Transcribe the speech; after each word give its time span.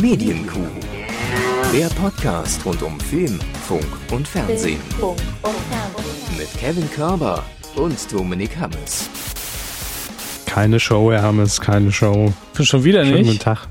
Medienkuh. 0.00 0.60
Der 1.72 1.88
Podcast 1.88 2.64
rund 2.64 2.82
um 2.84 3.00
Film, 3.00 3.40
Funk 3.66 3.84
und 4.12 4.28
Fernsehen. 4.28 4.78
Mit 6.36 6.48
Kevin 6.56 6.88
Körber 6.92 7.42
und 7.74 8.12
Dominik 8.12 8.56
Hammes. 8.60 9.10
Keine 10.46 10.78
Show, 10.78 11.10
Herr 11.10 11.22
Hammes, 11.22 11.60
keine 11.60 11.90
Show. 11.90 12.32
Schon 12.60 12.84
wieder 12.84 13.04
Schönen 13.04 13.18
nicht? 13.18 13.26
guten 13.26 13.38
Tag. 13.40 13.66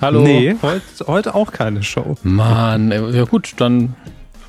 Hallo? 0.00 0.22
Nee, 0.22 0.56
heute, 0.62 0.82
heute 1.06 1.34
auch 1.36 1.52
keine 1.52 1.84
Show. 1.84 2.16
Mann, 2.24 2.90
ja 3.14 3.24
gut, 3.24 3.52
dann. 3.58 3.94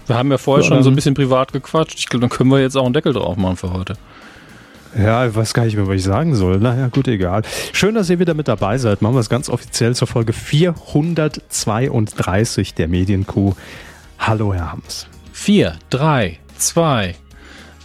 Wir 0.08 0.18
haben 0.18 0.32
ja 0.32 0.40
vorher 0.40 0.64
Ja, 0.64 0.70
schon 0.70 0.84
so 0.84 0.90
ein 0.90 0.96
bisschen 0.96 1.14
privat 1.14 1.54
gequatscht. 1.54 2.00
Ich 2.00 2.08
glaube, 2.08 2.22
dann 2.22 2.36
können 2.36 2.50
wir 2.50 2.60
jetzt 2.60 2.76
auch 2.76 2.86
einen 2.86 2.94
Deckel 2.96 3.14
drauf 3.14 3.38
machen 3.38 3.56
für 3.56 3.72
heute. 3.72 3.94
Ja, 4.98 5.28
ich 5.28 5.36
weiß 5.36 5.54
gar 5.54 5.66
nicht 5.66 5.76
mehr, 5.76 5.88
was 5.88 5.96
ich 5.96 6.04
sagen 6.04 6.36
soll. 6.36 6.58
Naja, 6.58 6.88
gut, 6.88 7.08
egal. 7.08 7.44
Schön, 7.74 7.96
dass 7.96 8.10
ihr 8.10 8.20
wieder 8.20 8.34
mit 8.34 8.48
dabei 8.48 8.78
seid. 8.78 9.02
Machen 9.02 9.16
wir 9.16 9.20
es 9.20 9.30
ganz 9.30 9.50
offiziell 9.50 9.96
zur 9.96 10.08
Folge 10.08 10.34
432 10.34 12.74
der 12.74 12.88
Medienkuh. 12.88 13.54
Hallo, 14.18 14.54
Herr 14.54 14.72
Hammes. 14.72 15.08
Vier, 15.32 15.76
drei, 15.90 16.40
zwei. 16.58 17.16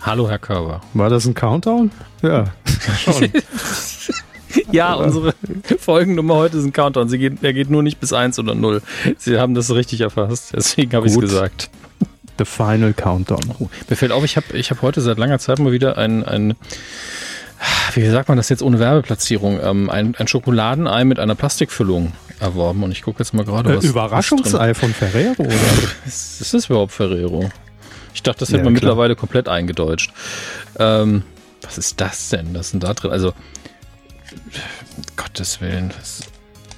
Hallo, 0.03 0.29
Herr 0.29 0.39
Körber. 0.39 0.81
War 0.95 1.11
das 1.11 1.27
ein 1.27 1.35
Countdown? 1.35 1.91
Ja, 2.23 2.47
schon. 3.05 3.31
Ja, 4.71 4.95
unsere 4.95 5.35
Folgennummer 5.81 6.37
heute 6.37 6.59
ist 6.59 6.65
ein 6.65 6.73
Countdown. 6.73 7.09
Sie 7.09 7.19
geht, 7.19 7.43
er 7.43 7.53
geht 7.53 7.71
nur 7.71 7.83
nicht 7.83 7.99
bis 7.99 8.13
eins 8.13 8.39
oder 8.39 8.55
null. 8.55 8.83
Sie 9.19 9.37
haben 9.39 9.55
das 9.55 9.75
richtig 9.75 10.01
erfasst. 10.01 10.53
Deswegen 10.55 10.95
habe 10.95 11.09
ich 11.09 11.13
es 11.13 11.21
gesagt. 11.21 11.71
The 12.39 12.45
Final 12.45 12.93
Countdown. 12.93 13.41
Oh, 13.59 13.69
mir 13.89 13.97
fällt 13.97 14.13
auf, 14.13 14.25
ich 14.25 14.37
habe 14.37 14.57
ich 14.57 14.71
hab 14.71 14.83
heute 14.83 15.01
seit 15.01 15.19
langer 15.19 15.39
Zeit 15.39 15.59
mal 15.59 15.73
wieder 15.73 15.97
ein, 15.99 16.25
ein 16.25 16.55
wie 17.95 18.07
sagt 18.09 18.29
man 18.29 18.37
das 18.37 18.49
jetzt 18.49 18.63
ohne 18.63 18.79
Werbeplatzierung, 18.79 19.59
ähm, 19.63 19.89
ein, 19.89 20.15
ein 20.17 20.27
Schokoladenei 20.29 21.05
mit 21.05 21.19
einer 21.19 21.35
Plastikfüllung 21.35 22.13
erworben. 22.41 22.83
Und 22.83 22.91
ich 22.93 23.03
gucke 23.03 23.21
jetzt 23.21 23.33
mal 23.33 23.45
gerade, 23.45 23.71
Äh, 23.71 23.73
was 23.73 23.77
was 23.77 23.83
drin 23.85 23.91
Überraschungsei 23.91 24.75
von 24.75 24.93
Ferrero, 24.93 25.43
oder? 25.43 25.55
ist. 26.07 26.41
Ist 26.41 26.53
das 26.55 26.67
überhaupt 26.67 26.93
Ferrero? 26.93 27.51
Ich 28.13 28.23
dachte, 28.23 28.41
das 28.41 28.49
hätte 28.49 28.59
Ja, 28.59 28.65
man 28.65 28.75
klar. 28.75 28.91
mittlerweile 28.91 29.17
komplett 29.17 29.49
eingedeutscht. 29.49 30.13
Ähm, 30.79 31.23
was 31.63 31.79
ist 31.79 32.01
das 32.01 32.29
denn? 32.29 32.49
Was 32.55 32.67
ist 32.67 32.73
denn 32.73 32.81
da 32.81 32.93
drin? 32.95 33.11
Also, 33.13 33.33
Gottes 35.17 35.61
Willen. 35.61 35.93
Das, 35.97 36.21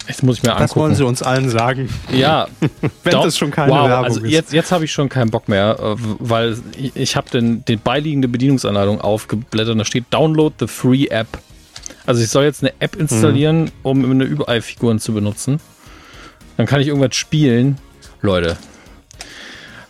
jetzt 0.08 0.22
muss 0.22 0.38
ich 0.38 0.42
mir 0.42 0.50
Das 0.50 0.74
wollen 0.76 0.84
angucken. 0.86 0.94
Sie 0.96 1.04
uns 1.04 1.22
allen 1.22 1.48
sagen. 1.50 1.88
Ja, 2.12 2.46
Wenn 3.02 3.12
doch. 3.12 3.24
das 3.24 3.36
schon 3.38 3.50
keine 3.50 3.72
wow, 3.72 3.88
Werbung 3.88 4.04
also 4.04 4.20
ist. 4.20 4.30
Jetzt, 4.30 4.52
jetzt 4.52 4.72
habe 4.72 4.84
ich 4.84 4.92
schon 4.92 5.08
keinen 5.08 5.30
Bock 5.30 5.48
mehr, 5.48 5.76
äh, 5.80 5.94
weil 6.18 6.56
ich, 6.94 7.16
habe 7.16 7.28
den, 7.30 7.64
den 7.64 7.80
beiliegende 7.80 8.28
Bedienungsanleitung 8.28 9.00
aufgeblättert 9.00 9.72
und 9.72 9.78
da 9.78 9.84
steht 9.84 10.04
Download 10.10 10.54
the 10.60 10.66
Free 10.66 11.06
App. 11.06 11.28
Also 12.06 12.22
ich 12.22 12.28
soll 12.28 12.44
jetzt 12.44 12.62
eine 12.62 12.72
App 12.80 12.96
installieren, 12.96 13.64
Mhm. 13.64 13.70
um 13.82 14.10
eine 14.10 14.24
Überei-Figuren 14.24 14.98
zu 15.00 15.12
benutzen. 15.12 15.60
Dann 16.56 16.66
kann 16.66 16.80
ich 16.80 16.88
irgendwas 16.88 17.14
spielen. 17.16 17.78
Leute, 18.22 18.56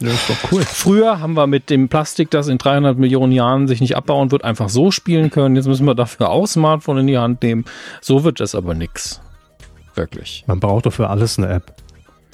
Das 0.01 0.13
ist 0.13 0.29
doch 0.29 0.53
cool. 0.53 0.63
früher 0.63 1.21
haben 1.21 1.35
wir 1.35 1.47
mit 1.47 1.71
dem 1.71 1.89
Plastik, 1.89 2.31
das 2.31 2.49
in 2.49 2.59
300 2.59 2.99
Millionen 2.99 3.33
Jahren 3.33 3.67
sich 3.69 3.81
nicht 3.81 3.97
abbauen 3.97 4.31
wird, 4.31 4.45
einfach 4.45 4.69
so 4.69 4.91
spielen 4.91 5.31
können. 5.31 5.57
Jetzt 5.57 5.67
müssen 5.69 5.87
wir 5.87 5.95
dafür 5.95 6.31
auch 6.31 6.47
Smartphone 6.47 6.99
in 6.99 7.07
die 7.07 7.19
Hand 7.19 7.43
nehmen. 7.43 7.65
So 8.01 8.25
wird 8.25 8.41
das 8.41 8.55
aber 8.55 8.75
nix. 8.75 9.21
Wirklich. 9.97 10.45
Man 10.47 10.61
braucht 10.61 10.87
doch 10.87 10.93
für 10.93 11.09
alles 11.09 11.39
eine 11.39 11.49
App. 11.49 11.75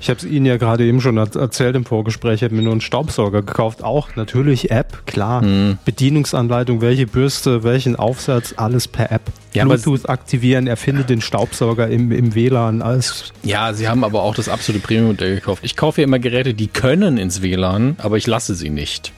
Ich 0.00 0.10
habe 0.10 0.18
es 0.18 0.24
Ihnen 0.24 0.46
ja 0.46 0.56
gerade 0.56 0.84
eben 0.84 1.00
schon 1.00 1.16
er- 1.16 1.36
erzählt 1.36 1.76
im 1.76 1.84
Vorgespräch. 1.84 2.34
Ich 2.34 2.42
habe 2.42 2.56
mir 2.56 2.62
nur 2.62 2.72
einen 2.72 2.80
Staubsauger 2.80 3.42
gekauft. 3.42 3.84
Auch 3.84 4.16
natürlich 4.16 4.72
App, 4.72 5.06
klar. 5.06 5.42
Hm. 5.42 5.78
Bedienungsanleitung, 5.84 6.80
welche 6.80 7.06
Bürste, 7.06 7.62
welchen 7.62 7.94
Aufsatz, 7.94 8.54
alles 8.56 8.88
per 8.88 9.12
App. 9.12 9.22
Ja, 9.54 9.64
Bluetooth 9.64 10.08
aktivieren, 10.08 10.66
erfinde 10.66 11.04
den 11.04 11.20
Staubsauger 11.20 11.86
im, 11.86 12.10
im 12.10 12.34
WLAN, 12.34 12.82
alles. 12.82 13.32
Ja, 13.44 13.72
sie 13.74 13.86
haben 13.88 14.02
aber 14.02 14.22
auch 14.24 14.34
das 14.34 14.48
absolute 14.48 14.84
Premium-Modell 14.84 15.36
gekauft. 15.36 15.62
Ich 15.64 15.76
kaufe 15.76 16.00
ja 16.00 16.08
immer 16.08 16.18
Geräte, 16.18 16.52
die 16.52 16.66
können 16.66 17.16
ins 17.16 17.40
WLAN, 17.40 17.94
aber 17.98 18.16
ich 18.16 18.26
lasse 18.26 18.56
sie 18.56 18.70
nicht. 18.70 19.12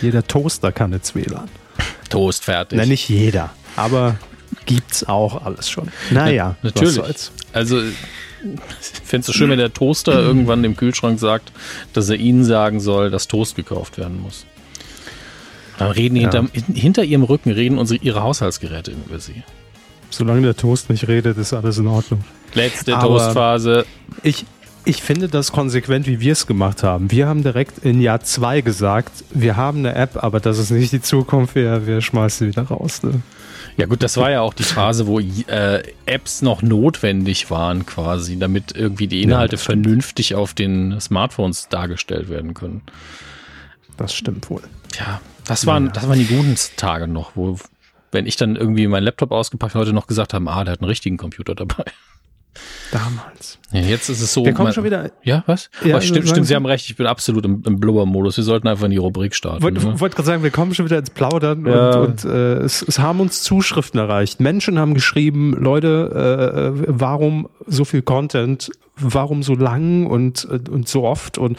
Jeder 0.00 0.26
Toaster 0.26 0.72
kann 0.72 0.92
jetzt 0.92 1.14
WLAN. 1.14 1.50
Toast, 2.08 2.44
fertig. 2.44 2.78
Na, 2.78 2.86
nicht 2.86 3.10
jeder, 3.10 3.50
aber 3.76 4.16
gibt's 4.66 5.04
auch 5.04 5.44
alles 5.44 5.68
schon. 5.68 5.88
Naja, 6.10 6.56
Natürlich. 6.62 6.96
was 6.98 7.04
soll's. 7.06 7.32
Also, 7.52 7.80
ich 7.82 7.94
fände 9.04 9.20
es 9.20 9.26
so 9.26 9.32
schön, 9.32 9.50
wenn 9.50 9.58
der 9.58 9.72
Toaster 9.72 10.20
irgendwann 10.20 10.62
dem 10.62 10.76
Kühlschrank 10.76 11.18
sagt, 11.18 11.52
dass 11.92 12.08
er 12.10 12.16
ihnen 12.16 12.44
sagen 12.44 12.80
soll, 12.80 13.10
dass 13.10 13.28
Toast 13.28 13.56
gekauft 13.56 13.96
werden 13.98 14.20
muss. 14.20 14.44
Dann 15.78 15.90
reden 15.90 16.16
Ja. 16.16 16.30
hinter, 16.30 16.46
hinter 16.72 17.04
ihrem 17.04 17.22
Rücken 17.24 17.50
reden 17.50 17.78
unsere, 17.78 18.00
ihre 18.02 18.22
Haushaltsgeräte 18.22 18.92
über 18.92 19.18
sie. 19.18 19.42
Solange 20.10 20.42
der 20.42 20.56
Toast 20.56 20.90
nicht 20.90 21.08
redet, 21.08 21.36
ist 21.38 21.52
alles 21.52 21.78
in 21.78 21.86
Ordnung. 21.88 22.22
Letzte 22.54 22.96
Aber- 22.96 23.08
Toastphase. 23.18 23.84
Ich, 24.22 24.44
ich 24.84 25.02
finde 25.02 25.28
das 25.28 25.50
konsequent, 25.50 26.06
wie 26.06 26.20
wir 26.20 26.32
es 26.32 26.46
gemacht 26.46 26.82
haben. 26.84 27.10
Wir 27.10 27.26
haben 27.26 27.42
direkt 27.42 27.78
in 27.84 28.00
Jahr 28.00 28.20
zwei 28.20 28.60
gesagt, 28.60 29.24
wir 29.30 29.56
haben 29.56 29.78
eine 29.78 29.94
App, 29.96 30.22
aber 30.22 30.38
das 30.38 30.58
ist 30.58 30.70
nicht 30.70 30.92
die 30.92 31.02
Zukunft, 31.02 31.56
wir, 31.56 31.86
wir 31.86 32.00
schmeißen 32.00 32.46
sie 32.46 32.52
wieder 32.52 32.68
raus. 32.68 33.02
Ne? 33.02 33.22
Ja 33.76 33.86
gut, 33.86 34.02
das 34.02 34.16
war 34.16 34.30
ja 34.30 34.40
auch 34.40 34.54
die 34.54 34.62
Phase, 34.62 35.06
wo 35.06 35.18
äh, 35.18 35.82
Apps 36.06 36.42
noch 36.42 36.62
notwendig 36.62 37.50
waren 37.50 37.86
quasi, 37.86 38.38
damit 38.38 38.76
irgendwie 38.76 39.08
die 39.08 39.22
Inhalte 39.22 39.58
stimmt. 39.58 39.84
vernünftig 39.84 40.34
auf 40.36 40.54
den 40.54 41.00
Smartphones 41.00 41.68
dargestellt 41.68 42.28
werden 42.28 42.54
können. 42.54 42.82
Das 43.96 44.14
stimmt 44.14 44.48
wohl. 44.48 44.62
Ja, 44.98 45.20
das 45.44 45.66
waren, 45.66 45.92
das 45.92 46.08
waren 46.08 46.18
die 46.18 46.26
guten 46.26 46.56
Tage 46.76 47.08
noch, 47.08 47.32
wo, 47.34 47.58
wenn 48.12 48.26
ich 48.26 48.36
dann 48.36 48.54
irgendwie 48.54 48.86
meinen 48.86 49.04
Laptop 49.04 49.32
ausgepackt 49.32 49.74
heute 49.74 49.92
noch 49.92 50.06
gesagt 50.06 50.34
haben, 50.34 50.48
ah, 50.48 50.62
der 50.64 50.72
hat 50.72 50.80
einen 50.80 50.88
richtigen 50.88 51.16
Computer 51.16 51.54
dabei. 51.54 51.84
Damals. 52.92 53.58
Ja, 53.72 53.80
jetzt 53.80 54.08
ist 54.08 54.20
es 54.20 54.32
so. 54.32 54.44
Wir 54.44 54.52
kommen 54.52 54.66
man- 54.66 54.72
schon 54.74 54.84
wieder. 54.84 55.10
Ja, 55.22 55.42
was? 55.46 55.70
Ja, 55.84 55.96
oh, 55.96 56.00
stimmt, 56.00 56.28
stimmt, 56.28 56.46
Sie- 56.46 56.54
haben 56.54 56.66
recht, 56.66 56.88
ich 56.88 56.96
bin 56.96 57.06
absolut 57.06 57.44
im, 57.44 57.62
im 57.66 57.80
Blubber-Modus. 57.80 58.36
Wir 58.36 58.44
sollten 58.44 58.68
einfach 58.68 58.84
in 58.84 58.90
die 58.92 58.96
Rubrik 58.96 59.34
starten. 59.34 59.62
Wollte 59.62 59.84
ne? 59.84 59.98
wollt 60.00 60.14
gerade 60.14 60.26
sagen, 60.26 60.42
wir 60.42 60.50
kommen 60.50 60.74
schon 60.74 60.86
wieder 60.86 60.98
ins 60.98 61.10
Plaudern 61.10 61.66
Ja. 61.66 61.98
und, 61.98 62.24
und 62.24 62.24
äh, 62.24 62.58
es, 62.58 62.82
es 62.82 62.98
haben 62.98 63.20
uns 63.20 63.42
Zuschriften 63.42 63.98
erreicht. 63.98 64.40
Menschen 64.40 64.78
haben 64.78 64.94
geschrieben, 64.94 65.54
Leute, 65.58 66.74
äh, 66.76 66.84
warum 66.88 67.48
so 67.66 67.84
viel 67.84 68.02
Content, 68.02 68.70
warum 68.96 69.42
so 69.42 69.54
lang 69.54 70.06
und, 70.06 70.46
äh, 70.50 70.70
und 70.70 70.88
so 70.88 71.04
oft 71.04 71.38
und 71.38 71.58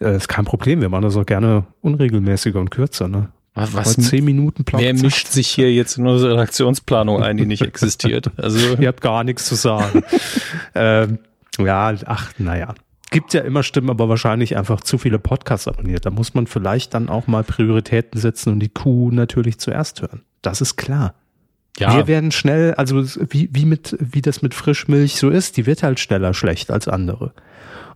äh, 0.00 0.16
ist 0.16 0.28
kein 0.28 0.44
Problem, 0.44 0.80
wir 0.80 0.88
machen 0.88 1.02
das 1.02 1.16
auch 1.16 1.26
gerne 1.26 1.64
unregelmäßiger 1.80 2.60
und 2.60 2.70
kürzer. 2.70 3.08
Ne? 3.08 3.28
Was, 3.54 3.74
Heute 3.74 4.00
zehn 4.02 4.24
Minuten 4.24 4.64
Plauder. 4.64 4.84
wer 4.84 4.94
mischt 4.94 5.28
sich 5.28 5.48
hier 5.48 5.72
jetzt 5.72 5.98
in 5.98 6.06
unsere 6.06 6.32
Redaktionsplanung 6.34 7.22
ein, 7.22 7.36
die 7.36 7.46
nicht 7.46 7.62
existiert? 7.62 8.30
Also, 8.36 8.76
Ihr 8.76 8.88
habt 8.88 9.00
gar 9.00 9.24
nichts 9.24 9.46
zu 9.46 9.54
sagen. 9.54 10.02
ähm, 10.74 11.18
ja, 11.58 11.94
ach, 12.06 12.32
naja. 12.38 12.74
Gibt 13.10 13.34
ja 13.34 13.40
immer 13.40 13.64
Stimmen, 13.64 13.90
aber 13.90 14.08
wahrscheinlich 14.08 14.56
einfach 14.56 14.82
zu 14.82 14.96
viele 14.96 15.18
Podcasts 15.18 15.66
abonniert. 15.66 16.06
Da 16.06 16.10
muss 16.10 16.32
man 16.34 16.46
vielleicht 16.46 16.94
dann 16.94 17.08
auch 17.08 17.26
mal 17.26 17.42
Prioritäten 17.42 18.20
setzen 18.20 18.52
und 18.52 18.60
die 18.60 18.68
Kuh 18.68 19.10
natürlich 19.10 19.58
zuerst 19.58 20.00
hören. 20.00 20.22
Das 20.42 20.60
ist 20.60 20.76
klar. 20.76 21.14
ja, 21.76 21.96
Wir 21.96 22.06
werden 22.06 22.30
schnell, 22.30 22.74
also 22.74 23.04
wie, 23.30 23.50
wie 23.52 23.64
mit, 23.64 23.96
wie 23.98 24.22
das 24.22 24.42
mit 24.42 24.54
Frischmilch 24.54 25.16
so 25.16 25.28
ist, 25.28 25.56
die 25.56 25.66
wird 25.66 25.82
halt 25.82 25.98
schneller 25.98 26.34
schlecht 26.34 26.70
als 26.70 26.86
andere. 26.86 27.32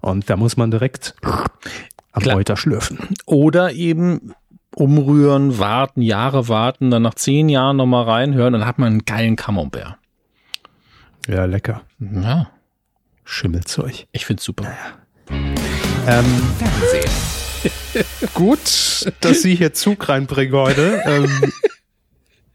Und 0.01 0.29
da 0.29 0.37
muss 0.37 0.57
man 0.57 0.73
direkt 0.73 1.15
am 1.23 2.23
Klar. 2.23 2.37
Reuter 2.37 2.57
schlürfen. 2.57 2.99
oder 3.25 3.73
eben 3.73 4.35
umrühren, 4.77 5.59
warten, 5.59 6.03
Jahre 6.03 6.49
warten, 6.49 6.91
dann 6.91 7.03
nach 7.03 7.15
zehn 7.15 7.49
Jahren 7.49 7.77
nochmal 7.77 8.05
reinhören, 8.05 8.53
dann 8.53 8.67
hat 8.67 8.79
man 8.79 8.89
einen 8.89 9.05
geilen 9.05 9.37
Camembert. 9.37 9.97
Ja, 11.29 11.45
lecker. 11.47 11.83
Ja, 11.99 12.51
Schimmelzeug. 13.25 14.07
ich 14.13 14.27
find's 14.27 14.45
super. 14.45 14.67
Ähm, 15.31 16.25
Fernsehen. 16.59 17.11
gut, 18.35 19.13
dass 19.21 19.41
Sie 19.43 19.55
hier 19.55 19.73
Zug 19.73 20.09
reinbringen 20.09 20.55
heute. 20.55 21.01
ähm, 21.07 21.53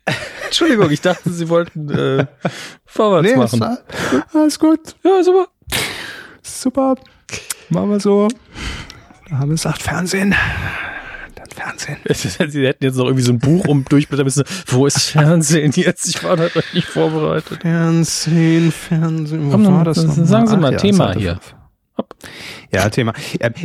Entschuldigung, 0.46 0.90
ich 0.92 1.02
dachte, 1.02 1.30
Sie 1.32 1.50
wollten 1.50 1.90
äh, 1.90 2.26
vorwärts 2.86 3.28
Nee, 3.30 3.36
machen. 3.38 3.78
ist, 3.78 4.36
alles 4.36 4.60
gut. 4.60 4.96
Ja, 5.04 5.24
super. 5.24 5.48
Super. 6.44 6.96
Machen 7.70 7.90
wir 7.92 8.00
so. 8.00 8.28
Da 9.30 9.38
haben 9.38 9.50
wir 9.50 9.56
gesagt, 9.56 9.82
Fernsehen. 9.82 10.36
Fernsehen. 11.60 11.98
Sie 12.52 12.66
hätten 12.66 12.84
jetzt 12.84 12.96
noch 12.96 13.06
irgendwie 13.06 13.24
so 13.24 13.34
ein 13.34 13.40
Buch 13.40 13.68
um 13.68 13.86
durchblättern 13.86 14.26
müssen. 14.26 14.44
Wo 14.68 14.86
ist 14.86 15.02
Fernsehen 15.02 15.72
jetzt? 15.76 16.08
Ich 16.08 16.24
war 16.24 16.38
da 16.38 16.48
nicht 16.74 16.88
vorbereitet. 16.88 17.62
Fernsehen, 17.62 18.72
Fernsehen. 18.72 19.48
Wo 19.48 19.52
Komm, 19.52 19.66
war 19.68 19.84
das 19.84 20.04
noch? 20.04 20.14
sagen 20.14 20.48
Sie 20.48 20.56
Ach 20.56 20.60
mal, 20.60 20.72
ja, 20.74 20.78
Thema 20.78 21.08
Seite 21.08 21.20
hier. 21.20 21.40
Ja, 22.72 22.90
Thema. 22.90 23.14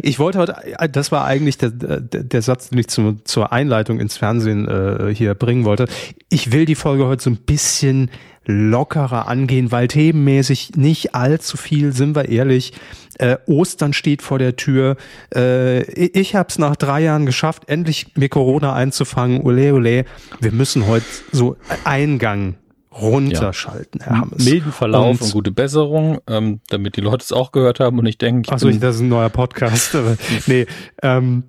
Ich 0.02 0.18
wollte 0.18 0.38
heute, 0.38 0.56
äh, 0.78 0.88
das 0.88 1.12
war 1.12 1.24
eigentlich 1.24 1.58
der, 1.58 1.70
der, 1.70 2.00
der 2.00 2.42
Satz, 2.42 2.70
den 2.70 2.78
ich 2.78 2.88
zu, 2.88 3.16
zur 3.24 3.52
Einleitung 3.52 4.00
ins 4.00 4.16
Fernsehen 4.16 4.66
äh, 4.66 5.14
hier 5.14 5.34
bringen 5.34 5.64
wollte. 5.64 5.86
Ich 6.30 6.50
will 6.50 6.64
die 6.64 6.74
Folge 6.74 7.06
heute 7.06 7.22
so 7.22 7.30
ein 7.30 7.36
bisschen 7.36 8.10
lockerer 8.46 9.28
angehen, 9.28 9.72
weil 9.72 9.88
themenmäßig 9.88 10.76
nicht 10.76 11.14
allzu 11.14 11.56
viel, 11.56 11.92
sind 11.92 12.16
wir 12.16 12.28
ehrlich. 12.28 12.72
Äh, 13.18 13.36
Ostern 13.46 13.92
steht 13.92 14.22
vor 14.22 14.38
der 14.38 14.56
Tür. 14.56 14.96
Äh, 15.34 15.82
ich 15.84 16.14
ich 16.14 16.34
habe 16.34 16.48
es 16.48 16.58
nach 16.58 16.74
drei 16.74 17.02
Jahren 17.02 17.26
geschafft, 17.26 17.68
endlich 17.68 18.16
mir 18.16 18.28
Corona 18.28 18.72
einzufangen. 18.72 19.42
Ole, 19.42 19.72
ole. 19.74 20.04
Wir 20.40 20.52
müssen 20.52 20.86
heute 20.86 21.04
so 21.30 21.56
Eingang 21.84 22.56
runterschalten, 23.00 24.00
Herr 24.00 24.20
Hammes. 24.20 24.44
Milden 24.44 24.72
Verlauf 24.72 25.20
und, 25.20 25.26
und 25.26 25.32
gute 25.32 25.50
Besserung, 25.50 26.18
ähm, 26.26 26.60
damit 26.68 26.96
die 26.96 27.00
Leute 27.00 27.22
es 27.22 27.32
auch 27.32 27.52
gehört 27.52 27.80
haben 27.80 27.98
und 27.98 28.04
nicht 28.04 28.22
denken, 28.22 28.50
Achso, 28.52 28.70
das 28.70 28.96
ist 28.96 29.02
ein 29.02 29.08
neuer 29.08 29.30
Podcast. 29.30 29.96
nee, 30.46 30.66
ähm, 31.02 31.44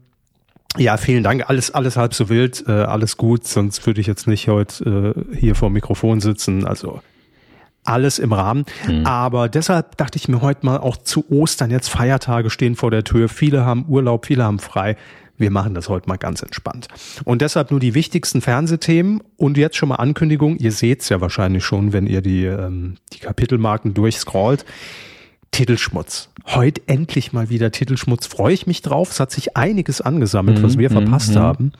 ja, 0.78 0.98
vielen 0.98 1.24
Dank. 1.24 1.50
Alles, 1.50 1.72
alles 1.72 1.98
halb 1.98 2.14
so 2.14 2.30
wild, 2.30 2.66
äh, 2.68 2.72
alles 2.72 3.18
gut. 3.18 3.48
Sonst 3.48 3.86
würde 3.86 4.02
ich 4.02 4.08
jetzt 4.08 4.28
nicht 4.28 4.48
heute 4.48 5.16
äh, 5.34 5.36
hier 5.36 5.56
vor 5.56 5.70
dem 5.70 5.74
Mikrofon 5.74 6.22
sitzen. 6.22 6.66
Also 6.66 7.02
alles 7.84 8.20
im 8.20 8.34
Rahmen. 8.34 8.66
Mhm. 8.88 9.06
Aber 9.06 9.48
deshalb 9.48 9.98
dachte 9.98 10.18
ich 10.18 10.28
mir 10.28 10.42
heute 10.42 10.66
mal 10.66 10.78
auch 10.78 10.98
zu 10.98 11.30
Ostern 11.32 11.72
jetzt 11.72 11.90
Feiertage 11.90 12.50
stehen 12.50 12.76
vor 12.76 12.92
der 12.92 13.04
Tür. 13.04 13.30
Viele 13.30 13.66
haben 13.66 13.86
Urlaub, 13.88 14.26
viele 14.26 14.44
haben 14.44 14.60
frei. 14.60 14.98
Wir 15.38 15.52
machen 15.52 15.74
das 15.74 15.90
heute 15.90 16.08
mal 16.08 16.18
ganz 16.18 16.42
entspannt. 16.42 16.88
Und 17.26 17.42
deshalb 17.42 17.72
nur 17.72 17.80
die 17.80 17.94
wichtigsten 17.94 18.42
Fernsehthemen 18.42 19.22
und 19.36 19.58
jetzt 19.58 19.76
schon 19.76 19.90
mal 19.90 19.96
Ankündigung. 19.96 20.56
Ihr 20.58 20.72
seht's 20.72 21.10
ja 21.10 21.20
wahrscheinlich 21.20 21.64
schon, 21.64 21.92
wenn 21.92 22.08
ihr 22.08 22.22
die, 22.22 22.46
ähm, 22.46 22.96
die 23.14 23.20
Kapitelmarken 23.20 23.94
durchscrollt. 23.94 24.66
Titelschmutz. 25.56 26.30
Heute 26.48 26.82
endlich 26.88 27.32
mal 27.32 27.50
wieder 27.50 27.72
Titelschmutz. 27.72 28.28
Freue 28.28 28.54
ich 28.54 28.68
mich 28.68 28.82
drauf. 28.82 29.12
Es 29.12 29.22
hat 29.22 29.32
sich 29.32 29.56
einiges 29.56 30.02
angesammelt, 30.02 30.62
was 30.62 30.76
mhm, 30.76 30.80
wir 30.80 30.90
verpasst 30.90 31.36
mhm. 31.36 31.40
haben. 31.40 31.72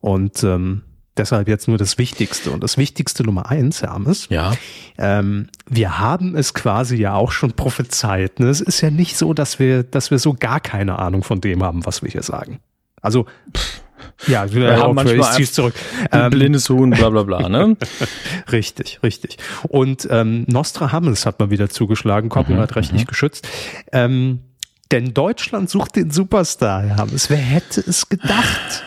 Und 0.00 0.42
ähm, 0.42 0.82
deshalb 1.16 1.46
jetzt 1.46 1.68
nur 1.68 1.78
das 1.78 1.96
Wichtigste. 1.96 2.50
Und 2.50 2.64
das 2.64 2.76
Wichtigste 2.76 3.22
Nummer 3.22 3.48
eins, 3.50 3.82
Hermes. 3.82 4.26
Ja. 4.30 4.54
Ähm, 4.98 5.46
wir 5.70 6.00
haben 6.00 6.34
es 6.34 6.54
quasi 6.54 6.96
ja 6.96 7.14
auch 7.14 7.30
schon 7.30 7.52
prophezeit. 7.52 8.40
Ne? 8.40 8.48
Es 8.48 8.60
ist 8.60 8.80
ja 8.80 8.90
nicht 8.90 9.16
so, 9.16 9.32
dass 9.32 9.60
wir, 9.60 9.84
dass 9.84 10.10
wir 10.10 10.18
so 10.18 10.34
gar 10.34 10.58
keine 10.58 10.98
Ahnung 10.98 11.22
von 11.22 11.40
dem 11.40 11.62
haben, 11.62 11.86
was 11.86 12.02
wir 12.02 12.10
hier 12.10 12.24
sagen. 12.24 12.58
Also, 13.00 13.26
pff, 13.56 13.83
ja, 14.26 14.52
wir 14.52 14.76
haben 14.76 14.94
manchmal 14.94 15.40
ich 15.40 15.52
zurück. 15.52 15.74
Ähm, 16.12 16.30
blindes 16.30 16.68
Huhn, 16.68 16.90
bla 16.90 17.10
bla 17.10 17.22
bla, 17.22 17.48
ne? 17.48 17.76
richtig, 18.52 19.00
richtig. 19.02 19.38
Und 19.68 20.08
ähm, 20.10 20.44
Nostradamus 20.48 21.26
hat 21.26 21.40
mal 21.40 21.50
wieder 21.50 21.68
zugeschlagen, 21.68 22.28
copyright-rechtlich 22.28 23.02
mhm, 23.02 23.04
mhm, 23.04 23.08
geschützt. 23.08 23.48
Ähm, 23.92 24.40
denn 24.90 25.14
Deutschland 25.14 25.70
sucht 25.70 25.96
den 25.96 26.10
Superstar, 26.10 26.82
Herr 26.82 26.96
Hammes. 26.96 27.30
Wer 27.30 27.38
hätte 27.38 27.82
es 27.86 28.08
gedacht? 28.08 28.84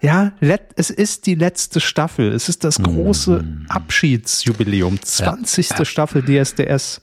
Ja, 0.00 0.32
es 0.76 0.90
ist 0.90 1.26
die 1.26 1.34
letzte 1.34 1.80
Staffel. 1.80 2.32
Es 2.32 2.48
ist 2.48 2.64
das 2.64 2.78
große 2.82 3.42
mhm. 3.42 3.66
Abschiedsjubiläum. 3.68 5.00
20. 5.00 5.70
Ja. 5.70 5.84
Staffel 5.84 6.22
DSDS. 6.22 7.02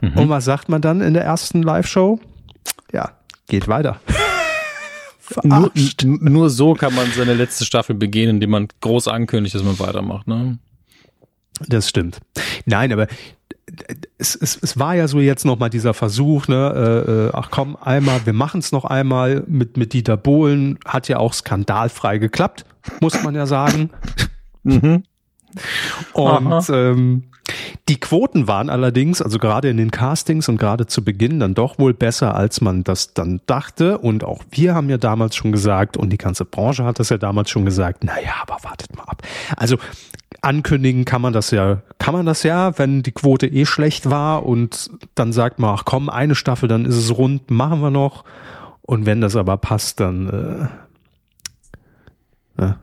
Mhm. 0.00 0.18
Und 0.18 0.28
was 0.30 0.44
sagt 0.44 0.68
man 0.68 0.80
dann 0.80 1.02
in 1.02 1.14
der 1.14 1.24
ersten 1.24 1.62
Live-Show? 1.62 2.20
Ja, 2.92 3.12
geht 3.48 3.68
weiter. 3.68 4.00
Nur, 5.42 5.70
nur, 6.04 6.50
so 6.50 6.74
kann 6.74 6.94
man 6.94 7.10
seine 7.12 7.34
letzte 7.34 7.64
Staffel 7.64 7.94
begehen, 7.94 8.30
indem 8.30 8.50
man 8.50 8.68
groß 8.80 9.08
ankündigt, 9.08 9.54
dass 9.54 9.62
man 9.62 9.78
weitermacht. 9.78 10.26
Ne? 10.26 10.58
Das 11.68 11.88
stimmt. 11.88 12.18
Nein, 12.66 12.92
aber 12.92 13.06
es, 14.18 14.36
es, 14.36 14.58
es 14.60 14.78
war 14.78 14.94
ja 14.94 15.08
so 15.08 15.20
jetzt 15.20 15.44
nochmal 15.44 15.70
dieser 15.70 15.94
Versuch, 15.94 16.48
ne, 16.48 17.04
äh, 17.06 17.10
äh, 17.10 17.30
ach 17.32 17.50
komm, 17.50 17.76
einmal, 17.76 18.24
wir 18.26 18.32
machen 18.32 18.60
es 18.60 18.72
noch 18.72 18.84
einmal 18.84 19.44
mit, 19.46 19.76
mit 19.76 19.92
Dieter 19.92 20.16
Bohlen, 20.16 20.78
hat 20.84 21.08
ja 21.08 21.18
auch 21.18 21.32
skandalfrei 21.32 22.18
geklappt, 22.18 22.64
muss 23.00 23.22
man 23.22 23.34
ja 23.34 23.46
sagen. 23.46 23.90
mhm. 24.62 25.04
Und 26.12 26.70
ähm, 26.70 27.24
die 27.88 27.98
Quoten 27.98 28.48
waren 28.48 28.70
allerdings, 28.70 29.22
also 29.22 29.38
gerade 29.38 29.68
in 29.68 29.76
den 29.76 29.90
Castings 29.90 30.48
und 30.48 30.58
gerade 30.58 30.86
zu 30.86 31.04
Beginn, 31.04 31.40
dann 31.40 31.54
doch 31.54 31.78
wohl 31.78 31.94
besser, 31.94 32.34
als 32.34 32.60
man 32.60 32.84
das 32.84 33.14
dann 33.14 33.40
dachte. 33.46 33.98
Und 33.98 34.24
auch 34.24 34.44
wir 34.50 34.74
haben 34.74 34.88
ja 34.90 34.98
damals 34.98 35.36
schon 35.36 35.52
gesagt, 35.52 35.96
und 35.96 36.10
die 36.10 36.18
ganze 36.18 36.44
Branche 36.44 36.84
hat 36.84 36.98
das 36.98 37.08
ja 37.08 37.18
damals 37.18 37.50
schon 37.50 37.64
gesagt, 37.64 38.04
naja, 38.04 38.34
aber 38.42 38.58
wartet 38.62 38.96
mal 38.96 39.04
ab. 39.04 39.22
Also 39.56 39.76
ankündigen 40.40 41.04
kann 41.04 41.22
man 41.22 41.32
das 41.32 41.50
ja, 41.50 41.82
kann 41.98 42.14
man 42.14 42.26
das 42.26 42.42
ja, 42.42 42.76
wenn 42.78 43.02
die 43.02 43.12
Quote 43.12 43.46
eh 43.46 43.66
schlecht 43.66 44.10
war 44.10 44.44
und 44.44 44.90
dann 45.14 45.32
sagt 45.32 45.58
man, 45.58 45.74
ach 45.74 45.84
komm, 45.84 46.08
eine 46.08 46.34
Staffel, 46.34 46.68
dann 46.68 46.84
ist 46.84 46.96
es 46.96 47.16
rund, 47.16 47.50
machen 47.50 47.80
wir 47.80 47.90
noch. 47.90 48.24
Und 48.82 49.06
wenn 49.06 49.20
das 49.20 49.36
aber 49.36 49.56
passt, 49.56 50.00
dann 50.00 50.28
äh? 50.28 50.82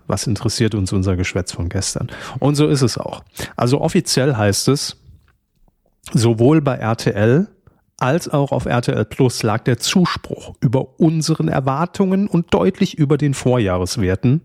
Was 0.08 0.28
interessiert 0.28 0.76
uns 0.76 0.92
unser 0.92 1.16
Geschwätz 1.16 1.52
von 1.52 1.70
gestern? 1.70 2.10
Und 2.40 2.56
so 2.56 2.68
ist 2.68 2.82
es 2.82 2.98
auch. 2.98 3.24
Also 3.56 3.82
offiziell 3.82 4.36
heißt 4.36 4.68
es, 4.68 4.98
sowohl 6.14 6.62
bei 6.62 6.76
RTL 6.76 7.48
als 8.00 8.30
auch 8.30 8.52
auf 8.52 8.66
RTL 8.66 9.06
Plus 9.06 9.44
lag 9.44 9.64
der 9.64 9.78
Zuspruch 9.78 10.56
über 10.62 11.00
unseren 11.00 11.50
Erwartungen 11.50 12.28
und 12.28 12.54
deutlich 12.54 12.98
über 12.98 13.18
den 13.18 13.34
Vorjahreswerten. 13.34 14.42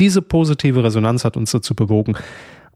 Diese 0.00 0.20
positive 0.20 0.82
Resonanz 0.82 1.24
hat 1.24 1.36
uns 1.36 1.52
dazu 1.52 1.74
bewogen, 1.74 2.16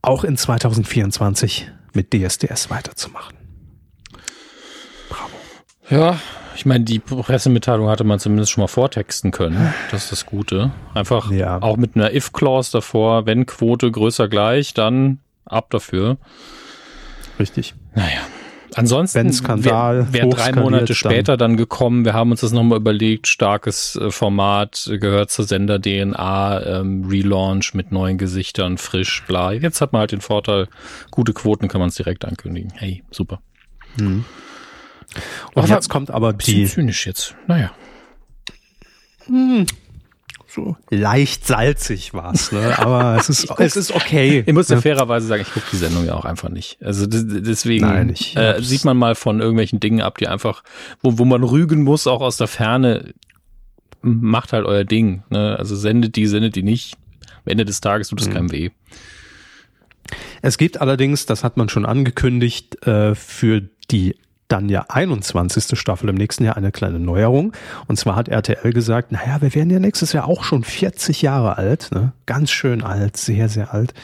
auch 0.02 0.22
in 0.22 0.36
2024 0.36 1.70
mit 1.92 2.14
DSDS 2.14 2.70
weiterzumachen. 2.70 3.35
Ja, 5.90 6.18
ich 6.56 6.66
meine, 6.66 6.84
die 6.84 6.98
Pressemitteilung 6.98 7.88
hatte 7.88 8.04
man 8.04 8.18
zumindest 8.18 8.50
schon 8.50 8.62
mal 8.62 8.68
vortexten 8.68 9.30
können. 9.30 9.74
Das 9.90 10.04
ist 10.04 10.12
das 10.12 10.26
Gute. 10.26 10.72
Einfach 10.94 11.30
ja. 11.30 11.60
auch 11.60 11.76
mit 11.76 11.96
einer 11.96 12.14
If-Clause 12.14 12.72
davor, 12.72 13.26
wenn 13.26 13.46
Quote 13.46 13.90
größer 13.90 14.28
gleich, 14.28 14.74
dann 14.74 15.18
ab 15.44 15.70
dafür. 15.70 16.16
Richtig. 17.38 17.74
Naja. 17.94 18.20
Ansonsten 18.74 19.32
wäre 19.64 20.12
wär 20.12 20.26
drei 20.26 20.52
Monate 20.52 20.94
später 20.94 21.36
dann. 21.36 21.52
dann 21.52 21.56
gekommen. 21.56 22.04
Wir 22.04 22.12
haben 22.14 22.30
uns 22.30 22.40
das 22.40 22.52
nochmal 22.52 22.78
überlegt. 22.78 23.26
Starkes 23.26 23.96
äh, 23.96 24.10
Format, 24.10 24.90
gehört 25.00 25.30
zur 25.30 25.46
Sender-DNA, 25.46 26.80
ähm, 26.80 27.06
Relaunch 27.08 27.74
mit 27.74 27.92
neuen 27.92 28.18
Gesichtern, 28.18 28.76
frisch, 28.76 29.24
bla. 29.26 29.52
Jetzt 29.52 29.80
hat 29.80 29.92
man 29.92 30.00
halt 30.00 30.12
den 30.12 30.20
Vorteil, 30.20 30.68
gute 31.10 31.32
Quoten 31.32 31.68
kann 31.68 31.80
man 31.80 31.88
es 31.88 31.94
direkt 31.94 32.24
ankündigen. 32.24 32.72
Hey, 32.74 33.02
super. 33.10 33.40
Mhm. 33.98 34.24
Und 35.54 35.64
aber 35.64 35.68
jetzt 35.68 35.88
kommt 35.88 36.10
aber 36.10 36.32
die. 36.32 36.66
zynisch 36.66 37.06
jetzt. 37.06 37.34
Naja. 37.46 37.72
Hm. 39.26 39.66
So 40.48 40.76
leicht 40.90 41.46
salzig 41.46 42.14
war's, 42.14 42.50
ne? 42.50 42.78
Aber 42.78 43.16
es 43.20 43.28
ist, 43.28 43.50
es 43.58 43.76
ist 43.76 43.92
okay. 43.92 44.42
Ich 44.46 44.54
muss 44.54 44.68
ja 44.68 44.80
fairerweise 44.80 45.26
sagen, 45.26 45.42
ich 45.42 45.52
gucke 45.52 45.66
die 45.70 45.76
Sendung 45.76 46.06
ja 46.06 46.14
auch 46.14 46.24
einfach 46.24 46.48
nicht. 46.48 46.78
Also 46.82 47.06
deswegen 47.06 47.86
Nein, 47.86 48.14
äh, 48.34 48.62
sieht 48.62 48.84
man 48.84 48.96
mal 48.96 49.14
von 49.14 49.40
irgendwelchen 49.40 49.80
Dingen 49.80 50.00
ab, 50.00 50.16
die 50.16 50.28
einfach, 50.28 50.62
wo, 51.02 51.18
wo 51.18 51.24
man 51.26 51.44
rügen 51.44 51.82
muss, 51.82 52.06
auch 52.06 52.22
aus 52.22 52.38
der 52.38 52.46
Ferne, 52.46 53.12
macht 54.00 54.52
halt 54.52 54.64
euer 54.64 54.84
Ding. 54.84 55.24
Ne? 55.28 55.56
Also 55.58 55.76
sendet 55.76 56.16
die, 56.16 56.26
sendet 56.26 56.56
die 56.56 56.62
nicht. 56.62 56.96
Am 57.44 57.52
Ende 57.52 57.64
des 57.64 57.82
Tages 57.82 58.08
tut 58.08 58.20
es 58.22 58.28
mhm. 58.28 58.32
keinem 58.32 58.52
weh. 58.52 58.70
Es 60.40 60.56
gibt 60.56 60.80
allerdings, 60.80 61.26
das 61.26 61.44
hat 61.44 61.56
man 61.56 61.68
schon 61.68 61.84
angekündigt, 61.84 62.86
äh, 62.86 63.14
für 63.14 63.68
die 63.90 64.16
dann 64.48 64.68
ja 64.68 64.86
21. 64.88 65.78
Staffel 65.78 66.08
im 66.08 66.14
nächsten 66.14 66.44
Jahr 66.44 66.56
eine 66.56 66.72
kleine 66.72 66.98
Neuerung. 66.98 67.52
Und 67.86 67.98
zwar 67.98 68.16
hat 68.16 68.28
RTL 68.28 68.72
gesagt, 68.72 69.12
naja, 69.12 69.40
wir 69.40 69.54
werden 69.54 69.70
ja 69.70 69.78
nächstes 69.78 70.12
Jahr 70.12 70.26
auch 70.26 70.44
schon 70.44 70.64
40 70.64 71.22
Jahre 71.22 71.56
alt, 71.56 71.90
ne? 71.92 72.12
ganz 72.26 72.50
schön 72.50 72.82
alt, 72.82 73.16
sehr, 73.16 73.48
sehr 73.48 73.74
alt. 73.74 73.94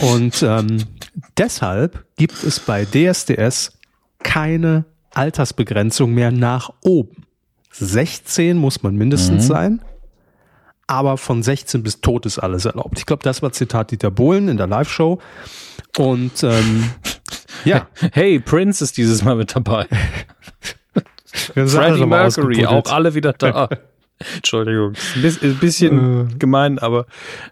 Und 0.00 0.42
ähm, 0.42 0.84
deshalb 1.36 2.04
gibt 2.16 2.42
es 2.44 2.60
bei 2.60 2.84
DSDS 2.84 3.72
keine 4.22 4.84
Altersbegrenzung 5.10 6.12
mehr 6.12 6.30
nach 6.30 6.70
oben. 6.82 7.24
16 7.72 8.56
muss 8.56 8.82
man 8.82 8.96
mindestens 8.96 9.44
mhm. 9.44 9.48
sein, 9.48 9.82
aber 10.86 11.16
von 11.16 11.42
16 11.42 11.82
bis 11.82 12.00
tot 12.00 12.26
ist 12.26 12.38
alles 12.38 12.66
erlaubt. 12.66 12.98
Ich 12.98 13.06
glaube, 13.06 13.22
das 13.22 13.42
war 13.42 13.52
Zitat 13.52 13.90
Dieter 13.90 14.10
Bohlen 14.10 14.48
in 14.48 14.58
der 14.58 14.66
Live-Show. 14.66 15.18
Und 15.96 16.42
ähm, 16.42 16.90
ja. 17.64 17.88
Hey, 18.12 18.40
Prince 18.40 18.82
ist 18.82 18.96
dieses 18.96 19.22
Mal 19.24 19.36
mit 19.36 19.54
dabei. 19.54 19.86
Freddie 21.54 22.06
Mercury, 22.06 22.66
auch 22.66 22.90
alle 22.90 23.14
wieder 23.14 23.32
da. 23.32 23.68
Entschuldigung, 24.36 24.94
ein 25.16 25.56
bisschen 25.56 26.30
äh, 26.30 26.34
gemein, 26.34 26.78
aber 26.78 27.06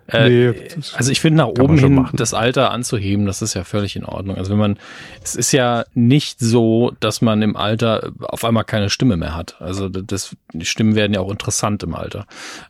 äh, 0.06 0.28
nee, 0.28 0.68
also 0.94 1.10
ich 1.10 1.20
finde 1.20 1.38
nach 1.38 1.48
oben 1.48 1.78
hin 1.78 1.94
machen. 1.94 2.16
das 2.16 2.34
Alter 2.34 2.70
anzuheben, 2.70 3.26
das 3.26 3.42
ist 3.42 3.54
ja 3.54 3.64
völlig 3.64 3.96
in 3.96 4.04
Ordnung. 4.04 4.36
Also 4.36 4.52
wenn 4.52 4.58
man, 4.58 4.78
es 5.22 5.34
ist 5.34 5.52
ja 5.52 5.84
nicht 5.94 6.40
so, 6.40 6.92
dass 7.00 7.22
man 7.22 7.42
im 7.42 7.56
Alter 7.56 8.12
auf 8.20 8.44
einmal 8.44 8.64
keine 8.64 8.90
Stimme 8.90 9.16
mehr 9.16 9.34
hat. 9.34 9.60
Also 9.60 9.88
das, 9.88 10.36
die 10.52 10.66
Stimmen 10.66 10.94
werden 10.94 11.14
ja 11.14 11.20
auch 11.20 11.30
interessant 11.30 11.82
im 11.82 11.94
Alter 11.94 12.26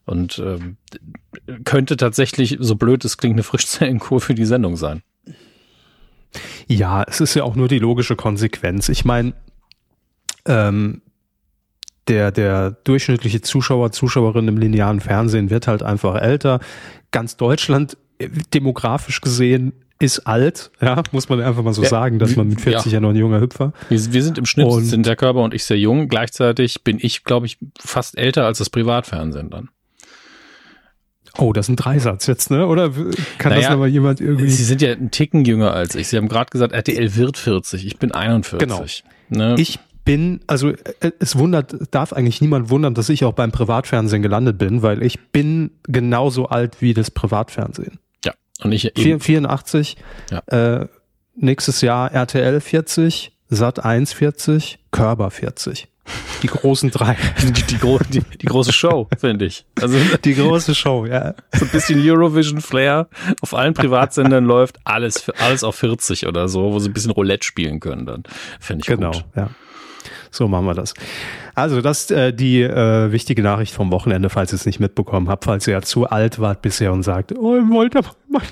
und 0.06 0.38
ähm, 0.38 0.76
könnte 1.64 1.97
tatsächlich, 1.97 2.56
so 2.61 2.76
blöd 2.76 3.04
es 3.04 3.18
klingt, 3.18 3.35
eine 3.35 3.42
Frischzellenkur 3.42 4.20
für 4.20 4.35
die 4.35 4.47
Sendung 4.47 4.76
sein. 4.76 5.02
Ja, 6.66 7.02
es 7.02 7.20
ist 7.20 7.34
ja 7.34 7.44
auch 7.44 7.56
nur 7.56 7.68
die 7.68 7.78
logische 7.78 8.16
Konsequenz. 8.16 8.88
Ich 8.88 9.04
meine, 9.04 9.34
ähm, 10.46 11.02
der, 12.08 12.32
der 12.32 12.72
durchschnittliche 12.72 13.40
Zuschauer, 13.40 13.92
Zuschauerin 13.92 14.49
im 14.49 14.56
linearen 14.56 15.00
Fernsehen 15.00 15.50
wird 15.50 15.66
halt 15.66 15.82
einfach 15.82 16.20
älter. 16.20 16.60
Ganz 17.10 17.37
Deutschland, 17.37 17.96
äh, 18.18 18.28
demografisch 18.52 19.20
gesehen, 19.20 19.72
ist 20.00 20.20
alt, 20.20 20.70
ja, 20.80 21.02
muss 21.12 21.28
man 21.28 21.42
einfach 21.42 21.62
mal 21.62 21.75
so 21.75 21.82
ja, 21.82 21.88
sagen, 21.88 22.18
dass 22.18 22.34
man 22.34 22.49
mit 22.49 22.62
40 22.62 22.87
ja, 22.87 22.96
ja 22.96 23.00
noch 23.00 23.10
ein 23.10 23.16
junger 23.16 23.40
Hüpfer. 23.40 23.75
Wir, 23.90 24.12
wir 24.12 24.22
sind 24.22 24.38
im 24.38 24.46
Schnitt, 24.46 24.66
und, 24.66 24.84
sind 24.84 25.04
der 25.04 25.14
Körper 25.14 25.40
und 25.40 25.52
ich 25.52 25.64
sehr 25.64 25.78
jung. 25.78 26.08
Gleichzeitig 26.08 26.82
bin 26.84 26.99
ich, 27.00 27.25
glaube 27.25 27.44
ich, 27.44 27.58
fast 27.78 28.16
älter 28.16 28.46
als 28.46 28.58
das 28.58 28.70
Privatfernsehen 28.70 29.50
dann. 29.50 29.68
Oh, 31.40 31.52
das 31.52 31.66
ist 31.66 31.70
ein 31.70 31.76
Dreisatz 31.76 32.26
jetzt, 32.26 32.50
ne? 32.50 32.66
Oder 32.66 32.90
kann 33.38 33.52
naja, 33.52 33.62
das 33.62 33.70
aber 33.70 33.87
jemand 33.87 34.20
irgendwie. 34.20 34.50
Sie 34.50 34.64
sind 34.64 34.82
ja 34.82 34.92
einen 34.92 35.11
Ticken 35.11 35.44
jünger 35.44 35.73
als 35.73 35.94
ich. 35.94 36.09
Sie 36.09 36.16
haben 36.16 36.28
gerade 36.28 36.50
gesagt, 36.50 36.73
RTL 36.73 37.16
wird 37.16 37.38
40. 37.38 37.87
Ich 37.87 37.99
bin 37.99 38.12
41. 38.12 38.59
Genau. 38.59 38.85
Ne? 39.30 39.54
Ich 39.59 39.78
bin, 40.04 40.40
also 40.47 40.70
äh, 40.70 41.12
es 41.18 41.38
wundert, 41.38 41.75
darf 41.92 42.12
eigentlich 42.12 42.40
niemand 42.40 42.68
wundern, 42.68 42.94
dass 42.94 43.09
ich 43.09 43.25
auch 43.25 43.32
beim 43.32 43.52
Privatfernsehen 43.52 44.23
gelandet 44.23 44.59
bin, 44.59 44.82
weil 44.82 45.02
ich 45.02 45.18
bin 45.30 45.70
genauso 45.85 46.47
alt 46.47 46.80
wie 46.80 46.94
das 46.94 47.11
Privatfernsehen. 47.11 47.99
Ja. 48.25 48.32
Und 48.62 48.73
ich 48.73 48.97
eben. 48.99 49.20
84. 49.20 49.97
Ja. 50.30 50.80
Äh, 50.80 50.88
nächstes 51.37 51.80
Jahr 51.80 52.12
RTL 52.12 52.61
40, 52.61 53.32
Sat 53.50 53.85
1 53.85 54.12
40, 54.12 54.78
Körber 54.92 55.30
40. 55.30 55.88
Die 56.42 56.47
großen 56.47 56.90
drei. 56.90 57.16
Die, 57.42 57.52
die, 57.52 57.78
die, 58.11 58.21
die 58.38 58.47
große 58.47 58.73
Show, 58.73 59.09
finde 59.19 59.45
ich. 59.45 59.64
Also 59.80 59.99
die 60.25 60.35
große 60.35 60.75
Show, 60.75 61.07
ja. 61.07 61.35
So 61.52 61.64
ein 61.64 61.71
bisschen 61.71 62.00
Eurovision 62.00 62.61
Flair. 62.61 63.09
Auf 63.42 63.54
allen 63.54 63.75
Privatsendern 63.75 64.45
läuft 64.45 64.78
alles, 64.85 65.28
alles 65.38 65.62
auf 65.62 65.76
40 65.76 66.26
oder 66.26 66.49
so, 66.49 66.73
wo 66.73 66.78
sie 66.78 66.88
ein 66.90 66.92
bisschen 66.92 67.11
Roulette 67.11 67.45
spielen 67.45 67.80
können 67.80 68.07
dann. 68.07 68.23
Finde 68.59 68.83
ich 68.83 68.87
genau, 68.87 69.12
gut. 69.12 69.25
Genau, 69.35 69.47
ja. 69.47 69.54
So 70.30 70.49
machen 70.49 70.66
wir 70.66 70.75
das. 70.75 70.95
Also 71.54 71.80
das 71.83 72.02
ist 72.02 72.12
äh, 72.12 72.33
die 72.33 72.62
äh, 72.62 73.12
wichtige 73.12 73.42
Nachricht 73.42 73.75
vom 73.75 73.90
Wochenende, 73.90 74.30
falls 74.30 74.52
ihr 74.52 74.57
es 74.57 74.66
nicht 74.66 74.80
mitbekommen 74.80 75.28
habt, 75.28 75.45
falls 75.45 75.66
ihr 75.66 75.75
ja 75.75 75.83
zu 75.83 76.07
alt 76.07 76.38
wart 76.38 76.62
bisher 76.62 76.92
und 76.92 77.02
sagt, 77.02 77.37
oh, 77.37 77.57
ich 77.57 77.69
wollte 77.69 77.99
aber 77.99 78.11
mal 78.28 78.42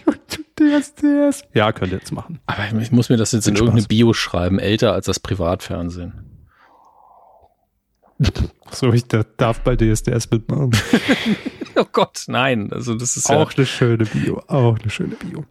DS, 0.59 0.95
DS. 0.95 1.43
Ja, 1.55 1.73
könnt 1.73 1.93
ihr 1.93 1.99
jetzt 1.99 2.13
machen. 2.13 2.41
Aber 2.47 2.65
ich 2.81 2.93
muss 2.93 3.09
mir 3.09 3.17
das 3.17 3.33
jetzt 3.33 3.47
in 3.47 3.57
irgendeine 3.57 3.87
Bio 3.87 4.13
schreiben, 4.13 4.59
älter 4.59 4.93
als 4.93 5.07
das 5.07 5.21
Privatfernsehen. 5.21 6.25
So, 8.71 8.93
ich 8.93 9.05
darf 9.07 9.61
bei 9.61 9.77
DSDS 9.77 10.31
mitmachen. 10.31 10.73
oh 11.77 11.87
Gott, 11.93 12.25
nein. 12.27 12.73
Also 12.73 12.95
das 12.95 13.17
ist 13.17 13.31
auch 13.31 13.53
ja 13.53 13.57
eine 13.57 13.67
schöne 13.67 14.05
Bio. 14.05 14.43
Auch 14.49 14.79
eine 14.79 14.91
schöne 14.91 15.15
Bio. 15.15 15.45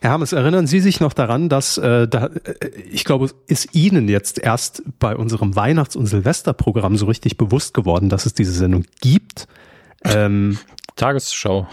Herr 0.00 0.10
Hammes, 0.12 0.32
erinnern 0.32 0.66
Sie 0.66 0.80
sich 0.80 1.00
noch 1.00 1.12
daran, 1.12 1.48
dass 1.48 1.78
äh, 1.78 2.06
da, 2.06 2.26
äh, 2.26 2.68
ich 2.90 3.04
glaube, 3.04 3.30
ist 3.46 3.74
Ihnen 3.74 4.08
jetzt 4.08 4.38
erst 4.38 4.82
bei 4.98 5.16
unserem 5.16 5.56
Weihnachts- 5.56 5.96
und 5.96 6.06
Silvesterprogramm 6.06 6.96
so 6.96 7.06
richtig 7.06 7.36
bewusst 7.36 7.74
geworden, 7.74 8.10
dass 8.10 8.26
es 8.26 8.34
diese 8.34 8.52
Sendung 8.52 8.84
gibt. 9.00 9.48
Ähm, 10.04 10.58
Tagesschau. 10.96 11.66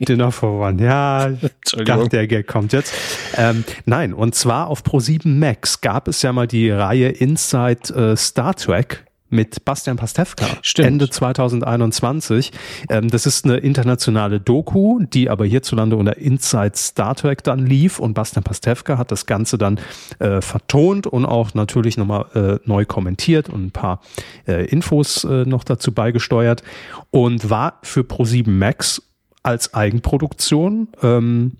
Dinner 0.00 0.30
for 0.30 0.60
One, 0.60 0.82
ja, 0.82 1.30
ich 1.30 1.84
dachte, 1.84 2.08
der 2.08 2.26
Gag 2.26 2.46
kommt 2.46 2.72
jetzt. 2.72 2.92
Ähm, 3.36 3.64
nein, 3.86 4.12
und 4.12 4.34
zwar 4.34 4.68
auf 4.68 4.82
Pro7 4.82 5.28
Max 5.28 5.80
gab 5.80 6.08
es 6.08 6.22
ja 6.22 6.32
mal 6.32 6.46
die 6.46 6.70
Reihe 6.70 7.08
Inside 7.08 7.94
äh, 7.94 8.16
Star 8.16 8.54
Trek 8.54 9.04
mit 9.30 9.64
Bastian 9.64 9.96
Pastewka 9.96 10.46
Stimmt. 10.62 10.88
Ende 10.88 11.10
2021. 11.10 12.52
Ähm, 12.88 13.08
das 13.08 13.26
ist 13.26 13.44
eine 13.44 13.58
internationale 13.58 14.40
Doku, 14.40 15.00
die 15.00 15.28
aber 15.28 15.44
hierzulande 15.44 15.96
unter 15.96 16.16
Inside 16.16 16.76
Star 16.76 17.14
Trek 17.14 17.42
dann 17.44 17.66
lief 17.66 17.98
und 17.98 18.14
Bastian 18.14 18.42
Pastewka 18.42 18.96
hat 18.98 19.12
das 19.12 19.26
Ganze 19.26 19.58
dann 19.58 19.80
äh, 20.18 20.40
vertont 20.40 21.06
und 21.06 21.26
auch 21.26 21.54
natürlich 21.54 21.96
nochmal 21.96 22.26
äh, 22.34 22.58
neu 22.68 22.84
kommentiert 22.84 23.48
und 23.48 23.66
ein 23.66 23.70
paar 23.70 24.00
äh, 24.46 24.64
Infos 24.66 25.24
äh, 25.24 25.44
noch 25.44 25.64
dazu 25.64 25.92
beigesteuert 25.92 26.62
und 27.10 27.50
war 27.50 27.78
für 27.82 28.00
Pro7 28.00 28.48
Max 28.48 29.02
als 29.48 29.72
Eigenproduktion 29.72 30.88
ähm, 31.02 31.56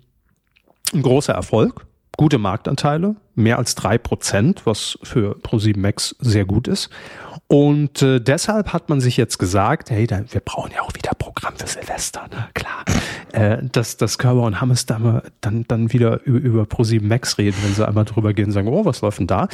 ein 0.93 1.01
großer 1.01 1.33
Erfolg. 1.33 1.87
Gute 2.17 2.37
Marktanteile, 2.37 3.15
mehr 3.33 3.57
als 3.57 3.73
drei 3.73 3.97
Prozent, 3.97 4.65
was 4.65 4.99
für 5.01 5.37
Pro7 5.37 5.79
Max 5.79 6.15
sehr 6.19 6.45
gut 6.45 6.67
ist. 6.67 6.89
Und 7.47 8.03
äh, 8.03 8.19
deshalb 8.19 8.73
hat 8.73 8.89
man 8.89 9.01
sich 9.01 9.17
jetzt 9.17 9.39
gesagt, 9.39 9.89
hey, 9.89 10.05
da, 10.05 10.21
wir 10.29 10.41
brauchen 10.41 10.71
ja 10.71 10.81
auch 10.81 10.93
wieder 10.93 11.11
Programm 11.17 11.55
für 11.55 11.65
Silvester, 11.65 12.27
ne? 12.29 12.49
Klar. 12.53 12.83
Äh, 13.31 13.63
dass, 13.71 13.97
dass 13.97 14.19
Körber 14.19 14.43
und 14.43 14.61
Hammes 14.61 14.85
da 14.85 15.23
dann, 15.41 15.65
dann 15.67 15.91
wieder 15.91 16.21
über, 16.25 16.39
über 16.39 16.63
Pro7 16.63 17.01
Max 17.01 17.39
reden, 17.39 17.57
wenn 17.63 17.73
sie 17.73 17.87
einmal 17.87 18.05
drüber 18.05 18.33
gehen 18.33 18.47
und 18.47 18.51
sagen, 18.51 18.67
oh, 18.67 18.85
was 18.85 19.01
läuft 19.01 19.19
denn 19.19 19.27
da? 19.27 19.47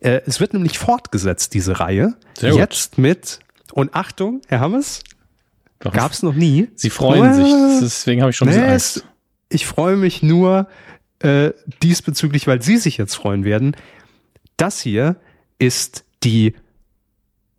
Äh, 0.00 0.20
es 0.26 0.38
wird 0.40 0.52
nämlich 0.52 0.78
fortgesetzt, 0.78 1.54
diese 1.54 1.80
Reihe. 1.80 2.14
Sehr 2.36 2.54
jetzt 2.54 2.98
mit, 2.98 3.40
und 3.72 3.94
Achtung, 3.94 4.42
Herr 4.48 4.60
Hammes, 4.60 5.02
Gab 5.80 6.12
es 6.12 6.22
noch 6.22 6.34
nie. 6.34 6.68
Sie 6.74 6.90
freuen 6.90 7.34
sich, 7.34 7.52
deswegen 7.80 8.20
habe 8.20 8.30
ich 8.30 8.36
schon 8.36 8.48
nee, 8.48 8.58
Angst. 8.58 9.04
Ich 9.48 9.66
freue 9.66 9.96
mich 9.96 10.22
nur 10.22 10.68
äh, 11.20 11.50
diesbezüglich, 11.82 12.46
weil 12.46 12.62
Sie 12.62 12.76
sich 12.76 12.98
jetzt 12.98 13.14
freuen 13.14 13.44
werden. 13.44 13.74
Das 14.56 14.80
hier 14.80 15.16
ist 15.58 16.04
die 16.22 16.54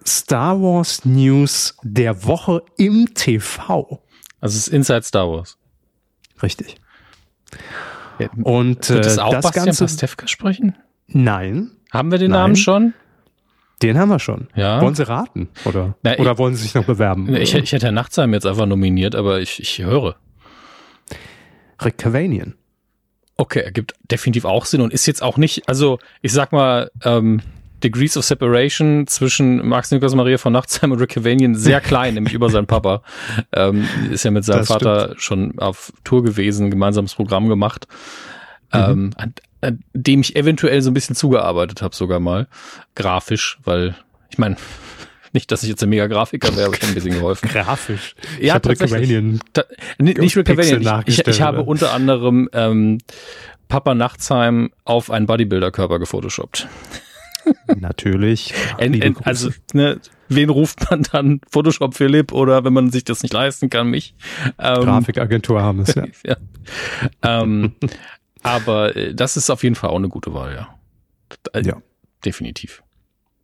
Star 0.05 0.61
Wars 0.61 1.03
News 1.03 1.75
der 1.83 2.25
Woche 2.25 2.63
im 2.77 3.13
TV. 3.13 4.03
Also 4.39 4.57
es 4.57 4.67
ist 4.67 4.73
Inside 4.73 5.03
Star 5.03 5.29
Wars. 5.29 5.57
Richtig. 6.41 6.75
Und 8.43 8.89
Wird 8.89 9.05
das 9.05 9.17
äh, 9.17 9.21
auch 9.21 9.31
das 9.31 9.45
Bastian 9.45 9.65
Ganze, 9.65 9.85
Pastewka 9.85 10.27
sprechen? 10.27 10.75
Nein. 11.07 11.71
Haben 11.91 12.11
wir 12.11 12.19
den 12.19 12.31
Nein. 12.31 12.39
Namen 12.41 12.55
schon? 12.55 12.93
Den 13.81 13.97
haben 13.97 14.09
wir 14.09 14.19
schon. 14.19 14.47
Ja. 14.55 14.81
Wollen 14.81 14.95
Sie 14.95 15.07
raten? 15.07 15.49
Oder, 15.65 15.95
Na, 16.03 16.17
oder 16.17 16.33
ich, 16.33 16.37
wollen 16.37 16.55
Sie 16.55 16.63
sich 16.63 16.75
noch 16.75 16.85
bewerben? 16.85 17.33
Ich, 17.35 17.55
ich 17.55 17.71
hätte 17.71 17.85
Herr 17.85 17.91
Nachtsheim 17.91 18.33
jetzt 18.33 18.45
einfach 18.45 18.65
nominiert, 18.65 19.15
aber 19.15 19.39
ich, 19.39 19.59
ich 19.59 19.79
höre. 19.79 20.15
Rick 21.83 21.97
Cavanian. 21.97 22.55
Okay, 23.37 23.61
ergibt 23.61 23.95
definitiv 24.03 24.45
auch 24.45 24.65
Sinn 24.65 24.81
und 24.81 24.93
ist 24.93 25.07
jetzt 25.07 25.23
auch 25.23 25.37
nicht, 25.37 25.67
also 25.67 25.97
ich 26.21 26.31
sag 26.31 26.51
mal, 26.51 26.91
ähm, 27.03 27.41
Degrees 27.83 28.15
of 28.15 28.23
Separation 28.23 29.07
zwischen 29.07 29.67
Max 29.67 29.89
Niklas 29.89 30.13
Maria 30.13 30.37
von 30.37 30.53
Nachtsheim 30.53 30.91
und 30.91 30.99
Rick 30.99 31.11
Cavanian 31.11 31.55
sehr 31.55 31.81
klein, 31.81 32.13
nämlich 32.13 32.33
über 32.33 32.49
seinen 32.49 32.67
Papa. 32.67 33.01
Ähm, 33.53 33.85
ist 34.11 34.23
ja 34.23 34.31
mit 34.31 34.45
seinem 34.45 34.59
das 34.59 34.67
Vater 34.67 35.05
stimmt. 35.05 35.21
schon 35.21 35.59
auf 35.59 35.91
Tour 36.03 36.23
gewesen, 36.23 36.71
gemeinsames 36.71 37.15
Programm 37.15 37.49
gemacht. 37.49 37.87
Mhm. 38.73 38.79
Ähm, 38.79 39.13
äh, 39.17 39.27
dem 39.93 40.21
ich 40.21 40.35
eventuell 40.35 40.81
so 40.81 40.89
ein 40.91 40.93
bisschen 40.93 41.15
zugearbeitet 41.15 41.81
habe, 41.81 41.95
sogar 41.95 42.19
mal. 42.19 42.47
Grafisch, 42.95 43.59
weil, 43.63 43.95
ich 44.29 44.37
meine, 44.37 44.57
nicht, 45.33 45.51
dass 45.51 45.63
ich 45.63 45.69
jetzt 45.69 45.83
ein 45.83 45.89
mega 45.89 46.07
Grafiker 46.07 46.55
wäre, 46.55 46.67
aber 46.67 46.75
ich 46.75 46.81
habe 46.81 46.91
ein 46.91 46.95
bisschen 46.95 47.13
geholfen. 47.13 47.49
Grafisch. 47.49 48.15
Ja, 48.39 48.55
ich 48.57 48.61
tatsächlich. 48.61 49.39
Ta 49.53 49.63
nicht 49.97 50.35
Rick 50.35 50.47
Cavanian. 50.47 51.03
Ich, 51.05 51.25
ich, 51.25 51.41
habe 51.41 51.63
unter 51.63 51.93
anderem 51.93 52.49
ähm, 52.53 52.97
Papa 53.67 53.95
Nachtsheim 53.95 54.71
auf 54.83 55.09
einen 55.11 55.27
Bodybuilder-Körper 55.27 55.99
gefotoshoppt. 55.99 56.67
Natürlich. 57.79 58.53
En, 58.77 58.99
en, 59.01 59.15
also, 59.23 59.49
ne, 59.73 59.99
wen 60.29 60.49
ruft 60.49 60.89
man 60.89 61.03
dann? 61.11 61.41
Photoshop 61.49 61.95
Philipp 61.95 62.31
oder 62.31 62.63
wenn 62.63 62.73
man 62.73 62.91
sich 62.91 63.03
das 63.03 63.23
nicht 63.23 63.33
leisten 63.33 63.69
kann, 63.69 63.87
mich? 63.87 64.15
Ähm, 64.59 64.83
Grafikagentur 64.83 65.61
haben 65.61 65.81
es, 65.81 65.95
ja. 65.95 66.05
ja. 66.25 66.37
Ähm, 67.23 67.73
aber 68.43 68.95
äh, 68.95 69.13
das 69.13 69.37
ist 69.37 69.49
auf 69.49 69.63
jeden 69.63 69.75
Fall 69.75 69.89
auch 69.89 69.97
eine 69.97 70.09
gute 70.09 70.33
Wahl, 70.33 70.53
ja. 70.53 70.75
Äh, 71.53 71.65
ja. 71.65 71.81
Definitiv. 72.25 72.83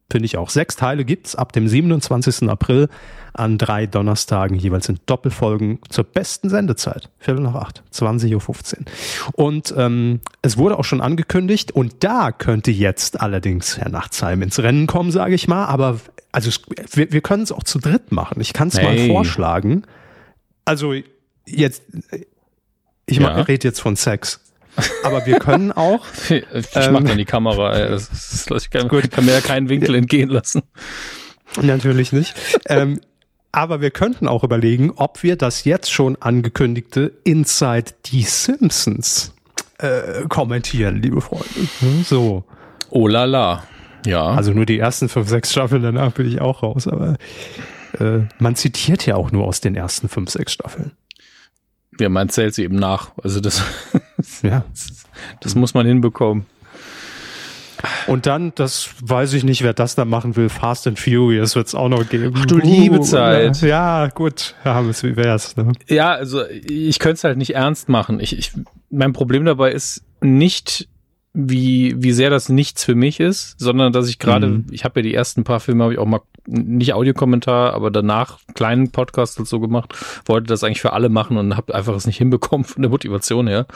Finde 0.09 0.25
ich 0.25 0.37
auch. 0.37 0.49
Sechs 0.49 0.77
Teile 0.77 1.03
gibt's 1.03 1.35
ab 1.35 1.51
dem 1.51 1.67
27. 1.67 2.49
April 2.49 2.87
an 3.33 3.57
drei 3.57 3.87
Donnerstagen 3.87 4.57
jeweils 4.57 4.87
in 4.87 4.99
Doppelfolgen 5.05 5.79
zur 5.89 6.05
besten 6.05 6.49
Sendezeit. 6.49 7.09
Viertel 7.19 7.41
nach 7.41 7.55
acht, 7.55 7.83
20.15 7.93 8.33
Uhr. 8.33 8.85
Und 9.33 9.73
ähm, 9.75 10.21
es 10.41 10.57
wurde 10.57 10.79
auch 10.79 10.85
schon 10.85 11.01
angekündigt 11.01 11.71
und 11.71 12.05
da 12.05 12.31
könnte 12.31 12.71
jetzt 12.71 13.19
allerdings 13.19 13.77
Herr 13.77 13.89
Nachtsheim 13.89 14.41
ins 14.41 14.59
Rennen 14.59 14.87
kommen, 14.87 15.11
sage 15.11 15.35
ich 15.35 15.49
mal. 15.49 15.65
Aber 15.65 15.99
also 16.31 16.51
wir, 16.93 17.11
wir 17.11 17.21
können 17.21 17.43
es 17.43 17.51
auch 17.51 17.63
zu 17.63 17.79
dritt 17.79 18.13
machen. 18.13 18.39
Ich 18.39 18.53
kann 18.53 18.69
es 18.69 18.79
hey. 18.79 19.07
mal 19.07 19.13
vorschlagen. 19.13 19.83
Also 20.63 20.93
jetzt, 21.45 21.83
ich 23.05 23.17
ja. 23.17 23.41
rede 23.41 23.67
jetzt 23.67 23.81
von 23.81 23.97
Sex. 23.97 24.39
Aber 25.03 25.25
wir 25.25 25.39
können 25.39 25.71
auch. 25.71 26.05
ich 26.29 26.43
ähm, 26.75 26.93
mach 26.93 27.03
dann 27.03 27.17
die 27.17 27.25
Kamera. 27.25 27.73
Ey. 27.73 27.89
Das 27.89 28.09
ist, 28.09 28.51
ich 28.51 28.69
kann, 28.69 28.87
gut. 28.87 29.09
kann 29.11 29.25
mir 29.25 29.33
ja 29.33 29.41
keinen 29.41 29.69
Winkel 29.69 29.95
entgehen 29.95 30.29
lassen. 30.29 30.63
Natürlich 31.61 32.11
nicht. 32.11 32.35
ähm, 32.67 32.99
aber 33.51 33.81
wir 33.81 33.91
könnten 33.91 34.27
auch 34.27 34.43
überlegen, 34.43 34.91
ob 34.95 35.23
wir 35.23 35.35
das 35.35 35.63
jetzt 35.63 35.91
schon 35.91 36.15
angekündigte 36.17 37.13
Inside 37.23 37.93
die 38.05 38.23
Simpsons 38.23 39.33
äh, 39.79 40.27
kommentieren, 40.27 41.01
liebe 41.01 41.21
Freunde. 41.21 41.67
Hm, 41.79 42.03
so. 42.03 42.43
Oh 42.89 43.07
la 43.07 43.25
la. 43.25 43.63
Ja. 44.05 44.27
Also 44.27 44.51
nur 44.51 44.65
die 44.65 44.79
ersten 44.79 45.09
fünf, 45.09 45.27
sechs 45.27 45.51
Staffeln, 45.51 45.81
danach 45.81 46.11
bin 46.13 46.27
ich 46.27 46.39
auch 46.39 46.63
raus. 46.63 46.87
Aber 46.87 47.15
äh, 47.99 48.19
man 48.39 48.55
zitiert 48.55 49.05
ja 49.05 49.15
auch 49.15 49.31
nur 49.31 49.45
aus 49.45 49.61
den 49.61 49.75
ersten 49.75 50.09
fünf, 50.09 50.29
sechs 50.29 50.53
Staffeln. 50.53 50.91
Ja, 51.99 52.09
man 52.09 52.29
zählt 52.29 52.53
sie 52.53 52.63
eben 52.63 52.75
nach. 52.75 53.11
Also 53.23 53.39
das, 53.39 53.63
ja. 54.43 54.63
das 55.41 55.55
muss 55.55 55.73
man 55.73 55.85
hinbekommen. 55.85 56.45
Und 58.07 58.25
dann, 58.25 58.53
das 58.55 58.89
weiß 59.01 59.33
ich 59.33 59.43
nicht, 59.43 59.63
wer 59.63 59.73
das 59.73 59.95
da 59.95 60.05
machen 60.05 60.35
will, 60.35 60.49
Fast 60.49 60.87
and 60.87 60.99
Furious 60.99 61.55
wird 61.55 61.67
es 61.67 61.75
auch 61.75 61.89
noch 61.89 62.07
geben. 62.09 62.33
Ach 62.35 62.45
du 62.45 62.57
liebe 62.57 63.01
Zeit. 63.01 63.61
Ja, 63.61 64.07
gut, 64.07 64.55
ja, 64.65 64.83
wie 64.83 65.15
wär's. 65.15 65.55
Ne? 65.57 65.73
Ja, 65.87 66.11
also 66.13 66.43
ich 66.47 66.99
könnte 66.99 67.15
es 67.15 67.23
halt 67.23 67.37
nicht 67.37 67.55
ernst 67.55 67.89
machen. 67.89 68.19
Ich, 68.19 68.37
ich, 68.37 68.51
mein 68.89 69.13
Problem 69.13 69.45
dabei 69.45 69.71
ist 69.71 70.03
nicht, 70.21 70.87
wie, 71.39 71.93
wie 72.01 72.13
sehr 72.13 72.31
das 72.31 72.49
nichts 72.49 72.83
für 72.83 72.95
mich 72.95 73.19
ist, 73.19 73.59
sondern 73.59 73.93
dass 73.93 74.09
ich 74.09 74.17
gerade, 74.17 74.47
mhm. 74.47 74.65
ich 74.71 74.83
habe 74.83 74.99
ja 74.99 75.03
die 75.03 75.13
ersten 75.13 75.43
paar 75.43 75.59
Filme, 75.59 75.83
habe 75.83 75.93
ich 75.93 75.99
auch 75.99 76.07
mal 76.07 76.21
nicht 76.47 76.93
Audiokommentar, 76.93 77.73
aber 77.73 77.91
danach 77.91 78.39
einen 78.47 78.55
kleinen 78.55 78.91
Podcast 78.91 79.39
dazu 79.39 79.59
gemacht, 79.59 79.93
wollte 80.25 80.47
das 80.47 80.63
eigentlich 80.63 80.81
für 80.81 80.93
alle 80.93 81.09
machen 81.09 81.37
und 81.37 81.55
habe 81.55 81.75
einfach 81.75 81.93
es 81.93 82.07
nicht 82.07 82.17
hinbekommen 82.17 82.65
von 82.65 82.81
der 82.81 82.89
Motivation 82.89 83.47
her. 83.47 83.67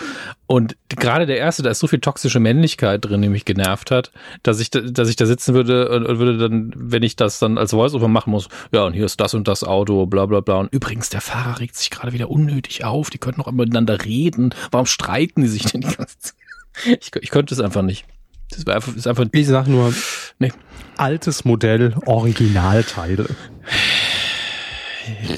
Und 0.47 0.75
gerade 0.89 1.27
der 1.27 1.37
erste, 1.37 1.61
da 1.61 1.69
ist 1.69 1.79
so 1.79 1.87
viel 1.87 1.99
toxische 1.99 2.39
Männlichkeit 2.39 3.05
drin, 3.05 3.21
die 3.21 3.29
mich 3.29 3.45
genervt 3.45 3.91
hat, 3.91 4.11
dass 4.41 4.59
ich, 4.59 4.71
dass 4.71 5.09
ich 5.09 5.15
da 5.15 5.27
sitzen 5.27 5.53
würde 5.53 5.89
und 5.89 6.17
würde 6.17 6.37
dann, 6.37 6.73
wenn 6.75 7.03
ich 7.03 7.15
das 7.15 7.37
dann 7.37 7.59
als 7.59 7.73
Voiceover 7.73 8.07
machen 8.07 8.31
muss, 8.31 8.47
ja, 8.71 8.85
und 8.85 8.93
hier 8.93 9.05
ist 9.05 9.19
das 9.19 9.35
und 9.35 9.47
das 9.47 9.63
Auto, 9.63 10.07
bla 10.07 10.25
bla 10.25 10.39
bla. 10.39 10.55
Und 10.55 10.73
übrigens, 10.73 11.09
der 11.09 11.21
Fahrer 11.21 11.59
regt 11.59 11.75
sich 11.75 11.91
gerade 11.91 12.13
wieder 12.13 12.31
unnötig 12.31 12.85
auf, 12.85 13.11
die 13.11 13.19
könnten 13.19 13.41
noch 13.41 13.51
miteinander 13.51 14.03
reden. 14.03 14.55
Warum 14.71 14.87
streiten 14.87 15.43
die 15.43 15.47
sich 15.47 15.63
denn 15.63 15.81
die 15.81 15.95
ganze 15.95 16.17
Zeit? 16.17 16.40
Ich, 16.85 17.11
ich 17.19 17.29
könnte 17.29 17.53
es 17.53 17.59
einfach 17.59 17.81
nicht. 17.81 18.05
Das 18.51 18.65
wäre 18.65 18.75
einfach, 18.75 18.95
ist 18.95 19.07
einfach. 19.07 19.25
Ich 19.31 19.47
sag 19.47 19.67
nur, 19.67 19.93
nee. 20.39 20.51
altes 20.97 21.45
Modell, 21.45 21.95
Originalteile. 22.05 23.27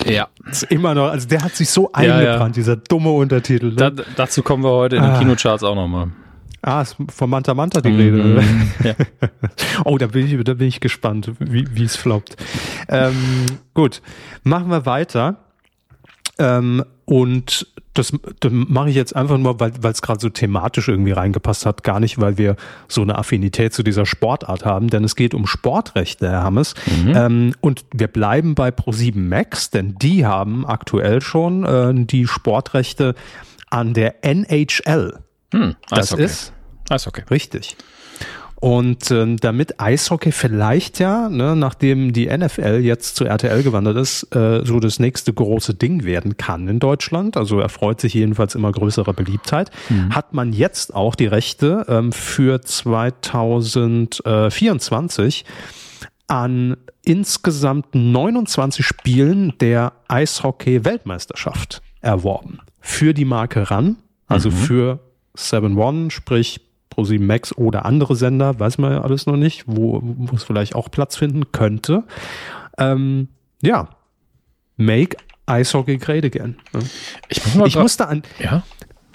Ja. 0.05 0.27
ist 0.49 0.63
immer 0.63 0.93
noch, 0.93 1.09
also 1.09 1.27
der 1.27 1.41
hat 1.41 1.55
sich 1.55 1.69
so 1.69 1.91
eingebrannt, 1.93 2.25
ja, 2.25 2.37
ja. 2.39 2.49
dieser 2.49 2.75
dumme 2.75 3.11
Untertitel. 3.11 3.67
Ne? 3.67 3.75
Da, 3.75 3.91
dazu 4.15 4.43
kommen 4.43 4.63
wir 4.63 4.71
heute 4.71 4.97
in 4.97 5.03
den 5.03 5.11
ah. 5.11 5.19
Kinocharts 5.19 5.63
auch 5.63 5.75
nochmal. 5.75 6.11
Ah, 6.61 6.81
ist 6.81 6.95
von 7.09 7.29
Manta 7.29 7.53
Manta 7.53 7.81
die 7.81 7.91
Rede. 7.91 8.17
Mhm. 8.17 8.71
Ja. 8.83 8.93
oh, 9.85 9.97
da 9.97 10.07
bin 10.07 10.25
ich, 10.25 10.43
da 10.45 10.53
bin 10.53 10.67
ich 10.67 10.79
gespannt, 10.79 11.31
wie, 11.39 11.67
wie 11.75 11.83
es 11.83 11.97
floppt. 11.97 12.37
Ähm, 12.87 13.45
gut, 13.73 14.01
machen 14.43 14.69
wir 14.69 14.85
weiter. 14.85 15.37
Ähm, 16.39 16.83
und 17.13 17.67
das, 17.93 18.11
das 18.39 18.51
mache 18.51 18.89
ich 18.89 18.95
jetzt 18.95 19.15
einfach 19.15 19.37
nur, 19.37 19.59
weil 19.59 19.71
es 19.83 20.01
gerade 20.01 20.19
so 20.19 20.29
thematisch 20.29 20.87
irgendwie 20.87 21.11
reingepasst 21.11 21.67
hat, 21.67 21.83
gar 21.83 21.99
nicht, 21.99 22.19
weil 22.19 22.39
wir 22.39 22.55
so 22.87 23.03
eine 23.03 23.19
Affinität 23.19 23.71
zu 23.71 23.83
dieser 23.83 24.07
Sportart 24.07 24.65
haben, 24.65 24.87
denn 24.87 25.03
es 25.03 25.15
geht 25.15 25.35
um 25.35 25.45
Sportrechte, 25.45 26.27
Herr 26.27 26.41
Hammes. 26.41 26.73
Mhm. 26.87 27.13
Ähm, 27.15 27.53
und 27.61 27.85
wir 27.93 28.07
bleiben 28.07 28.55
bei 28.55 28.69
Pro7 28.69 29.15
Max, 29.15 29.69
denn 29.69 29.93
die 29.93 30.25
haben 30.25 30.65
aktuell 30.65 31.21
schon 31.21 31.63
äh, 31.65 31.93
die 31.93 32.25
Sportrechte 32.25 33.13
an 33.69 33.93
der 33.93 34.25
NHL. 34.25 35.19
Hm, 35.53 35.75
das 35.89 36.13
ist 36.13 36.51
Eishockey. 36.89 37.21
Richtig. 37.29 37.77
Und 38.63 39.11
äh, 39.11 39.35
damit 39.35 39.81
Eishockey 39.81 40.31
vielleicht 40.31 40.99
ja, 40.99 41.27
ne, 41.27 41.53
nachdem 41.53 42.13
die 42.13 42.27
NFL 42.27 42.79
jetzt 42.81 43.17
zu 43.17 43.25
RTL 43.25 43.61
gewandert 43.61 43.97
ist, 43.97 44.33
äh, 44.33 44.63
so 44.63 44.79
das 44.79 44.99
nächste 44.99 45.33
große 45.33 45.73
Ding 45.73 46.05
werden 46.05 46.37
kann 46.37 46.69
in 46.69 46.79
Deutschland, 46.79 47.35
also 47.35 47.59
erfreut 47.59 47.99
sich 47.99 48.13
jedenfalls 48.13 48.55
immer 48.55 48.71
größerer 48.71 49.11
Beliebtheit, 49.11 49.69
mhm. 49.89 50.15
hat 50.15 50.33
man 50.33 50.53
jetzt 50.53 50.95
auch 50.95 51.15
die 51.15 51.25
Rechte 51.25 51.85
ähm, 51.89 52.13
für 52.13 52.61
2024 52.61 55.43
an 56.27 56.77
insgesamt 57.03 57.93
29 57.93 58.85
Spielen 58.85 59.55
der 59.59 59.91
Eishockey-Weltmeisterschaft 60.07 61.81
erworben. 61.99 62.59
Für 62.79 63.13
die 63.13 63.25
Marke 63.25 63.69
RAN, 63.69 63.97
also 64.27 64.49
mhm. 64.49 64.53
für 64.53 64.99
7-One, 65.35 66.11
sprich 66.11 66.61
Pro7 66.93 67.21
Max 67.21 67.55
oder 67.57 67.85
andere 67.85 68.15
Sender, 68.15 68.59
weiß 68.59 68.77
man 68.77 68.91
ja 68.91 69.01
alles 69.01 69.25
noch 69.25 69.37
nicht, 69.37 69.63
wo, 69.67 69.99
wo 70.03 70.35
es 70.35 70.43
vielleicht 70.43 70.75
auch 70.75 70.91
Platz 70.91 71.15
finden 71.15 71.51
könnte. 71.51 72.03
Ähm, 72.77 73.29
ja, 73.61 73.89
make 74.77 75.17
Eishockey 75.45 75.97
great 75.97 76.25
again. 76.25 76.57
Ne? 76.73 76.81
Ich, 77.29 77.55
muss 77.55 77.67
ich 77.69 77.75
musste 77.75 78.07
an, 78.07 78.23
ja? 78.39 78.63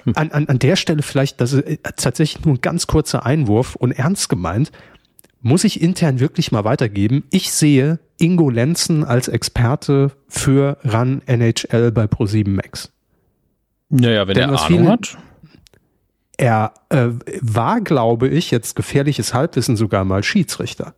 Hm. 0.04 0.12
an, 0.16 0.30
an, 0.30 0.48
an 0.48 0.58
der 0.58 0.76
Stelle 0.76 1.02
vielleicht, 1.02 1.40
das 1.40 1.52
ist 1.52 1.66
äh, 1.66 1.78
tatsächlich 1.82 2.44
nur 2.44 2.54
ein 2.54 2.60
ganz 2.60 2.86
kurzer 2.86 3.24
Einwurf 3.24 3.76
und 3.76 3.92
ernst 3.92 4.28
gemeint, 4.28 4.72
muss 5.40 5.64
ich 5.64 5.80
intern 5.80 6.20
wirklich 6.20 6.52
mal 6.52 6.64
weitergeben. 6.64 7.24
Ich 7.30 7.52
sehe 7.52 8.00
Ingo 8.18 8.50
Lenzen 8.50 9.04
als 9.04 9.28
Experte 9.28 10.12
für 10.26 10.78
Run 10.84 11.22
NHL 11.26 11.92
bei 11.92 12.04
Pro7 12.04 12.48
Max. 12.48 12.90
Naja, 13.88 14.26
wenn 14.26 14.34
Denn 14.34 14.50
er 14.50 14.60
Ahnung 14.60 14.78
viele, 14.80 14.88
hat. 14.90 15.18
Er 16.38 16.72
äh, 16.88 17.08
war, 17.40 17.80
glaube 17.80 18.28
ich, 18.28 18.52
jetzt 18.52 18.76
gefährliches 18.76 19.34
Halbwissen 19.34 19.76
sogar 19.76 20.04
mal 20.04 20.22
Schiedsrichter. 20.22 20.94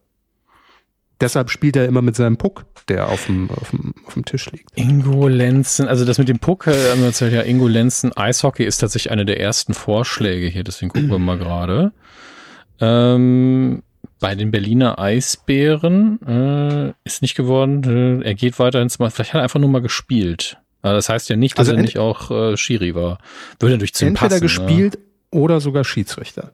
Deshalb 1.18 1.50
spielt 1.50 1.76
er 1.76 1.86
immer 1.86 2.02
mit 2.02 2.14
seinem 2.14 2.36
Puck, 2.36 2.66
der 2.88 3.08
auf 3.08 3.26
dem, 3.26 3.50
auf 3.50 3.70
dem, 3.70 3.94
auf 4.06 4.14
dem 4.14 4.24
Tisch 4.24 4.50
liegt. 4.52 4.70
Ingo 4.74 5.28
Lenzen, 5.28 5.88
also 5.88 6.04
das 6.04 6.18
mit 6.18 6.28
dem 6.28 6.38
Puck, 6.38 6.66
äh, 6.66 7.30
ja, 7.30 7.42
Ingo 7.42 7.68
Lenzen, 7.68 8.14
Eishockey 8.16 8.64
ist 8.64 8.78
tatsächlich 8.78 9.10
eine 9.10 9.24
der 9.24 9.40
ersten 9.40 9.74
Vorschläge 9.74 10.46
hier, 10.46 10.62
deswegen 10.62 10.90
gucken 10.90 11.10
wir 11.10 11.18
mal 11.18 11.38
gerade. 11.38 11.92
Ähm, 12.80 13.82
bei 14.18 14.34
den 14.34 14.50
Berliner 14.50 14.98
Eisbären 14.98 16.20
äh, 16.22 16.92
ist 17.04 17.22
nicht 17.22 17.34
geworden. 17.34 18.20
Äh, 18.22 18.24
er 18.26 18.34
geht 18.34 18.58
weiter 18.58 18.82
ins 18.82 18.98
Mal. 18.98 19.10
Vielleicht 19.10 19.32
hat 19.32 19.40
er 19.40 19.44
einfach 19.44 19.60
nur 19.60 19.70
mal 19.70 19.80
gespielt. 19.80 20.58
Aber 20.82 20.94
das 20.94 21.08
heißt 21.08 21.28
ja 21.28 21.36
nicht, 21.36 21.58
dass 21.58 21.68
also 21.68 21.76
er 21.76 21.82
nicht 21.82 21.98
auch 21.98 22.30
äh, 22.30 22.56
Schiri 22.56 22.94
war. 22.94 23.18
Würde 23.58 23.74
natürlich 23.74 23.94
zu 23.94 24.06
ihm 24.06 24.14
passen. 24.14 24.34
Entweder 24.34 24.40
gespielt 24.40 24.94
ja 24.94 25.09
oder 25.30 25.60
sogar 25.60 25.84
Schiedsrichter. 25.84 26.52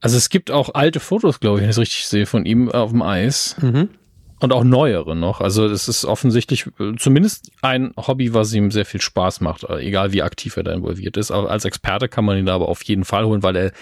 Also 0.00 0.16
es 0.16 0.28
gibt 0.28 0.50
auch 0.50 0.74
alte 0.74 1.00
Fotos, 1.00 1.40
glaube 1.40 1.58
ich, 1.58 1.62
wenn 1.62 1.70
ich 1.70 1.76
es 1.76 1.80
richtig 1.80 2.06
sehe, 2.06 2.26
von 2.26 2.44
ihm 2.44 2.70
auf 2.70 2.90
dem 2.90 3.02
Eis. 3.02 3.56
Mhm. 3.60 3.88
Und 4.38 4.52
auch 4.52 4.64
neuere 4.64 5.16
noch. 5.16 5.40
Also 5.40 5.64
es 5.64 5.88
ist 5.88 6.04
offensichtlich 6.04 6.66
zumindest 6.98 7.50
ein 7.62 7.94
Hobby, 7.96 8.34
was 8.34 8.52
ihm 8.52 8.70
sehr 8.70 8.84
viel 8.84 9.00
Spaß 9.00 9.40
macht, 9.40 9.64
egal 9.70 10.12
wie 10.12 10.22
aktiv 10.22 10.58
er 10.58 10.62
da 10.62 10.72
involviert 10.72 11.16
ist. 11.16 11.30
Aber 11.30 11.50
als 11.50 11.64
Experte 11.64 12.08
kann 12.08 12.26
man 12.26 12.36
ihn 12.36 12.44
da 12.44 12.54
aber 12.54 12.68
auf 12.68 12.82
jeden 12.84 13.06
Fall 13.06 13.24
holen, 13.24 13.42
weil 13.42 13.56
er, 13.56 13.72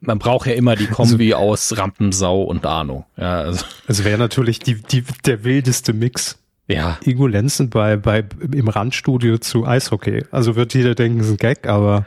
man 0.00 0.18
braucht 0.18 0.48
ja 0.48 0.54
immer 0.54 0.74
die 0.74 0.86
Kombi 0.88 1.32
also, 1.32 1.46
aus 1.46 1.78
Rampensau 1.78 2.42
und 2.42 2.66
Ahnung. 2.66 3.04
Ja, 3.16 3.42
also. 3.42 3.64
Es 3.86 4.02
wäre 4.02 4.18
natürlich 4.18 4.58
die, 4.58 4.82
die, 4.82 5.04
der 5.26 5.44
wildeste 5.44 5.92
Mix. 5.92 6.38
Ja. 6.66 6.98
Ingo 7.04 7.28
Lenzen 7.28 7.70
bei, 7.70 7.96
bei, 7.96 8.24
im 8.52 8.68
Randstudio 8.68 9.38
zu 9.38 9.64
Eishockey. 9.64 10.24
Also 10.32 10.56
wird 10.56 10.74
jeder 10.74 10.96
denken, 10.96 11.20
es 11.20 11.26
ist 11.26 11.32
ein 11.32 11.38
Gag, 11.38 11.68
aber 11.68 12.04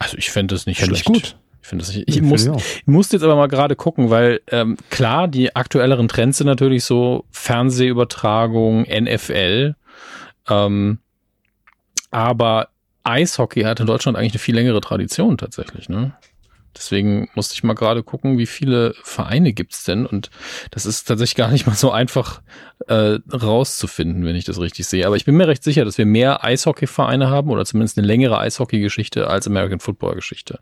also 0.00 0.16
ich 0.16 0.30
fände 0.30 0.54
das 0.54 0.66
nicht 0.66 0.82
schlecht. 0.82 1.04
gut. 1.04 1.36
Ich 1.62 1.68
finde 1.68 1.84
das 1.84 1.94
nicht. 1.94 2.08
Ich, 2.08 2.16
ich 2.16 2.22
muss, 2.22 2.46
ich 2.46 2.86
musste 2.86 3.16
jetzt 3.16 3.22
aber 3.22 3.36
mal 3.36 3.46
gerade 3.46 3.76
gucken, 3.76 4.10
weil 4.10 4.40
ähm, 4.50 4.76
klar, 4.88 5.28
die 5.28 5.54
aktuelleren 5.54 6.08
Trends 6.08 6.38
sind 6.38 6.46
natürlich 6.46 6.84
so 6.84 7.26
Fernsehübertragung, 7.30 8.82
NFL, 8.82 9.76
ähm, 10.48 10.98
aber 12.10 12.70
Eishockey 13.04 13.62
hat 13.62 13.78
in 13.78 13.86
Deutschland 13.86 14.16
eigentlich 14.16 14.32
eine 14.32 14.40
viel 14.40 14.54
längere 14.54 14.80
Tradition 14.80 15.36
tatsächlich, 15.38 15.88
ne? 15.88 16.14
Deswegen 16.76 17.28
musste 17.34 17.54
ich 17.54 17.64
mal 17.64 17.74
gerade 17.74 18.02
gucken, 18.02 18.38
wie 18.38 18.46
viele 18.46 18.94
Vereine 19.02 19.52
gibt's 19.52 19.84
denn? 19.84 20.06
Und 20.06 20.30
das 20.70 20.86
ist 20.86 21.04
tatsächlich 21.04 21.36
gar 21.36 21.50
nicht 21.50 21.66
mal 21.66 21.74
so 21.74 21.90
einfach 21.90 22.42
äh, 22.86 23.18
rauszufinden, 23.32 24.24
wenn 24.24 24.36
ich 24.36 24.44
das 24.44 24.60
richtig 24.60 24.86
sehe. 24.86 25.06
Aber 25.06 25.16
ich 25.16 25.24
bin 25.24 25.36
mir 25.36 25.48
recht 25.48 25.64
sicher, 25.64 25.84
dass 25.84 25.98
wir 25.98 26.06
mehr 26.06 26.44
Eishockey-Vereine 26.44 27.28
haben 27.28 27.50
oder 27.50 27.64
zumindest 27.64 27.98
eine 27.98 28.06
längere 28.06 28.38
Eishockey-Geschichte 28.38 29.26
als 29.26 29.46
American 29.46 29.80
Football-Geschichte. 29.80 30.60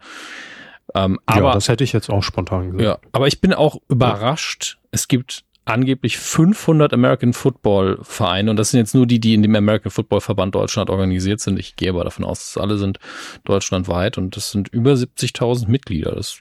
Ähm, 0.94 1.18
aber, 1.26 1.48
ja, 1.48 1.52
das 1.52 1.68
hätte 1.68 1.84
ich 1.84 1.92
jetzt 1.92 2.08
auch 2.10 2.22
spontan 2.22 2.72
gesagt. 2.72 2.82
Ja, 2.82 2.98
aber 3.12 3.26
ich 3.26 3.40
bin 3.40 3.52
auch 3.52 3.76
überrascht. 3.88 4.78
Es 4.90 5.08
gibt 5.08 5.44
angeblich 5.68 6.18
500 6.18 6.92
American 6.92 7.32
Football 7.32 7.98
Vereine 8.02 8.50
und 8.50 8.56
das 8.56 8.70
sind 8.70 8.80
jetzt 8.80 8.94
nur 8.94 9.06
die, 9.06 9.20
die 9.20 9.34
in 9.34 9.42
dem 9.42 9.54
American 9.54 9.90
Football 9.90 10.20
Verband 10.20 10.54
Deutschland 10.54 10.90
organisiert 10.90 11.40
sind. 11.40 11.58
Ich 11.58 11.76
gehe 11.76 11.90
aber 11.90 12.04
davon 12.04 12.24
aus, 12.24 12.38
dass 12.38 12.62
alle 12.62 12.78
sind 12.78 12.98
deutschlandweit 13.44 14.18
und 14.18 14.36
das 14.36 14.50
sind 14.50 14.68
über 14.68 14.92
70.000 14.92 15.68
Mitglieder. 15.68 16.14
Das 16.14 16.40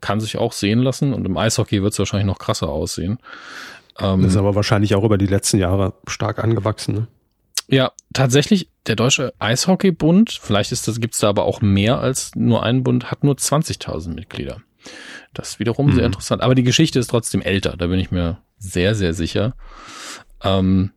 kann 0.00 0.20
sich 0.20 0.38
auch 0.38 0.52
sehen 0.52 0.80
lassen 0.80 1.12
und 1.12 1.26
im 1.26 1.36
Eishockey 1.36 1.82
wird 1.82 1.92
es 1.92 1.98
wahrscheinlich 1.98 2.26
noch 2.26 2.38
krasser 2.38 2.68
aussehen. 2.68 3.18
Ähm, 3.98 4.22
das 4.22 4.32
ist 4.32 4.38
aber 4.38 4.54
wahrscheinlich 4.54 4.94
auch 4.94 5.04
über 5.04 5.18
die 5.18 5.26
letzten 5.26 5.58
Jahre 5.58 5.94
stark 6.06 6.42
angewachsen. 6.42 6.94
Ne? 6.94 7.06
Ja, 7.68 7.92
tatsächlich, 8.12 8.68
der 8.86 8.96
Deutsche 8.96 9.32
Eishockeybund, 9.38 10.38
vielleicht 10.42 10.72
ist 10.72 10.88
das, 10.88 11.00
gibt's 11.00 11.18
da 11.18 11.28
aber 11.28 11.44
auch 11.44 11.60
mehr 11.60 12.00
als 12.00 12.32
nur 12.34 12.62
einen 12.62 12.82
Bund, 12.82 13.10
hat 13.10 13.22
nur 13.22 13.34
20.000 13.34 14.14
Mitglieder. 14.14 14.60
Das 15.34 15.50
ist 15.50 15.58
wiederum 15.60 15.86
mhm. 15.86 15.94
sehr 15.94 16.06
interessant. 16.06 16.42
Aber 16.42 16.54
die 16.54 16.62
Geschichte 16.62 16.98
ist 16.98 17.08
trotzdem 17.08 17.42
älter, 17.42 17.76
da 17.76 17.86
bin 17.86 17.98
ich 17.98 18.10
mir 18.10 18.38
sehr, 18.58 18.94
sehr 18.94 19.14
sicher. 19.14 19.54
Ähm, 20.42 20.92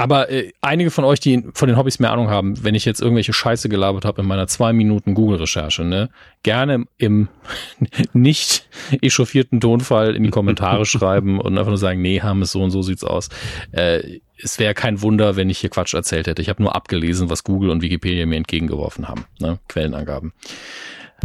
aber 0.00 0.30
äh, 0.30 0.52
einige 0.62 0.90
von 0.90 1.04
euch, 1.04 1.20
die 1.20 1.44
von 1.52 1.68
den 1.68 1.76
Hobbys 1.76 1.98
mehr 1.98 2.12
Ahnung 2.12 2.30
haben, 2.30 2.64
wenn 2.64 2.74
ich 2.74 2.84
jetzt 2.84 3.02
irgendwelche 3.02 3.32
Scheiße 3.32 3.68
gelabert 3.68 4.04
habe 4.04 4.22
in 4.22 4.28
meiner 4.28 4.46
zwei 4.46 4.72
Minuten 4.72 5.12
Google-Recherche, 5.14 5.84
ne, 5.84 6.08
gerne 6.42 6.86
im 6.96 7.28
nicht 8.12 8.66
echauffierten 9.02 9.60
Tonfall 9.60 10.16
in 10.16 10.22
die 10.22 10.30
Kommentare 10.30 10.86
schreiben 10.86 11.40
und 11.40 11.58
einfach 11.58 11.70
nur 11.70 11.78
sagen, 11.78 12.00
nee, 12.00 12.20
haben 12.20 12.40
es 12.40 12.52
so 12.52 12.62
und 12.62 12.70
so 12.70 12.82
sieht's 12.82 13.04
aus. 13.04 13.28
Äh, 13.72 14.20
es 14.42 14.58
wäre 14.58 14.72
kein 14.72 15.02
Wunder, 15.02 15.36
wenn 15.36 15.50
ich 15.50 15.58
hier 15.58 15.68
Quatsch 15.68 15.92
erzählt 15.92 16.26
hätte. 16.26 16.40
Ich 16.40 16.48
habe 16.48 16.62
nur 16.62 16.74
abgelesen, 16.74 17.28
was 17.28 17.44
Google 17.44 17.68
und 17.68 17.82
Wikipedia 17.82 18.24
mir 18.24 18.36
entgegengeworfen 18.36 19.06
haben, 19.06 19.26
ne, 19.38 19.58
Quellenangaben. 19.68 20.32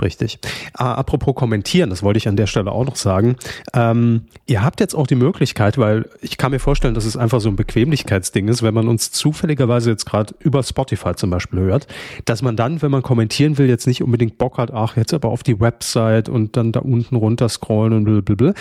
Richtig. 0.02 0.40
Äh, 0.78 0.84
apropos 0.84 1.36
kommentieren, 1.36 1.90
das 1.90 2.04
wollte 2.04 2.18
ich 2.18 2.28
an 2.28 2.36
der 2.36 2.48
Stelle 2.48 2.72
auch 2.72 2.86
noch 2.86 2.96
sagen. 2.96 3.36
Ähm, 3.74 4.24
ihr 4.46 4.64
habt 4.64 4.80
jetzt 4.80 4.96
auch 4.96 5.08
die 5.08 5.16
Möglichkeit, 5.16 5.78
weil 5.78 6.10
ich 6.22 6.38
kann 6.38 6.52
mir 6.52 6.60
vorstellen, 6.60 6.94
dass 6.94 7.06
es 7.06 7.18
einfach 7.18 7.42
so 7.42 7.50
ein 7.50 7.56
Bequemlichkeitsding 7.56 8.48
ist, 8.48 8.64
wenn 8.64 8.74
man 8.74 8.88
uns 8.88 9.12
zufälligerweise 9.12 9.90
jetzt 9.92 10.06
gerade 10.06 10.34
über 10.40 10.64
Spotify 10.64 11.16
zum 11.16 11.30
Beispiel 11.30 11.60
hört, 11.60 11.88
dass 12.26 12.42
man 12.42 12.56
dann, 12.56 12.82
wenn 12.82 12.92
man 12.92 13.02
kommentieren 13.02 13.58
will, 13.58 13.68
jetzt 13.68 13.88
nicht 13.88 14.04
unbedingt 14.04 14.38
Bock 14.38 14.58
hat, 14.58 14.72
ach, 14.72 14.98
jetzt 14.98 15.14
aber 15.14 15.30
auf 15.30 15.44
die 15.44 15.60
Website 15.60 16.30
und 16.30 16.58
dann 16.58 16.72
da 16.72 16.82
unten 16.82 17.16
runter 17.16 17.50
scrollen 17.50 17.94
und 17.94 18.04
blablabla. 18.06 18.54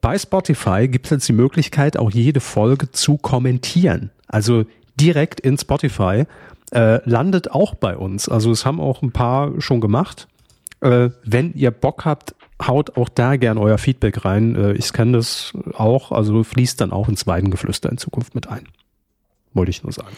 Bei 0.00 0.16
Spotify 0.16 0.86
gibt 0.86 1.06
es 1.06 1.10
jetzt 1.10 1.28
die 1.28 1.32
Möglichkeit, 1.32 1.96
auch 1.96 2.10
jede 2.10 2.40
Folge 2.40 2.90
zu 2.92 3.16
kommentieren. 3.16 4.10
Also 4.28 4.64
direkt 5.00 5.40
in 5.40 5.58
Spotify. 5.58 6.24
Äh, 6.70 7.00
landet 7.08 7.50
auch 7.50 7.74
bei 7.74 7.96
uns. 7.96 8.28
Also 8.28 8.50
es 8.50 8.66
haben 8.66 8.78
auch 8.78 9.00
ein 9.02 9.10
paar 9.10 9.58
schon 9.60 9.80
gemacht. 9.80 10.28
Äh, 10.80 11.10
wenn 11.24 11.52
ihr 11.54 11.70
Bock 11.70 12.04
habt, 12.04 12.34
haut 12.62 12.96
auch 12.96 13.08
da 13.08 13.36
gern 13.36 13.58
euer 13.58 13.78
Feedback 13.78 14.24
rein. 14.24 14.54
Äh, 14.56 14.72
ich 14.74 14.92
kenne 14.92 15.12
das 15.12 15.52
auch, 15.74 16.12
also 16.12 16.42
fließt 16.44 16.80
dann 16.80 16.92
auch 16.92 17.08
ins 17.08 17.26
Weidengeflüster 17.26 17.90
in 17.90 17.98
Zukunft 17.98 18.34
mit 18.34 18.48
ein. 18.48 18.68
Wollte 19.54 19.70
ich 19.70 19.82
nur 19.82 19.92
sagen. 19.92 20.14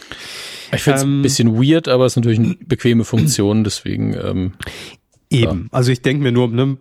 Ich 0.71 0.83
finde 0.83 0.97
es 0.97 1.03
ähm, 1.03 1.19
ein 1.19 1.23
bisschen 1.23 1.55
weird, 1.55 1.87
aber 1.87 2.05
es 2.05 2.13
ist 2.13 2.17
natürlich 2.17 2.39
eine 2.39 2.55
bequeme 2.65 3.03
Funktion, 3.05 3.63
deswegen. 3.63 4.13
Ähm, 4.13 4.53
eben. 5.29 5.63
Ja. 5.63 5.67
Also 5.71 5.91
ich 5.91 6.01
denke 6.01 6.23
mir 6.23 6.31
nur, 6.31 6.49
ne, 6.49 6.77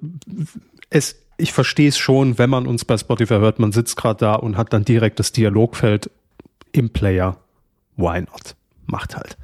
es, 0.90 1.16
ich 1.36 1.52
verstehe 1.52 1.88
es 1.88 1.98
schon, 1.98 2.38
wenn 2.38 2.50
man 2.50 2.66
uns 2.66 2.84
bei 2.84 2.98
Spotify 2.98 3.34
hört, 3.34 3.58
man 3.58 3.72
sitzt 3.72 3.96
gerade 3.96 4.18
da 4.18 4.34
und 4.34 4.56
hat 4.56 4.72
dann 4.72 4.84
direkt 4.84 5.18
das 5.18 5.32
Dialogfeld 5.32 6.10
im 6.72 6.90
Player. 6.90 7.38
Why 7.96 8.20
not? 8.20 8.56
Macht 8.86 9.16
halt. 9.16 9.36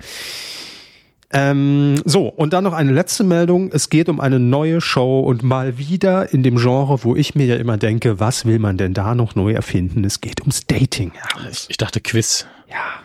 Ähm, 1.38 2.01
so, 2.07 2.29
und 2.29 2.55
dann 2.55 2.64
noch 2.64 2.72
eine 2.72 2.92
letzte 2.92 3.22
Meldung. 3.22 3.70
Es 3.70 3.90
geht 3.90 4.09
um 4.09 4.20
eine 4.20 4.40
neue 4.40 4.81
Show 4.81 5.20
und 5.20 5.42
mal 5.42 5.77
wieder 5.77 6.33
in 6.33 6.42
dem 6.42 6.57
Genre, 6.57 7.05
wo 7.05 7.14
ich 7.14 7.35
mir 7.35 7.44
ja 7.44 7.57
immer 7.57 7.77
denke, 7.77 8.18
was 8.18 8.46
will 8.46 8.59
man 8.59 8.79
denn 8.79 8.94
da 8.94 9.14
noch 9.14 9.35
neu 9.35 9.53
erfinden? 9.53 10.03
Es 10.05 10.22
geht 10.22 10.40
ums 10.40 10.66
Dating. 10.66 11.12
Ich, 11.51 11.66
ich 11.68 11.77
dachte 11.77 12.01
Quiz. 12.01 12.46
Ja. 12.70 13.03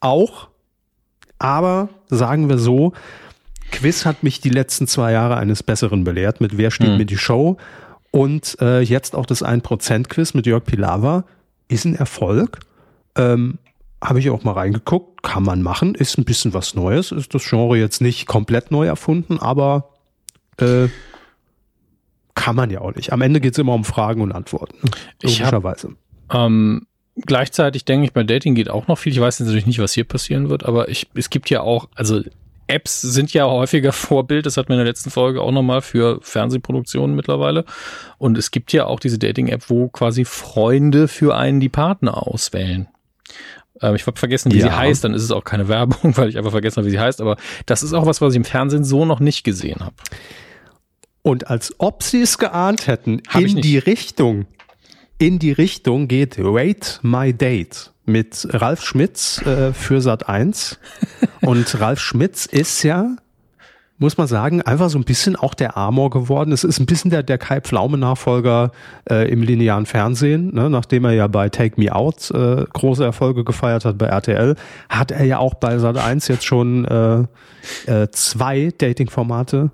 Auch. 0.00 0.48
Aber 1.38 1.90
sagen 2.08 2.48
wir 2.48 2.58
so, 2.58 2.92
Quiz 3.70 4.04
hat 4.04 4.24
mich 4.24 4.40
die 4.40 4.50
letzten 4.50 4.88
zwei 4.88 5.12
Jahre 5.12 5.36
eines 5.36 5.62
Besseren 5.62 6.02
belehrt 6.02 6.40
mit 6.40 6.58
Wer 6.58 6.72
steht 6.72 6.88
hm. 6.88 6.98
mir 6.98 7.06
die 7.06 7.18
Show? 7.18 7.56
Und 8.10 8.56
äh, 8.60 8.80
jetzt 8.80 9.14
auch 9.14 9.26
das 9.26 9.44
1%-Quiz 9.44 10.34
mit 10.34 10.44
Jörg 10.44 10.64
Pilawa 10.64 11.22
ist 11.68 11.84
ein 11.84 11.94
Erfolg. 11.94 12.58
Ähm, 13.14 13.58
habe 14.02 14.18
ich 14.18 14.30
auch 14.30 14.44
mal 14.44 14.52
reingeguckt, 14.52 15.22
kann 15.22 15.42
man 15.42 15.62
machen, 15.62 15.94
ist 15.94 16.18
ein 16.18 16.24
bisschen 16.24 16.54
was 16.54 16.74
Neues, 16.74 17.12
ist 17.12 17.34
das 17.34 17.44
Genre 17.48 17.76
jetzt 17.76 18.00
nicht 18.00 18.26
komplett 18.26 18.70
neu 18.70 18.86
erfunden, 18.86 19.38
aber 19.38 19.90
äh, 20.58 20.88
kann 22.34 22.56
man 22.56 22.70
ja 22.70 22.80
auch 22.80 22.94
nicht. 22.94 23.12
Am 23.12 23.20
Ende 23.20 23.40
geht 23.40 23.52
es 23.52 23.58
immer 23.58 23.74
um 23.74 23.84
Fragen 23.84 24.22
und 24.22 24.32
Antworten, 24.32 24.78
logischerweise. 25.22 25.96
ähm, 26.32 26.86
gleichzeitig 27.16 27.84
denke 27.84 28.06
ich, 28.06 28.12
bei 28.12 28.22
Dating 28.22 28.54
geht 28.54 28.70
auch 28.70 28.88
noch 28.88 28.96
viel. 28.96 29.12
Ich 29.12 29.20
weiß 29.20 29.40
natürlich 29.40 29.66
nicht, 29.66 29.78
was 29.78 29.92
hier 29.92 30.04
passieren 30.04 30.48
wird, 30.48 30.64
aber 30.64 30.88
ich, 30.88 31.08
es 31.14 31.28
gibt 31.28 31.50
ja 31.50 31.60
auch, 31.60 31.88
also 31.94 32.22
Apps 32.70 33.00
sind 33.00 33.32
ja 33.32 33.46
häufiger 33.46 33.92
Vorbild, 33.92 34.46
das 34.46 34.56
hatten 34.56 34.68
wir 34.68 34.76
in 34.76 34.84
der 34.84 34.86
letzten 34.86 35.10
Folge 35.10 35.42
auch 35.42 35.52
nochmal 35.52 35.82
für 35.82 36.20
Fernsehproduktionen 36.22 37.14
mittlerweile. 37.14 37.64
Und 38.16 38.38
es 38.38 38.50
gibt 38.50 38.72
ja 38.72 38.86
auch 38.86 39.00
diese 39.00 39.18
Dating-App, 39.18 39.68
wo 39.68 39.88
quasi 39.88 40.24
Freunde 40.24 41.08
für 41.08 41.36
einen 41.36 41.60
die 41.60 41.68
Partner 41.68 42.26
auswählen. 42.26 42.88
Ähm, 43.82 43.94
ich 43.94 44.06
habe 44.06 44.18
vergessen, 44.18 44.52
wie 44.52 44.58
ja. 44.58 44.66
sie 44.66 44.76
heißt, 44.76 45.04
dann 45.04 45.14
ist 45.14 45.22
es 45.22 45.30
auch 45.30 45.44
keine 45.44 45.68
Werbung, 45.68 46.16
weil 46.16 46.28
ich 46.28 46.38
einfach 46.38 46.50
vergessen 46.50 46.78
habe, 46.78 46.86
wie 46.86 46.92
sie 46.92 47.00
heißt. 47.00 47.20
Aber 47.20 47.36
das 47.66 47.82
ist 47.82 47.92
auch 47.92 48.06
was, 48.06 48.20
was 48.20 48.32
ich 48.32 48.36
im 48.36 48.44
Fernsehen 48.44 48.84
so 48.84 49.04
noch 49.04 49.20
nicht 49.20 49.44
gesehen 49.44 49.80
habe. 49.80 49.94
Und 51.22 51.48
als 51.48 51.74
ob 51.78 52.02
sie 52.02 52.22
es 52.22 52.38
geahnt 52.38 52.86
hätten, 52.86 53.22
hab 53.28 53.42
in 53.42 53.60
die 53.60 53.78
Richtung, 53.78 54.46
in 55.18 55.38
die 55.38 55.52
Richtung 55.52 56.08
geht 56.08 56.36
Rate 56.38 56.98
My 57.02 57.34
Date 57.34 57.92
mit 58.06 58.46
Ralf 58.50 58.82
Schmitz 58.82 59.40
äh, 59.42 59.72
für 59.72 60.00
Sat 60.00 60.28
1. 60.28 60.78
Und 61.42 61.80
Ralf 61.80 62.00
Schmitz 62.00 62.46
ist 62.46 62.82
ja 62.82 63.16
muss 64.00 64.16
man 64.16 64.26
sagen, 64.26 64.62
einfach 64.62 64.88
so 64.88 64.98
ein 64.98 65.04
bisschen 65.04 65.36
auch 65.36 65.52
der 65.52 65.76
Amor 65.76 66.08
geworden. 66.08 66.52
Es 66.52 66.64
ist 66.64 66.80
ein 66.80 66.86
bisschen 66.86 67.10
der, 67.10 67.22
der 67.22 67.36
Kai 67.36 67.60
Pflaume-Nachfolger 67.60 68.72
äh, 69.08 69.30
im 69.30 69.42
linearen 69.42 69.84
Fernsehen, 69.84 70.54
ne? 70.54 70.70
nachdem 70.70 71.04
er 71.04 71.12
ja 71.12 71.26
bei 71.26 71.50
Take 71.50 71.78
Me 71.78 71.94
Out 71.94 72.30
äh, 72.30 72.64
große 72.72 73.04
Erfolge 73.04 73.44
gefeiert 73.44 73.84
hat 73.84 73.98
bei 73.98 74.06
RTL, 74.06 74.56
hat 74.88 75.10
er 75.10 75.24
ja 75.24 75.38
auch 75.38 75.52
bei 75.52 75.76
Sat1 75.76 76.30
jetzt 76.30 76.46
schon 76.46 76.86
äh, 76.86 77.24
äh, 77.86 78.08
zwei 78.10 78.72
Dating-Formate 78.76 79.70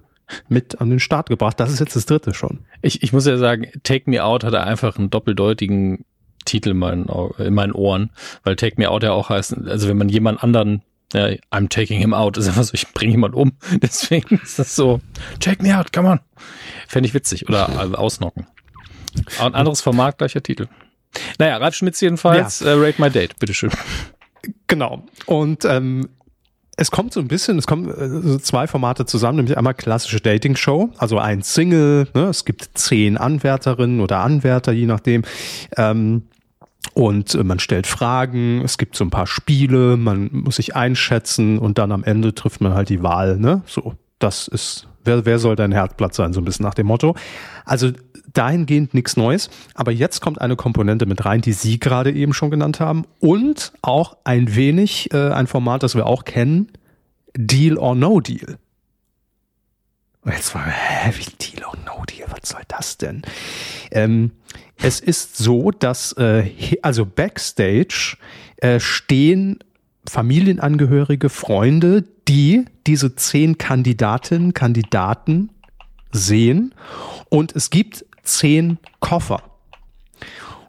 mit 0.49 0.81
an 0.81 0.91
den 0.91 0.99
Start 0.99 1.29
gebracht. 1.29 1.61
Das 1.61 1.73
ist 1.73 1.79
jetzt 1.79 1.95
das 1.95 2.07
dritte 2.07 2.35
schon. 2.35 2.59
Ich, 2.83 3.05
ich 3.05 3.13
muss 3.13 3.27
ja 3.27 3.39
sagen, 3.39 3.69
Take 3.85 4.11
Me 4.11 4.25
Out 4.25 4.43
hat 4.43 4.55
er 4.55 4.65
einfach 4.65 4.99
einen 4.99 5.09
doppeldeutigen 5.09 6.05
Titel 6.45 6.71
in 6.71 6.79
meinen, 6.79 7.07
in 7.39 7.55
meinen 7.55 7.73
Ohren, 7.73 8.11
weil 8.43 8.57
Take 8.57 8.75
Me 8.79 8.91
Out 8.91 9.05
ja 9.05 9.13
auch 9.13 9.31
heißt, 9.31 9.57
also 9.67 9.89
wenn 9.89 9.99
man 9.99 10.09
jemand 10.09 10.43
anderen 10.43 10.83
ja, 11.17 11.37
I'm 11.51 11.69
taking 11.69 11.99
him 11.99 12.15
out. 12.15 12.37
Das 12.37 12.45
ist 12.45 12.51
einfach 12.51 12.65
so, 12.65 12.75
ich 12.75 12.93
bringe 12.93 13.13
jemand 13.13 13.35
um. 13.35 13.53
Deswegen 13.83 14.41
ist 14.43 14.59
das 14.59 14.77
so, 14.77 15.01
take 15.41 15.63
me 15.63 15.77
out, 15.77 15.93
come 15.93 16.09
on. 16.09 16.21
Fände 16.89 17.09
ich 17.09 17.15
witzig. 17.15 17.49
Oder 17.49 17.69
äh, 17.69 17.97
ausnocken. 17.97 18.47
ein 19.41 19.55
anderes 19.55 19.81
Format, 19.81 20.19
gleicher 20.19 20.43
Titel. 20.43 20.69
Naja, 21.39 21.57
Ralf 21.57 21.75
Schmitz 21.75 22.01
jedenfalls, 22.01 22.61
ja. 22.61 22.69
äh, 22.69 22.73
Rate 22.75 23.01
My 23.01 23.11
Date, 23.11 23.39
bitteschön. 23.39 23.71
Genau. 24.67 25.05
Und 25.27 25.65
ähm, 25.65 26.09
es 26.77 26.91
kommt 26.91 27.13
so 27.13 27.21
ein 27.21 27.29
bisschen, 27.29 27.59
es 27.59 27.67
kommen 27.67 27.89
äh, 27.89 28.29
so 28.29 28.39
zwei 28.39 28.67
Formate 28.67 29.07
zusammen, 29.07 29.37
nämlich 29.37 29.57
einmal 29.57 29.75
klassische 29.75 30.21
Dating-Show, 30.21 30.91
also 30.99 31.19
ein 31.19 31.43
Single, 31.43 32.09
ne? 32.15 32.25
es 32.25 32.45
gibt 32.45 32.71
zehn 32.75 33.17
Anwärterinnen 33.17 34.01
oder 34.01 34.19
Anwärter, 34.21 34.73
je 34.73 34.87
nachdem. 34.87 35.23
Ähm, 35.77 36.25
und 36.95 37.35
äh, 37.35 37.45
man 37.45 37.59
stellt 37.59 37.87
Fragen, 37.87 38.63
es 38.65 38.79
gibt 38.79 38.97
so 38.97 39.05
ein 39.05 39.11
paar 39.11 39.27
Spiele, 39.27 39.97
man 39.97 40.31
muss 40.33 40.57
sich 40.57 40.77
einschätzen 40.77 41.59
und 41.59 41.79
dann 41.79 41.93
am 41.93 42.05
Ende 42.05 42.35
trifft 42.35 42.61
man 42.61 42.75
halt 42.75 42.89
die 42.89 43.03
Wahl. 43.03 43.37
Ne? 43.39 43.63
So, 43.67 43.95
das 44.19 44.49
ist, 44.49 44.89
wer, 45.05 45.25
wer 45.25 45.39
soll 45.39 45.57
dein 45.57 45.73
Herzblatt 45.73 46.15
sein, 46.15 46.33
so 46.33 46.41
ein 46.41 46.45
bisschen 46.45 46.65
nach 46.65 46.75
dem 46.75 46.87
Motto. 46.87 47.15
Also 47.65 47.91
dahingehend 48.33 48.95
nichts 48.95 49.17
Neues. 49.17 49.51
Aber 49.75 49.93
jetzt 49.93 50.21
kommt 50.21 50.41
eine 50.41 50.57
Komponente 50.57 51.07
mit 51.07 51.25
rein, 51.25 51.41
die 51.41 51.53
Sie 51.53 51.79
gerade 51.79 52.13
eben 52.13 52.33
schon 52.33 52.51
genannt 52.51 52.81
haben. 52.81 53.05
Und 53.19 53.73
auch 53.83 54.17
ein 54.25 54.55
wenig 54.55 55.13
äh, 55.13 55.31
ein 55.31 55.47
Format, 55.47 55.83
das 55.83 55.95
wir 55.95 56.07
auch 56.07 56.25
kennen, 56.25 56.69
Deal 57.35 57.79
or 57.79 57.95
No 57.95 58.21
Deal. 58.21 58.59
Jetzt 60.25 60.55
war, 60.55 60.67
hä, 60.67 61.13
wie 61.17 61.53
Deal 61.53 61.65
or 61.67 61.77
No 61.85 62.05
Deal, 62.05 62.29
was 62.31 62.49
soll 62.49 62.63
das 62.69 62.99
denn? 62.99 63.23
Ähm, 63.91 64.33
es 64.79 65.01
ist 65.01 65.37
so, 65.37 65.71
dass 65.71 66.13
äh, 66.13 66.51
also 66.83 67.07
backstage 67.07 68.17
äh, 68.59 68.81
stehen 68.81 69.59
Familienangehörige, 70.09 71.29
Freunde, 71.29 72.05
die 72.29 72.65
diese 72.87 73.17
zehn 73.17 73.59
Kandidatinnen, 73.59 74.55
Kandidaten 74.55 75.51
sehen 76.13 76.75
und 77.29 77.55
es 77.57 77.71
gibt 77.71 78.05
zehn 78.23 78.79
Koffer. 79.01 79.43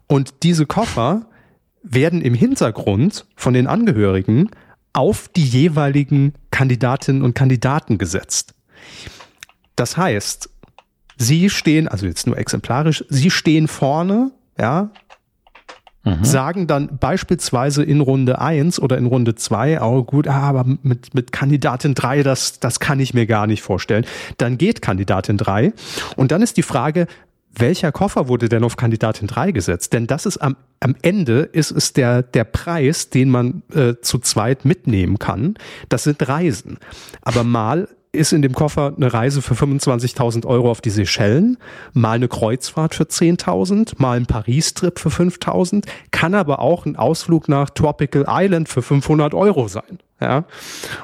Und 0.06 0.42
diese 0.42 0.66
Koffer 0.66 1.26
werden 1.82 2.22
im 2.22 2.34
Hintergrund 2.34 3.26
von 3.36 3.54
den 3.54 3.66
Angehörigen 3.66 4.50
auf 4.92 5.28
die 5.28 5.44
jeweiligen 5.44 6.34
Kandidatinnen 6.50 7.22
und 7.22 7.34
Kandidaten 7.34 7.98
gesetzt. 7.98 8.54
Das 9.76 9.96
heißt, 9.96 10.50
Sie 11.18 11.50
stehen, 11.50 11.88
also 11.88 12.06
jetzt 12.06 12.26
nur 12.26 12.38
exemplarisch, 12.38 13.04
Sie 13.08 13.30
stehen 13.30 13.68
vorne, 13.68 14.30
ja, 14.58 14.90
mhm. 16.04 16.24
sagen 16.24 16.66
dann 16.66 16.98
beispielsweise 16.98 17.82
in 17.82 18.00
Runde 18.00 18.40
eins 18.40 18.80
oder 18.80 18.96
in 18.96 19.06
Runde 19.06 19.34
zwei, 19.34 19.80
oh 19.82 20.04
gut, 20.04 20.28
ah, 20.28 20.42
aber 20.42 20.64
mit, 20.82 21.14
mit 21.14 21.32
Kandidatin 21.32 21.94
drei 21.94 22.22
das, 22.22 22.60
das 22.60 22.80
kann 22.80 23.00
ich 23.00 23.14
mir 23.14 23.26
gar 23.26 23.46
nicht 23.46 23.62
vorstellen. 23.62 24.06
Dann 24.38 24.58
geht 24.58 24.80
Kandidatin 24.80 25.36
drei 25.36 25.72
und 26.16 26.32
dann 26.32 26.40
ist 26.40 26.56
die 26.56 26.62
Frage, 26.62 27.06
welcher 27.54 27.92
Koffer 27.92 28.28
wurde 28.28 28.48
denn 28.48 28.64
auf 28.64 28.76
Kandidatin 28.76 29.26
3 29.26 29.52
gesetzt? 29.52 29.92
Denn 29.92 30.06
das 30.06 30.26
ist 30.26 30.38
am, 30.38 30.56
am 30.80 30.94
Ende 31.02 31.40
ist 31.40 31.70
es 31.70 31.92
der, 31.92 32.22
der 32.22 32.44
Preis, 32.44 33.10
den 33.10 33.30
man 33.30 33.62
äh, 33.74 33.94
zu 34.00 34.18
zweit 34.18 34.64
mitnehmen 34.64 35.18
kann. 35.18 35.54
Das 35.88 36.04
sind 36.04 36.26
Reisen. 36.28 36.78
Aber 37.22 37.44
mal 37.44 37.88
ist 38.12 38.32
in 38.32 38.42
dem 38.42 38.54
Koffer 38.54 38.94
eine 38.96 39.12
Reise 39.12 39.42
für 39.42 39.54
25.000 39.54 40.46
Euro 40.46 40.70
auf 40.70 40.80
die 40.80 40.90
Seychellen, 40.90 41.58
mal 41.92 42.12
eine 42.12 42.28
Kreuzfahrt 42.28 42.94
für 42.94 43.04
10.000, 43.04 43.94
mal 43.98 44.16
ein 44.16 44.26
Paris-Trip 44.26 44.98
für 44.98 45.10
5.000, 45.10 45.84
kann 46.10 46.34
aber 46.34 46.60
auch 46.60 46.86
ein 46.86 46.96
Ausflug 46.96 47.48
nach 47.48 47.70
Tropical 47.70 48.24
Island 48.28 48.68
für 48.68 48.82
500 48.82 49.34
Euro 49.34 49.68
sein. 49.68 49.98
Ja, 50.20 50.46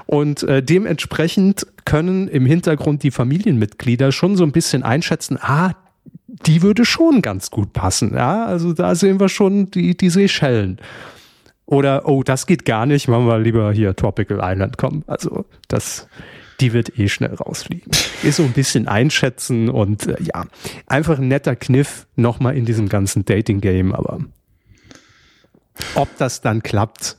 und 0.07 0.43
äh, 0.43 0.61
dementsprechend 0.61 1.69
können 1.85 2.27
im 2.27 2.47
Hintergrund 2.47 3.05
die 3.05 3.13
Familienmitglieder 3.13 4.11
schon 4.11 4.37
so 4.37 4.43
ein 4.43 4.51
bisschen 4.51 4.83
einschätzen, 4.83 5.39
ah, 5.41 5.71
die 6.47 6.63
würde 6.63 6.85
schon 6.85 7.23
ganz 7.23 7.51
gut 7.51 7.73
passen. 7.73 8.15
Ja, 8.15 8.45
also 8.45 8.73
da 8.73 8.95
sehen 8.95 9.21
wir 9.21 9.29
schon 9.29 9.71
die, 9.71 9.97
die 9.97 10.11
Seychellen. 10.11 10.79
Oder, 11.67 12.07
oh, 12.07 12.23
das 12.23 12.47
geht 12.47 12.65
gar 12.65 12.85
nicht, 12.87 13.09
machen 13.09 13.27
wir 13.27 13.39
lieber 13.39 13.73
hier 13.73 13.97
Tropical 13.97 14.41
Island 14.43 14.77
kommen. 14.77 15.03
Also, 15.07 15.47
das 15.69 16.09
die 16.61 16.73
wird 16.73 16.99
eh 16.99 17.09
schnell 17.09 17.35
rausfliegen. 17.35 17.91
Ist 18.23 18.37
so 18.37 18.45
ein 18.45 18.53
bisschen 18.53 18.89
einschätzen 18.89 19.69
und 19.69 20.07
äh, 20.07 20.23
ja, 20.23 20.47
einfach 20.87 21.19
ein 21.19 21.29
netter 21.29 21.57
Kniff 21.57 22.07
nochmal 22.17 22.57
in 22.57 22.65
diesem 22.65 22.89
ganzen 22.89 23.25
Dating-Game, 23.25 23.95
aber 23.95 24.21
ob 25.95 26.09
das 26.19 26.41
dann 26.41 26.63
klappt, 26.63 27.17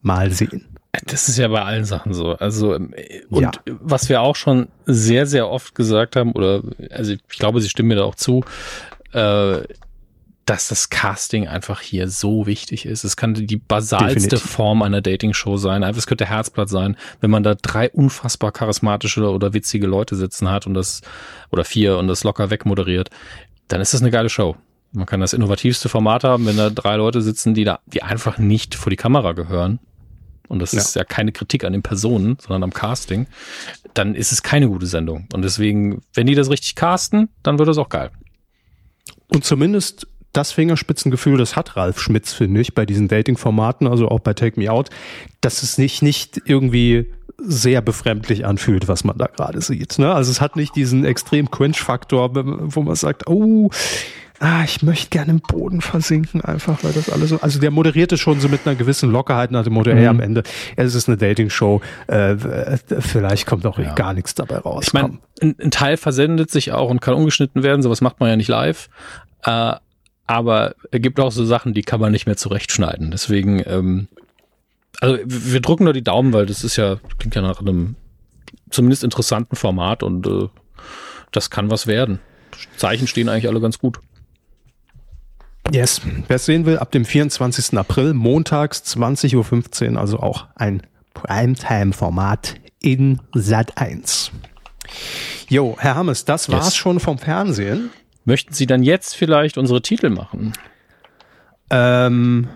mal 0.00 0.30
sehen. 0.30 0.69
Das 1.06 1.28
ist 1.28 1.38
ja 1.38 1.48
bei 1.48 1.62
allen 1.62 1.84
Sachen 1.84 2.12
so. 2.12 2.32
Also, 2.32 2.74
ähm, 2.74 2.92
und 3.30 3.42
ja. 3.42 3.52
was 3.66 4.08
wir 4.08 4.22
auch 4.22 4.36
schon 4.36 4.68
sehr, 4.86 5.26
sehr 5.26 5.48
oft 5.48 5.74
gesagt 5.74 6.16
haben, 6.16 6.32
oder, 6.32 6.62
also 6.90 7.12
ich 7.12 7.38
glaube, 7.38 7.60
Sie 7.60 7.68
stimmen 7.68 7.90
mir 7.90 7.96
da 7.96 8.04
auch 8.04 8.16
zu, 8.16 8.44
äh, 9.12 9.60
dass 10.46 10.66
das 10.66 10.90
Casting 10.90 11.46
einfach 11.46 11.80
hier 11.80 12.08
so 12.08 12.46
wichtig 12.46 12.84
ist. 12.84 13.04
Es 13.04 13.16
kann 13.16 13.34
die 13.34 13.56
basalste 13.56 14.14
Definitiv. 14.14 14.50
Form 14.50 14.82
einer 14.82 15.00
Dating-Show 15.00 15.58
sein. 15.58 15.84
Es 15.84 16.08
könnte 16.08 16.26
Herzblatt 16.26 16.68
sein, 16.68 16.96
wenn 17.20 17.30
man 17.30 17.44
da 17.44 17.54
drei 17.54 17.88
unfassbar 17.88 18.50
charismatische 18.50 19.30
oder 19.30 19.52
witzige 19.52 19.86
Leute 19.86 20.16
sitzen 20.16 20.50
hat 20.50 20.66
und 20.66 20.74
das, 20.74 21.02
oder 21.52 21.64
vier 21.64 21.98
und 21.98 22.08
das 22.08 22.24
locker 22.24 22.50
wegmoderiert, 22.50 23.10
dann 23.68 23.80
ist 23.80 23.94
das 23.94 24.00
eine 24.00 24.10
geile 24.10 24.28
Show. 24.28 24.56
Man 24.90 25.06
kann 25.06 25.20
das 25.20 25.34
innovativste 25.34 25.88
Format 25.88 26.24
haben, 26.24 26.46
wenn 26.46 26.56
da 26.56 26.68
drei 26.68 26.96
Leute 26.96 27.22
sitzen, 27.22 27.54
die 27.54 27.62
da, 27.62 27.78
die 27.86 28.02
einfach 28.02 28.38
nicht 28.38 28.74
vor 28.74 28.90
die 28.90 28.96
Kamera 28.96 29.32
gehören. 29.32 29.78
Und 30.50 30.58
das 30.58 30.72
ja. 30.72 30.80
ist 30.80 30.96
ja 30.96 31.04
keine 31.04 31.30
Kritik 31.30 31.64
an 31.64 31.72
den 31.72 31.82
Personen, 31.82 32.36
sondern 32.40 32.64
am 32.64 32.72
Casting. 32.72 33.28
Dann 33.94 34.16
ist 34.16 34.32
es 34.32 34.42
keine 34.42 34.68
gute 34.68 34.86
Sendung. 34.86 35.28
Und 35.32 35.42
deswegen, 35.42 36.02
wenn 36.12 36.26
die 36.26 36.34
das 36.34 36.50
richtig 36.50 36.74
casten, 36.74 37.28
dann 37.44 37.58
wird 37.60 37.68
das 37.68 37.78
auch 37.78 37.88
geil. 37.88 38.10
Und 39.28 39.44
zumindest 39.44 40.08
das 40.32 40.50
Fingerspitzengefühl, 40.50 41.38
das 41.38 41.54
hat 41.54 41.76
Ralf 41.76 42.00
Schmitz, 42.00 42.32
finde 42.32 42.60
ich, 42.60 42.74
bei 42.74 42.84
diesen 42.84 43.06
Dating-Formaten, 43.06 43.86
also 43.86 44.08
auch 44.08 44.20
bei 44.20 44.34
Take 44.34 44.58
Me 44.58 44.70
Out, 44.70 44.90
dass 45.40 45.62
es 45.62 45.78
nicht, 45.78 46.02
nicht 46.02 46.40
irgendwie 46.44 47.12
sehr 47.38 47.80
befremdlich 47.80 48.44
anfühlt, 48.44 48.88
was 48.88 49.04
man 49.04 49.18
da 49.18 49.26
gerade 49.26 49.60
sieht. 49.60 49.98
Ne? 49.98 50.12
Also 50.12 50.32
es 50.32 50.40
hat 50.40 50.56
nicht 50.56 50.74
diesen 50.74 51.04
extrem 51.04 51.50
Cringe-Faktor, 51.50 52.30
wo 52.34 52.82
man 52.82 52.96
sagt, 52.96 53.28
oh, 53.28 53.70
ah, 54.40 54.64
ich 54.64 54.82
möchte 54.82 55.10
gerne 55.10 55.30
im 55.32 55.40
Boden 55.40 55.82
versinken, 55.82 56.40
einfach, 56.40 56.82
weil 56.82 56.92
das 56.92 57.10
alles 57.10 57.28
so, 57.28 57.40
also 57.40 57.60
der 57.60 57.70
moderierte 57.70 58.16
schon 58.16 58.40
so 58.40 58.48
mit 58.48 58.66
einer 58.66 58.74
gewissen 58.74 59.10
Lockerheit 59.10 59.50
nach 59.50 59.64
dem 59.64 59.74
Motto, 59.74 59.90
mhm. 59.90 59.98
ey, 59.98 60.06
am 60.06 60.20
Ende, 60.20 60.42
es 60.76 60.94
ist 60.94 61.08
eine 61.08 61.18
Dating-Show, 61.18 61.82
äh, 62.06 62.36
vielleicht 62.98 63.46
kommt 63.46 63.66
auch 63.66 63.78
ja. 63.78 63.94
gar 63.94 64.14
nichts 64.14 64.34
dabei 64.34 64.56
raus. 64.58 64.84
Ich 64.86 64.92
meine, 64.94 65.18
ein, 65.42 65.54
ein, 65.60 65.70
Teil 65.70 65.98
versendet 65.98 66.50
sich 66.50 66.72
auch 66.72 66.90
und 66.90 67.00
kann 67.00 67.14
umgeschnitten 67.14 67.62
werden, 67.62 67.82
sowas 67.82 68.00
macht 68.00 68.18
man 68.18 68.30
ja 68.30 68.36
nicht 68.36 68.48
live. 68.48 68.88
Äh, 69.44 69.74
aber 70.26 70.74
es 70.90 71.02
gibt 71.02 71.20
auch 71.20 71.32
so 71.32 71.44
Sachen, 71.44 71.74
die 71.74 71.82
kann 71.82 72.00
man 72.00 72.12
nicht 72.12 72.26
mehr 72.26 72.36
zurechtschneiden. 72.36 73.10
Deswegen, 73.10 73.62
ähm, 73.66 74.08
also 75.00 75.18
wir 75.24 75.60
drücken 75.60 75.84
nur 75.84 75.92
die 75.92 76.04
Daumen, 76.04 76.32
weil 76.32 76.46
das 76.46 76.64
ist 76.64 76.76
ja, 76.76 76.96
klingt 77.18 77.34
ja 77.34 77.42
nach 77.42 77.60
einem 77.60 77.96
zumindest 78.70 79.04
interessanten 79.04 79.56
Format 79.56 80.02
und 80.02 80.26
äh, 80.26 80.48
das 81.32 81.50
kann 81.50 81.70
was 81.70 81.86
werden. 81.86 82.20
Zeichen 82.76 83.06
stehen 83.06 83.28
eigentlich 83.28 83.48
alle 83.48 83.60
ganz 83.60 83.78
gut. 83.78 84.00
Yes. 85.72 86.00
Wer 86.26 86.36
es 86.36 86.46
sehen 86.46 86.66
will, 86.66 86.78
ab 86.78 86.90
dem 86.90 87.04
24. 87.04 87.78
April, 87.78 88.14
montags 88.14 88.82
20.15 88.84 89.92
Uhr, 89.92 90.00
also 90.00 90.18
auch 90.18 90.46
ein 90.56 90.82
Primetime-Format 91.14 92.56
in 92.80 93.20
Sat 93.34 93.78
1. 93.78 94.32
Jo, 95.48 95.76
Herr 95.78 95.94
Hammes, 95.94 96.24
das 96.24 96.46
yes. 96.46 96.56
war's 96.56 96.76
schon 96.76 97.00
vom 97.00 97.18
Fernsehen. 97.18 97.90
Möchten 98.24 98.52
Sie 98.52 98.66
dann 98.66 98.82
jetzt 98.82 99.16
vielleicht 99.16 99.58
unsere 99.58 99.82
Titel 99.82 100.10
machen? 100.10 100.52
Ähm, 101.70 102.48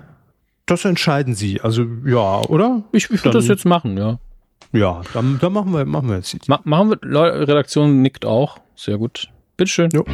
das 0.67 0.85
entscheiden 0.85 1.35
Sie. 1.35 1.61
Also 1.61 1.87
ja, 2.05 2.41
oder? 2.43 2.83
Ich, 2.93 3.11
ich 3.11 3.25
würde 3.25 3.39
das 3.39 3.49
jetzt 3.49 3.65
machen, 3.65 3.97
ja. 3.97 4.19
Ja, 4.73 5.03
dann, 5.13 5.39
dann 5.41 5.53
machen 5.53 5.73
wir, 5.73 5.85
machen 5.85 6.09
wir 6.09 6.17
jetzt 6.17 6.33
die 6.33 6.39
Ma 6.49 6.61
machen 6.65 6.91
wir, 6.91 6.99
Leute, 7.03 7.47
Redaktion 7.47 8.03
nickt 8.03 8.25
auch. 8.25 8.59
Sehr 8.75 8.99
gut. 8.99 9.29
Bitteschön. 9.57 9.91
Jo. 9.93 10.05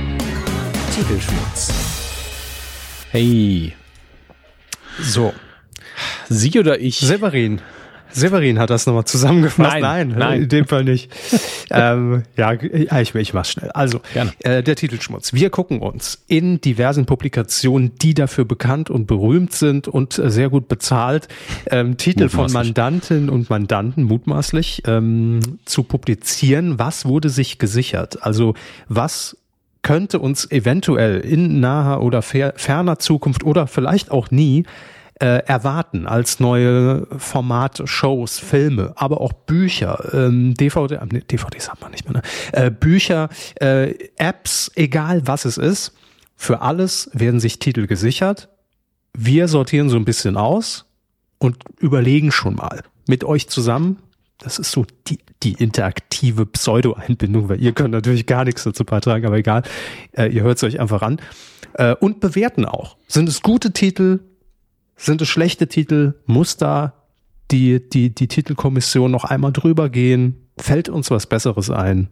Titelschmutz. 0.94 1.89
Hey. 3.10 3.72
So. 5.00 5.32
Sie 6.28 6.56
oder 6.58 6.80
ich? 6.80 6.98
Severin. 6.98 7.60
Severin 8.12 8.58
hat 8.58 8.70
das 8.70 8.86
nochmal 8.86 9.04
zusammengefasst. 9.04 9.80
Nein, 9.80 10.08
nein, 10.08 10.18
nein, 10.18 10.42
in 10.42 10.48
dem 10.48 10.66
Fall 10.66 10.84
nicht. 10.84 11.10
ähm, 11.70 12.22
ja, 12.36 12.52
ich, 12.52 13.14
ich 13.14 13.34
mach's 13.34 13.50
schnell. 13.50 13.70
Also, 13.70 14.00
äh, 14.40 14.62
der 14.62 14.76
Titelschmutz. 14.76 15.32
Wir 15.32 15.50
gucken 15.50 15.80
uns 15.80 16.22
in 16.26 16.60
diversen 16.60 17.06
Publikationen, 17.06 17.92
die 18.00 18.14
dafür 18.14 18.44
bekannt 18.44 18.90
und 18.90 19.06
berühmt 19.06 19.52
sind 19.52 19.88
und 19.88 20.18
äh, 20.18 20.30
sehr 20.30 20.48
gut 20.48 20.68
bezahlt, 20.68 21.28
ähm, 21.70 21.96
Titel 21.96 22.28
von 22.28 22.50
Mandantinnen 22.52 23.28
und 23.28 23.50
Mandanten 23.50 24.04
mutmaßlich 24.04 24.82
ähm, 24.86 25.40
zu 25.64 25.82
publizieren. 25.82 26.78
Was 26.78 27.06
wurde 27.06 27.28
sich 27.28 27.58
gesichert? 27.58 28.22
Also, 28.22 28.54
was 28.88 29.36
könnte 29.82 30.18
uns 30.18 30.50
eventuell 30.50 31.20
in 31.20 31.60
naher 31.60 32.02
oder 32.02 32.22
ferner 32.22 32.98
Zukunft 32.98 33.44
oder 33.44 33.66
vielleicht 33.66 34.10
auch 34.10 34.30
nie 34.30 34.64
äh, 35.20 35.44
erwarten 35.46 36.06
als 36.06 36.40
neue 36.40 37.06
Formate, 37.18 37.86
Shows, 37.86 38.38
Filme, 38.38 38.92
aber 38.96 39.20
auch 39.20 39.32
Bücher, 39.32 40.12
ähm, 40.14 40.54
DVD, 40.54 40.94
äh, 40.94 41.20
DVDs 41.20 41.68
haben 41.68 41.80
wir 41.80 41.90
nicht 41.90 42.04
mehr, 42.04 42.14
ne? 42.14 42.22
äh, 42.52 42.70
Bücher, 42.70 43.28
äh, 43.56 43.94
Apps, 44.16 44.70
egal 44.74 45.26
was 45.26 45.44
es 45.44 45.58
ist. 45.58 45.92
Für 46.36 46.62
alles 46.62 47.10
werden 47.12 47.38
sich 47.38 47.58
Titel 47.58 47.86
gesichert. 47.86 48.48
Wir 49.12 49.46
sortieren 49.46 49.90
so 49.90 49.96
ein 49.96 50.06
bisschen 50.06 50.38
aus 50.38 50.86
und 51.38 51.56
überlegen 51.80 52.32
schon 52.32 52.54
mal 52.54 52.82
mit 53.06 53.24
euch 53.24 53.48
zusammen. 53.48 53.98
Das 54.40 54.59
ist 54.59 54.72
so 54.72 54.87
die, 55.07 55.18
die 55.42 55.53
interaktive 55.53 56.46
Pseudo-Einbindung, 56.46 57.48
weil 57.48 57.61
ihr 57.62 57.72
könnt 57.72 57.92
natürlich 57.92 58.26
gar 58.26 58.44
nichts 58.44 58.64
dazu 58.64 58.85
beitragen, 58.85 59.26
aber 59.26 59.37
egal. 59.37 59.62
Äh, 60.12 60.29
ihr 60.29 60.42
hört 60.42 60.57
es 60.57 60.64
euch 60.64 60.81
einfach 60.81 61.03
an. 61.03 61.20
Äh, 61.74 61.94
und 61.96 62.20
bewerten 62.20 62.64
auch. 62.64 62.96
Sind 63.07 63.29
es 63.29 63.42
gute 63.42 63.72
Titel? 63.72 64.20
Sind 64.96 65.20
es 65.22 65.29
schlechte 65.29 65.68
Titel? 65.68 66.14
Muss 66.26 66.57
da 66.57 66.94
die, 67.50 67.87
die, 67.88 68.14
die 68.14 68.29
Titelkommission 68.29 69.11
noch 69.11 69.24
einmal 69.24 69.53
drüber 69.53 69.90
gehen? 69.90 70.48
Fällt 70.59 70.88
uns 70.88 71.11
was 71.11 71.26
Besseres 71.26 71.70
ein? 71.70 72.09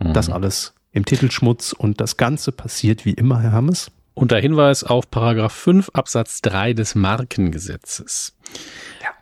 Mhm. 0.00 0.12
Das 0.12 0.28
alles 0.28 0.74
im 0.92 1.04
Titelschmutz 1.04 1.72
und 1.72 2.00
das 2.00 2.16
Ganze 2.16 2.52
passiert 2.52 3.04
wie 3.04 3.14
immer, 3.14 3.40
Herr 3.40 3.52
Hammes. 3.52 3.90
Unter 4.14 4.38
Hinweis 4.38 4.84
auf 4.84 5.10
Paragraph 5.10 5.52
5 5.52 5.90
Absatz 5.92 6.40
3 6.42 6.72
des 6.72 6.94
Markengesetzes. 6.94 8.36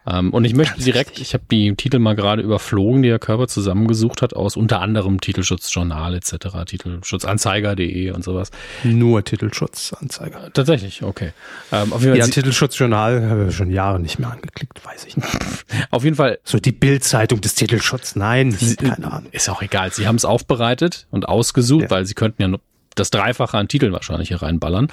Ähm, 0.07 0.33
und 0.33 0.45
ich 0.45 0.55
möchte 0.55 0.75
Ganz 0.75 0.85
direkt, 0.85 1.11
richtig. 1.11 1.29
ich 1.29 1.35
habe 1.35 1.45
die 1.51 1.75
Titel 1.77 1.99
mal 1.99 2.15
gerade 2.15 2.43
überflogen, 2.43 3.03
die 3.03 3.11
Herr 3.11 3.19
Körper 3.19 3.47
zusammengesucht 3.47 4.23
hat, 4.23 4.35
aus 4.35 4.57
unter 4.57 4.81
anderem 4.81 5.21
Titelschutzjournal 5.21 6.15
etc., 6.15 6.65
Titelschutzanzeiger.de 6.67 8.11
und 8.11 8.25
sowas. 8.25 8.51
Nur 8.83 9.25
Titelschutzanzeiger. 9.25 10.53
Tatsächlich, 10.53 11.03
okay. 11.03 11.33
Ähm, 11.71 11.93
auf 11.93 12.03
jeden 12.03 12.15
Fall 12.15 12.19
ja, 12.19 12.27
Titelschutzjournal 12.27 13.29
habe 13.29 13.47
ich 13.49 13.57
schon 13.57 13.71
Jahre 13.71 14.01
nicht 14.01 14.19
mehr 14.19 14.33
angeklickt, 14.33 14.85
weiß 14.85 15.07
ich 15.07 15.17
nicht. 15.17 15.29
auf 15.91 16.05
jeden 16.05 16.17
Fall. 16.17 16.39
So 16.43 16.59
die 16.59 16.73
Bildzeitung 16.73 17.41
des 17.41 17.55
Titelschutzes, 17.55 18.17
nein, 18.17 18.57
keine 18.79 19.13
Ahnung. 19.13 19.31
Ist 19.31 19.49
auch 19.49 19.63
egal. 19.63 19.93
Sie 19.93 20.07
haben 20.07 20.17
es 20.17 20.25
aufbereitet 20.25 21.07
und 21.11 21.29
ausgesucht, 21.29 21.85
ja. 21.85 21.91
weil 21.91 22.07
sie 22.07 22.15
könnten 22.15 22.43
ja 22.43 22.59
das 22.95 23.11
Dreifache 23.11 23.57
an 23.57 23.69
Titeln 23.69 23.93
wahrscheinlich 23.93 24.29
hier 24.29 24.43
reinballern. 24.43 24.89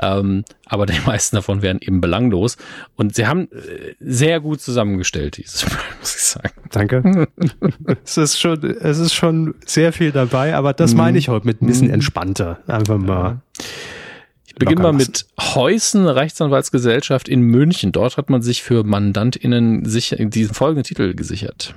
Ähm, 0.00 0.44
aber 0.66 0.86
die 0.86 0.98
meisten 1.06 1.36
davon 1.36 1.62
wären 1.62 1.78
eben 1.80 2.00
belanglos. 2.00 2.56
Und 2.96 3.14
sie 3.14 3.26
haben 3.26 3.48
äh, 3.52 3.94
sehr 4.00 4.40
gut 4.40 4.60
zusammengestellt, 4.60 5.36
dieses 5.36 5.64
muss 6.00 6.16
ich 6.16 6.22
sagen. 6.22 6.50
Danke. 6.70 7.28
es 8.04 8.16
ist 8.16 8.38
schon, 8.38 8.62
es 8.64 8.98
ist 8.98 9.14
schon 9.14 9.54
sehr 9.66 9.92
viel 9.92 10.12
dabei, 10.12 10.54
aber 10.54 10.72
das 10.72 10.92
mhm. 10.92 10.98
meine 10.98 11.18
ich 11.18 11.28
heute 11.28 11.46
mit 11.46 11.62
ein 11.62 11.66
bisschen 11.66 11.88
mhm. 11.88 11.94
entspannter. 11.94 12.60
Einfach 12.66 12.98
mal. 12.98 13.40
Ich 14.46 14.54
beginne 14.54 14.82
mal 14.82 14.92
mit 14.92 15.26
Heusen 15.40 16.06
Rechtsanwaltsgesellschaft 16.06 17.28
in 17.28 17.40
München. 17.40 17.90
Dort 17.90 18.16
hat 18.16 18.30
man 18.30 18.40
sich 18.40 18.62
für 18.62 18.84
MandantInnen 18.84 19.84
sicher, 19.84 20.16
diesen 20.16 20.54
folgenden 20.54 20.84
Titel 20.84 21.14
gesichert. 21.14 21.74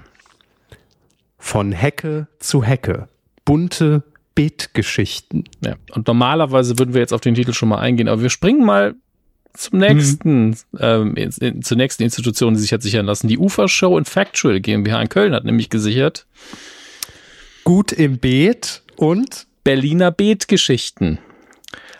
Von 1.39 1.71
Hecke 1.71 2.27
zu 2.37 2.63
Hecke. 2.63 3.07
Bunte 3.45 4.03
Beetgeschichten. 4.37 5.45
Ja, 5.65 5.77
und 5.93 6.05
normalerweise 6.05 6.77
würden 6.77 6.93
wir 6.93 7.01
jetzt 7.01 7.11
auf 7.11 7.21
den 7.21 7.33
Titel 7.33 7.53
schon 7.53 7.69
mal 7.69 7.79
eingehen, 7.79 8.07
aber 8.07 8.21
wir 8.21 8.29
springen 8.29 8.63
mal 8.63 8.93
zum 9.55 9.79
nächsten, 9.79 10.49
mhm. 10.49 10.55
ähm, 10.79 11.15
in, 11.15 11.31
in, 11.41 11.63
zur 11.63 11.75
nächsten 11.75 12.03
Institution, 12.03 12.53
die 12.53 12.59
sich 12.59 12.71
hat 12.71 12.83
sichern 12.83 13.07
lassen. 13.07 13.27
Die 13.27 13.39
Ufer 13.39 13.67
Show 13.67 13.97
and 13.97 14.07
Factual 14.07 14.59
GmbH 14.59 15.01
in 15.01 15.09
Köln 15.09 15.33
hat 15.33 15.43
nämlich 15.43 15.71
gesichert. 15.71 16.27
Gut 17.63 17.91
im 17.91 18.19
Beet 18.19 18.83
und 18.95 19.47
Berliner 19.63 20.11
Beetgeschichten. 20.11 21.17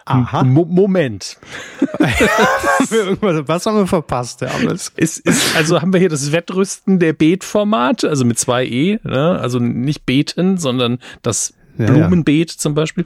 Aha. 0.06 0.44
Mo 0.44 0.64
Moment. 0.64 1.38
was 2.00 3.66
haben 3.66 3.78
wir 3.78 3.88
verpasst, 3.88 4.42
Herr 4.42 4.54
Ames? 4.54 4.94
Ist, 4.96 5.18
ist, 5.26 5.56
also 5.56 5.82
haben 5.82 5.92
wir 5.92 6.00
hier 6.00 6.10
das 6.10 6.32
Wettrüsten 6.32 7.00
der 7.00 7.14
Beet-Format, 7.14 8.06
also 8.06 8.26
mit 8.26 8.38
zwei 8.38 8.64
E, 8.64 9.00
ne? 9.04 9.40
also 9.42 9.58
nicht 9.58 10.06
Beten, 10.06 10.60
sondern 10.60 11.00
das 11.24 11.56
Blumenbeet 11.78 12.52
ja. 12.52 12.58
zum 12.58 12.74
Beispiel? 12.74 13.06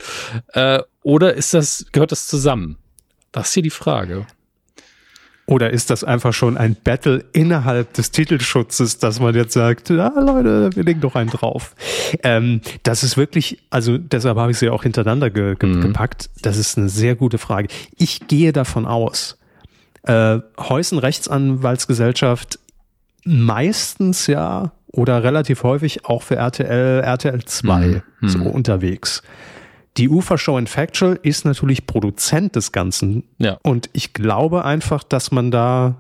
Äh, 0.54 0.80
oder 1.04 1.34
ist 1.34 1.54
das, 1.54 1.86
gehört 1.92 2.12
das 2.12 2.28
zusammen? 2.28 2.78
Das 3.32 3.48
ist 3.48 3.54
hier 3.54 3.64
die 3.64 3.70
Frage. 3.70 4.26
Oder 5.52 5.72
ist 5.72 5.90
das 5.90 6.04
einfach 6.04 6.34
schon 6.34 6.56
ein 6.56 6.78
Battle 6.82 7.26
innerhalb 7.34 7.94
des 7.94 8.12
Titelschutzes, 8.12 9.00
dass 9.00 9.20
man 9.20 9.36
jetzt 9.36 9.54
sagt, 9.54 9.90
ja 9.90 10.08
Leute, 10.18 10.70
wir 10.74 10.84
legen 10.84 11.02
doch 11.02 11.16
einen 11.16 11.30
drauf. 11.30 11.76
Ähm, 12.24 12.62
das 12.84 13.04
ist 13.04 13.18
wirklich, 13.18 13.62
also 13.70 13.98
deshalb 13.98 14.38
habe 14.38 14.52
ich 14.52 14.58
sie 14.58 14.70
auch 14.70 14.84
hintereinander 14.84 15.30
ge 15.30 15.56
ge 15.56 15.70
mhm. 15.70 15.82
gepackt. 15.82 16.30
Das 16.42 16.58
ist 16.58 16.78
eine 16.78 16.88
sehr 16.88 17.16
gute 17.16 17.38
Frage. 17.38 17.68
Ich 17.98 18.28
gehe 18.28 18.54
davon 18.54 18.86
aus, 18.86 19.38
äh, 20.04 20.40
Heusen 20.58 21.00
Rechtsanwaltsgesellschaft 21.00 22.60
meistens 23.26 24.28
ja 24.28 24.72
oder 24.92 25.24
relativ 25.24 25.64
häufig 25.64 26.06
auch 26.06 26.24
für 26.24 26.36
RTL, 26.36 27.02
RTL 27.02 27.44
2 27.44 28.02
mhm. 28.20 28.28
so 28.28 28.44
unterwegs. 28.44 29.24
Die 29.98 30.10
UFA 30.10 30.38
Show 30.38 30.58
in 30.58 30.68
Factual 30.68 31.20
ist 31.22 31.46
natürlich 31.46 31.86
Produzent 31.86 32.56
des 32.56 32.72
Ganzen. 32.72 33.24
Ja. 33.38 33.58
Und 33.64 33.90
ich 33.94 34.14
glaube 34.14 34.64
einfach, 34.64 35.04
dass 35.04 35.32
man 35.32 35.52
da 35.52 35.96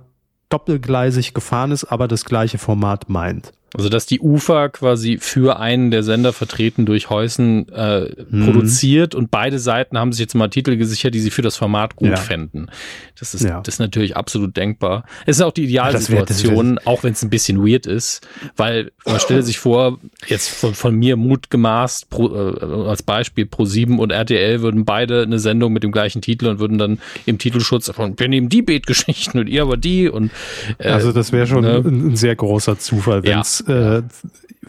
doppelgleisig 0.49 1.33
gefahren 1.33 1.71
ist, 1.71 1.85
aber 1.85 2.07
das 2.07 2.25
gleiche 2.25 2.57
Format 2.57 3.09
meint. 3.09 3.51
Also 3.75 3.87
dass 3.87 4.05
die 4.05 4.19
UFA 4.19 4.67
quasi 4.67 5.17
für 5.17 5.59
einen 5.59 5.91
der 5.91 6.03
Sender 6.03 6.33
vertreten 6.33 6.85
durch 6.85 7.09
Heusen 7.09 7.69
äh, 7.69 8.09
mhm. 8.29 8.45
produziert 8.45 9.15
und 9.15 9.31
beide 9.31 9.59
Seiten 9.59 9.97
haben 9.97 10.11
sich 10.11 10.19
jetzt 10.19 10.35
mal 10.35 10.49
Titel 10.49 10.75
gesichert, 10.75 11.13
die 11.13 11.21
sie 11.21 11.31
für 11.31 11.41
das 11.41 11.55
Format 11.55 11.95
gut 11.95 12.09
ja. 12.09 12.17
fänden. 12.17 12.69
Das 13.17 13.33
ist, 13.33 13.43
ja. 13.43 13.61
das 13.61 13.75
ist 13.75 13.79
natürlich 13.79 14.17
absolut 14.17 14.57
denkbar. 14.57 15.05
Es 15.25 15.37
ist 15.37 15.43
auch 15.43 15.53
die 15.53 15.65
Idealsituation, 15.65 16.79
auch 16.85 17.03
wenn 17.03 17.13
es 17.13 17.21
ein 17.21 17.29
bisschen 17.29 17.65
weird 17.65 17.85
ist, 17.85 18.27
weil 18.57 18.91
man 19.05 19.19
stelle 19.19 19.43
sich 19.43 19.59
vor, 19.59 19.99
jetzt 20.27 20.49
von, 20.49 20.73
von 20.73 20.95
mir 20.95 21.15
Mut 21.15 21.49
gemaßt, 21.49 22.09
pro, 22.09 22.35
äh, 22.35 22.89
als 22.89 23.03
Beispiel 23.03 23.45
Pro7 23.45 23.97
und 23.97 24.11
RTL 24.11 24.61
würden 24.61 24.83
beide 24.83 25.21
eine 25.21 25.39
Sendung 25.39 25.71
mit 25.71 25.83
dem 25.83 25.91
gleichen 25.91 26.21
Titel 26.21 26.47
und 26.47 26.59
würden 26.59 26.77
dann 26.77 26.99
im 27.25 27.37
Titelschutz 27.37 27.89
von, 27.91 28.19
wir 28.19 28.27
nehmen 28.27 28.49
die 28.49 28.61
Beetgeschichten 28.61 29.39
und 29.39 29.47
ihr 29.47 29.61
aber 29.61 29.77
die 29.77 30.09
und 30.09 30.31
äh, 30.77 30.89
Also 30.89 31.11
das 31.13 31.31
wäre 31.31 31.47
schon 31.47 31.63
ne? 31.63 31.77
ein, 31.77 32.07
ein, 32.07 32.15
sehr 32.15 32.35
großer 32.35 32.79
Zufall, 32.79 33.23
wenn 33.23 33.39
es 33.39 33.60
äh, 33.67 34.03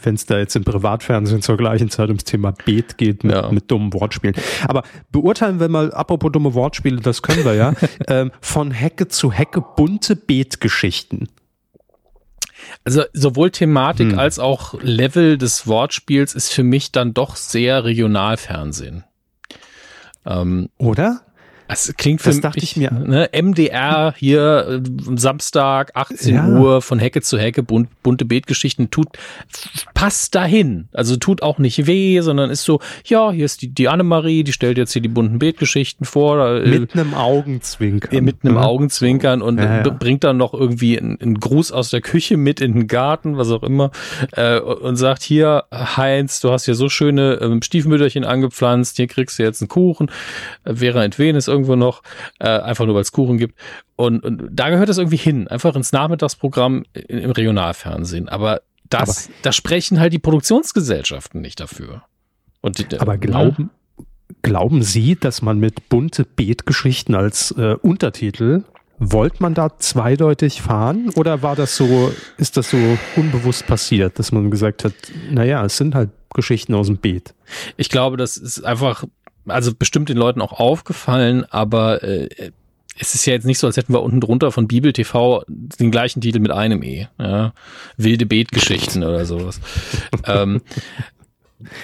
wenn 0.00 0.14
es 0.14 0.26
da 0.26 0.38
jetzt 0.38 0.56
im 0.56 0.64
Privatfernsehen 0.64 1.42
zur 1.42 1.56
gleichen 1.56 1.90
Zeit 1.90 2.08
ums 2.08 2.24
Thema 2.24 2.52
Beet 2.52 2.98
geht 2.98 3.24
mit, 3.24 3.34
ja. 3.34 3.50
mit 3.50 3.70
dummen 3.70 3.92
Wortspielen. 3.92 4.34
Aber 4.66 4.82
beurteilen 5.10 5.60
wir 5.60 5.68
mal, 5.68 5.92
apropos 5.92 6.32
dumme 6.32 6.54
Wortspiele, 6.54 7.00
das 7.00 7.22
können 7.22 7.44
wir 7.44 7.54
ja, 7.54 7.74
ähm, 8.08 8.32
von 8.40 8.70
Hecke 8.70 9.08
zu 9.08 9.32
Hecke 9.32 9.62
bunte 9.76 10.16
Beetgeschichten. 10.16 11.28
Also 12.84 13.02
sowohl 13.12 13.50
Thematik 13.50 14.12
hm. 14.12 14.18
als 14.18 14.38
auch 14.38 14.74
Level 14.80 15.36
des 15.36 15.66
Wortspiels 15.66 16.34
ist 16.34 16.52
für 16.52 16.62
mich 16.62 16.92
dann 16.92 17.12
doch 17.12 17.36
sehr 17.36 17.84
Regionalfernsehen. 17.84 19.04
Ähm, 20.24 20.68
Oder? 20.78 21.22
Das 21.72 21.94
klingt 21.96 22.20
für 22.20 22.28
das 22.28 22.36
mich, 22.36 22.42
dachte 22.42 22.58
ich 22.58 22.76
mir. 22.76 22.90
Ne, 22.90 23.30
MDR 23.32 24.14
hier 24.16 24.82
äh, 24.84 25.16
Samstag 25.16 25.92
18 25.94 26.34
ja. 26.34 26.46
Uhr 26.48 26.82
von 26.82 26.98
Hecke 26.98 27.22
zu 27.22 27.38
Hecke 27.38 27.62
bunt, 27.62 27.88
bunte 28.02 28.24
Beetgeschichten 28.24 28.90
tut 28.90 29.08
passt 29.94 30.34
dahin. 30.34 30.88
Also 30.92 31.16
tut 31.16 31.42
auch 31.42 31.58
nicht 31.58 31.86
weh, 31.86 32.20
sondern 32.22 32.50
ist 32.50 32.64
so, 32.64 32.80
ja, 33.04 33.30
hier 33.30 33.44
ist 33.44 33.62
die, 33.62 33.68
die 33.68 33.88
Annemarie, 33.88 34.42
die 34.42 34.52
stellt 34.52 34.76
jetzt 34.76 34.92
hier 34.92 35.00
die 35.00 35.08
bunten 35.08 35.38
Beetgeschichten 35.38 36.04
vor. 36.04 36.44
Äh, 36.44 36.78
mit 36.78 36.94
einem 36.94 37.14
Augenzwinkern. 37.14 38.24
Mit 38.24 38.38
einem 38.42 38.56
ja. 38.56 38.62
Augenzwinkern 38.62 39.42
und 39.42 39.58
ja, 39.58 39.82
bringt 39.90 40.24
dann 40.24 40.38
noch 40.38 40.54
irgendwie 40.54 40.98
einen, 40.98 41.20
einen, 41.20 41.38
Gruß 41.38 41.70
aus 41.70 41.90
der 41.90 42.00
Küche 42.00 42.36
mit 42.36 42.60
in 42.60 42.72
den 42.74 42.86
Garten, 42.88 43.36
was 43.36 43.50
auch 43.50 43.62
immer, 43.62 43.92
äh, 44.32 44.58
und 44.58 44.96
sagt 44.96 45.22
hier, 45.22 45.64
Heinz, 45.72 46.40
du 46.40 46.50
hast 46.50 46.64
hier 46.64 46.74
so 46.74 46.88
schöne 46.88 47.34
ähm, 47.40 47.62
Stiefmütterchen 47.62 48.24
angepflanzt, 48.24 48.96
hier 48.96 49.06
kriegst 49.06 49.38
du 49.38 49.44
jetzt 49.44 49.62
einen 49.62 49.68
Kuchen. 49.68 50.10
Äh, 50.64 50.74
Vera 50.74 51.04
Entwen 51.04 51.36
ist 51.36 51.48
irgendwo 51.62 51.76
noch, 51.76 52.02
äh, 52.40 52.48
einfach 52.48 52.84
nur 52.84 52.94
weil 52.94 53.02
es 53.02 53.12
Kuchen 53.12 53.38
gibt. 53.38 53.58
Und, 53.96 54.24
und 54.24 54.48
da 54.50 54.70
gehört 54.70 54.88
es 54.88 54.98
irgendwie 54.98 55.16
hin, 55.16 55.48
einfach 55.48 55.76
ins 55.76 55.92
Nachmittagsprogramm 55.92 56.84
im 56.92 57.30
Regionalfernsehen. 57.30 58.28
Aber 58.28 58.62
das, 58.88 59.26
aber, 59.26 59.36
da 59.42 59.52
sprechen 59.52 60.00
halt 60.00 60.12
die 60.12 60.18
Produktionsgesellschaften 60.18 61.40
nicht 61.40 61.60
dafür. 61.60 62.02
Und 62.60 62.78
die, 62.78 62.98
aber 62.98 63.18
glauben, 63.18 63.70
glauben 64.42 64.82
Sie, 64.82 65.16
dass 65.16 65.42
man 65.42 65.58
mit 65.58 65.88
bunte 65.88 66.24
Beetgeschichten 66.24 67.14
als 67.14 67.52
äh, 67.52 67.74
Untertitel 67.80 68.64
Wollt 69.04 69.40
man 69.40 69.52
da 69.52 69.78
zweideutig 69.78 70.62
fahren 70.62 71.10
oder 71.16 71.42
war 71.42 71.56
das 71.56 71.76
so, 71.76 72.12
ist 72.38 72.56
das 72.56 72.70
so 72.70 72.76
unbewusst 73.16 73.66
passiert, 73.66 74.20
dass 74.20 74.30
man 74.30 74.48
gesagt 74.48 74.84
hat, 74.84 74.92
naja, 75.28 75.64
es 75.64 75.76
sind 75.76 75.96
halt 75.96 76.10
Geschichten 76.32 76.72
aus 76.74 76.86
dem 76.86 76.98
Beet? 76.98 77.34
Ich 77.76 77.88
glaube, 77.88 78.16
das 78.16 78.36
ist 78.36 78.64
einfach 78.64 79.04
also 79.46 79.74
bestimmt 79.74 80.08
den 80.08 80.16
Leuten 80.16 80.40
auch 80.40 80.52
aufgefallen, 80.52 81.44
aber 81.50 82.02
äh, 82.02 82.28
es 82.98 83.14
ist 83.14 83.26
ja 83.26 83.32
jetzt 83.32 83.46
nicht 83.46 83.58
so, 83.58 83.66
als 83.66 83.76
hätten 83.76 83.92
wir 83.92 84.02
unten 84.02 84.20
drunter 84.20 84.52
von 84.52 84.68
Bibel 84.68 84.92
TV 84.92 85.42
den 85.48 85.90
gleichen 85.90 86.20
Titel 86.20 86.40
mit 86.40 86.50
einem 86.50 86.82
E. 86.82 87.08
Ja? 87.18 87.52
Wilde 87.96 88.26
Betgeschichten 88.26 89.02
oder 89.02 89.24
sowas. 89.24 89.60
ähm, 90.26 90.60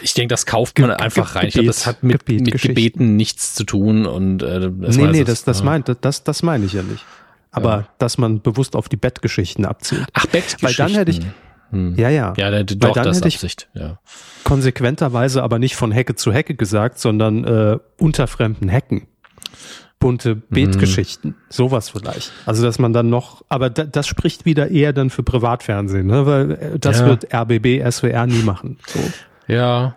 ich 0.03 0.15
denke, 0.15 0.33
das 0.33 0.45
kauft 0.45 0.79
man 0.79 0.91
Ge 0.91 0.99
einfach 0.99 1.35
rein. 1.35 1.47
Ich 1.47 1.55
glaube, 1.55 1.69
das 1.69 1.87
hat 1.87 2.03
mit, 2.03 2.27
Gebet, 2.27 2.45
mit 2.45 2.61
Gebeten 2.61 3.17
nichts 3.17 3.55
zu 3.55 3.65
tun. 3.65 4.07
Und, 4.07 4.43
äh, 4.43 4.71
das 4.81 4.97
nee, 4.97 5.07
nee, 5.07 5.25
das, 5.25 5.45
das, 5.45 5.63
meint, 5.63 5.91
das, 6.01 6.25
das 6.25 6.43
meine 6.43 6.67
ich 6.67 6.73
ja 6.73 6.83
nicht. 6.83 7.05
Aber 7.51 7.71
ja. 7.71 7.89
dass 7.99 8.19
man 8.19 8.43
bewusst 8.43 8.77
auf 8.77 8.89
die 8.89 8.97
Bettgeschichten 8.97 9.65
abzielt. 9.65 10.07
Ach, 10.13 10.27
Bettgeschichten. 10.27 10.69
Weil 10.69 10.75
dann 10.75 10.95
hätte 10.95 11.11
ich, 11.11 11.21
hm. 11.71 11.95
Ja, 11.97 12.09
ja. 12.09 12.33
Ja, 12.37 12.63
doch, 12.63 12.93
dann 12.93 13.05
das 13.05 13.19
hätte 13.19 13.29
Absicht. 13.29 13.69
Ja. 13.75 13.99
Konsequenterweise 14.45 15.43
aber 15.43 15.59
nicht 15.59 15.77
von 15.77 15.93
Hecke 15.93 16.15
zu 16.15 16.33
Hecke 16.33 16.55
gesagt, 16.55 16.99
sondern 16.99 17.45
äh, 17.45 17.79
unter 17.99 18.27
fremden 18.27 18.69
Hecken. 18.69 19.09
Bunte 20.01 20.37
Beetgeschichten, 20.37 21.31
mhm. 21.31 21.37
sowas 21.49 21.91
vielleicht. 21.91 22.31
Also 22.47 22.63
dass 22.63 22.79
man 22.79 22.93
dann 22.93 23.11
noch, 23.11 23.45
aber 23.49 23.69
da, 23.69 23.83
das 23.85 24.07
spricht 24.07 24.45
wieder 24.45 24.71
eher 24.71 24.93
dann 24.93 25.11
für 25.11 25.25
Privatfernsehen, 25.25 26.07
ne? 26.07 26.25
weil 26.25 26.51
äh, 26.53 26.79
das 26.79 27.01
ja. 27.01 27.07
wird 27.07 27.35
RBB, 27.35 27.91
SWR 27.91 28.27
nie 28.27 28.43
machen. 28.43 28.79
So. 28.87 29.01
Ja. 29.49 29.97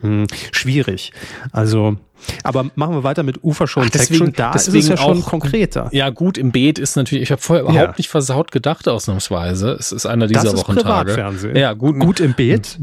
Hm, 0.00 0.26
schwierig. 0.52 1.12
Also 1.52 1.96
aber 2.42 2.70
machen 2.74 2.94
wir 2.94 3.04
weiter 3.04 3.22
mit 3.22 3.42
Ufershow 3.44 3.80
und 3.80 3.94
deswegen, 3.94 4.32
Da 4.32 4.52
deswegen 4.52 4.78
ist 4.78 4.84
es 4.84 4.90
ja 4.90 4.96
schon 4.96 5.22
konkreter. 5.22 5.88
Ja, 5.92 6.10
gut 6.10 6.38
im 6.38 6.50
Beet 6.50 6.78
ist 6.78 6.96
natürlich, 6.96 7.24
ich 7.24 7.30
habe 7.30 7.42
vorher 7.42 7.64
ja. 7.66 7.70
überhaupt 7.70 7.98
nicht 7.98 8.08
versaut 8.08 8.52
gedacht, 8.52 8.88
ausnahmsweise. 8.88 9.76
Es 9.78 9.92
ist 9.92 10.06
einer 10.06 10.26
dieser 10.26 10.44
das 10.44 10.54
ist 10.54 10.60
Wochentage. 10.60 11.12
Privatfernsehen. 11.12 11.56
Ja, 11.56 11.74
gut, 11.74 11.98
gut 11.98 12.20
im 12.20 12.34
Beet 12.34 12.78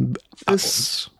ist 0.52 1.12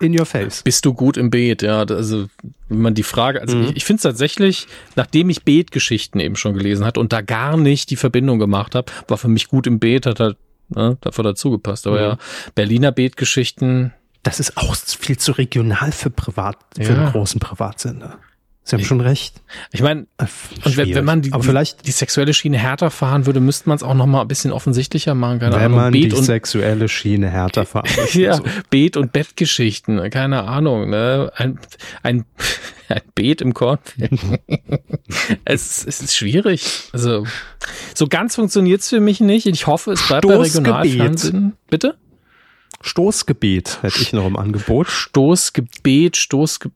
in 0.00 0.18
your 0.18 0.26
face. 0.26 0.62
Bist 0.62 0.84
du 0.84 0.94
gut 0.94 1.16
im 1.16 1.30
Beet? 1.30 1.62
Ja, 1.62 1.82
also 1.82 2.26
wenn 2.68 2.80
man 2.80 2.94
die 2.94 3.02
Frage, 3.02 3.40
also 3.40 3.56
mhm. 3.56 3.64
ich, 3.64 3.76
ich 3.76 3.84
finde 3.84 3.98
es 3.98 4.02
tatsächlich, 4.02 4.66
nachdem 4.96 5.30
ich 5.30 5.44
Beetgeschichten 5.44 6.20
eben 6.20 6.36
schon 6.36 6.54
gelesen 6.54 6.84
hatte 6.84 7.00
und 7.00 7.12
da 7.12 7.20
gar 7.20 7.56
nicht 7.56 7.90
die 7.90 7.96
Verbindung 7.96 8.38
gemacht 8.38 8.74
habe, 8.74 8.90
war 9.08 9.18
für 9.18 9.28
mich 9.28 9.48
gut 9.48 9.66
im 9.66 9.78
Beet, 9.78 10.06
hat 10.06 10.20
halt 10.20 10.36
ne, 10.70 10.96
dafür 11.00 11.24
dazu 11.24 11.50
gepasst. 11.50 11.86
Aber 11.86 11.96
mhm. 11.96 12.02
ja, 12.02 12.18
Berliner 12.54 12.92
Beetgeschichten, 12.92 13.92
das 14.22 14.40
ist 14.40 14.56
auch 14.56 14.76
viel 14.76 15.18
zu 15.18 15.32
regional 15.32 15.92
für 15.92 16.10
Privat, 16.10 16.56
für 16.76 16.82
ja. 16.82 16.94
einen 16.94 17.12
großen 17.12 17.40
Privatsender. 17.40 18.18
Sie 18.62 18.76
haben 18.76 18.84
schon 18.84 19.00
recht. 19.00 19.42
Ich 19.72 19.82
meine, 19.82 20.06
äh, 20.18 20.26
und 20.64 20.76
wenn, 20.76 20.94
wenn, 20.94 21.04
man 21.04 21.22
die, 21.22 21.32
Aber 21.32 21.42
vielleicht, 21.42 21.86
die 21.86 21.90
sexuelle 21.90 22.34
Schiene 22.34 22.58
härter 22.58 22.90
fahren 22.90 23.26
würde, 23.26 23.40
müsste 23.40 23.68
man 23.68 23.76
es 23.76 23.82
auch 23.82 23.94
noch 23.94 24.06
mal 24.06 24.20
ein 24.20 24.28
bisschen 24.28 24.52
offensichtlicher 24.52 25.14
machen. 25.14 25.40
Keine 25.40 25.56
wenn 25.56 25.62
Ahnung. 25.62 25.78
man 25.78 25.92
Beet 25.92 26.12
die 26.12 26.16
und, 26.16 26.22
sexuelle 26.22 26.88
Schiene 26.88 27.30
härter 27.30 27.66
fahren 27.66 27.88
Ja, 28.12 28.34
so. 28.34 28.44
Beet- 28.70 28.96
und 28.96 29.12
Bettgeschichten, 29.12 30.08
keine 30.10 30.44
Ahnung. 30.44 30.90
Ne? 30.90 31.32
Ein, 31.34 31.58
ein, 32.02 32.26
ein 32.88 33.00
Beet 33.14 33.40
im 33.40 33.54
Kornfeld. 33.54 34.12
es, 35.44 35.84
es 35.84 36.00
ist 36.00 36.14
schwierig. 36.14 36.90
Also 36.92 37.26
so 37.94 38.06
ganz 38.06 38.36
funktioniert 38.36 38.82
es 38.82 38.88
für 38.90 39.00
mich 39.00 39.20
nicht. 39.20 39.46
Ich 39.46 39.66
hoffe, 39.66 39.92
es 39.92 40.06
bleibt 40.06 40.28
bei 40.28 40.36
Regionalfernsehen. 40.36 41.54
Bitte? 41.70 41.96
Stoßgebet 42.82 43.82
hätte 43.82 44.00
ich 44.00 44.12
noch 44.12 44.26
im 44.26 44.36
Angebot. 44.36 44.88
Stoßgebet, 44.88 46.16
Stoßge 46.16 46.70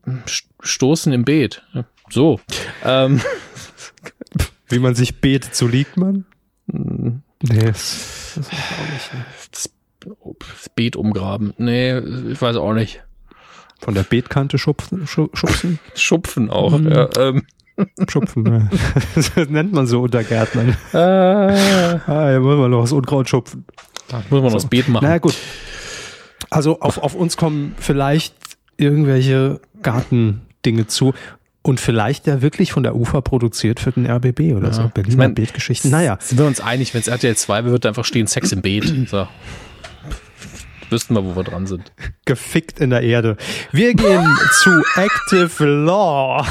Stoßen 0.61 1.13
im 1.13 1.25
Beet. 1.25 1.63
So. 2.11 2.41
Ähm. 2.85 3.21
Wie 4.69 4.79
man 4.79 4.95
sich 4.95 5.21
betet, 5.21 5.55
so 5.55 5.67
liegt 5.67 5.97
man? 5.97 6.25
Nee, 6.67 7.65
das, 7.67 8.33
das 8.37 8.51
nicht. 8.51 9.15
Ne? 9.15 9.25
Das, 9.51 9.71
das 10.01 10.69
Beet 10.75 10.97
umgraben. 10.97 11.53
Nee, 11.59 11.99
ich 11.99 12.41
weiß 12.41 12.57
auch 12.57 12.73
nicht. 12.73 13.03
Von 13.81 13.95
der 13.95 14.03
Beetkante 14.03 14.59
schupfen? 14.59 15.07
Schubsen? 15.07 15.79
Schupfen 15.95 16.51
auch, 16.51 16.79
mhm. 16.79 16.91
ja. 16.91 17.09
Ähm. 17.19 17.47
Schupfen, 18.09 18.47
ja. 18.47 18.71
das 19.15 19.49
nennt 19.49 19.73
man 19.73 19.87
so 19.87 20.03
unter 20.03 20.23
Gärtnern. 20.23 20.77
Ah, 20.93 22.01
ah 22.07 22.29
hier 22.31 22.41
muss 22.41 22.57
man 22.57 22.71
noch 22.71 22.83
das 22.83 22.93
Unkraut 22.93 23.29
schupfen. 23.29 23.65
Da 24.09 24.23
muss 24.31 24.43
man 24.43 24.51
so. 24.51 24.57
das 24.57 24.67
Beet 24.67 24.89
machen. 24.89 25.07
Na 25.07 25.19
gut. 25.19 25.35
Also 26.51 26.81
auf, 26.81 26.99
auf 26.99 27.15
uns 27.15 27.37
kommen 27.37 27.75
vielleicht 27.79 28.35
irgendwelche 28.77 29.61
Gartendinge 29.83 30.87
zu 30.87 31.15
und 31.63 31.81
vielleicht 31.81 32.27
ja 32.27 32.43
wirklich 32.43 32.73
von 32.73 32.83
der 32.83 32.95
UFA 32.95 33.21
produziert 33.23 33.81
für 33.81 33.91
den 33.91 34.07
RBB 34.07 34.55
oder 34.55 34.69
ja. 34.69 34.73
so. 34.73 34.89
Berliner 34.89 35.13
ich 35.13 35.17
mein, 35.17 35.35
Beetgeschichten. 35.35 35.91
Naja. 35.91 36.19
Sind 36.21 36.39
wir 36.39 36.47
uns 36.47 36.61
einig, 36.61 36.93
wenn 36.93 37.01
es 37.01 37.09
RTL 37.09 37.37
2 37.37 37.65
wird, 37.65 37.87
einfach 37.87 38.05
stehen 38.05 38.27
Sex 38.27 38.53
im 38.53 38.61
Beet. 38.61 39.09
So. 39.09 39.27
Wüssten 40.91 41.15
wir, 41.15 41.25
wo 41.25 41.35
wir 41.35 41.45
dran 41.45 41.67
sind. 41.67 41.93
Gefickt 42.27 42.81
in 42.81 42.91
der 42.91 43.01
Erde. 43.01 43.37
Wir 43.73 43.95
gehen 43.95 44.29
zu 44.63 44.83
Active 44.97 45.65
Law. 45.65 46.47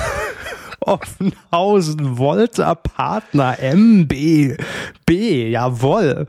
Offenhausen 0.84 2.18
Volta 2.18 2.76
Partner 2.76 3.58
MB 3.60 4.58
B, 5.06 5.50
jawoll, 5.50 6.28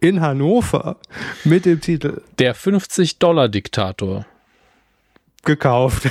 in 0.00 0.20
Hannover 0.20 0.96
mit 1.44 1.64
dem 1.64 1.80
Titel 1.80 2.22
Der 2.38 2.54
50-Dollar-Diktator. 2.54 4.26
Gekauft. 5.44 6.08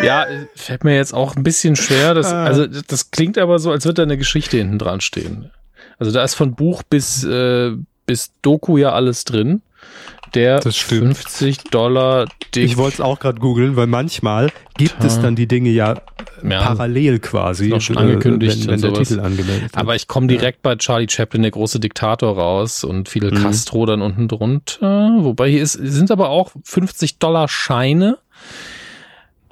Ja, 0.00 0.26
fällt 0.54 0.84
mir 0.84 0.94
jetzt 0.94 1.12
auch 1.12 1.34
ein 1.34 1.42
bisschen 1.42 1.74
schwer. 1.74 2.14
Das, 2.14 2.32
ah. 2.32 2.44
also, 2.44 2.66
das 2.66 3.10
klingt 3.10 3.36
aber 3.36 3.58
so, 3.58 3.72
als 3.72 3.84
würde 3.84 3.94
da 3.94 4.02
eine 4.04 4.16
Geschichte 4.16 4.56
hinten 4.56 4.78
dran 4.78 5.00
stehen. 5.00 5.50
Also 5.98 6.12
da 6.12 6.22
ist 6.22 6.34
von 6.34 6.54
Buch 6.54 6.84
bis, 6.88 7.24
äh, 7.24 7.72
bis 8.06 8.30
Doku 8.42 8.76
ja 8.76 8.92
alles 8.92 9.24
drin 9.24 9.62
der 10.34 10.60
50 10.62 11.64
Dollar 11.64 12.26
Dick. 12.54 12.64
Ich 12.64 12.76
wollte 12.76 12.94
es 12.94 13.00
auch 13.00 13.18
gerade 13.18 13.40
googeln, 13.40 13.76
weil 13.76 13.86
manchmal 13.86 14.50
gibt 14.76 15.02
es 15.04 15.20
dann 15.20 15.36
die 15.36 15.46
Dinge 15.46 15.70
ja, 15.70 16.00
ja 16.42 16.62
parallel 16.62 17.18
quasi, 17.18 17.68
noch 17.68 17.80
schon 17.80 17.98
angekündigt, 17.98 18.66
wenn, 18.66 18.82
wenn 18.82 18.92
der 18.92 19.02
Titel 19.02 19.20
angemeldet 19.20 19.62
wird. 19.62 19.76
Aber 19.76 19.94
ich 19.94 20.08
komme 20.08 20.26
direkt 20.26 20.62
bei 20.62 20.76
Charlie 20.76 21.08
Chaplin, 21.08 21.42
der 21.42 21.50
große 21.50 21.80
Diktator, 21.80 22.36
raus 22.36 22.84
und 22.84 23.08
Fidel 23.08 23.32
mhm. 23.32 23.42
Castro 23.42 23.86
dann 23.86 24.02
unten 24.02 24.28
drunter. 24.28 25.16
Wobei 25.18 25.50
hier 25.50 25.62
ist, 25.62 25.72
sind 25.72 26.10
aber 26.10 26.30
auch 26.30 26.52
50 26.64 27.18
Dollar 27.18 27.48
Scheine. 27.48 28.18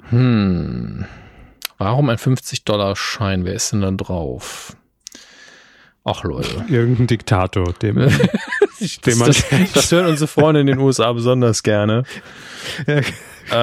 Hm. 0.09 1.05
Warum 1.77 2.09
ein 2.09 2.17
50 2.17 2.63
Dollar 2.63 2.95
Schein? 2.95 3.45
Wer 3.45 3.53
ist 3.53 3.71
denn 3.73 3.81
da 3.81 3.91
drauf? 3.91 4.75
Ach 6.03 6.23
Leute. 6.23 6.65
Irgendein 6.69 7.07
Diktator, 7.07 7.73
dem, 7.73 7.97
man. 9.17 9.27
Das, 9.27 9.43
das, 9.73 9.91
hören 9.91 10.07
unsere 10.07 10.27
Freunde 10.27 10.61
in 10.61 10.67
den 10.67 10.79
USA 10.79 11.11
besonders 11.13 11.63
gerne. 11.63 12.03
Ja, 12.85 13.01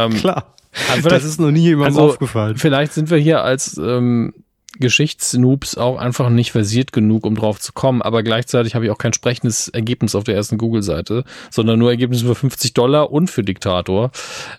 ähm, 0.07 0.15
klar. 0.15 0.55
das 1.03 1.25
ist 1.25 1.39
noch 1.39 1.51
nie 1.51 1.61
jemandem 1.61 1.99
also, 1.99 2.13
aufgefallen. 2.13 2.57
Vielleicht 2.57 2.93
sind 2.93 3.11
wir 3.11 3.19
hier 3.19 3.43
als 3.43 3.77
ähm, 3.77 4.33
Geschichtsnoobs 4.79 5.77
auch 5.77 5.99
einfach 5.99 6.29
nicht 6.31 6.53
versiert 6.53 6.93
genug, 6.93 7.27
um 7.27 7.35
drauf 7.35 7.61
zu 7.61 7.73
kommen. 7.73 8.03
Aber 8.03 8.23
gleichzeitig 8.23 8.75
habe 8.75 8.85
ich 8.85 8.91
auch 8.91 8.99
kein 8.99 9.13
sprechendes 9.13 9.69
Ergebnis 9.69 10.15
auf 10.15 10.25
der 10.25 10.35
ersten 10.35 10.59
Google-Seite, 10.59 11.25
sondern 11.51 11.79
nur 11.79 11.91
Ergebnis 11.91 12.23
für 12.23 12.35
50 12.35 12.75
Dollar 12.75 13.13
und 13.13 13.31
für 13.31 13.43
Diktator. 13.43 14.11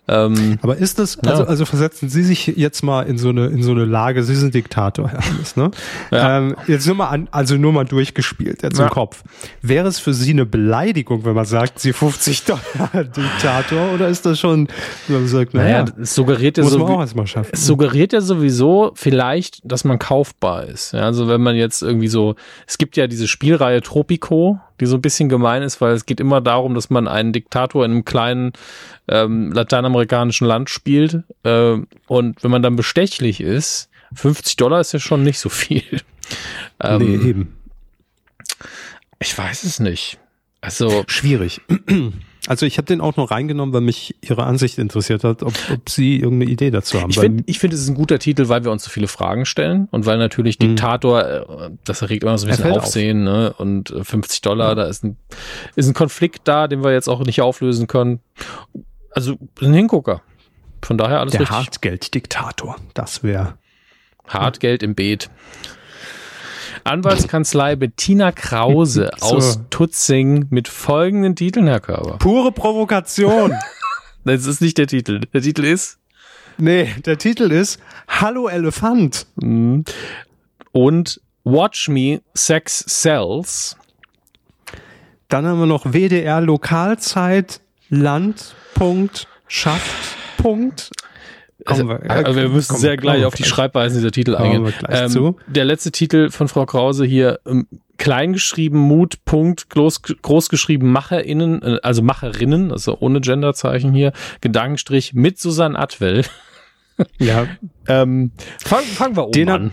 Ähm, 0.08 0.58
aber 0.62 0.78
ist 0.78 1.00
das, 1.00 1.20
also, 1.20 1.44
ja. 1.44 1.50
also 1.50 1.66
versetzen 1.66 2.10
Sie 2.10 2.24
sich 2.24 2.48
jetzt 2.48 2.84
mal 2.84 3.04
in 3.04 3.18
so 3.18 3.30
eine, 3.30 3.48
in 3.48 3.64
so 3.64 3.72
eine 3.72 3.86
Lage, 3.86 4.24
Sie 4.24 4.36
sind 4.36 4.54
Diktator, 4.54 5.10
Herr 5.10 5.26
Hannes, 5.26 5.56
ne? 5.56 5.72
Ja. 6.12 6.38
Ähm, 6.38 6.56
jetzt 6.68 6.88
nur 6.88 6.96
mal 6.96 7.10
an, 7.10 7.28
also 7.32 7.56
nur 7.58 7.74
mal 7.74 7.86
durchgespielt, 7.86 8.64
jetzt 8.64 8.80
ja. 8.80 8.86
im 8.86 8.92
Kopf. 8.92 9.24
Wäre 9.62 9.88
es 9.88 10.00
für 10.00 10.14
Sie 10.14 10.32
eine 10.32 10.46
Beleidigung, 10.46 11.26
wenn 11.26 11.36
man 11.36 11.46
sagt, 11.46 11.80
Sie 11.80 11.94
50 11.94 12.46
Dollar 12.46 12.62
Diktator, 12.94 13.94
oder 13.94 14.08
ist 14.08 14.26
das 14.26 14.40
schon, 14.40 14.68
wenn 15.08 15.18
man 15.18 15.28
sagt, 15.28 15.54
naja, 15.54 15.84
naja 15.84 16.06
suggeriert 16.06 16.58
ja 16.58 16.64
so, 16.64 17.06
suggeriert 17.54 18.14
ja 18.14 18.22
sowieso 18.22 18.92
vielleicht, 18.96 19.60
dass 19.64 19.84
man 19.84 20.00
kaufbar 20.06 20.66
ist. 20.66 20.94
Ja, 20.94 21.00
also 21.00 21.28
wenn 21.28 21.42
man 21.42 21.56
jetzt 21.56 21.82
irgendwie 21.82 22.10
so, 22.10 22.36
es 22.68 22.78
gibt 22.78 22.96
ja 22.96 23.08
diese 23.08 23.28
Spielreihe 23.28 23.82
Tropico, 23.82 24.60
die 24.80 24.86
so 24.86 24.98
ein 24.98 25.02
bisschen 25.02 25.30
gemein 25.30 25.64
ist, 25.64 25.82
weil 25.82 25.94
es 25.94 26.06
geht 26.06 26.20
immer 26.20 26.42
darum, 26.42 26.76
dass 26.76 26.92
man 26.92 27.08
einen 27.08 27.34
Diktator 27.34 27.84
in 27.84 27.90
einem 27.90 28.06
kleinen 28.06 28.54
ähm, 29.08 29.52
lateinamerikanischen 29.52 30.46
Land 30.46 30.70
spielt. 30.70 31.24
Äh, 31.42 31.78
und 32.06 32.44
wenn 32.44 32.52
man 32.52 32.62
dann 32.62 32.76
bestechlich 32.76 33.42
ist, 33.42 33.90
50 34.14 34.58
Dollar 34.58 34.80
ist 34.80 34.92
ja 34.94 35.00
schon 35.00 35.24
nicht 35.24 35.40
so 35.40 35.50
viel. 35.50 35.82
ähm, 36.84 37.00
nee, 37.00 37.28
eben. 37.28 37.58
Ich 39.18 39.36
weiß 39.36 39.64
es 39.64 39.80
nicht. 39.80 40.20
Also 40.62 41.04
schwierig. 41.08 41.62
Also 42.48 42.66
ich 42.66 42.78
habe 42.78 42.86
den 42.86 43.02
auch 43.02 43.16
noch 43.18 43.32
reingenommen, 43.32 43.74
weil 43.74 43.82
mich 43.82 44.16
Ihre 44.22 44.44
Ansicht 44.44 44.78
interessiert 44.78 45.24
hat, 45.24 45.42
ob, 45.42 45.54
ob 45.72 45.90
Sie 45.90 46.20
irgendeine 46.20 46.52
Idee 46.52 46.70
dazu 46.70 47.02
haben. 47.02 47.10
Ich 47.10 47.20
finde, 47.20 47.44
ich 47.48 47.60
finde, 47.60 47.76
es 47.76 47.82
ist 47.82 47.90
ein 47.90 47.96
guter 47.96 48.20
Titel, 48.20 48.50
weil 48.50 48.64
wir 48.64 48.72
uns 48.72 48.84
so 48.84 48.90
viele 48.92 49.08
Fragen 49.08 49.46
stellen 49.46 49.88
und 49.92 50.06
weil 50.06 50.18
natürlich 50.18 50.60
mhm. 50.60 50.70
Diktator, 50.70 51.24
äh, 51.24 51.72
das 51.84 52.02
erregt 52.02 52.24
immer 52.24 52.38
so 52.38 52.48
ein 52.48 52.52
bisschen 52.52 52.72
Aufsehen, 52.72 53.28
auf. 53.28 53.34
ne? 53.34 53.54
Und 53.58 53.96
50 54.02 54.38
äh, 54.38 54.42
Dollar, 54.42 54.70
ja. 54.70 54.76
da 54.76 54.84
ist 54.86 55.04
ein, 55.04 55.18
ist 55.76 55.88
ein 55.88 55.94
Konflikt 55.94 56.48
da, 56.48 56.68
den 56.68 56.84
wir 56.84 56.92
jetzt 56.92 57.08
auch 57.08 57.24
nicht 57.24 57.42
auflösen 57.42 57.88
können. 57.88 58.20
Also 59.12 59.38
ein 59.62 59.74
Hingucker. 59.74 60.22
Von 60.82 60.98
daher 61.00 61.20
alles 61.20 61.32
Der 61.32 61.42
richtig. 61.42 61.56
Hartgeld-Diktator, 61.56 62.76
das 62.94 63.24
wäre. 63.24 63.58
Hartgeld 64.28 64.84
im 64.84 64.94
Beet. 64.94 65.30
Anwaltskanzlei 66.86 67.76
Bettina 67.76 68.32
Krause 68.32 69.12
so. 69.18 69.36
aus 69.36 69.60
Tutzing 69.70 70.48
mit 70.52 70.68
folgenden 70.68 71.36
Titeln, 71.36 71.68
Herr 71.68 71.80
Körber. 71.80 72.18
Pure 72.20 72.52
Provokation. 72.52 73.54
das 74.24 74.46
ist 74.46 74.62
nicht 74.62 74.78
der 74.78 74.88
Titel. 74.88 75.22
Der 75.34 75.42
Titel 75.42 75.66
ist? 75.66 75.98
Nee, 76.58 76.94
der 77.06 77.18
Titel 77.18 77.52
ist 77.52 77.80
Hallo 78.08 78.48
Elefant. 78.48 79.26
Mhm. 79.36 79.84
Und 80.72 81.20
Watch 81.44 81.90
Me 81.90 82.22
Sex 82.34 82.86
Cells. 82.88 83.76
Dann 85.28 85.46
haben 85.46 85.60
wir 85.60 85.66
noch 85.66 85.86
WDR 85.86 86.40
Lokalzeit 86.40 87.62
Land. 87.90 88.56
Punkt, 88.76 89.28
Schafft. 89.48 90.18
Punkt. 90.38 90.92
Also, 91.66 91.88
wir, 91.88 92.10
also 92.10 92.36
wir 92.40 92.50
müssen 92.50 92.78
sehr 92.78 92.96
gleich 92.96 93.26
auf 93.26 93.34
die 93.34 93.44
Schreibweisen 93.44 93.98
dieser 93.98 94.12
Titel 94.12 94.36
eingehen. 94.36 94.72
Ähm, 94.88 95.36
der 95.48 95.66
letzte 95.66 95.92
Titel 95.92 96.30
von 96.30 96.48
Frau 96.48 96.66
Krause 96.66 97.06
hier, 97.06 97.40
ähm, 97.48 97.68
kleingeschrieben 97.98 98.80
Mut, 98.80 99.26
Punkt, 99.26 99.70
groß, 99.70 100.02
großgeschrieben 100.22 100.92
MacherInnen, 100.92 101.62
äh, 101.64 101.80
also 101.82 102.02
Macherinnen, 102.04 102.72
also 102.72 102.98
ohne 103.00 103.22
Genderzeichen 103.22 103.94
hier, 103.94 104.14
Gedankenstrich 104.42 105.14
mit 105.14 105.40
Susanne 105.40 105.78
Atwell. 105.78 106.24
Ja. 107.20 107.48
ähm, 107.88 108.32
fangen, 108.64 108.86
fangen 108.86 109.16
wir 109.16 109.24
oben 109.24 109.32
Den 109.32 109.50
an. 109.50 109.72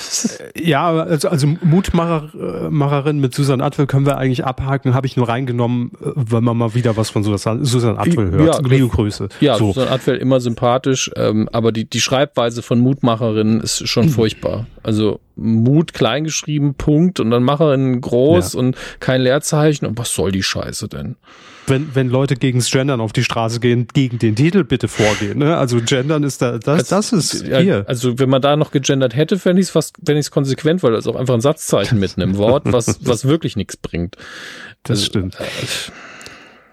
ja, 0.56 0.90
also, 0.90 1.28
also 1.28 1.46
Mutmacherin 1.62 3.20
mit 3.20 3.34
Susan 3.34 3.60
Atwell 3.60 3.86
können 3.86 4.06
wir 4.06 4.18
eigentlich 4.18 4.44
abhaken, 4.44 4.94
habe 4.94 5.06
ich 5.06 5.16
nur 5.16 5.28
reingenommen, 5.28 5.92
äh, 6.00 6.10
wenn 6.14 6.44
man 6.44 6.56
mal 6.56 6.74
wieder 6.74 6.96
was 6.96 7.10
von 7.10 7.24
Susan, 7.24 7.64
Susan 7.64 7.98
Atwell 7.98 8.30
hört. 8.30 8.62
Ja, 8.62 8.68
Liebe 8.68 8.88
Grüße. 8.88 9.28
Ja, 9.40 9.56
so. 9.56 9.72
Susan 9.72 9.88
Atwell 9.88 10.16
immer 10.16 10.40
sympathisch, 10.40 11.10
ähm, 11.16 11.48
aber 11.52 11.72
die, 11.72 11.88
die 11.88 12.00
Schreibweise 12.00 12.62
von 12.62 12.80
Mutmacherin 12.80 13.60
ist 13.60 13.88
schon 13.88 14.06
mhm. 14.06 14.10
furchtbar. 14.10 14.66
Also 14.82 15.20
Mut 15.36 15.94
kleingeschrieben, 15.94 16.74
Punkt, 16.74 17.20
und 17.20 17.30
dann 17.30 17.42
Macherin 17.42 18.00
groß 18.00 18.54
ja. 18.54 18.60
und 18.60 18.76
kein 19.00 19.22
Leerzeichen. 19.22 19.86
Und 19.86 19.98
was 19.98 20.14
soll 20.14 20.32
die 20.32 20.42
Scheiße 20.42 20.88
denn? 20.88 21.16
Wenn, 21.68 21.94
wenn 21.94 22.08
Leute 22.08 22.36
gegens 22.36 22.70
Gendern 22.70 23.00
auf 23.00 23.12
die 23.12 23.24
Straße 23.24 23.60
gehen, 23.60 23.86
gegen 23.92 24.18
den 24.18 24.36
Titel 24.36 24.64
bitte 24.64 24.88
vorgehen. 24.88 25.38
Ne? 25.38 25.56
Also 25.56 25.80
Gendern 25.84 26.22
ist 26.22 26.42
da, 26.42 26.58
das, 26.58 26.88
das 26.88 27.12
ist 27.12 27.46
hier. 27.46 27.84
Also 27.86 28.18
wenn 28.18 28.28
man 28.28 28.42
da 28.42 28.56
noch 28.56 28.70
gegendert 28.70 29.14
hätte, 29.16 29.38
fände 29.38 29.60
ich 29.60 29.68
es 29.68 29.70
fast, 29.70 29.96
wenn 30.00 30.16
ich 30.16 30.26
es 30.26 30.30
konsequent, 30.30 30.82
weil 30.82 30.92
das 30.92 31.06
auch 31.06 31.16
einfach 31.16 31.34
ein 31.34 31.40
Satzzeichen 31.40 31.98
mit 31.98 32.16
einem 32.16 32.36
Wort, 32.36 32.64
was, 32.66 32.98
was 33.06 33.24
wirklich 33.26 33.56
nichts 33.56 33.76
bringt. 33.76 34.16
Das 34.82 34.98
also, 34.98 35.06
stimmt. 35.06 35.40
Äh, 35.40 35.44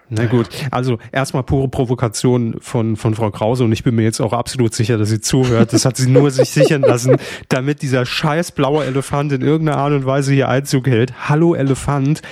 na 0.08 0.26
gut, 0.26 0.46
also 0.70 0.98
erstmal 1.10 1.42
pure 1.42 1.68
Provokation 1.68 2.56
von, 2.60 2.96
von 2.96 3.16
Frau 3.16 3.32
Krause 3.32 3.64
und 3.64 3.72
ich 3.72 3.82
bin 3.82 3.96
mir 3.96 4.04
jetzt 4.04 4.20
auch 4.20 4.32
absolut 4.32 4.72
sicher, 4.72 4.98
dass 4.98 5.08
sie 5.08 5.20
zuhört. 5.20 5.72
Das 5.72 5.84
hat 5.84 5.96
sie 5.96 6.08
nur 6.08 6.30
sich 6.30 6.50
sichern 6.50 6.82
lassen, 6.82 7.16
damit 7.48 7.82
dieser 7.82 8.06
scheiß 8.06 8.52
blaue 8.52 8.84
Elefant 8.84 9.32
in 9.32 9.42
irgendeiner 9.42 9.78
Art 9.78 9.92
und 9.92 10.06
Weise 10.06 10.32
hier 10.32 10.48
Einzug 10.48 10.86
hält. 10.86 11.28
Hallo 11.28 11.54
Elefant. 11.54 12.22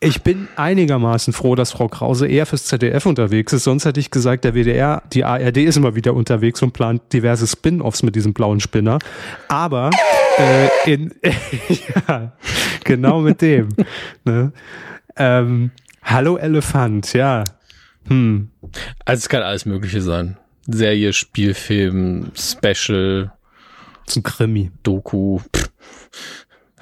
Ich 0.00 0.22
bin 0.22 0.46
einigermaßen 0.54 1.32
froh, 1.32 1.56
dass 1.56 1.72
Frau 1.72 1.88
Krause 1.88 2.28
eher 2.28 2.46
fürs 2.46 2.66
ZDF 2.66 3.04
unterwegs 3.06 3.52
ist. 3.52 3.64
Sonst 3.64 3.84
hätte 3.84 3.98
ich 3.98 4.12
gesagt, 4.12 4.44
der 4.44 4.54
WDR, 4.54 5.02
die 5.12 5.24
ARD 5.24 5.56
ist 5.58 5.76
immer 5.76 5.96
wieder 5.96 6.14
unterwegs 6.14 6.62
und 6.62 6.72
plant 6.72 7.12
diverse 7.12 7.48
Spin-offs 7.48 8.04
mit 8.04 8.14
diesem 8.14 8.32
blauen 8.32 8.60
Spinner. 8.60 9.00
Aber 9.48 9.90
äh, 10.38 10.92
in, 10.92 11.14
ja, 12.08 12.32
genau 12.84 13.20
mit 13.20 13.42
dem. 13.42 13.70
Ne? 14.24 14.52
Ähm, 15.16 15.72
Hallo 16.02 16.36
Elefant, 16.36 17.12
ja. 17.12 17.44
Hm. 18.06 18.50
Also 19.04 19.20
es 19.20 19.28
kann 19.28 19.42
alles 19.42 19.66
Mögliche 19.66 20.00
sein. 20.00 20.38
Serie, 20.66 21.12
Spielfilm, 21.12 22.30
Special. 22.34 23.32
Zum 24.06 24.22
Krimi. 24.22 24.70
Doku. 24.84 25.40
Pff. 25.54 25.70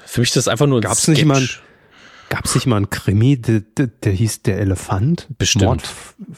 Für 0.05 0.21
mich 0.21 0.29
ist 0.29 0.37
das 0.37 0.47
einfach 0.47 0.67
nur 0.67 0.79
ein 0.79 0.81
Gab's 0.81 1.03
Sketch. 1.03 1.17
nicht 1.17 1.25
mal 1.25 1.41
ein, 1.41 1.49
Gab 2.29 2.43
es 2.43 2.55
nicht 2.55 2.67
mal 2.67 2.75
einen 2.75 2.89
Krimi, 2.89 3.37
der, 3.37 3.61
der, 3.61 3.87
der, 3.87 4.11
hieß 4.11 4.41
Der 4.41 4.59
Elefant? 4.59 5.27
Bestimmt. 5.37 5.63
Mord, 5.63 5.83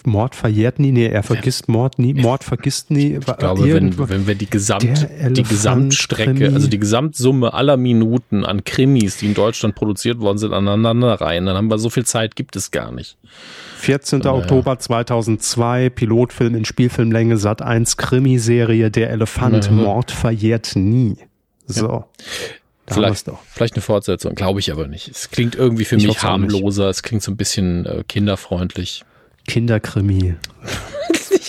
Mord 0.06 0.36
verjährt 0.36 0.78
nie, 0.78 0.92
nee, 0.92 1.08
er 1.08 1.24
vergisst 1.24 1.68
Mord 1.68 1.98
nie, 1.98 2.14
Mord 2.14 2.44
vergisst 2.44 2.92
nie. 2.92 3.18
Ich 3.18 3.38
glaube, 3.38 3.74
wenn, 3.74 3.98
wenn 3.98 4.28
wir 4.28 4.36
die, 4.36 4.48
Gesamt, 4.48 5.08
die 5.32 5.44
Gesamtstrecke, 5.44 6.54
also 6.54 6.68
die 6.68 6.78
Gesamtsumme 6.78 7.54
aller 7.56 7.76
Minuten 7.78 8.46
an 8.46 8.64
Krimis, 8.64 9.18
die 9.18 9.28
in 9.28 9.34
Deutschland 9.34 9.74
produziert 9.74 10.20
worden 10.20 10.38
sind, 10.38 10.54
aneinander 10.54 11.22
rein, 11.22 11.48
dann 11.48 11.56
haben 11.56 11.70
wir 11.72 11.80
so 11.80 11.90
viel 11.90 12.06
Zeit, 12.06 12.36
gibt 12.36 12.56
es 12.56 12.70
gar 12.70 12.92
nicht. 12.92 13.18
14. 13.78 14.22
Ja. 14.22 14.34
Oktober 14.34 14.78
2002, 14.78 15.90
Pilotfilm 15.90 16.54
in 16.54 16.66
Spielfilmlänge, 16.66 17.38
Sat 17.38 17.64
1 17.64 17.98
Krimiserie 17.98 18.92
Der 18.92 19.10
Elefant, 19.10 19.66
ja. 19.66 19.72
Mord 19.72 20.12
verjährt 20.12 20.76
nie. 20.76 21.18
So. 21.66 21.88
Ja. 21.88 22.08
Da 22.90 22.96
vielleicht, 22.96 23.30
vielleicht 23.50 23.76
eine 23.76 23.82
Fortsetzung, 23.82 24.36
glaube 24.36 24.60
ich 24.60 24.72
aber 24.72 24.88
nicht. 24.88 25.08
Es 25.08 25.30
klingt 25.30 25.56
irgendwie 25.56 25.86
für 25.86 25.96
ich 25.96 26.08
mich 26.08 26.24
harmloser, 26.24 26.90
es 26.90 27.04
klingt 27.04 27.24
so 27.24 27.32
ein 27.32 27.38
bisschen 27.38 27.86
äh, 27.86 28.04
kinderfreundlich. 28.08 29.04
Kinderkrimi. 29.48 30.36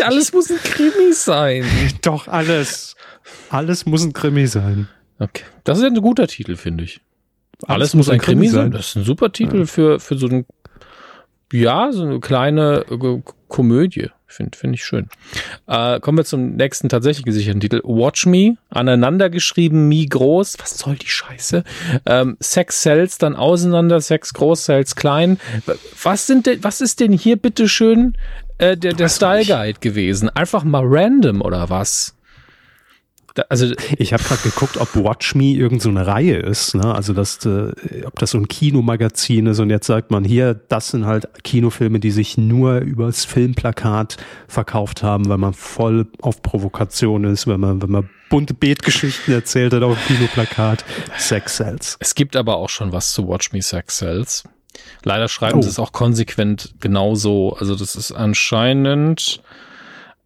nicht 0.01 0.07
alles 0.07 0.33
muss 0.33 0.51
ein 0.51 0.59
Krimi 0.59 1.13
sein. 1.13 1.65
Doch, 2.03 2.29
alles. 2.29 2.97
Alles 3.51 3.87
muss 3.87 4.05
ein 4.05 4.13
Krimi 4.13 4.47
sein. 4.47 4.89
Okay. 5.19 5.45
Das 5.65 5.79
ist 5.79 5.85
ein 5.85 5.95
guter 5.95 6.27
Titel, 6.27 6.57
finde 6.57 6.85
ich. 6.85 7.01
Alles, 7.63 7.71
Alles 7.71 7.95
muss 7.95 8.09
ein 8.09 8.21
Krimi 8.21 8.49
sein. 8.49 8.71
Das 8.71 8.89
ist 8.89 8.97
ein 8.97 9.05
super 9.05 9.33
Titel 9.33 9.61
ja. 9.61 9.67
für, 9.67 10.01
für 10.01 10.17
so 10.17 10.27
ein, 10.29 10.47
ja, 11.53 11.93
so 11.93 12.03
eine 12.03 12.21
kleine 12.21 12.87
äh, 12.91 13.23
Komödie. 13.49 14.09
Finde 14.31 14.57
find 14.57 14.75
ich 14.75 14.85
schön. 14.85 15.09
Äh, 15.67 15.99
kommen 16.01 16.19
wir 16.19 16.25
zum 16.25 16.55
nächsten 16.55 16.89
tatsächlich 16.89 17.25
gesicherten 17.25 17.61
Titel. 17.61 17.81
Watch 17.83 18.27
Me, 18.27 18.57
aneinander 18.69 19.29
geschrieben, 19.29 19.89
Mi 19.89 20.07
groß. 20.07 20.57
Was 20.61 20.79
soll 20.79 20.97
die 20.97 21.09
Scheiße? 21.09 21.65
Ähm, 22.07 22.37
Sex 22.41 22.83
Cells 22.83 23.19
dann 23.19 23.35
auseinander, 23.35 24.01
Sex 24.01 24.33
groß, 24.33 24.65
Cells 24.65 24.95
klein. 24.95 25.39
Was 26.03 26.27
sind 26.27 26.47
denn, 26.47 26.63
was 26.63 26.81
ist 26.81 27.01
denn 27.01 27.13
hier 27.13 27.37
bitte 27.37 27.69
schön 27.69 28.17
äh, 28.59 28.77
der, 28.77 28.93
der 28.93 29.09
Style 29.09 29.45
Guide 29.45 29.81
gewesen? 29.81 30.29
Einfach 30.29 30.63
mal 30.63 30.85
random 30.85 31.43
oder 31.43 31.69
was? 31.69 32.15
Also 33.49 33.73
ich 33.97 34.13
habe 34.13 34.23
gerade 34.23 34.43
geguckt, 34.43 34.77
ob 34.77 34.95
Watch 34.95 35.35
Me 35.35 35.53
irgendeine 35.53 36.05
so 36.05 36.11
Reihe 36.11 36.37
ist, 36.37 36.75
ne? 36.75 36.95
Also 36.95 37.13
das, 37.13 37.45
äh, 37.47 37.73
ob 38.05 38.19
das 38.19 38.33
so 38.33 38.39
ein 38.39 38.49
Kinomagazin 38.49 39.47
ist 39.47 39.59
und 39.59 39.71
jetzt 39.71 39.87
sagt 39.87 40.11
man 40.11 40.25
hier, 40.25 40.55
das 40.55 40.89
sind 40.89 41.07
halt 41.07 41.29
Kinofilme, 41.43 42.01
die 42.01 42.11
sich 42.11 42.37
nur 42.39 42.79
übers 42.79 43.25
Filmplakat 43.25 44.17
verkauft 44.49 45.03
haben, 45.03 45.29
weil 45.29 45.39
man 45.39 45.53
voll 45.53 46.07
auf 46.21 46.43
Provokation 46.43 47.25
ist, 47.25 47.47
wenn 47.47 47.61
man, 47.61 47.83
wenn 47.83 47.91
man 47.91 48.11
bunte 48.29 48.55
Beetgeschichten 48.55 49.35
erzählt 49.35 49.73
hat 49.73 49.83
auf 49.83 49.99
dem 50.07 50.17
Kinoplakat. 50.17 50.85
Sex 51.19 51.57
Cells. 51.57 51.97
Es 52.01 52.15
gibt 52.15 52.37
aber 52.37 52.57
auch 52.57 52.69
schon 52.69 52.93
was 52.93 53.13
zu 53.13 53.29
Watch 53.29 53.53
Me 53.53 53.63
Sex 53.63 53.99
Cells. 53.99 54.45
Leider 55.03 55.29
schreiben 55.29 55.59
oh. 55.59 55.63
sie 55.63 55.69
es 55.69 55.79
auch 55.79 55.93
konsequent 55.93 56.75
genauso. 56.81 57.57
Also 57.59 57.75
das 57.75 57.97
ist 57.97 58.13
anscheinend 58.13 59.43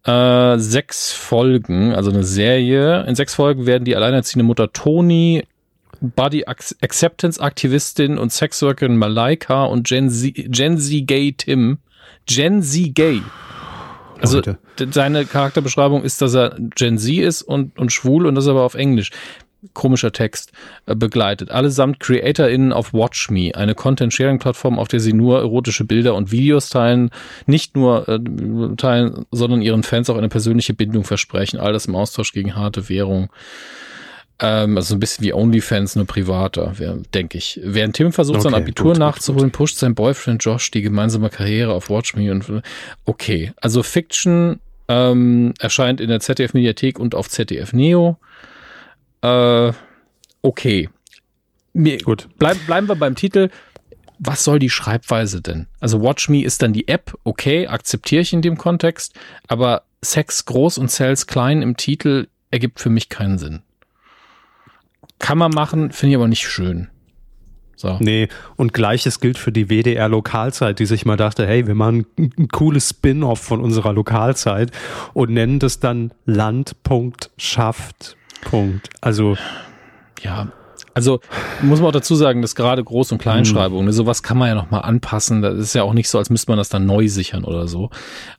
äh, 0.05 0.57
sechs 0.59 1.11
Folgen, 1.11 1.93
also 1.93 2.11
eine 2.11 2.23
Serie. 2.23 3.03
In 3.07 3.15
sechs 3.15 3.35
Folgen 3.35 3.65
werden 3.65 3.85
die 3.85 3.95
alleinerziehende 3.95 4.45
Mutter 4.45 4.71
Toni, 4.71 5.43
Body 5.99 6.45
Acceptance 6.45 7.41
Aktivistin 7.41 8.17
und 8.17 8.31
Sexworkerin 8.31 8.97
Malaika 8.97 9.65
und 9.65 9.87
Gen 9.87 10.09
Z, 10.09 10.33
Gen 10.35 10.77
Z 10.77 11.07
Gay 11.07 11.33
Tim. 11.33 11.79
Gen 12.27 12.61
Z 12.61 12.93
Gay. 12.93 13.21
Also 14.21 14.41
seine 14.91 15.25
Charakterbeschreibung 15.25 16.03
ist, 16.03 16.21
dass 16.21 16.33
er 16.35 16.55
Gen 16.75 16.97
Z 16.97 17.15
ist 17.17 17.41
und, 17.41 17.77
und 17.77 17.91
schwul 17.91 18.25
und 18.25 18.35
das 18.35 18.47
aber 18.47 18.63
auf 18.63 18.75
Englisch 18.75 19.11
komischer 19.73 20.11
Text 20.11 20.51
äh, 20.85 20.95
begleitet. 20.95 21.51
Allesamt 21.51 21.99
CreatorInnen 21.99 22.73
auf 22.73 22.93
WatchMe, 22.93 23.53
eine 23.55 23.75
Content-Sharing-Plattform, 23.75 24.79
auf 24.79 24.87
der 24.87 24.99
sie 24.99 25.13
nur 25.13 25.39
erotische 25.39 25.85
Bilder 25.85 26.15
und 26.15 26.31
Videos 26.31 26.69
teilen, 26.69 27.09
nicht 27.45 27.75
nur 27.75 28.07
äh, 28.07 28.19
teilen, 28.77 29.25
sondern 29.31 29.61
ihren 29.61 29.83
Fans 29.83 30.09
auch 30.09 30.17
eine 30.17 30.29
persönliche 30.29 30.73
Bindung 30.73 31.03
versprechen. 31.03 31.59
All 31.59 31.73
das 31.73 31.85
im 31.85 31.95
Austausch 31.95 32.33
gegen 32.33 32.55
harte 32.55 32.89
Währung. 32.89 33.29
Ähm, 34.39 34.75
also 34.75 34.95
ein 34.95 34.99
bisschen 34.99 35.23
wie 35.23 35.33
OnlyFans, 35.33 35.95
nur 35.95 36.05
privater, 36.05 36.73
denke 37.13 37.37
ich. 37.37 37.59
Während 37.63 37.95
Tim 37.95 38.11
versucht, 38.11 38.39
okay, 38.39 38.49
sein 38.49 38.53
Abitur 38.53 38.91
gut, 38.93 38.99
nachzuholen, 38.99 39.47
gut. 39.47 39.53
pusht 39.53 39.77
sein 39.77 39.95
Boyfriend 39.95 40.43
Josh 40.43 40.71
die 40.71 40.81
gemeinsame 40.81 41.29
Karriere 41.29 41.73
auf 41.73 41.89
WatchMe 41.89 42.31
und 42.31 42.61
okay. 43.05 43.53
Also 43.61 43.81
Fiction 43.81 44.59
ähm, 44.87 45.53
erscheint 45.59 46.01
in 46.01 46.09
der 46.09 46.19
ZDF-Mediathek 46.19 46.99
und 46.99 47.15
auf 47.15 47.29
ZDF 47.29 47.71
Neo. 47.73 48.17
Äh, 49.25 49.73
okay. 50.41 50.89
Mir, 51.73 51.97
Gut. 51.97 52.29
Bleib, 52.37 52.57
bleiben 52.67 52.87
wir 52.87 52.95
beim 52.95 53.15
Titel. 53.15 53.49
Was 54.19 54.43
soll 54.43 54.59
die 54.59 54.69
Schreibweise 54.69 55.41
denn? 55.41 55.67
Also 55.79 56.01
Watch 56.01 56.29
Me 56.29 56.43
ist 56.43 56.61
dann 56.61 56.71
die 56.71 56.87
App, 56.87 57.13
okay, 57.25 57.67
akzeptiere 57.67 58.21
ich 58.21 58.31
in 58.31 58.41
dem 58.41 58.57
Kontext, 58.57 59.13
aber 59.47 59.83
Sex 60.01 60.45
groß 60.45 60.77
und 60.77 60.89
Cells 60.89 61.27
klein 61.27 61.61
im 61.61 61.75
Titel 61.75 62.27
ergibt 62.49 62.79
für 62.79 62.89
mich 62.89 63.09
keinen 63.09 63.37
Sinn. 63.37 63.61
Kann 65.19 65.37
man 65.37 65.51
machen, 65.51 65.91
finde 65.91 66.11
ich 66.11 66.15
aber 66.15 66.29
nicht 66.29 66.47
schön. 66.47 66.87
So. 67.75 67.97
Nee, 67.99 68.29
und 68.55 68.71
gleiches 68.71 69.19
gilt 69.19 69.37
für 69.37 69.51
die 69.51 69.67
WDR 69.67 70.07
Lokalzeit, 70.07 70.79
die 70.79 70.85
sich 70.85 71.05
mal 71.05 71.17
dachte, 71.17 71.45
hey, 71.45 71.67
wir 71.67 71.75
machen 71.75 72.05
ein 72.17 72.47
cooles 72.47 72.91
Spin-off 72.91 73.41
von 73.41 73.59
unserer 73.59 73.91
Lokalzeit 73.91 74.71
und 75.13 75.31
nennen 75.31 75.59
das 75.59 75.81
dann 75.81 76.13
Land.schafft 76.25 78.15
Punkt. 78.45 78.89
Also 79.01 79.35
ja, 80.21 80.47
also 80.95 81.19
muss 81.61 81.79
man 81.79 81.89
auch 81.89 81.93
dazu 81.93 82.15
sagen, 82.15 82.41
dass 82.41 82.55
gerade 82.55 82.81
Groß- 82.81 83.11
und 83.11 83.17
Kleinschreibung, 83.17 83.81
mhm. 83.81 83.87
ne, 83.87 83.93
sowas 83.93 84.23
kann 84.23 84.37
man 84.37 84.47
ja 84.47 84.55
noch 84.55 84.71
mal 84.71 84.79
anpassen. 84.79 85.41
Das 85.41 85.59
ist 85.59 85.75
ja 85.75 85.83
auch 85.83 85.93
nicht 85.93 86.07
so, 86.07 86.17
als 86.17 86.29
müsste 86.29 86.51
man 86.51 86.57
das 86.57 86.69
dann 86.69 86.85
neu 86.85 87.09
sichern 87.09 87.43
oder 87.43 87.67
so. 87.67 87.89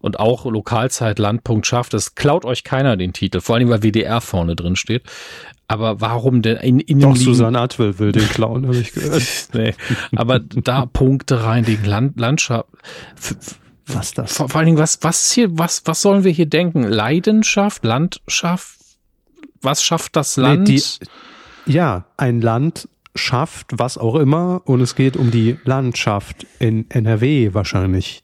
Und 0.00 0.18
auch 0.18 0.46
Lokalzeit, 0.46 1.18
Landpunkt 1.18 1.66
schafft, 1.66 1.92
das 1.92 2.14
klaut 2.14 2.46
euch 2.46 2.64
keiner 2.64 2.96
den 2.96 3.12
Titel, 3.12 3.42
vor 3.42 3.56
allem 3.56 3.68
weil 3.68 3.82
WDR 3.82 4.22
vorne 4.22 4.56
drin 4.56 4.74
steht. 4.74 5.02
Aber 5.68 6.00
warum 6.00 6.40
denn 6.40 6.56
in, 6.56 6.80
in 6.80 7.00
Doch, 7.00 7.14
Susanne 7.14 7.58
Atwell 7.60 7.98
will 7.98 8.12
den 8.12 8.28
klauen, 8.28 8.66
habe 8.66 8.76
ich 8.76 8.92
gehört. 8.94 9.22
nee, 9.52 9.74
aber 10.14 10.38
da 10.38 10.86
Punkte 10.86 11.44
rein 11.44 11.66
wegen 11.66 11.84
Land, 11.84 12.18
Landschaft. 12.18 12.68
Was 13.86 14.14
das? 14.14 14.34
Vor, 14.34 14.48
vor 14.48 14.58
allen 14.58 14.66
Dingen, 14.66 14.78
was, 14.78 15.00
was 15.02 15.30
hier, 15.30 15.58
was, 15.58 15.82
was 15.84 16.00
sollen 16.00 16.24
wir 16.24 16.32
hier 16.32 16.46
denken? 16.46 16.84
Leidenschaft, 16.84 17.84
Landschaft, 17.84 18.78
was 19.60 19.82
schafft 19.82 20.16
das 20.16 20.36
Land? 20.36 20.68
Nee, 20.68 20.80
die, 21.66 21.72
ja, 21.72 22.06
ein 22.16 22.40
Land 22.40 22.88
schafft 23.14 23.68
was 23.72 23.98
auch 23.98 24.16
immer 24.16 24.62
und 24.64 24.80
es 24.80 24.94
geht 24.94 25.16
um 25.16 25.30
die 25.30 25.58
Landschaft 25.64 26.46
in 26.58 26.88
NRW 26.90 27.54
wahrscheinlich. 27.54 28.22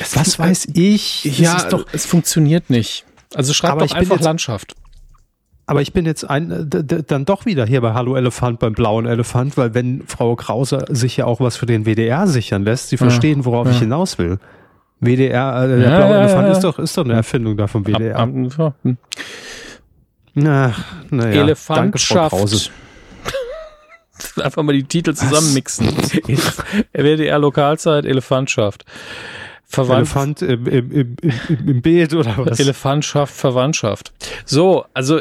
Es 0.00 0.16
was 0.16 0.38
weiß 0.38 0.68
ich? 0.74 1.24
Ja, 1.24 1.68
doch, 1.68 1.86
es 1.92 2.06
funktioniert 2.06 2.70
nicht. 2.70 3.04
Also 3.34 3.52
schreib 3.52 3.78
doch 3.78 3.92
einfach 3.92 4.16
jetzt, 4.16 4.24
Landschaft. 4.24 4.74
Aber 5.66 5.82
ich 5.82 5.92
bin 5.92 6.06
jetzt 6.06 6.28
ein, 6.28 6.70
dann 6.70 7.24
doch 7.24 7.44
wieder 7.44 7.66
hier 7.66 7.80
bei 7.80 7.92
Hallo 7.92 8.14
Elefant 8.14 8.60
beim 8.60 8.72
blauen 8.72 9.06
Elefant, 9.06 9.56
weil 9.56 9.74
wenn 9.74 10.06
Frau 10.06 10.36
Krause 10.36 10.84
sich 10.88 11.16
ja 11.16 11.24
auch 11.24 11.40
was 11.40 11.56
für 11.56 11.66
den 11.66 11.84
WDR 11.84 12.28
sichern 12.28 12.62
lässt, 12.62 12.88
sie 12.88 12.96
verstehen, 12.96 13.44
worauf 13.44 13.66
ja. 13.66 13.72
ich 13.72 13.80
hinaus 13.80 14.18
will. 14.18 14.38
WDR, 15.00 15.64
äh, 15.64 15.68
der 15.68 15.78
ja, 15.78 15.96
blaue 15.96 16.16
Elefant 16.18 16.48
ist 16.48 16.60
doch, 16.60 16.78
ist 16.78 16.96
doch 16.96 17.04
eine 17.04 17.14
Erfindung 17.14 17.56
da 17.56 17.66
vom 17.66 17.84
WDR. 17.86 18.16
Ab, 18.16 18.30
ab, 18.58 18.74
hm. 18.82 18.96
Na, 20.34 20.74
naja. 21.10 21.42
Elefantschaft. 21.42 22.70
Einfach 24.42 24.62
mal 24.62 24.72
die 24.72 24.84
Titel 24.84 25.14
zusammenmixen. 25.14 25.88
WDR 26.92 27.38
Lokalzeit, 27.38 28.04
Elefantschaft. 28.04 28.84
Verwandt 29.64 30.42
Elefant 30.42 30.42
im, 30.42 30.66
im, 30.66 30.92
im, 30.92 31.16
im, 31.20 31.68
im 31.68 31.82
Beet 31.82 32.14
oder 32.14 32.34
was? 32.38 32.60
Elefantschaft, 32.60 33.34
Verwandtschaft. 33.34 34.12
So, 34.44 34.86
also, 34.94 35.20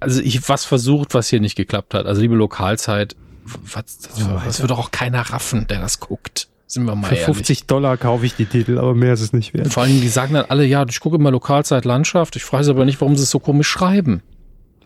also 0.00 0.20
ich 0.20 0.48
was 0.48 0.64
versucht, 0.64 1.14
was 1.14 1.28
hier 1.28 1.40
nicht 1.40 1.56
geklappt 1.56 1.94
hat. 1.94 2.06
Also 2.06 2.20
liebe 2.20 2.34
Lokalzeit, 2.34 3.16
was, 3.44 3.98
das, 3.98 4.28
das 4.44 4.60
wird 4.60 4.70
doch 4.70 4.78
auch 4.78 4.90
keiner 4.90 5.20
raffen, 5.20 5.66
der 5.68 5.80
das 5.80 6.00
guckt. 6.00 6.48
Sind 6.72 6.86
wir 6.86 6.96
mal 6.96 7.06
Für 7.06 7.16
50 7.16 7.58
ehrlich. 7.58 7.66
Dollar 7.66 7.98
kaufe 7.98 8.24
ich 8.24 8.34
die 8.34 8.46
Titel, 8.46 8.78
aber 8.78 8.94
mehr 8.94 9.12
ist 9.12 9.20
es 9.20 9.34
nicht 9.34 9.52
wert. 9.52 9.70
Vor 9.70 9.82
allem, 9.82 10.00
die 10.00 10.08
sagen 10.08 10.32
dann 10.32 10.46
alle, 10.46 10.64
ja, 10.64 10.86
ich 10.88 11.00
gucke 11.00 11.16
immer 11.16 11.30
Lokalzeit 11.30 11.84
Landschaft. 11.84 12.34
Ich 12.34 12.44
frage 12.44 12.70
aber 12.70 12.86
nicht, 12.86 12.98
warum 13.02 13.14
sie 13.14 13.24
es 13.24 13.30
so 13.30 13.40
komisch 13.40 13.68
schreiben. 13.68 14.22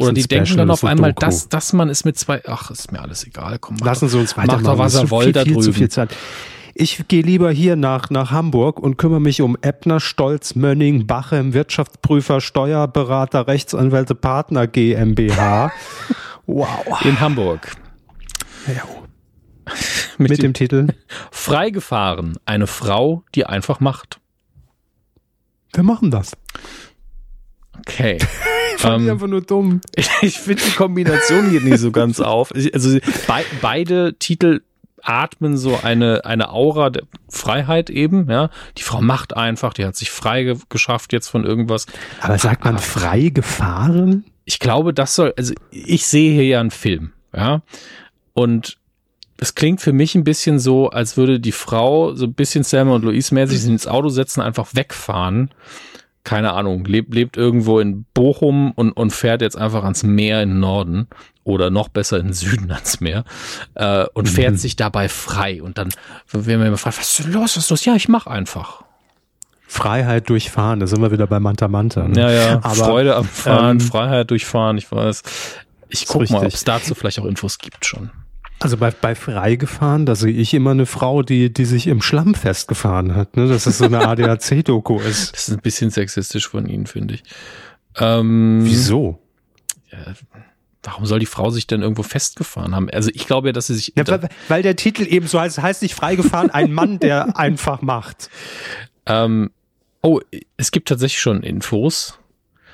Oder 0.01 0.13
die 0.13 0.23
Special, 0.23 0.41
denken 0.41 0.59
dann 0.59 0.71
auf 0.71 0.83
einmal, 0.83 1.13
dass, 1.13 1.49
dass 1.49 1.73
man 1.73 1.89
ist 1.89 2.05
mit 2.05 2.19
zwei, 2.19 2.43
ach, 2.49 2.73
ist 2.73 2.91
mir 2.91 3.01
alles 3.01 3.25
egal, 3.25 3.61
komm, 3.61 3.77
Lassen 3.77 4.09
Sie 4.09 4.19
uns 4.19 4.37
weitermachen. 4.37 4.65
Macht 4.65 4.75
doch, 4.75 4.79
was 4.81 4.95
er 4.97 5.11
wollt 5.11 5.37
da 5.37 5.45
drüben. 5.45 5.63
Zu 5.63 5.73
viel 5.73 5.89
Zeit. 5.89 6.11
Ich 6.75 7.07
gehe 7.07 7.23
lieber 7.23 7.53
hier 7.53 7.77
nach, 7.77 8.11
nach 8.11 8.33
Hamburg 8.33 8.81
und 8.81 8.97
kümmere 8.99 9.21
mich 9.21 9.41
um 9.41 9.57
Eppner, 9.61 10.01
Stolz, 10.01 10.57
Mönning, 10.57 11.07
Bachem, 11.07 11.55
Wirtschaftsprüfer, 11.55 12.41
Steuerberater, 12.41 13.47
Rechtsanwälte, 13.47 14.17
Partner 14.17 14.67
GmbH. 14.67 15.71
wow. 16.47 16.69
In 17.05 17.21
Hamburg. 17.21 17.77
Ja. 18.67 18.83
mit, 20.19 20.31
mit 20.31 20.43
dem, 20.43 20.55
Titel 20.55 20.89
Freigefahren, 21.31 22.39
eine 22.45 22.67
Frau, 22.67 23.25
die 23.35 23.47
einfach 23.47 23.81
macht. 23.81 24.21
Wir 25.73 25.83
machen 25.83 26.11
das. 26.11 26.33
Okay. 27.79 28.19
ich 28.75 28.81
fand 28.81 29.05
ähm, 29.05 29.11
einfach 29.11 29.27
nur 29.27 29.43
dumm. 29.43 29.81
ich 29.95 30.39
finde 30.39 30.63
die 30.63 30.71
Kombination 30.73 31.51
hier 31.51 31.61
nicht 31.61 31.79
so 31.79 31.93
ganz 31.93 32.21
auf. 32.21 32.53
Also 32.73 32.99
be 32.99 33.45
beide 33.61 34.15
Titel 34.19 34.61
atmen 35.03 35.57
so 35.57 35.79
eine, 35.83 36.25
eine 36.25 36.51
Aura 36.51 36.91
der 36.91 37.05
Freiheit 37.29 37.91
eben, 37.91 38.29
ja. 38.31 38.51
Die 38.77 38.83
Frau 38.83 39.01
macht 39.01 39.37
einfach, 39.37 39.73
die 39.73 39.85
hat 39.85 39.97
sich 39.97 40.11
frei 40.11 40.43
ge 40.45 40.57
geschafft 40.69 41.13
jetzt 41.13 41.29
von 41.29 41.45
irgendwas. 41.45 41.87
Aber 42.21 42.39
sagt 42.39 42.65
man 42.65 42.79
frei 42.79 43.29
gefahren? 43.29 44.25
Ich 44.45 44.59
glaube, 44.59 44.93
das 44.93 45.15
soll, 45.15 45.33
also 45.37 45.55
ich 45.71 46.07
sehe 46.07 46.33
hier 46.33 46.45
ja 46.45 46.61
einen 46.61 46.71
Film, 46.71 47.13
ja. 47.35 47.63
Und 48.33 48.79
es 49.39 49.55
klingt 49.55 49.81
für 49.81 49.93
mich 49.93 50.15
ein 50.15 50.25
bisschen 50.25 50.59
so, 50.59 50.91
als 50.91 51.17
würde 51.17 51.41
die 51.41 51.53
Frau 51.53 52.15
so 52.15 52.27
ein 52.27 52.35
bisschen 52.35 52.65
Selma 52.65 52.95
und 52.95 53.05
Louise 53.05 53.35
mäßig 53.35 53.61
sich 53.61 53.71
ins 53.71 53.87
Auto 53.87 54.09
setzen, 54.09 54.41
einfach 54.41 54.69
wegfahren. 54.75 55.51
Keine 56.25 56.53
Ahnung, 56.55 56.85
lebt, 56.85 57.15
lebt 57.15 57.37
irgendwo 57.37 57.79
in 57.79 58.05
Bochum 58.15 58.73
und, 58.73 58.93
und 58.93 59.11
fährt 59.13 59.43
jetzt 59.43 59.57
einfach 59.57 59.85
ans 59.85 60.03
Meer 60.03 60.43
in 60.43 60.59
Norden 60.59 61.07
oder 61.45 61.71
noch 61.71 61.89
besser 61.89 62.19
in 62.19 62.33
Süden 62.33 62.73
ans 62.73 63.01
Meer 63.01 63.25
äh, 63.75 64.07
und 64.15 64.29
fährt 64.29 64.53
mhm. 64.53 64.57
sich 64.57 64.75
dabei 64.75 65.09
frei. 65.09 65.63
Und 65.63 65.79
dann 65.79 65.91
werden 66.33 66.47
wir 66.47 66.55
immer 66.55 66.71
gefragt, 66.71 66.99
was 66.99 67.11
ist 67.11 67.27
denn 67.27 67.33
los, 67.33 67.57
was 67.57 67.65
ist 67.65 67.71
los? 67.71 67.85
Ja, 67.85 67.95
ich 67.95 68.09
mach 68.09 68.27
einfach. 68.27 68.83
Freiheit 69.69 70.29
durchfahren, 70.29 70.81
da 70.81 70.87
sind 70.87 71.03
wir 71.03 71.11
wieder 71.11 71.27
bei 71.27 71.41
Manta 71.41 71.69
Manta. 71.69 72.09
Ne? 72.09 72.21
Ja, 72.21 72.31
ja, 72.31 72.55
Aber, 72.63 72.75
Freude 72.75 73.17
am 73.17 73.25
Fahren, 73.25 73.81
ähm, 73.81 73.81
Freiheit 73.81 74.31
durchfahren, 74.31 74.79
ich 74.79 74.91
weiß. 74.91 75.23
Ich 75.89 76.07
guck 76.07 76.29
mal, 76.31 76.39
ob 76.39 76.53
es 76.53 76.65
dazu 76.65 76.95
vielleicht 76.95 77.21
auch 77.21 77.25
Infos 77.25 77.59
gibt 77.59 77.85
schon. 77.85 78.11
Also 78.59 78.79
bei, 78.79 78.91
bei 78.91 79.15
Freigefahren, 79.15 80.07
da 80.07 80.15
sehe 80.15 80.33
ich 80.33 80.55
immer 80.55 80.71
eine 80.71 80.87
Frau, 80.87 81.23
die, 81.23 81.53
die 81.53 81.67
sich 81.67 81.87
im 81.89 82.01
Schlamm 82.01 82.35
festgefahren 82.35 83.15
hat, 83.15 83.37
ne? 83.37 83.49
dass 83.49 83.67
es 83.67 83.79
so 83.79 83.85
eine 83.85 84.07
ADAC-Doku 84.07 85.01
ist. 85.01 85.33
Das 85.37 85.49
ist 85.49 85.55
ein 85.55 85.61
bisschen 85.61 85.91
sexistisch 85.91 86.49
von 86.49 86.67
Ihnen, 86.67 86.87
finde 86.87 87.15
ich. 87.15 87.23
Ähm, 87.99 88.61
Wieso? 88.63 89.19
Ja, 89.93 90.15
warum 90.87 91.05
soll 91.05 91.19
die 91.19 91.27
Frau 91.27 91.51
sich 91.51 91.67
denn 91.67 91.83
irgendwo 91.83 92.03
festgefahren 92.03 92.75
haben? 92.75 92.89
Also 92.91 93.11
ich 93.13 93.27
glaube 93.27 93.49
ja, 93.49 93.53
dass 93.53 93.67
sie 93.67 93.75
sich. 93.75 93.93
Ja, 93.97 94.07
weil, 94.07 94.29
weil, 94.49 94.63
der 94.63 94.77
Titel 94.77 95.03
eben 95.03 95.27
so 95.27 95.41
heißt, 95.41 95.61
heißt 95.61 95.83
nicht 95.83 95.95
freigefahren, 95.95 96.51
ein 96.51 96.73
Mann, 96.73 96.99
der 96.99 97.37
einfach 97.39 97.83
macht. 97.83 98.31
Ähm, 99.05 99.51
oh, 100.03 100.21
es 100.57 100.71
gibt 100.71 100.89
tatsächlich 100.89 101.21
schon 101.21 101.43
Infos. 101.43 102.19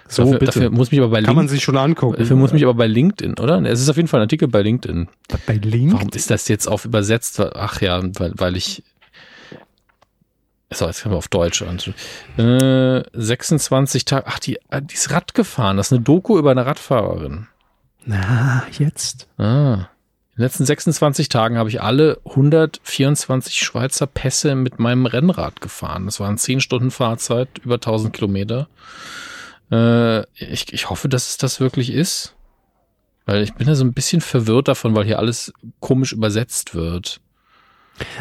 So, 0.08 0.24
dafür, 0.24 0.38
bitte. 0.38 0.52
dafür 0.52 0.70
muss 0.70 0.90
mich 0.90 1.00
aber 1.00 1.10
bei 1.10 1.22
Kann 1.22 1.36
man 1.36 1.48
sich 1.48 1.62
schon 1.62 1.76
angucken. 1.76 2.16
Dafür 2.18 2.36
muss 2.36 2.52
mich 2.52 2.62
aber 2.62 2.74
bei 2.74 2.86
LinkedIn, 2.86 3.38
oder? 3.38 3.62
Es 3.62 3.80
ist 3.80 3.88
auf 3.88 3.96
jeden 3.96 4.08
Fall 4.08 4.20
ein 4.20 4.24
Artikel 4.24 4.48
bei 4.48 4.62
LinkedIn. 4.62 5.08
Bei 5.46 5.54
LinkedIn? 5.54 5.92
Warum 5.92 6.08
ist 6.12 6.30
das 6.30 6.48
jetzt 6.48 6.66
auf 6.66 6.84
übersetzt? 6.84 7.40
Ach 7.40 7.80
ja, 7.80 8.02
weil, 8.18 8.32
weil 8.36 8.56
ich. 8.56 8.82
So, 10.70 10.86
jetzt 10.86 11.02
können 11.02 11.14
wir 11.14 11.18
auf 11.18 11.28
Deutsch 11.28 11.62
an. 11.62 11.78
Äh, 12.38 13.02
26 13.12 14.04
Tage. 14.04 14.26
Ach, 14.26 14.38
die, 14.38 14.58
äh, 14.70 14.80
die 14.82 14.94
ist 14.94 15.10
Rad 15.10 15.34
gefahren. 15.34 15.76
Das 15.76 15.88
ist 15.88 15.92
eine 15.92 16.02
Doku 16.02 16.38
über 16.38 16.50
eine 16.50 16.64
Radfahrerin. 16.64 17.48
Na, 18.04 18.64
jetzt. 18.78 19.28
Ah. 19.38 19.88
In 20.34 20.36
den 20.36 20.44
letzten 20.44 20.64
26 20.64 21.28
Tagen 21.28 21.58
habe 21.58 21.68
ich 21.68 21.82
alle 21.82 22.18
124 22.24 23.58
Schweizer 23.58 24.06
Pässe 24.06 24.54
mit 24.54 24.78
meinem 24.78 25.04
Rennrad 25.04 25.60
gefahren. 25.60 26.06
Das 26.06 26.20
waren 26.20 26.38
10 26.38 26.60
Stunden 26.60 26.90
Fahrzeit, 26.90 27.58
über 27.62 27.74
1000 27.74 28.14
Kilometer. 28.14 28.68
Äh, 29.72 30.22
ich, 30.34 30.72
ich 30.72 30.90
hoffe, 30.90 31.08
dass 31.08 31.30
es 31.30 31.36
das 31.38 31.58
wirklich 31.58 31.92
ist. 31.92 32.36
Weil 33.24 33.42
ich 33.42 33.54
bin 33.54 33.68
ja 33.68 33.74
so 33.74 33.84
ein 33.84 33.92
bisschen 33.92 34.20
verwirrt 34.20 34.68
davon, 34.68 34.94
weil 34.94 35.04
hier 35.04 35.18
alles 35.18 35.52
komisch 35.80 36.12
übersetzt 36.12 36.74
wird. 36.74 37.20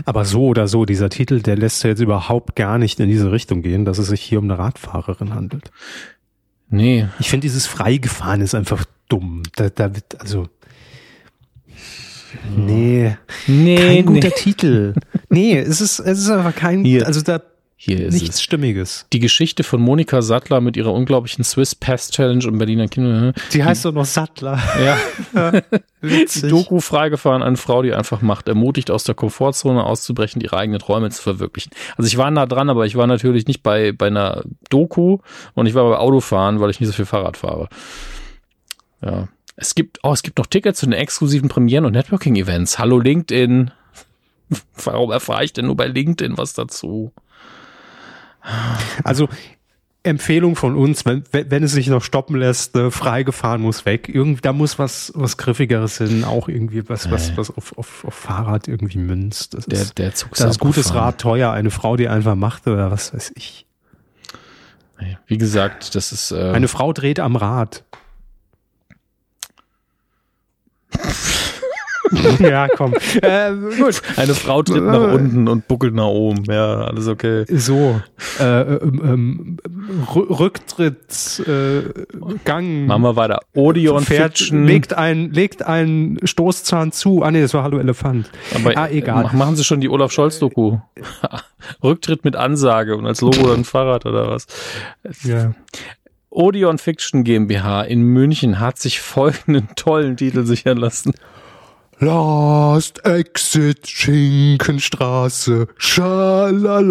Aber 0.06 0.26
so 0.26 0.46
oder 0.46 0.68
so, 0.68 0.86
dieser 0.86 1.10
Titel, 1.10 1.42
der 1.42 1.58
lässt 1.58 1.84
ja 1.84 1.90
jetzt 1.90 2.02
überhaupt 2.02 2.56
gar 2.56 2.78
nicht 2.78 3.00
in 3.00 3.10
diese 3.10 3.32
Richtung 3.32 3.62
gehen, 3.62 3.84
dass 3.84 3.98
es 3.98 4.08
sich 4.08 4.22
hier 4.22 4.40
um 4.40 4.46
eine 4.46 4.60
Radfahrerin 4.60 5.34
handelt. 5.34 5.72
Nee. 6.70 7.08
Ich 7.20 7.30
finde, 7.30 7.46
dieses 7.46 7.68
Freigefahren 7.68 8.42
ist 8.42 8.54
einfach 8.54 8.86
dumm. 9.10 9.44
Da, 9.56 9.70
da 9.70 9.96
wird, 9.96 10.22
also. 10.22 10.48
Nee. 12.56 13.18
Nee. 13.48 13.76
Kein 13.76 14.06
guter 14.06 14.30
nee. 14.30 14.36
Titel. 14.36 14.94
Nee, 15.30 15.58
es 15.58 15.82
ist, 15.82 16.00
es 16.00 16.20
ist 16.20 16.30
einfach 16.30 16.56
kein, 16.56 16.86
Hier. 16.86 17.08
also 17.08 17.22
da 17.22 17.42
hier 17.84 18.06
ist 18.06 18.14
Nichts 18.14 18.36
es. 18.36 18.44
Stimmiges. 18.44 19.08
Die 19.12 19.18
Geschichte 19.18 19.64
von 19.64 19.82
Monika 19.82 20.22
Sattler 20.22 20.62
mit 20.62 20.78
ihrer 20.78 20.94
unglaublichen 20.94 21.44
Swiss 21.44 21.74
Pass 21.74 22.12
Challenge 22.12 22.46
im 22.46 22.60
Berliner 22.60 22.88
Kino. 22.88 23.32
Die 23.54 23.64
heißt 23.64 23.86
doch 23.86 23.92
noch 23.92 24.06
Sattler. 24.06 24.60
Ja. 24.80 25.52
Witzig. 26.02 26.52
Doku 26.52 26.80
freigefahren, 26.80 27.42
eine 27.42 27.58
Frau, 27.58 27.82
die 27.82 27.92
einfach 27.92 28.22
macht, 28.22 28.48
ermutigt 28.48 28.92
aus 28.92 29.04
der 29.04 29.16
Komfortzone 29.16 29.84
auszubrechen, 29.84 30.44
ihre 30.44 30.58
eigenen 30.58 30.80
Träume 30.80 31.10
zu 31.10 31.24
verwirklichen. 31.24 31.72
Also 31.98 32.08
ich 32.08 32.20
war 32.20 32.30
nah 32.30 32.46
dran, 32.46 32.70
aber 32.70 32.86
ich 32.86 32.96
war 32.98 33.08
natürlich 33.08 33.48
nicht 33.48 33.64
bei, 33.64 33.94
bei 33.94 34.08
einer 34.08 34.44
Doku 34.70 35.18
und 35.56 35.66
ich 35.66 35.74
war 35.74 35.90
bei 35.90 35.98
Autofahren, 35.98 36.60
weil 36.60 36.70
ich 36.70 36.80
nicht 36.80 36.90
so 36.90 36.94
viel 36.94 37.06
Fahrrad 37.06 37.36
fahre. 37.36 37.68
Ja. 39.04 39.28
Es 39.56 39.74
gibt, 39.74 39.98
oh, 40.04 40.14
es 40.14 40.22
gibt 40.22 40.38
noch 40.38 40.46
Tickets 40.46 40.82
zu 40.82 40.86
den 40.86 40.94
exklusiven 40.94 41.50
Premieren 41.50 41.86
und 41.86 41.94
Networking-Events. 41.94 42.78
Hallo 42.78 43.00
LinkedIn. 43.00 43.72
Warum 44.84 45.10
erfahre 45.10 45.46
ich 45.46 45.54
denn 45.54 45.66
nur 45.66 45.76
bei 45.76 45.88
LinkedIn 45.88 46.38
was 46.38 46.54
dazu? 46.54 47.12
Also 49.04 49.30
Empfehlung 50.04 50.56
von 50.56 50.76
uns, 50.76 51.06
wenn, 51.06 51.24
wenn 51.32 51.64
es 51.64 51.74
sich 51.74 51.88
noch 51.88 52.04
stoppen 52.04 52.36
lässt, 52.36 52.76
äh, 52.76 52.90
freigefahren 52.90 53.62
muss 53.62 53.86
weg. 53.86 54.10
Irgend, 54.10 54.44
da 54.44 54.52
muss 54.52 54.80
was, 54.80 55.12
was 55.16 55.38
Griffigeres 55.38 56.00
hin, 56.00 56.24
auch 56.24 56.48
irgendwie 56.48 56.90
was, 56.90 57.12
was, 57.12 57.38
was 57.38 57.52
auf, 57.52 57.78
auf, 57.78 58.04
auf 58.06 58.14
Fahrrad 58.14 58.68
irgendwie 58.68 58.98
münzt. 58.98 59.54
Das 59.54 59.68
der, 59.68 59.86
der 59.86 60.16
Zug 60.16 60.32
ist 60.32 60.42
das 60.42 60.52
ist 60.52 60.60
gutes 60.60 60.96
Rad 60.96 61.22
teuer, 61.22 61.52
eine 61.52 61.70
Frau, 61.70 61.98
die 61.98 62.08
einfach 62.08 62.36
macht 62.36 62.68
oder 62.68 62.90
was 62.90 63.14
weiß 63.14 63.34
ich. 63.36 63.68
Wie 65.28 65.38
gesagt, 65.38 65.96
das 65.96 66.12
ist. 66.12 66.32
Äh 66.32 66.52
eine 66.52 66.68
Frau 66.68 66.94
dreht 66.94 67.20
am 67.20 67.36
Rad. 67.36 67.84
ja, 72.40 72.68
komm. 72.68 72.94
Äh, 73.22 73.52
gut. 73.78 74.02
Eine 74.16 74.34
Frau 74.34 74.64
tritt 74.64 74.84
nach 74.84 75.02
äh. 75.02 75.16
unten 75.16 75.48
und 75.48 75.68
buckelt 75.68 75.94
nach 75.94 76.08
oben. 76.08 76.44
Ja, 76.46 76.86
alles 76.86 77.08
okay. 77.08 77.46
So. 77.48 78.02
Äh, 78.40 78.44
ähm, 78.44 79.02
ähm, 79.04 79.58
Rücktrittsgang. 80.16 82.66
Äh, 82.66 82.86
Machen 82.86 83.04
wir 83.04 83.16
weiter. 83.16 83.40
Odeon 83.54 84.04
Pferd 84.04 84.38
Fiction. 84.38 84.66
Legt 84.66 84.94
ein, 84.94 85.32
legt 85.32 85.64
einen 85.64 86.26
Stoßzahn 86.26 86.92
zu. 86.92 87.24
Ah 87.24 87.32
nee, 87.32 87.42
das 87.42 87.54
war 87.54 87.64
Hallo 87.64 87.80
Elefant. 87.80 88.30
Aber 88.56 88.76
ah, 88.78 88.90
egal. 88.90 89.30
Machen 89.34 89.56
Sie 89.56 89.64
schon 89.64 89.82
die 89.82 89.90
Olaf 89.90 90.12
Scholz-Doku. 90.12 90.78
Rücktritt 91.84 92.24
mit 92.24 92.36
Ansage 92.36 92.96
und 92.96 93.06
als 93.06 93.22
Logo 93.22 93.48
dann 93.48 93.60
ein 93.60 93.66
Fahrrad 93.66 94.06
oder 94.06 94.30
was. 94.30 94.48
Ja. 95.24 95.54
Odeon 96.32 96.78
Fiction 96.78 97.26
GmbH 97.26 97.84
in 97.84 98.02
München 98.02 98.60
hat 98.60 98.80
sich 98.80 99.02
folgenden 99.02 99.68
tollen 99.76 100.16
Titel 100.16 100.46
sichern 100.46 100.78
lassen. 100.78 101.14
Last 102.02 103.06
Exit 103.06 103.88
Schinkenstraße. 103.88 105.68
Schalalalala. 105.78 106.88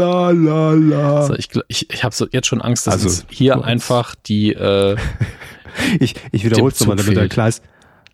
Also 1.16 1.34
ich 1.34 1.48
ich, 1.66 1.90
ich 1.90 2.04
habe 2.04 2.14
so 2.14 2.28
jetzt 2.30 2.46
schon 2.46 2.62
Angst, 2.62 2.86
dass 2.86 3.02
also, 3.02 3.24
hier 3.28 3.56
was? 3.56 3.64
einfach 3.64 4.14
die. 4.14 4.52
Äh, 4.52 4.96
ich 5.98 6.14
ich 6.30 6.44
wiederhole 6.44 6.70
es 6.70 6.78
nochmal, 6.78 6.94
damit 6.96 7.16
er 7.16 7.28
klar 7.28 7.48
ist. 7.48 7.60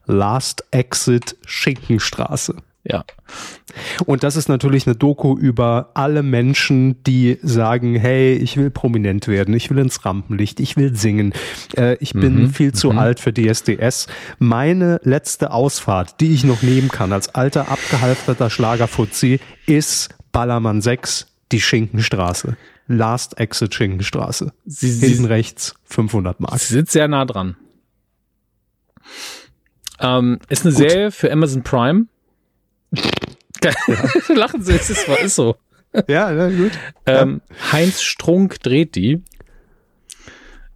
Last 0.06 0.64
Exit 0.70 1.36
Schinkenstraße. 1.44 2.56
Ja. 2.88 3.04
Und 4.06 4.22
das 4.22 4.36
ist 4.36 4.48
natürlich 4.48 4.86
eine 4.86 4.94
Doku 4.94 5.36
über 5.36 5.90
alle 5.94 6.22
Menschen, 6.22 7.02
die 7.02 7.38
sagen, 7.42 7.96
hey, 7.96 8.34
ich 8.34 8.56
will 8.56 8.70
prominent 8.70 9.26
werden, 9.26 9.54
ich 9.54 9.70
will 9.70 9.78
ins 9.78 10.04
Rampenlicht, 10.04 10.60
ich 10.60 10.76
will 10.76 10.94
singen, 10.94 11.32
äh, 11.76 11.96
ich 11.96 12.12
bin 12.12 12.42
mhm. 12.42 12.50
viel 12.50 12.72
zu 12.72 12.92
mhm. 12.92 12.98
alt 12.98 13.20
für 13.20 13.32
DSDS. 13.32 14.06
Meine 14.38 15.00
letzte 15.02 15.50
Ausfahrt, 15.50 16.20
die 16.20 16.32
ich 16.32 16.44
noch 16.44 16.62
nehmen 16.62 16.88
kann 16.88 17.12
als 17.12 17.34
alter 17.34 17.68
abgehalfterter 17.70 18.50
Schlagerfuzzi, 18.50 19.40
ist 19.66 20.10
Ballermann 20.30 20.80
6, 20.80 21.26
die 21.50 21.60
Schinkenstraße. 21.60 22.56
Last 22.86 23.40
Exit 23.40 23.74
Schinkenstraße. 23.74 24.52
Sie, 24.64 24.90
Hinten 24.90 25.24
Sie, 25.24 25.28
rechts 25.28 25.74
500 25.86 26.38
Mark. 26.38 26.58
Sie 26.60 26.74
sitzt 26.74 26.92
sehr 26.92 27.08
nah 27.08 27.24
dran. 27.24 27.56
Ähm, 29.98 30.38
ist 30.48 30.64
eine 30.64 30.74
Gut. 30.74 30.88
Serie 30.88 31.10
für 31.10 31.32
Amazon 31.32 31.62
Prime. 31.62 32.06
Lachen 34.34 34.62
Sie, 34.62 34.74
es 34.74 34.90
ist, 34.90 35.08
ist 35.08 35.34
so. 35.34 35.56
Ja, 36.08 36.32
ja 36.32 36.48
gut. 36.48 36.72
Ähm, 37.06 37.40
Heinz 37.72 38.02
Strunk 38.02 38.60
dreht 38.62 38.94
die. 38.94 39.22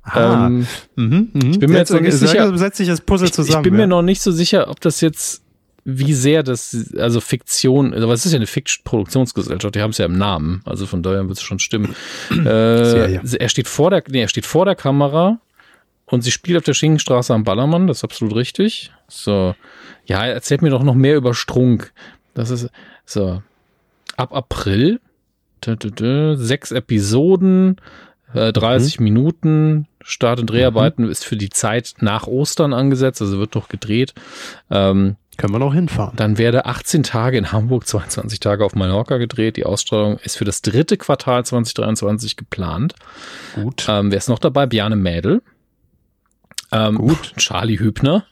Ah. 0.02 0.46
Ähm, 0.46 0.66
mhm, 0.96 1.30
mh. 1.32 1.50
Ich 1.50 1.58
bin 1.58 1.70
mir 1.70 1.78
jetzt, 1.78 1.92
noch 1.92 2.00
nicht 2.00 2.14
sicher. 2.14 2.56
Setzt 2.56 2.78
sich 2.78 2.88
das 2.88 3.00
Puzzle 3.00 3.30
zusammen. 3.30 3.48
Ich, 3.50 3.56
ich 3.56 3.62
bin 3.62 3.74
ja. 3.74 3.86
mir 3.86 3.86
noch 3.86 4.02
nicht 4.02 4.22
so 4.22 4.32
sicher, 4.32 4.68
ob 4.68 4.80
das 4.80 5.00
jetzt, 5.00 5.42
wie 5.84 6.14
sehr 6.14 6.42
das, 6.42 6.94
also 6.96 7.20
Fiktion, 7.20 7.92
also 7.92 8.10
es 8.12 8.26
ist 8.26 8.32
ja 8.32 8.36
eine 8.36 8.46
Fiction-Produktionsgesellschaft, 8.46 9.74
die 9.74 9.80
haben 9.80 9.90
es 9.90 9.98
ja 9.98 10.06
im 10.06 10.16
Namen, 10.16 10.62
also 10.64 10.86
von 10.86 11.02
daher 11.02 11.28
wird 11.28 11.38
es 11.38 11.42
schon 11.42 11.58
stimmen. 11.58 11.94
äh, 12.30 13.14
er 13.14 13.48
steht 13.48 13.68
vor 13.68 13.90
der, 13.90 14.02
nee, 14.08 14.22
er 14.22 14.28
steht 14.28 14.46
vor 14.46 14.64
der 14.64 14.74
Kamera 14.74 15.40
und 16.06 16.22
sie 16.22 16.30
spielt 16.30 16.58
auf 16.58 16.64
der 16.64 16.74
Schinkenstraße 16.74 17.32
am 17.32 17.44
Ballermann, 17.44 17.86
das 17.86 17.98
ist 17.98 18.04
absolut 18.04 18.34
richtig. 18.34 18.92
So. 19.08 19.54
Ja, 20.06 20.26
erzählt 20.26 20.62
mir 20.62 20.70
doch 20.70 20.82
noch 20.82 20.94
mehr 20.94 21.16
über 21.16 21.34
Strunk. 21.34 21.92
Das 22.34 22.50
ist 22.50 22.68
so. 23.04 23.42
Ab 24.16 24.34
April, 24.34 25.00
sechs 25.62 26.72
Episoden, 26.72 27.76
30 28.34 28.98
mhm. 28.98 29.04
Minuten, 29.04 29.86
Start- 30.02 30.40
und 30.40 30.50
Dreharbeiten 30.50 31.04
mhm. 31.04 31.10
ist 31.10 31.24
für 31.24 31.36
die 31.36 31.50
Zeit 31.50 31.94
nach 32.00 32.26
Ostern 32.26 32.72
angesetzt, 32.72 33.20
also 33.20 33.38
wird 33.38 33.54
noch 33.54 33.68
gedreht. 33.68 34.14
Ähm, 34.70 35.16
Können 35.36 35.54
wir 35.54 35.58
noch 35.58 35.74
hinfahren. 35.74 36.16
Dann 36.16 36.38
werde 36.38 36.66
18 36.66 37.02
Tage 37.02 37.38
in 37.38 37.52
Hamburg, 37.52 37.86
22 37.86 38.40
Tage 38.40 38.64
auf 38.64 38.74
Mallorca 38.74 39.16
gedreht. 39.18 39.56
Die 39.56 39.66
Ausstrahlung 39.66 40.18
ist 40.18 40.36
für 40.36 40.44
das 40.44 40.62
dritte 40.62 40.96
Quartal 40.96 41.44
2023 41.44 42.36
geplant. 42.36 42.94
Gut. 43.54 43.86
Ähm, 43.88 44.10
wer 44.10 44.18
ist 44.18 44.28
noch 44.28 44.38
dabei? 44.38 44.66
Bjane 44.66 44.96
Mädel. 44.96 45.42
Ähm, 46.72 46.96
Gut. 46.96 47.34
Charlie 47.36 47.78
Hübner. 47.78 48.24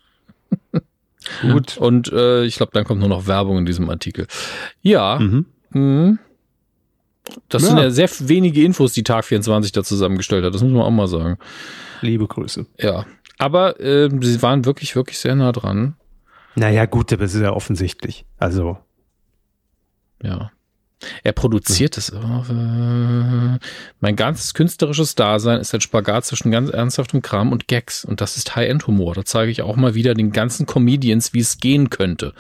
Gut. 1.42 1.76
Und 1.76 2.12
äh, 2.12 2.44
ich 2.44 2.56
glaube, 2.56 2.72
dann 2.72 2.84
kommt 2.84 3.00
nur 3.00 3.08
noch 3.08 3.26
Werbung 3.26 3.58
in 3.58 3.66
diesem 3.66 3.88
Artikel. 3.90 4.26
Ja. 4.82 5.18
Mhm. 5.18 5.46
Mh. 5.70 6.18
Das 7.48 7.62
ja. 7.62 7.68
sind 7.68 7.78
ja 7.78 7.90
sehr 7.90 8.08
wenige 8.20 8.62
Infos, 8.64 8.92
die 8.92 9.02
Tag 9.02 9.24
24 9.24 9.72
da 9.72 9.82
zusammengestellt 9.82 10.44
hat. 10.44 10.54
Das 10.54 10.62
muss 10.62 10.72
man 10.72 10.82
auch 10.82 10.90
mal 10.90 11.08
sagen. 11.08 11.38
Liebe 12.00 12.26
Grüße. 12.26 12.66
Ja. 12.78 13.06
Aber 13.38 13.78
äh, 13.80 14.08
sie 14.20 14.42
waren 14.42 14.64
wirklich, 14.64 14.96
wirklich 14.96 15.18
sehr 15.18 15.34
nah 15.34 15.52
dran. 15.52 15.94
Naja, 16.54 16.86
gut, 16.86 17.12
aber 17.12 17.24
es 17.24 17.34
ist 17.34 17.42
ja 17.42 17.52
offensichtlich. 17.52 18.24
Also. 18.38 18.78
Ja. 20.22 20.50
Er 21.22 21.32
produziert 21.32 21.96
es. 21.96 22.10
Äh, 22.10 23.58
mein 24.00 24.16
ganzes 24.16 24.54
künstlerisches 24.54 25.14
Dasein 25.14 25.60
ist 25.60 25.74
ein 25.74 25.80
Spagat 25.80 26.26
zwischen 26.26 26.50
ganz 26.50 26.70
ernsthaftem 26.70 27.22
Kram 27.22 27.52
und 27.52 27.68
Gags. 27.68 28.04
Und 28.04 28.20
das 28.20 28.36
ist 28.36 28.56
High-End-Humor. 28.56 29.14
Da 29.14 29.24
zeige 29.24 29.50
ich 29.50 29.62
auch 29.62 29.76
mal 29.76 29.94
wieder 29.94 30.14
den 30.14 30.32
ganzen 30.32 30.66
Comedians, 30.66 31.34
wie 31.34 31.40
es 31.40 31.58
gehen 31.58 31.90
könnte. 31.90 32.34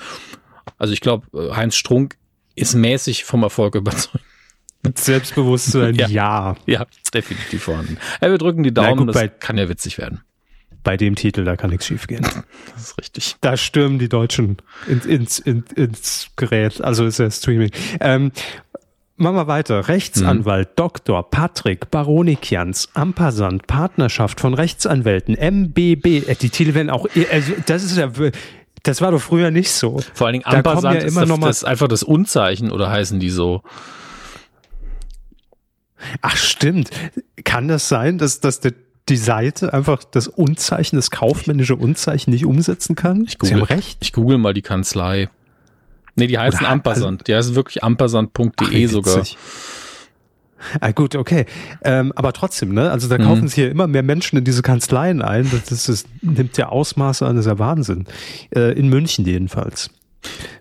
Also 0.76 0.92
ich 0.92 1.00
glaube, 1.00 1.26
äh, 1.38 1.54
Heinz 1.54 1.76
Strunk 1.76 2.16
ist 2.54 2.74
mäßig 2.74 3.24
vom 3.24 3.42
Erfolg 3.42 3.74
überzeugt. 3.74 4.24
Mit 4.82 4.98
Selbstbewusstsein, 4.98 5.94
ja. 5.96 6.08
Ja, 6.08 6.56
ja 6.66 6.86
definitiv 7.12 7.64
vorhanden. 7.64 7.98
Ja, 8.20 8.30
wir 8.30 8.38
drücken 8.38 8.62
die 8.62 8.72
Daumen, 8.72 9.06
gut, 9.06 9.14
das 9.14 9.30
kann 9.40 9.58
ja 9.58 9.68
witzig 9.68 9.98
werden. 9.98 10.22
Bei 10.88 10.96
dem 10.96 11.16
Titel, 11.16 11.44
da 11.44 11.54
kann 11.54 11.68
nichts 11.68 11.84
schief 11.84 12.06
gehen. 12.06 12.26
Das 12.72 12.82
ist 12.82 12.98
richtig. 12.98 13.36
Da 13.42 13.58
stürmen 13.58 13.98
die 13.98 14.08
Deutschen 14.08 14.56
ins, 14.86 15.04
ins, 15.04 15.38
ins, 15.38 15.72
ins 15.72 16.30
Gerät, 16.36 16.80
also 16.80 17.04
ist 17.04 17.18
ja 17.18 17.30
Streaming. 17.30 17.70
Ähm, 18.00 18.32
Machen 19.16 19.36
wir 19.36 19.46
weiter. 19.48 19.88
Rechtsanwalt, 19.88 20.70
mhm. 20.70 20.72
Dr. 20.76 21.30
Patrick 21.30 21.90
Baronikians, 21.90 22.88
Ampassant, 22.94 23.66
Partnerschaft 23.66 24.40
von 24.40 24.54
Rechtsanwälten, 24.54 25.34
MBB. 25.34 26.26
Äh, 26.26 26.36
die 26.36 26.48
Titel 26.48 26.72
werden 26.72 26.88
auch, 26.88 27.06
also 27.30 27.52
das 27.66 27.84
ist 27.84 27.98
ja, 27.98 28.10
das 28.82 29.02
war 29.02 29.10
doch 29.10 29.20
früher 29.20 29.50
nicht 29.50 29.70
so. 29.70 30.00
Vor 30.14 30.28
allen 30.28 30.40
Dingen 30.40 30.46
Ampassant 30.46 31.02
ja 31.02 31.06
immer 31.06 31.24
ist 31.24 31.30
das, 31.30 31.40
das 31.40 31.64
einfach 31.64 31.88
das 31.88 32.02
Unzeichen 32.02 32.72
oder 32.72 32.88
heißen 32.88 33.20
die 33.20 33.28
so? 33.28 33.62
Ach 36.22 36.36
stimmt. 36.38 36.88
Kann 37.44 37.68
das 37.68 37.90
sein, 37.90 38.16
dass, 38.16 38.40
dass 38.40 38.60
die, 38.60 38.72
die 39.08 39.16
Seite 39.16 39.72
einfach 39.72 40.04
das 40.04 40.28
Unzeichen, 40.28 40.96
das 40.96 41.10
kaufmännische 41.10 41.76
Unzeichen 41.76 42.30
nicht 42.30 42.44
umsetzen 42.44 42.94
kann? 42.94 43.24
Ich 43.26 43.38
google, 43.38 43.48
Sie 43.48 43.60
haben 43.60 43.66
recht. 43.66 43.98
Ich 44.00 44.12
google 44.12 44.38
mal 44.38 44.54
die 44.54 44.62
Kanzlei. 44.62 45.28
Nee, 46.14 46.26
die 46.26 46.38
heißen 46.38 46.60
Oder, 46.60 46.70
Ampersand. 46.70 47.20
Also, 47.20 47.24
die 47.24 47.34
heißen 47.34 47.54
wirklich 47.54 47.84
ampersand.de 47.84 48.86
sogar. 48.86 49.22
Ah, 50.80 50.90
gut, 50.90 51.14
okay. 51.14 51.46
Ähm, 51.84 52.12
aber 52.16 52.32
trotzdem, 52.32 52.74
ne? 52.74 52.90
Also 52.90 53.08
da 53.08 53.18
mhm. 53.18 53.22
kaufen 53.22 53.48
sich 53.48 53.54
hier 53.54 53.70
immer 53.70 53.86
mehr 53.86 54.02
Menschen 54.02 54.38
in 54.38 54.44
diese 54.44 54.62
Kanzleien 54.62 55.22
ein. 55.22 55.48
Das, 55.50 55.64
das, 55.66 55.84
das 55.84 56.04
nimmt 56.20 56.56
ja 56.56 56.68
Ausmaße 56.68 57.24
an, 57.24 57.36
das 57.36 57.46
ist 57.46 57.50
ja 57.50 57.58
Wahnsinn. 57.58 58.06
Äh, 58.50 58.72
in 58.72 58.88
München 58.88 59.24
jedenfalls. 59.24 59.90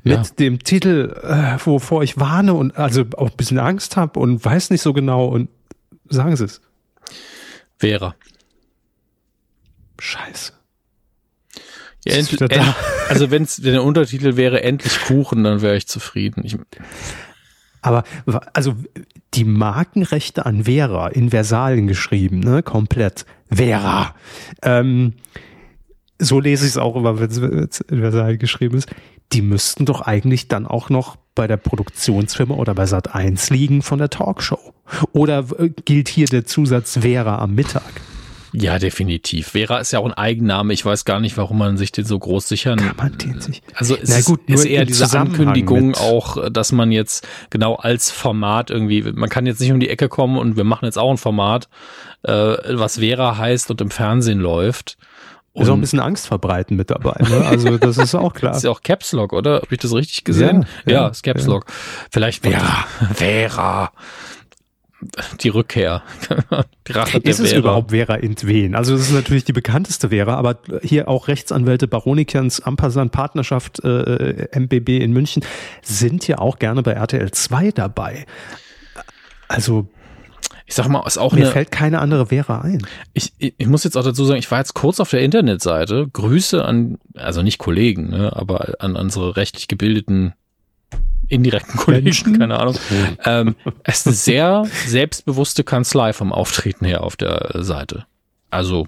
Mit 0.04 0.14
ja. 0.14 0.24
dem 0.38 0.60
Titel, 0.60 1.16
äh, 1.24 1.58
wovor 1.66 2.04
ich 2.04 2.20
warne 2.20 2.54
und 2.54 2.78
also 2.78 3.06
auch 3.18 3.32
ein 3.32 3.38
bisschen 3.38 3.58
Angst 3.58 3.98
habe 3.98 4.20
und 4.20 4.44
weiß 4.44 4.70
nicht 4.70 4.82
so 4.82 4.94
genau 4.94 5.26
und 5.26 5.50
sagen 6.10 6.36
Sie 6.36 6.46
es. 6.46 6.62
Vera. 7.80 8.16
Scheiße. 10.00 10.54
Ja, 12.06 12.14
end, 12.14 12.42
end, 12.42 12.76
also 13.10 13.32
wenn's, 13.32 13.64
wenn 13.64 13.74
der 13.74 13.84
Untertitel 13.84 14.38
wäre 14.38 14.64
endlich 14.64 15.02
Kuchen, 15.02 15.44
dann 15.44 15.62
wäre 15.62 15.76
ich 15.76 15.88
zufrieden. 15.88 16.44
Ich, 16.46 16.58
aber 17.82 18.04
also 18.54 18.76
die 19.34 19.44
Markenrechte 19.44 20.46
an 20.46 20.64
Vera 20.66 21.08
in 21.08 21.32
Versalen 21.32 21.88
geschrieben, 21.88 22.40
ne, 22.40 22.64
komplett. 22.64 23.26
Vera. 23.50 24.16
Ähm, 24.62 25.14
so 26.20 26.40
lese 26.40 26.66
ich 26.66 26.72
es 26.72 26.78
auch 26.78 26.96
immer, 26.96 27.20
wenn 27.20 27.30
es 27.30 27.80
in 27.82 28.00
Versalen 28.00 28.40
geschrieben 28.40 28.78
ist 28.78 28.90
die 29.34 29.42
müssten 29.42 29.86
doch 29.86 30.02
eigentlich 30.02 30.48
dann 30.48 30.66
auch 30.66 30.90
noch 30.90 31.18
bei 31.36 31.48
der 31.48 31.58
Produktionsfirma 31.58 32.56
oder 32.56 32.74
bei 32.74 32.86
Sat 32.86 33.14
1 33.14 33.50
liegen 33.50 33.82
von 33.82 34.00
der 34.00 34.10
Talkshow. 34.10 34.74
Oder 35.12 35.44
gilt 35.86 36.08
hier 36.08 36.28
der 36.28 36.46
Zusatz 36.46 37.00
Vera 37.02 37.40
am 37.40 37.54
Mittag? 37.56 37.84
Ja, 38.54 38.80
definitiv. 38.80 39.50
Vera 39.50 39.80
ist 39.80 39.92
ja 39.92 40.00
auch 40.00 40.06
ein 40.06 40.14
Eigenname. 40.14 40.74
Ich 40.74 40.86
weiß 40.86 41.06
gar 41.06 41.20
nicht, 41.20 41.38
warum 41.38 41.58
man 41.58 41.78
sich 41.78 41.92
den 41.92 42.06
so 42.06 42.18
groß 42.18 42.48
sichern. 42.48 42.80
Kann 42.80 42.96
man 42.96 43.18
den 43.18 43.42
sich? 43.42 43.62
Also 43.74 43.96
es 43.96 44.10
Na 44.10 44.22
gut, 44.22 44.42
ist, 44.48 44.62
ist 44.62 44.66
eher 44.66 44.86
diese 44.86 45.20
Ankündigung 45.20 45.96
auch, 45.96 46.50
dass 46.50 46.72
man 46.72 46.92
jetzt 46.92 47.28
genau 47.50 47.76
als 47.76 48.12
Format 48.12 48.70
irgendwie, 48.70 49.04
man 49.04 49.30
kann 49.30 49.46
jetzt 49.46 49.60
nicht 49.60 49.72
um 49.72 49.80
die 49.80 49.90
Ecke 49.90 50.10
kommen 50.10 50.38
und 50.38 50.58
wir 50.58 50.64
machen 50.64 50.86
jetzt 50.86 50.98
auch 50.98 51.12
ein 51.12 51.18
Format, 51.18 51.68
äh, 52.24 52.32
was 52.32 53.00
Vera 53.00 53.38
heißt 53.38 53.70
und 53.72 53.82
im 53.82 53.92
Fernsehen 53.92 54.40
läuft. 54.40 54.98
Und 55.58 55.64
ist 55.64 55.70
auch 55.70 55.74
ein 55.74 55.82
bisschen 55.82 56.00
Angst 56.00 56.28
verbreiten 56.28 56.78
mit 56.78 56.92
dabei. 56.92 57.16
Ne? 57.20 57.46
Also 57.48 57.80
das 57.80 57.98
ist 57.98 58.14
auch 58.14 58.34
klar. 58.34 58.52
das 58.52 58.58
ist 58.60 58.64
ja 58.66 58.70
auch 58.70 58.84
Caps 58.84 59.12
Lock, 59.12 59.34
oder? 59.34 59.56
Habe 59.56 59.68
ich 59.72 59.80
das 59.80 59.92
richtig 59.92 60.24
gesehen? 60.24 60.68
Ja, 60.86 60.92
ja, 60.92 61.02
ja 61.02 61.08
ist 61.08 61.24
Caps 61.24 61.48
Lock. 61.48 61.66
Ja. 61.68 61.74
Vielleicht 62.12 62.44
Vera. 62.44 62.86
Vera. 63.16 63.92
Die 65.42 65.50
Rückkehr. 65.50 66.02
die 66.88 66.92
Rache 66.92 67.20
ist 67.20 67.40
es 67.40 67.50
Vera. 67.50 67.60
überhaupt 67.60 67.92
Vera 67.92 68.16
Intwen? 68.16 68.74
Also 68.74 68.94
das 68.94 69.08
ist 69.08 69.14
natürlich 69.14 69.46
die 69.46 69.54
bekannteste 69.54 70.10
Vera, 70.10 70.36
aber 70.36 70.60
hier 70.82 71.08
auch 71.08 71.28
Rechtsanwälte 71.28 71.88
Baronikans, 71.88 72.62
Ampasan 72.62 73.12
Partnerschaft 73.12 73.84
äh, 73.84 74.48
MBB 74.58 74.90
in 75.02 75.14
München 75.14 75.44
sind 75.84 76.28
ja 76.28 76.40
auch 76.40 76.58
gerne 76.58 76.82
bei 76.82 76.94
RTL 76.94 77.30
2 77.30 77.72
dabei. 77.72 78.26
Also 79.48 79.88
ich 80.66 80.76
sag 80.76 80.90
mal, 80.90 81.06
ist 81.08 81.18
auch 81.18 81.32
Mir 81.32 81.44
eine, 81.44 81.52
fällt 81.52 81.72
keine 81.72 82.00
andere 82.00 82.28
Vera 82.28 82.62
ein. 82.62 82.86
Ich, 83.14 83.32
ich, 83.38 83.54
ich 83.58 83.68
muss 83.68 83.86
jetzt 83.86 83.96
auch 83.96 84.04
dazu 84.04 84.26
sagen, 84.26 84.40
ich 84.40 84.52
war 84.52 84.60
jetzt 84.60 84.74
kurz 84.74 85.00
auf 85.00 85.10
der 85.10 85.22
Internetseite. 85.22 86.08
Grüße 86.12 86.64
an, 86.64 86.98
also 87.14 87.42
nicht 87.42 87.58
Kollegen, 87.58 88.10
ne, 88.10 88.36
aber 88.36 88.74
an 88.80 88.98
unsere 88.98 89.38
rechtlich 89.38 89.70
gebildeten 89.70 90.34
indirekten 91.30 91.78
Kollegen, 91.80 92.38
keine 92.40 92.60
Ahnung. 92.60 92.76
ähm, 93.26 93.56
es 93.84 94.00
ist 94.00 94.08
eine 94.08 94.16
sehr 94.16 94.66
selbstbewusste 94.86 95.64
Kanzlei 95.64 96.14
vom 96.14 96.32
Auftreten 96.32 96.86
her 96.86 97.04
auf 97.04 97.16
der 97.16 97.64
Seite. 97.64 98.06
Also, 98.50 98.88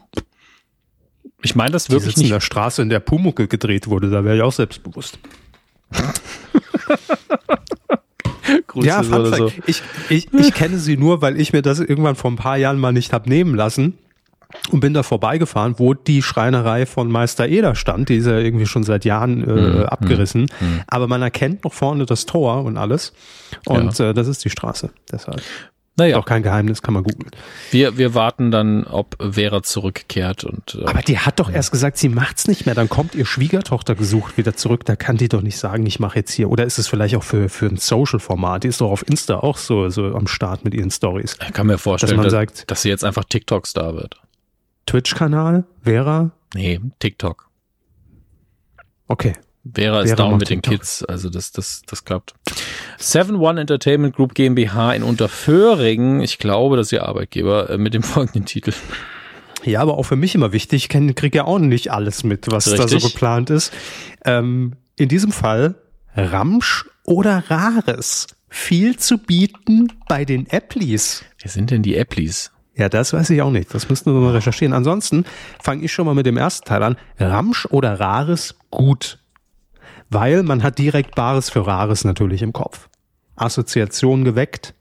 ich 1.41 1.55
meine 1.55 1.71
das 1.71 1.89
wirklich 1.89 2.17
nicht. 2.17 2.25
in 2.27 2.31
der 2.31 2.39
Straße, 2.39 2.81
in 2.81 2.89
der 2.89 2.99
Pumucke 2.99 3.47
gedreht 3.47 3.87
wurde, 3.87 4.09
da 4.09 4.23
wäre 4.23 4.37
ich 4.37 4.41
auch 4.41 4.53
selbstbewusst. 4.53 5.19
Grüße 8.67 8.87
ja, 8.87 9.03
Fun 9.03 9.33
so. 9.33 9.51
Ich, 9.67 9.83
ich, 10.09 10.33
ich 10.33 10.53
kenne 10.53 10.77
sie 10.77 10.97
nur, 10.97 11.21
weil 11.21 11.39
ich 11.39 11.53
mir 11.53 11.61
das 11.61 11.79
irgendwann 11.79 12.15
vor 12.15 12.31
ein 12.31 12.35
paar 12.35 12.57
Jahren 12.57 12.79
mal 12.79 12.91
nicht 12.91 13.13
hab 13.13 13.27
nehmen 13.27 13.55
lassen 13.55 13.97
und 14.71 14.79
bin 14.79 14.93
da 14.93 15.03
vorbeigefahren, 15.03 15.75
wo 15.77 15.93
die 15.93 16.21
Schreinerei 16.21 16.85
von 16.85 17.09
Meister 17.11 17.47
Eder 17.47 17.75
stand. 17.75 18.09
Die 18.09 18.17
ist 18.17 18.27
ja 18.27 18.37
irgendwie 18.37 18.65
schon 18.65 18.83
seit 18.83 19.05
Jahren 19.05 19.43
äh, 19.43 19.51
mhm. 19.51 19.83
abgerissen. 19.83 20.41
Mhm. 20.41 20.81
Aber 20.87 21.07
man 21.07 21.21
erkennt 21.21 21.63
noch 21.63 21.73
vorne 21.73 22.05
das 22.05 22.25
Tor 22.25 22.63
und 22.63 22.77
alles. 22.77 23.13
Und 23.65 23.97
ja. 23.97 24.09
äh, 24.09 24.13
das 24.13 24.27
ist 24.27 24.43
die 24.45 24.49
Straße. 24.49 24.89
Deshalb. 25.11 25.41
Naja. 25.99 26.17
Auch 26.17 26.25
kein 26.25 26.43
Geheimnis, 26.43 26.81
kann 26.81 26.93
man 26.93 27.03
googeln. 27.03 27.29
Wir, 27.71 27.97
wir 27.97 28.13
warten 28.15 28.51
dann, 28.51 28.85
ob 28.85 29.17
Vera 29.19 29.61
zurückkehrt 29.61 30.45
und. 30.45 30.75
Äh, 30.75 30.85
Aber 30.85 31.01
die 31.01 31.19
hat 31.19 31.39
doch 31.39 31.51
erst 31.51 31.71
gesagt, 31.71 31.97
sie 31.97 32.07
macht's 32.07 32.47
nicht 32.47 32.65
mehr. 32.65 32.73
Dann 32.73 32.87
kommt 32.87 33.15
ihr 33.15 33.25
Schwiegertochter 33.25 33.95
gesucht 33.95 34.37
wieder 34.37 34.55
zurück. 34.55 34.85
Da 34.85 34.95
kann 34.95 35.17
die 35.17 35.27
doch 35.27 35.41
nicht 35.41 35.57
sagen, 35.57 35.85
ich 35.85 35.99
mache 35.99 36.19
jetzt 36.19 36.31
hier. 36.31 36.49
Oder 36.49 36.63
ist 36.63 36.79
es 36.79 36.87
vielleicht 36.87 37.15
auch 37.15 37.23
für, 37.23 37.49
für 37.49 37.65
ein 37.65 37.75
Social-Format? 37.77 38.63
Die 38.63 38.69
ist 38.69 38.79
doch 38.79 38.91
auf 38.91 39.07
Insta 39.07 39.39
auch 39.39 39.57
so, 39.57 39.89
so 39.89 40.15
am 40.15 40.27
Start 40.27 40.63
mit 40.63 40.73
ihren 40.73 40.89
Stories. 40.89 41.37
Ich 41.45 41.53
kann 41.53 41.67
mir 41.67 41.77
vorstellen, 41.77 42.11
dass, 42.11 42.17
man 42.17 42.23
dass, 42.23 42.31
sagt, 42.31 42.71
dass 42.71 42.81
sie 42.81 42.89
jetzt 42.89 43.03
einfach 43.03 43.25
TikTok-Star 43.25 43.93
wird. 43.95 44.21
Twitch-Kanal? 44.89 45.65
Vera? 45.83 46.31
Nee, 46.55 46.79
TikTok. 46.97 47.47
Okay. 49.07 49.33
Vera 49.71 50.01
ist 50.01 50.17
down 50.17 50.37
mit 50.37 50.49
den 50.49 50.63
Kids, 50.63 51.03
also 51.03 51.29
das, 51.29 51.51
das, 51.51 51.83
das 51.85 52.05
klappt. 52.05 52.33
7-One 52.99 53.61
Entertainment 53.61 54.15
Group 54.15 54.33
GmbH 54.33 54.93
in 54.93 55.03
Unterföhringen, 55.03 56.21
ich 56.21 56.39
glaube, 56.39 56.75
das 56.75 56.87
ist 56.87 56.93
ihr 56.93 57.03
Arbeitgeber, 57.05 57.69
äh, 57.69 57.77
mit 57.77 57.93
dem 57.93 58.01
folgenden 58.03 58.45
Titel. 58.45 58.73
Ja, 59.63 59.81
aber 59.81 59.97
auch 59.97 60.03
für 60.03 60.15
mich 60.15 60.33
immer 60.33 60.53
wichtig, 60.53 60.85
ich 60.85 61.15
kriege 61.15 61.37
ja 61.37 61.43
auch 61.43 61.59
nicht 61.59 61.91
alles 61.91 62.23
mit, 62.23 62.49
was 62.49 62.67
Richtig. 62.67 62.81
da 62.81 62.99
so 62.99 63.07
geplant 63.07 63.51
ist. 63.51 63.71
Ähm, 64.25 64.73
in 64.95 65.07
diesem 65.07 65.31
Fall 65.31 65.75
Ramsch 66.15 66.85
oder 67.03 67.43
Rares. 67.47 68.25
Viel 68.47 68.97
zu 68.97 69.19
bieten 69.19 69.91
bei 70.07 70.25
den 70.25 70.47
Applis. 70.49 71.23
Wer 71.39 71.51
sind 71.51 71.69
denn 71.69 71.83
die 71.83 71.99
Applis? 71.99 72.51
Ja, 72.79 72.89
das 72.89 73.13
weiß 73.13 73.29
ich 73.29 73.41
auch 73.41 73.51
nicht. 73.51 73.73
Das 73.73 73.89
müssten 73.89 74.13
wir 74.13 74.19
mal 74.19 74.31
recherchieren. 74.31 74.73
Ansonsten 74.73 75.25
fange 75.61 75.83
ich 75.83 75.93
schon 75.93 76.05
mal 76.05 76.15
mit 76.15 76.25
dem 76.25 76.37
ersten 76.37 76.65
Teil 76.65 76.81
an. 76.81 76.97
Ramsch 77.19 77.67
oder 77.67 77.99
Rares 77.99 78.55
gut 78.71 79.19
weil 80.09 80.43
man 80.43 80.63
hat 80.63 80.77
direkt 80.79 81.15
Bares 81.15 81.49
für 81.49 81.65
Rares 81.65 82.03
natürlich 82.03 82.41
im 82.41 82.53
Kopf. 82.53 82.89
Assoziation 83.35 84.23
geweckt, 84.25 84.73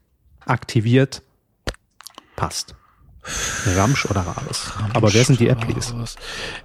aktiviert, 0.45 1.21
passt. 2.35 2.75
Ramsch 3.75 4.05
oder 4.05 4.21
Rares. 4.21 4.71
Ramsch, 4.79 4.95
Aber 4.95 5.13
wer 5.13 5.23
sind 5.23 5.39
die 5.39 5.51
Applis? 5.51 5.93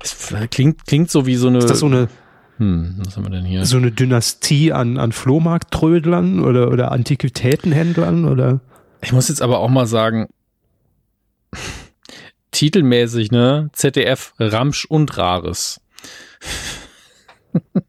Es 0.02 0.32
klingt, 0.50 0.86
klingt 0.86 1.10
so 1.10 1.26
wie 1.26 1.36
so 1.36 1.48
eine. 1.48 1.58
Ist 1.58 1.70
das 1.70 1.80
so 1.80 1.86
eine. 1.86 2.08
Hm, 2.56 3.00
was 3.04 3.16
haben 3.16 3.24
wir 3.24 3.30
denn 3.30 3.44
hier? 3.44 3.64
So 3.66 3.76
eine 3.76 3.90
Dynastie 3.90 4.72
an, 4.72 4.96
an 4.96 5.12
Flohmarkttrödlern 5.12 6.40
oder, 6.40 6.70
oder 6.70 6.92
Antiquitätenhändlern 6.92 8.24
oder? 8.24 8.60
Ich 9.02 9.12
muss 9.12 9.28
jetzt 9.28 9.42
aber 9.42 9.58
auch 9.58 9.68
mal 9.68 9.86
sagen, 9.86 10.28
titelmäßig, 12.50 13.30
ne? 13.30 13.70
ZDF 13.72 14.34
Ramsch 14.38 14.84
und 14.84 15.16
Rares. 15.18 15.80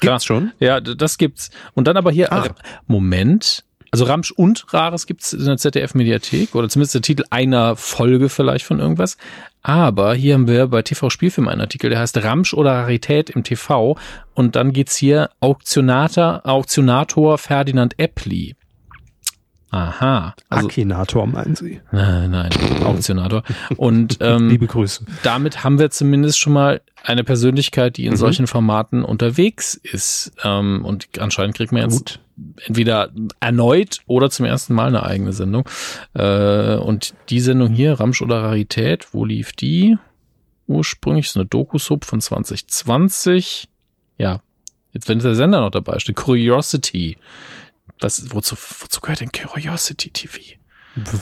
Gibt's 0.00 0.24
schon? 0.24 0.52
Ja, 0.58 0.80
das 0.80 1.18
gibt's. 1.18 1.50
Und 1.74 1.86
dann 1.86 1.96
aber 1.96 2.10
hier, 2.10 2.32
Ach. 2.32 2.48
Moment. 2.86 3.64
Also 3.90 4.04
Ramsch 4.04 4.32
und 4.32 4.66
Rares 4.74 5.06
gibt's 5.06 5.32
in 5.32 5.46
der 5.46 5.56
ZDF-Mediathek 5.56 6.54
oder 6.54 6.68
zumindest 6.68 6.94
der 6.94 7.02
Titel 7.02 7.24
einer 7.30 7.74
Folge 7.74 8.28
vielleicht 8.28 8.66
von 8.66 8.80
irgendwas. 8.80 9.16
Aber 9.62 10.14
hier 10.14 10.34
haben 10.34 10.46
wir 10.46 10.66
bei 10.66 10.82
TV 10.82 11.08
Spielfilm 11.08 11.48
einen 11.48 11.62
Artikel, 11.62 11.88
der 11.88 11.98
heißt 11.98 12.22
Ramsch 12.22 12.52
oder 12.52 12.72
Rarität 12.72 13.30
im 13.30 13.44
TV. 13.44 13.96
Und 14.34 14.56
dann 14.56 14.72
geht's 14.72 14.96
hier 14.96 15.30
Auktionator, 15.40 16.42
Auktionator 16.44 17.38
Ferdinand 17.38 17.98
Eppli. 17.98 18.56
Aha. 19.70 20.34
Also, 20.48 20.68
Akinator 20.68 21.26
meinen 21.26 21.54
Sie? 21.54 21.80
Nein, 21.92 22.30
nein, 22.30 22.50
Auktionator. 22.84 23.42
Und 23.76 24.18
ähm, 24.20 24.48
liebe 24.48 24.66
Grüße. 24.66 25.04
Damit 25.22 25.62
haben 25.62 25.78
wir 25.78 25.90
zumindest 25.90 26.38
schon 26.38 26.54
mal 26.54 26.80
eine 27.04 27.22
Persönlichkeit, 27.22 27.96
die 27.98 28.06
in 28.06 28.12
mhm. 28.12 28.16
solchen 28.16 28.46
Formaten 28.46 29.04
unterwegs 29.04 29.74
ist. 29.74 30.32
Ähm, 30.42 30.84
und 30.84 31.08
anscheinend 31.18 31.56
kriegt 31.56 31.72
man 31.72 31.82
jetzt 31.82 31.98
Gut. 31.98 32.20
entweder 32.64 33.10
erneut 33.40 34.00
oder 34.06 34.30
zum 34.30 34.46
ersten 34.46 34.72
Mal 34.72 34.88
eine 34.88 35.02
eigene 35.02 35.32
Sendung. 35.34 35.68
Äh, 36.14 36.76
und 36.76 37.14
die 37.28 37.40
Sendung 37.40 37.68
hier, 37.68 38.00
Ramsch 38.00 38.22
oder 38.22 38.42
Rarität, 38.42 39.08
wo 39.12 39.26
lief 39.26 39.52
die? 39.52 39.98
Ursprünglich 40.66 41.26
ist 41.26 41.36
eine 41.36 41.46
Doku-Sub 41.46 42.04
von 42.06 42.20
2020. 42.20 43.68
Ja, 44.16 44.40
jetzt 44.92 45.08
wenn 45.08 45.18
der 45.18 45.34
Sender 45.34 45.60
noch 45.60 45.70
dabei 45.70 45.98
steht, 45.98 46.16
Curiosity 46.16 47.18
was, 48.00 48.32
wozu, 48.32 48.56
wozu 48.80 49.00
gehört 49.00 49.20
denn 49.20 49.32
Curiosity 49.32 50.10
TV? 50.10 50.38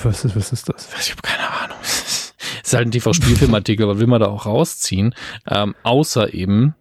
Was 0.03 0.25
ist, 0.25 0.37
was 0.37 0.53
ist 0.53 0.69
das? 0.69 0.89
Ich 1.01 1.11
habe 1.11 1.23
keine 1.23 1.51
Ahnung. 1.51 1.77
Es 1.83 2.35
ist 2.65 2.75
halt 2.75 2.89
ein 2.89 2.93
TV-Spielfilmartikel, 2.93 3.85
aber 3.85 3.99
will 3.99 4.07
man 4.07 4.21
da 4.21 4.29
auch 4.29 4.47
rausziehen. 4.47 5.15
Ähm, 5.47 5.75
außer 5.83 6.33
eben, 6.33 6.75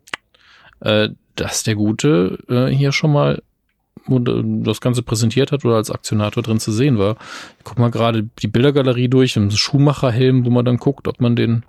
äh, 0.79 1.09
dass 1.35 1.63
der 1.63 1.75
Gute 1.75 2.39
äh, 2.47 2.67
hier 2.67 2.91
schon 2.91 3.11
mal 3.11 3.41
das 4.07 4.81
Ganze 4.81 5.01
präsentiert 5.01 5.51
hat 5.51 5.65
oder 5.65 5.77
als 5.77 5.89
Aktionator 5.89 6.43
drin 6.43 6.59
zu 6.59 6.71
sehen 6.71 6.99
war. 6.99 7.17
Ich 7.57 7.63
guck 7.63 7.79
mal 7.79 7.89
gerade 7.89 8.29
die 8.39 8.47
Bildergalerie 8.47 9.07
durch, 9.07 9.35
im 9.35 9.49
Schuhmacherhelm, 9.49 10.45
wo 10.45 10.51
man 10.51 10.63
dann 10.63 10.77
guckt, 10.77 11.07
ob 11.07 11.19
man 11.19 11.35
den 11.35 11.63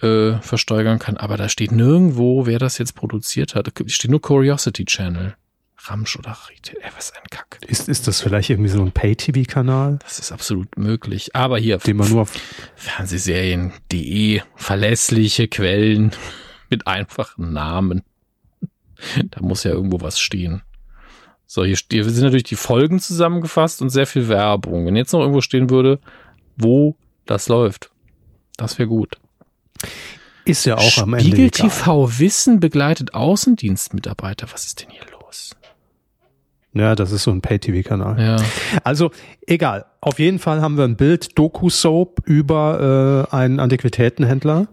äh, 0.00 0.40
versteigern 0.40 0.98
kann. 0.98 1.18
Aber 1.18 1.36
da 1.36 1.48
steht 1.48 1.72
nirgendwo, 1.72 2.46
wer 2.46 2.58
das 2.58 2.78
jetzt 2.78 2.94
produziert 2.94 3.54
hat. 3.54 3.66
Da 3.66 3.72
steht 3.86 4.10
nur 4.10 4.22
Curiosity 4.22 4.86
Channel. 4.86 5.36
Ramsch 5.84 6.16
oder 6.16 6.36
Retail. 6.48 6.78
Ey, 6.82 6.90
was 6.96 7.12
ein 7.12 7.24
Kack. 7.30 7.58
Ist, 7.66 7.88
ist 7.88 8.06
das 8.06 8.20
vielleicht 8.20 8.50
irgendwie 8.50 8.70
so 8.70 8.82
ein 8.82 8.92
Pay-TV-Kanal? 8.92 9.98
Das 10.02 10.18
ist 10.18 10.32
absolut 10.32 10.76
möglich. 10.78 11.34
Aber 11.34 11.58
hier, 11.58 11.78
den 11.78 11.96
man 11.96 12.08
nur 12.08 12.22
auf 12.22 12.32
Fernsehserien.de, 12.76 14.42
verlässliche 14.54 15.48
Quellen 15.48 16.12
mit 16.70 16.86
einfachen 16.86 17.52
Namen. 17.52 18.02
Da 19.24 19.40
muss 19.40 19.64
ja 19.64 19.72
irgendwo 19.72 20.00
was 20.00 20.20
stehen. 20.20 20.62
So, 21.46 21.64
hier, 21.64 21.76
hier 21.90 22.04
sind 22.08 22.24
natürlich 22.24 22.44
die 22.44 22.56
Folgen 22.56 23.00
zusammengefasst 23.00 23.82
und 23.82 23.90
sehr 23.90 24.06
viel 24.06 24.28
Werbung. 24.28 24.86
Wenn 24.86 24.96
jetzt 24.96 25.12
noch 25.12 25.20
irgendwo 25.20 25.40
stehen 25.40 25.68
würde, 25.68 25.98
wo 26.56 26.96
das 27.26 27.48
läuft, 27.48 27.90
das 28.56 28.78
wäre 28.78 28.88
gut. 28.88 29.18
Ist 30.44 30.64
ja 30.64 30.76
auch 30.76 30.98
am 30.98 31.14
Ende. 31.14 31.26
Spiegel 31.26 31.50
TV 31.50 32.18
Wissen 32.18 32.60
begleitet 32.60 33.14
Außendienstmitarbeiter. 33.14 34.48
Was 34.52 34.66
ist 34.66 34.82
denn 34.82 34.90
hier 34.90 35.04
los? 35.20 35.54
Ja, 36.74 36.94
das 36.94 37.12
ist 37.12 37.24
so 37.24 37.30
ein 37.30 37.42
Pay-TV-Kanal. 37.42 38.20
Ja. 38.20 38.36
Also 38.82 39.10
egal. 39.46 39.84
Auf 40.00 40.18
jeden 40.18 40.38
Fall 40.38 40.62
haben 40.62 40.76
wir 40.76 40.84
ein 40.84 40.96
Bild 40.96 41.38
Doku-Soap 41.38 42.22
über 42.24 43.28
äh, 43.30 43.34
einen 43.34 43.60
Antiquitätenhändler. 43.60 44.68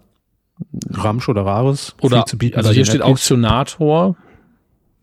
Ramsch 0.91 1.27
oder 1.29 1.45
Rares. 1.45 1.95
Oder 2.01 2.25
zu 2.25 2.37
bieten 2.37 2.57
also 2.57 2.71
hier 2.71 2.85
steht 2.85 3.01
Auktionator. 3.01 4.15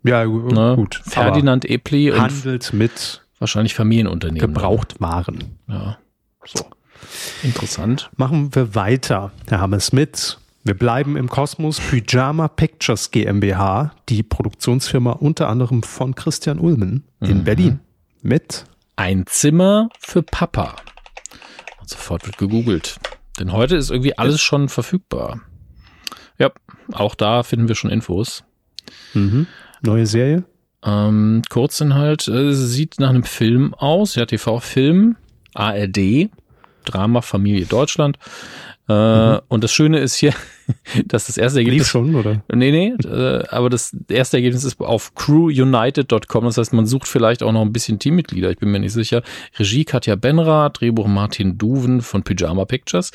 Ja, 0.05 0.25
ne? 0.25 0.75
gut. 0.77 1.01
Ferdinand 1.05 1.65
Epli 1.65 2.13
handelt 2.17 2.73
mit 2.73 3.23
wahrscheinlich 3.39 3.75
Familienunternehmen. 3.75 4.55
Gebrauchtwaren. 4.55 5.59
Ja. 5.69 5.99
So. 6.45 6.65
Interessant. 7.43 8.11
Machen 8.17 8.55
wir 8.55 8.75
weiter. 8.75 9.33
Herr 9.49 9.61
Hammersmith 9.61 10.39
wir 10.67 10.75
bleiben 10.75 11.17
im 11.17 11.29
Kosmos. 11.29 11.79
Pyjama 11.79 12.49
Pictures 12.49 13.12
GmbH, 13.12 13.93
die 14.09 14.25
Produktionsfirma 14.25 15.12
unter 15.12 15.49
anderem 15.49 15.85
von 15.85 16.17
Christian 16.17 16.59
Ulmen 16.59 17.05
in 17.21 17.39
mhm. 17.39 17.45
Berlin. 17.45 17.81
Mit 18.23 18.64
ein 18.97 19.27
Zimmer 19.27 19.89
für 20.01 20.25
Papa. 20.25 20.75
Und 21.81 21.89
sofort 21.89 22.27
wird 22.27 22.39
gegoogelt. 22.39 22.99
Denn 23.39 23.53
heute 23.53 23.77
ist 23.77 23.91
irgendwie 23.91 24.19
alles 24.19 24.41
schon 24.41 24.69
verfügbar. 24.69 25.41
Ja, 26.39 26.51
auch 26.93 27.14
da 27.14 27.45
finden 27.45 27.69
wir 27.69 27.77
schon 27.77 27.91
Infos. 27.91 28.43
Mhm. 29.14 29.47
Neue 29.83 30.07
Serie? 30.07 30.45
Ähm, 30.83 31.43
Kurzinhalt, 31.49 32.27
äh, 32.27 32.53
sieht 32.53 32.99
nach 32.99 33.11
einem 33.11 33.23
Film 33.23 33.73
aus, 33.75 34.17
ja, 34.17 34.27
TV-Film, 34.27 35.17
ARD, 35.55 36.29
Drama 36.85 37.21
Familie 37.21 37.67
Deutschland. 37.67 38.19
Äh, 38.89 39.35
mhm. 39.35 39.41
Und 39.47 39.62
das 39.62 39.73
Schöne 39.73 40.01
ist 40.01 40.17
hier, 40.17 40.35
dass 41.07 41.27
das 41.27 41.37
erste 41.37 41.61
Ergebnis. 41.61 41.83
Lief 41.83 41.89
schon, 41.89 42.14
oder? 42.14 42.43
Nee, 42.53 42.71
nee, 42.71 43.09
äh, 43.09 43.45
aber 43.51 43.71
das 43.71 43.97
erste 44.09 44.39
Ergebnis 44.39 44.64
ist 44.64 44.81
auf 44.81 45.14
crewunited.com. 45.14 46.45
Das 46.45 46.59
heißt, 46.59 46.73
man 46.73 46.87
sucht 46.87 47.09
vielleicht 47.09 47.43
auch 47.43 47.53
noch 47.53 47.62
ein 47.62 47.73
bisschen 47.73 47.99
Teammitglieder. 47.99 48.51
Ich 48.51 48.59
bin 48.59 48.71
mir 48.71 48.81
nicht 48.81 48.93
sicher. 48.93 49.23
Regie 49.59 49.85
Katja 49.85 50.17
Benrath, 50.17 50.81
Drehbuch 50.81 51.07
Martin 51.07 51.59
Duven 51.59 52.01
von 52.01 52.23
Pyjama 52.23 52.64
Pictures. 52.64 53.12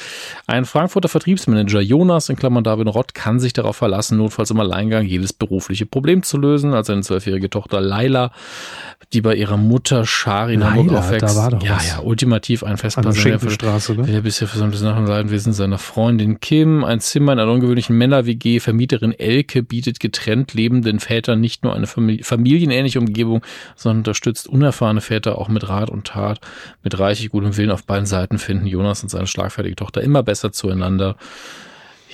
Ein 0.48 0.66
Frankfurter 0.66 1.10
Vertriebsmanager 1.10 1.82
Jonas, 1.82 2.30
in 2.30 2.36
Klammern 2.36 2.64
David 2.64 2.88
Rott, 2.88 3.14
kann 3.14 3.40
sich 3.40 3.54
darauf 3.54 3.78
verlassen, 3.78 4.18
notfalls 4.18 4.52
im 4.52 4.60
Alleingang 4.60 5.06
jedes 5.06 5.34
berufliche 5.34 5.86
Problem 5.86 6.24
zu 6.24 6.38
lösen, 6.38 6.74
als 6.74 6.88
seine 6.88 7.02
zwölfjährige 7.02 7.50
Tochter 7.50 7.82
Laila 7.82 8.32
die 9.14 9.22
bei 9.22 9.36
ihrer 9.36 9.58
Mutter 9.58 10.06
Shari 10.06 10.54
in 10.54 10.64
Hamburg 10.64 10.98
aufwächst. 10.98 11.24
Da 11.24 11.36
war 11.36 11.50
doch 11.52 11.64
ja, 11.64 11.76
was. 11.76 11.90
ja, 11.90 12.00
ultimativ 12.00 12.64
ein 12.64 12.78
Festplatz. 12.78 13.08
An 13.08 13.40
der 13.40 13.96
ne? 13.98 14.04
Der 14.04 14.22
bisher 14.22 14.48
für 14.48 14.58
so 14.58 14.64
ein 14.64 14.72
besonderes 14.72 15.10
Leidwesen 15.10 15.54
seiner 15.54 15.78
Freundin 15.78 16.40
Kim, 16.40 16.84
ein 16.86 17.02
Zimmer 17.02 17.34
in 17.34 17.40
einer 17.42 17.52
ungewöhnlichen 17.52 17.98
Männer-WG, 17.98 18.60
Vermieterin 18.60 19.12
Elke 19.12 19.64
bietet 19.64 20.00
getrennt 20.00 20.54
lebenden 20.54 21.00
Vätern 21.00 21.40
nicht 21.40 21.64
nur 21.64 21.76
eine 21.76 21.88
Familie, 21.88 22.24
familienähnliche 22.24 23.00
Umgebung, 23.00 23.44
sondern 23.76 24.00
unterstützt 24.00 24.48
unerfahrene 24.48 25.02
Väter 25.02 25.38
auch 25.38 25.48
mit 25.48 25.68
Rat 25.68 25.90
und 25.90 26.08
Tat. 26.08 26.40
Mit 26.84 26.98
reichlich 27.00 27.30
gutem 27.30 27.58
Willen 27.58 27.72
auf 27.72 27.84
beiden 27.84 28.06
Seiten 28.06 28.38
finden 28.38 28.68
Jonas 28.68 29.04
und 29.04 29.10
seine 29.10 29.28
schlagfertige 29.28 29.76
Tochter 29.76 30.02
immer 30.02 30.24
besser 30.24 30.52
zueinander. 30.52 31.16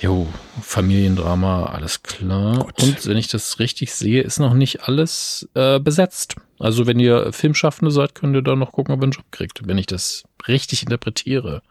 Jo, 0.00 0.28
Familiendrama, 0.60 1.66
alles 1.66 2.04
klar. 2.04 2.58
Gut. 2.58 2.82
Und 2.82 3.06
wenn 3.06 3.16
ich 3.16 3.26
das 3.26 3.58
richtig 3.58 3.92
sehe, 3.92 4.22
ist 4.22 4.38
noch 4.38 4.54
nicht 4.54 4.84
alles 4.84 5.48
äh, 5.54 5.80
besetzt. 5.80 6.36
Also 6.60 6.86
wenn 6.86 7.00
ihr 7.00 7.32
Filmschaffende 7.32 7.90
seid, 7.90 8.14
könnt 8.14 8.36
ihr 8.36 8.42
da 8.42 8.54
noch 8.54 8.70
gucken, 8.70 8.94
ob 8.94 9.00
ihr 9.00 9.04
einen 9.04 9.12
Job 9.12 9.24
kriegt, 9.32 9.66
wenn 9.66 9.78
ich 9.78 9.86
das 9.86 10.22
richtig 10.46 10.82
interpretiere. 10.82 11.62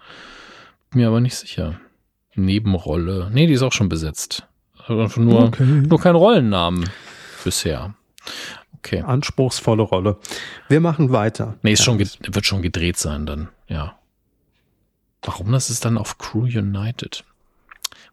Mir 0.93 1.07
aber 1.07 1.21
nicht 1.21 1.35
sicher. 1.35 1.79
Nebenrolle. 2.37 3.29
Nee, 3.33 3.47
die 3.47 3.53
ist 3.53 3.61
auch 3.61 3.73
schon 3.73 3.89
besetzt. 3.89 4.47
Einfach 4.87 5.17
nur, 5.17 5.45
okay. 5.45 5.63
nur 5.63 5.99
kein 5.99 6.15
Rollennamen 6.15 6.89
bisher. 7.43 7.95
Okay. 8.77 9.01
Anspruchsvolle 9.01 9.83
Rolle. 9.83 10.17
Wir 10.69 10.79
machen 10.79 11.11
weiter. 11.11 11.57
Nee, 11.61 11.73
ist 11.73 11.79
ja. 11.79 11.85
schon 11.85 11.99
wird 11.99 12.45
schon 12.45 12.61
gedreht 12.61 12.97
sein 12.97 13.25
dann, 13.25 13.49
ja. 13.67 13.97
Warum 15.23 15.51
das 15.51 15.69
ist 15.69 15.83
dann 15.83 15.97
auf 15.97 16.17
Crew 16.17 16.43
United? 16.43 17.25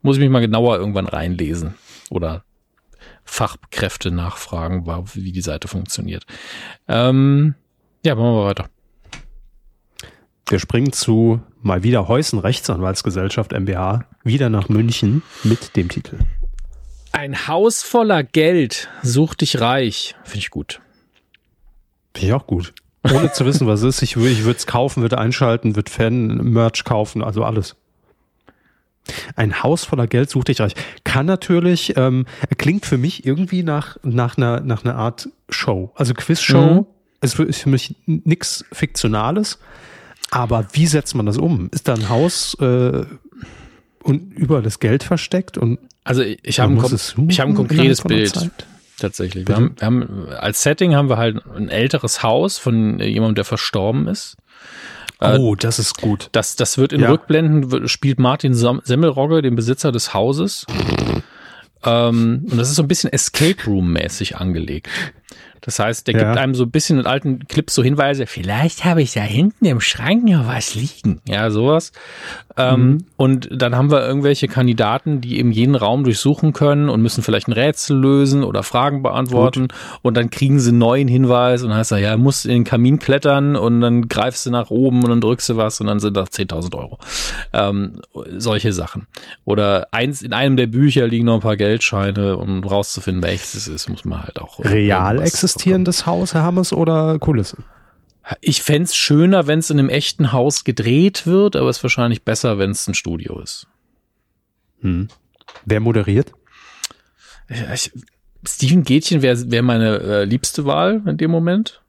Muss 0.02 0.16
ich 0.16 0.20
mich 0.20 0.30
mal 0.30 0.40
genauer 0.40 0.78
irgendwann 0.78 1.06
reinlesen 1.06 1.74
oder 2.10 2.42
Fachkräfte 3.24 4.10
nachfragen, 4.10 4.86
wie 4.86 5.32
die 5.32 5.40
Seite 5.40 5.68
funktioniert. 5.68 6.26
Ähm, 6.88 7.54
ja, 8.04 8.14
machen 8.14 8.34
wir 8.34 8.44
weiter. 8.44 8.68
Wir 10.46 10.58
springen 10.58 10.92
zu 10.92 11.40
mal 11.62 11.82
wieder 11.82 12.08
Heusen 12.08 12.38
Rechtsanwaltsgesellschaft 12.38 13.52
MBH, 13.52 14.04
wieder 14.24 14.48
nach 14.48 14.68
München 14.68 15.22
mit 15.42 15.76
dem 15.76 15.88
Titel. 15.88 16.18
Ein 17.12 17.46
Haus 17.46 17.82
voller 17.82 18.24
Geld 18.24 18.88
sucht 19.02 19.42
dich 19.42 19.60
reich. 19.60 20.16
Finde 20.24 20.38
ich 20.38 20.50
gut. 20.50 20.80
Finde 22.12 22.26
ich 22.26 22.32
auch 22.32 22.46
gut. 22.46 22.74
Ohne 23.04 23.30
zu 23.32 23.44
wissen, 23.44 23.66
was 23.66 23.82
es 23.82 23.96
ist. 23.96 24.02
Ich, 24.02 24.16
ich 24.16 24.44
würde 24.44 24.58
es 24.58 24.66
kaufen, 24.66 25.02
würde 25.02 25.18
einschalten, 25.18 25.76
würde 25.76 25.90
Fan-Merch 25.90 26.84
kaufen, 26.84 27.22
also 27.22 27.44
alles. 27.44 27.76
Ein 29.36 29.62
Haus 29.62 29.84
voller 29.84 30.06
Geld 30.06 30.30
sucht 30.30 30.48
dich 30.48 30.60
reich. 30.60 30.74
Kann 31.04 31.26
natürlich, 31.26 31.96
ähm, 31.96 32.24
klingt 32.56 32.86
für 32.86 32.96
mich 32.96 33.26
irgendwie 33.26 33.62
nach, 33.62 33.98
nach, 34.02 34.38
einer, 34.38 34.60
nach 34.60 34.84
einer 34.84 34.96
Art 34.96 35.28
Show. 35.50 35.92
Also 35.94 36.14
Quizshow 36.14 36.74
mhm. 36.74 36.86
ist, 37.20 37.34
für, 37.34 37.44
ist 37.44 37.62
für 37.62 37.68
mich 37.68 37.94
nichts 38.06 38.64
Fiktionales. 38.72 39.58
Aber 40.30 40.66
wie 40.72 40.86
setzt 40.86 41.14
man 41.14 41.26
das 41.26 41.36
um? 41.36 41.68
Ist 41.70 41.86
da 41.86 41.94
ein 41.94 42.08
Haus 42.08 42.54
äh, 42.60 43.04
und 44.04 44.32
überall 44.32 44.62
das 44.62 44.78
Geld 44.78 45.02
versteckt? 45.02 45.58
Und 45.58 45.78
also 46.04 46.22
ich 46.22 46.60
habe 46.60 46.72
ein, 46.72 47.28
ich 47.28 47.40
hab 47.40 47.48
ein 47.48 47.54
konkretes 47.54 48.02
Bild. 48.02 48.50
Tatsächlich. 48.98 49.48
Wir 49.48 49.56
haben, 49.56 49.74
wir 49.76 49.86
haben, 49.86 50.28
als 50.38 50.62
Setting 50.62 50.94
haben 50.94 51.08
wir 51.08 51.16
halt 51.16 51.44
ein 51.56 51.68
älteres 51.68 52.22
Haus 52.22 52.58
von 52.58 53.00
jemandem, 53.00 53.34
der 53.34 53.44
verstorben 53.44 54.06
ist. 54.06 54.36
Äh, 55.20 55.38
oh, 55.38 55.56
das 55.56 55.78
ist 55.78 56.00
gut. 56.00 56.28
Das, 56.32 56.54
das 56.54 56.78
wird 56.78 56.92
in 56.92 57.00
ja. 57.00 57.10
Rückblenden, 57.10 57.88
spielt 57.88 58.18
Martin 58.18 58.54
Semmelrogge, 58.54 59.42
den 59.42 59.56
Besitzer 59.56 59.90
des 59.90 60.14
Hauses. 60.14 60.66
Ähm, 61.84 62.46
und 62.50 62.56
das 62.56 62.68
ist 62.68 62.76
so 62.76 62.82
ein 62.82 62.88
bisschen 62.88 63.12
Escape 63.12 63.64
Room-mäßig 63.66 64.36
angelegt. 64.36 64.88
Das 65.60 65.78
heißt, 65.78 66.06
der 66.06 66.14
ja. 66.14 66.24
gibt 66.24 66.36
einem 66.36 66.54
so 66.54 66.64
ein 66.64 66.70
bisschen 66.70 67.00
in 67.00 67.06
alten 67.06 67.48
Clips 67.48 67.74
so 67.74 67.82
Hinweise, 67.82 68.26
vielleicht 68.26 68.84
habe 68.84 69.00
ich 69.00 69.14
da 69.14 69.22
hinten 69.22 69.64
im 69.64 69.80
Schrank 69.80 70.24
noch 70.24 70.46
was 70.46 70.74
liegen. 70.74 71.22
Ja, 71.26 71.50
sowas. 71.50 71.92
Ähm, 72.56 72.86
mhm. 72.86 73.04
Und 73.16 73.48
dann 73.50 73.76
haben 73.76 73.90
wir 73.90 74.06
irgendwelche 74.06 74.46
Kandidaten, 74.46 75.20
die 75.20 75.38
eben 75.38 75.50
jeden 75.50 75.74
Raum 75.74 76.04
durchsuchen 76.04 76.52
können 76.52 76.88
und 76.88 77.02
müssen 77.02 77.22
vielleicht 77.22 77.48
ein 77.48 77.52
Rätsel 77.52 77.96
lösen 77.96 78.44
oder 78.44 78.62
Fragen 78.62 79.02
beantworten. 79.02 79.68
Gut. 79.68 79.74
Und 80.02 80.16
dann 80.16 80.30
kriegen 80.30 80.60
sie 80.60 80.70
einen 80.70 80.78
neuen 80.78 81.08
Hinweis 81.08 81.62
und 81.62 81.70
dann 81.70 81.78
heißt 81.78 81.92
er, 81.92 81.98
ja, 81.98 82.16
musst 82.16 82.46
in 82.46 82.52
den 82.52 82.64
Kamin 82.64 82.98
klettern 82.98 83.56
und 83.56 83.80
dann 83.80 84.08
greifst 84.08 84.46
du 84.46 84.50
nach 84.50 84.70
oben 84.70 85.02
und 85.02 85.10
dann 85.10 85.20
drückst 85.20 85.48
du 85.48 85.56
was 85.56 85.80
und 85.80 85.88
dann 85.88 85.98
sind 85.98 86.16
das 86.16 86.30
10.000 86.30 86.76
Euro. 86.76 86.98
Ähm, 87.52 88.00
solche 88.36 88.72
Sachen. 88.72 89.06
Oder 89.44 89.88
eins, 89.90 90.22
in 90.22 90.32
einem 90.32 90.56
der 90.56 90.68
Bücher 90.68 91.08
liegen 91.08 91.26
noch 91.26 91.34
ein 91.34 91.40
paar 91.40 91.56
Geldscheine, 91.56 92.36
um 92.36 92.62
rauszufinden, 92.62 93.22
welches 93.22 93.54
es 93.54 93.68
ist, 93.68 93.88
muss 93.88 94.04
man 94.04 94.22
halt 94.22 94.40
auch. 94.40 94.60
Real 94.60 95.20
existierendes 95.20 96.06
Haus, 96.06 96.34
Herr 96.34 96.42
Hammers, 96.42 96.72
oder 96.72 97.18
Kulissen? 97.18 97.64
Ich 98.40 98.62
fände 98.62 98.84
es 98.84 98.96
schöner, 98.96 99.46
wenn 99.46 99.58
es 99.58 99.70
in 99.70 99.78
einem 99.78 99.90
echten 99.90 100.32
Haus 100.32 100.64
gedreht 100.64 101.26
wird, 101.26 101.56
aber 101.56 101.68
es 101.68 101.78
ist 101.78 101.82
wahrscheinlich 101.82 102.22
besser, 102.22 102.58
wenn 102.58 102.70
es 102.70 102.86
ein 102.88 102.94
Studio 102.94 103.40
ist. 103.40 103.66
Hm. 104.80 105.08
Wer 105.64 105.80
moderiert? 105.80 106.32
Ich, 107.48 107.92
Steven 108.46 108.82
Gätchen 108.82 109.22
wäre 109.22 109.50
wär 109.50 109.62
meine 109.62 109.98
äh, 110.00 110.24
liebste 110.24 110.64
Wahl 110.64 111.02
in 111.06 111.16
dem 111.16 111.30
Moment. 111.30 111.82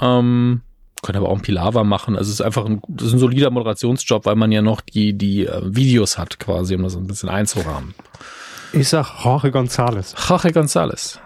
Ähm, 0.00 0.62
könnte 1.02 1.18
aber 1.18 1.28
auch 1.28 1.36
ein 1.36 1.42
Pilava 1.42 1.84
machen. 1.84 2.16
Also 2.16 2.28
es 2.28 2.40
ist 2.40 2.40
einfach 2.40 2.64
ein, 2.64 2.80
das 2.88 3.08
ist 3.08 3.12
ein 3.14 3.18
solider 3.18 3.50
Moderationsjob, 3.50 4.24
weil 4.24 4.36
man 4.36 4.52
ja 4.52 4.62
noch 4.62 4.80
die, 4.80 5.12
die 5.12 5.46
äh, 5.46 5.60
Videos 5.64 6.18
hat 6.18 6.38
quasi, 6.38 6.74
um 6.74 6.82
das 6.82 6.96
ein 6.96 7.06
bisschen 7.06 7.28
einzurahmen. 7.28 7.94
Ich 8.72 8.88
sag 8.88 9.24
Jorge 9.24 9.48
González. 9.48 10.14
Jorge 10.28 10.48
González. 10.48 11.18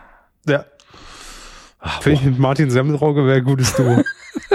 Ja. 1.84 1.90
Finde 2.00 2.18
ich 2.18 2.24
mit 2.24 2.38
Martin 2.38 2.70
Semmelrogge 2.70 3.24
wäre 3.26 3.38
ein 3.38 3.44
gutes 3.44 3.74
Duo. 3.74 4.02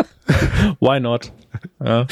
Why 0.80 1.00
not? 1.00 1.32
Ja. 1.84 2.06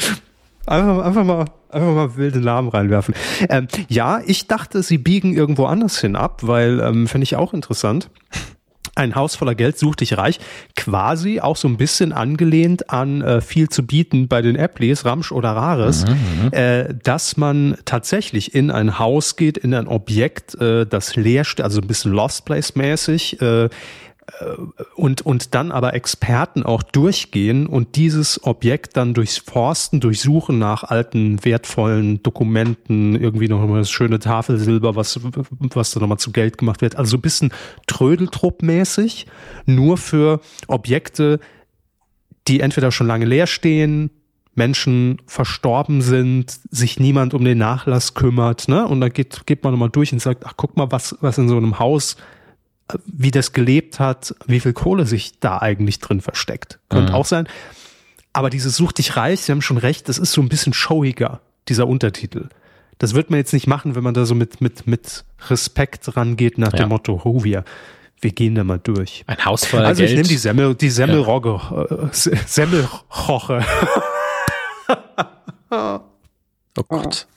Einfach, 0.66 1.04
einfach, 1.04 1.24
mal, 1.24 1.44
einfach 1.70 1.94
mal 1.94 2.16
wilde 2.16 2.40
Namen 2.40 2.68
reinwerfen. 2.68 3.14
Ähm, 3.48 3.66
ja, 3.88 4.20
ich 4.24 4.46
dachte, 4.46 4.82
sie 4.82 4.98
biegen 4.98 5.34
irgendwo 5.34 5.66
anders 5.66 5.98
hin 6.00 6.14
ab, 6.14 6.40
weil 6.42 6.80
ähm, 6.80 7.08
finde 7.08 7.24
ich 7.24 7.36
auch 7.36 7.52
interessant. 7.52 8.10
Ein 8.94 9.14
Haus 9.14 9.36
voller 9.36 9.54
Geld 9.54 9.78
sucht 9.78 10.00
dich 10.00 10.18
reich, 10.18 10.38
quasi 10.76 11.40
auch 11.40 11.56
so 11.56 11.66
ein 11.66 11.78
bisschen 11.78 12.12
angelehnt 12.12 12.90
an 12.90 13.22
äh, 13.22 13.40
viel 13.40 13.70
zu 13.70 13.86
bieten 13.86 14.28
bei 14.28 14.42
den 14.42 14.54
Appleys, 14.54 15.06
Ramsch 15.06 15.32
oder 15.32 15.52
Rares, 15.52 16.04
mhm, 16.04 16.12
mhm, 16.12 16.52
äh, 16.52 16.94
dass 17.02 17.38
man 17.38 17.78
tatsächlich 17.86 18.54
in 18.54 18.70
ein 18.70 18.98
Haus 18.98 19.36
geht, 19.36 19.56
in 19.56 19.72
ein 19.72 19.88
Objekt, 19.88 20.60
äh, 20.60 20.84
das 20.84 21.16
leer 21.16 21.44
steht, 21.44 21.64
also 21.64 21.80
ein 21.80 21.86
bisschen 21.86 22.12
Lost 22.12 22.44
Place 22.44 22.76
mäßig, 22.76 23.40
äh, 23.40 23.70
und, 24.94 25.22
und 25.22 25.54
dann 25.54 25.72
aber 25.72 25.94
Experten 25.94 26.62
auch 26.62 26.82
durchgehen 26.82 27.66
und 27.66 27.96
dieses 27.96 28.44
Objekt 28.44 28.96
dann 28.96 29.14
durchs 29.14 29.38
Forsten, 29.38 30.00
durchsuchen 30.00 30.58
nach 30.58 30.84
alten, 30.84 31.44
wertvollen 31.44 32.22
Dokumenten, 32.22 33.20
irgendwie 33.20 33.48
noch 33.48 33.66
mal 33.66 33.78
das 33.78 33.90
schöne 33.90 34.20
Tafelsilber, 34.20 34.94
was, 34.94 35.20
was 35.22 35.90
da 35.90 36.00
nochmal 36.00 36.18
zu 36.18 36.30
Geld 36.30 36.56
gemacht 36.56 36.82
wird. 36.82 36.96
Also 36.96 37.10
so 37.10 37.16
ein 37.16 37.22
bisschen 37.22 37.52
Trödeltrupp-mäßig, 37.88 39.26
nur 39.66 39.96
für 39.96 40.40
Objekte, 40.68 41.40
die 42.48 42.60
entweder 42.60 42.92
schon 42.92 43.08
lange 43.08 43.24
leer 43.24 43.46
stehen, 43.46 44.10
Menschen 44.54 45.20
verstorben 45.26 46.02
sind, 46.02 46.58
sich 46.70 47.00
niemand 47.00 47.34
um 47.34 47.44
den 47.44 47.58
Nachlass 47.58 48.14
kümmert, 48.14 48.68
ne? 48.68 48.86
Und 48.86 49.00
da 49.00 49.08
geht, 49.08 49.46
geht 49.46 49.64
man 49.64 49.72
nochmal 49.72 49.90
durch 49.90 50.12
und 50.12 50.20
sagt, 50.20 50.44
ach, 50.46 50.54
guck 50.56 50.76
mal, 50.76 50.92
was, 50.92 51.16
was 51.20 51.38
in 51.38 51.48
so 51.48 51.56
einem 51.56 51.78
Haus 51.78 52.16
wie 53.06 53.30
das 53.30 53.52
gelebt 53.52 54.00
hat, 54.00 54.34
wie 54.46 54.60
viel 54.60 54.72
Kohle 54.72 55.06
sich 55.06 55.38
da 55.40 55.58
eigentlich 55.58 55.98
drin 55.98 56.20
versteckt. 56.20 56.78
Könnte 56.88 57.12
mhm. 57.12 57.16
auch 57.16 57.26
sein. 57.26 57.48
Aber 58.32 58.50
dieses 58.50 58.76
Such 58.76 58.92
dich 58.92 59.16
reich, 59.16 59.40
Sie 59.40 59.52
haben 59.52 59.62
schon 59.62 59.78
recht, 59.78 60.08
das 60.08 60.18
ist 60.18 60.32
so 60.32 60.40
ein 60.40 60.48
bisschen 60.48 60.72
showiger, 60.72 61.40
dieser 61.68 61.86
Untertitel. 61.86 62.48
Das 62.98 63.14
wird 63.14 63.30
man 63.30 63.38
jetzt 63.38 63.52
nicht 63.52 63.66
machen, 63.66 63.94
wenn 63.94 64.04
man 64.04 64.14
da 64.14 64.24
so 64.24 64.34
mit, 64.34 64.60
mit, 64.60 64.86
mit 64.86 65.24
Respekt 65.48 66.16
rangeht 66.16 66.58
nach 66.58 66.72
ja. 66.72 66.80
dem 66.80 66.90
Motto, 66.90 67.20
oh, 67.24 67.44
wir, 67.44 67.64
wir 68.20 68.30
gehen 68.30 68.54
da 68.54 68.64
mal 68.64 68.78
durch. 68.78 69.24
Ein 69.26 69.44
Haus 69.44 69.64
voller 69.64 69.88
Also 69.88 70.00
Geld. 70.00 70.10
ich 70.10 70.16
nehme 70.16 70.28
die 70.28 70.36
Semmel, 70.36 70.74
die 70.74 70.90
Semmelrogge, 70.90 72.10
äh, 72.12 72.36
Semmelroche. 72.46 73.64
oh 75.70 76.00
Gott. 76.88 77.26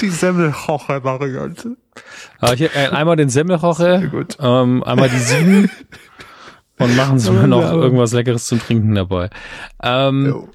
Die 0.00 0.10
Semmelroche-Variante. 0.10 1.76
Aber 2.40 2.54
hier, 2.54 2.74
äh, 2.74 2.88
einmal 2.88 3.16
den 3.16 3.28
Semmelroche, 3.28 4.26
ähm, 4.38 4.82
einmal 4.84 5.08
die 5.08 5.18
sieben 5.18 5.70
und 6.78 6.96
machen 6.96 7.18
Sie 7.18 7.30
mir 7.32 7.48
noch 7.48 7.72
irgendwas 7.72 8.12
Leckeres 8.12 8.46
zum 8.46 8.60
Trinken 8.60 8.94
dabei. 8.94 9.30
Ähm, 9.82 10.48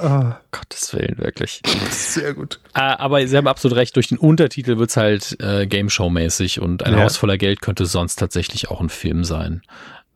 Oh, 0.00 0.32
Gottes 0.50 0.92
Willen, 0.94 1.18
wirklich. 1.18 1.60
Sehr 1.90 2.34
gut. 2.34 2.60
Äh, 2.74 2.80
aber 2.80 3.26
Sie 3.26 3.36
haben 3.36 3.46
absolut 3.46 3.76
recht, 3.76 3.96
durch 3.96 4.08
den 4.08 4.18
Untertitel 4.18 4.78
wird's 4.78 4.96
halt 4.96 5.36
äh, 5.40 5.66
Game 5.66 5.90
Show-mäßig 5.90 6.60
und 6.60 6.84
ein 6.84 6.94
ja. 6.94 7.02
Haus 7.02 7.16
voller 7.16 7.38
Geld 7.38 7.62
könnte 7.62 7.86
sonst 7.86 8.16
tatsächlich 8.16 8.70
auch 8.70 8.80
ein 8.80 8.90
Film 8.90 9.24
sein. 9.24 9.62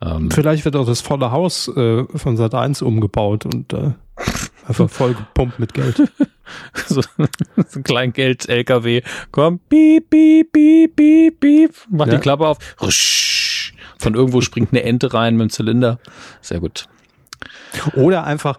Ähm, 0.03 0.31
Vielleicht 0.31 0.65
wird 0.65 0.77
auch 0.77 0.87
das 0.87 1.01
volle 1.01 1.31
Haus 1.31 1.69
äh, 1.69 2.05
von 2.15 2.37
Sat 2.37 2.55
1 2.55 2.83
umgebaut 2.83 3.47
und 3.47 3.73
äh, 3.73 3.93
einfach 4.69 4.91
voll 4.91 5.15
gepumpt 5.15 5.59
mit 5.59 5.75
Geld. 5.75 6.03
so, 6.87 7.01
so 7.01 7.79
ein 7.81 7.83
Kleingeld-LKW. 7.83 9.03
Komm, 9.31 9.59
piep, 9.59 10.11
piep, 10.11 10.53
piep, 10.53 10.97
piep, 10.97 11.41
piep. 11.41 11.75
Mach 11.91 12.07
ja. 12.07 12.15
die 12.15 12.21
Klappe 12.21 12.47
auf. 12.47 12.59
Rusch. 12.81 13.75
Von 13.99 14.15
irgendwo 14.15 14.41
springt 14.41 14.73
eine 14.73 14.83
Ente 14.83 15.13
rein 15.15 15.37
mit 15.37 15.49
dem 15.49 15.51
Zylinder. 15.51 15.99
Sehr 16.41 16.61
gut. 16.61 16.87
Oder 17.95 18.25
einfach, 18.25 18.59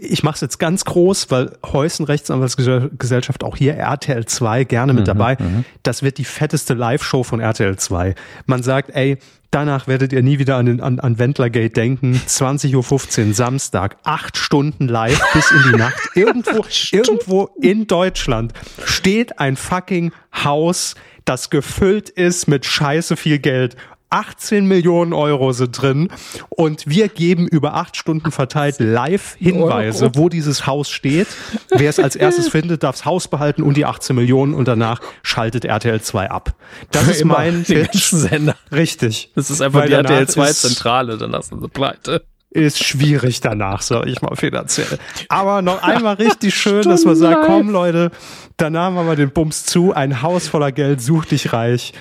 ich 0.00 0.22
mache 0.22 0.34
es 0.34 0.40
jetzt 0.40 0.58
ganz 0.58 0.84
groß, 0.84 1.30
weil 1.30 1.56
Heusen 1.64 2.04
Rechtsanwaltsgesellschaft 2.04 3.44
auch 3.44 3.56
hier 3.56 3.74
RTL 3.74 4.24
2 4.26 4.64
gerne 4.64 4.92
mit 4.92 5.02
mhm, 5.02 5.06
dabei. 5.06 5.36
Mhm. 5.38 5.64
Das 5.82 6.02
wird 6.02 6.18
die 6.18 6.24
fetteste 6.24 6.74
Live-Show 6.74 7.22
von 7.22 7.40
RTL 7.40 7.76
2. 7.76 8.14
Man 8.46 8.62
sagt, 8.62 8.90
ey, 8.94 9.18
danach 9.50 9.86
werdet 9.86 10.12
ihr 10.12 10.22
nie 10.22 10.38
wieder 10.38 10.56
an, 10.56 10.66
den, 10.66 10.80
an, 10.80 11.00
an 11.00 11.18
Wendlergate 11.18 11.72
denken. 11.72 12.20
20.15 12.26 13.28
Uhr 13.28 13.34
Samstag, 13.34 13.96
acht 14.02 14.36
Stunden 14.36 14.88
live 14.88 15.20
bis 15.32 15.50
in 15.50 15.72
die 15.72 15.78
Nacht. 15.78 16.00
Irgendwo, 16.14 16.64
irgendwo 16.90 17.50
in 17.60 17.86
Deutschland 17.86 18.52
steht 18.84 19.38
ein 19.38 19.56
fucking 19.56 20.12
Haus, 20.32 20.94
das 21.24 21.50
gefüllt 21.50 22.10
ist 22.10 22.48
mit 22.48 22.66
scheiße 22.66 23.16
viel 23.16 23.38
Geld 23.38 23.76
18 24.14 24.64
Millionen 24.66 25.12
Euro 25.12 25.52
sind 25.52 25.82
drin 25.82 26.08
und 26.48 26.86
wir 26.86 27.08
geben 27.08 27.48
über 27.48 27.74
acht 27.74 27.96
Stunden 27.96 28.30
verteilt 28.30 28.76
live 28.78 29.34
Hinweise, 29.40 30.12
wo 30.14 30.28
dieses 30.28 30.68
Haus 30.68 30.88
steht. 30.88 31.26
Wer 31.70 31.90
es 31.90 31.98
als 31.98 32.14
erstes 32.14 32.48
findet, 32.50 32.84
darf 32.84 32.94
das 32.94 33.04
Haus 33.04 33.26
behalten 33.26 33.64
und 33.64 33.76
die 33.76 33.84
18 33.84 34.14
Millionen 34.14 34.54
und 34.54 34.68
danach 34.68 35.00
schaltet 35.24 35.64
RTL 35.64 36.00
2 36.00 36.30
ab. 36.30 36.54
Das 36.92 37.08
ist 37.08 37.24
mein 37.24 37.64
Sender. 37.64 38.54
Richtig. 38.70 39.32
Das 39.34 39.50
ist 39.50 39.60
einfach 39.60 39.80
Weil 39.80 39.88
die 39.88 39.94
RTL 39.94 40.28
2 40.28 40.52
Zentrale, 40.52 41.18
dann 41.18 41.32
lassen 41.32 41.60
sie 41.60 41.68
pleite 41.68 42.22
ist 42.50 42.84
schwierig 42.84 43.40
danach, 43.40 43.82
sag 43.82 44.06
ich 44.06 44.22
mal 44.22 44.36
finanziell. 44.36 45.00
Aber 45.28 45.60
noch 45.60 45.82
einmal 45.82 46.14
richtig 46.14 46.54
schön, 46.54 46.84
dass 46.84 47.04
man 47.04 47.16
sagt, 47.16 47.46
komm 47.46 47.68
Leute, 47.68 48.12
danach 48.58 48.92
machen 48.92 49.08
wir 49.08 49.16
den 49.16 49.30
Bums 49.30 49.64
zu, 49.64 49.92
ein 49.92 50.22
Haus 50.22 50.46
voller 50.46 50.70
Geld, 50.70 51.02
such 51.02 51.24
dich 51.24 51.52
reich 51.52 51.94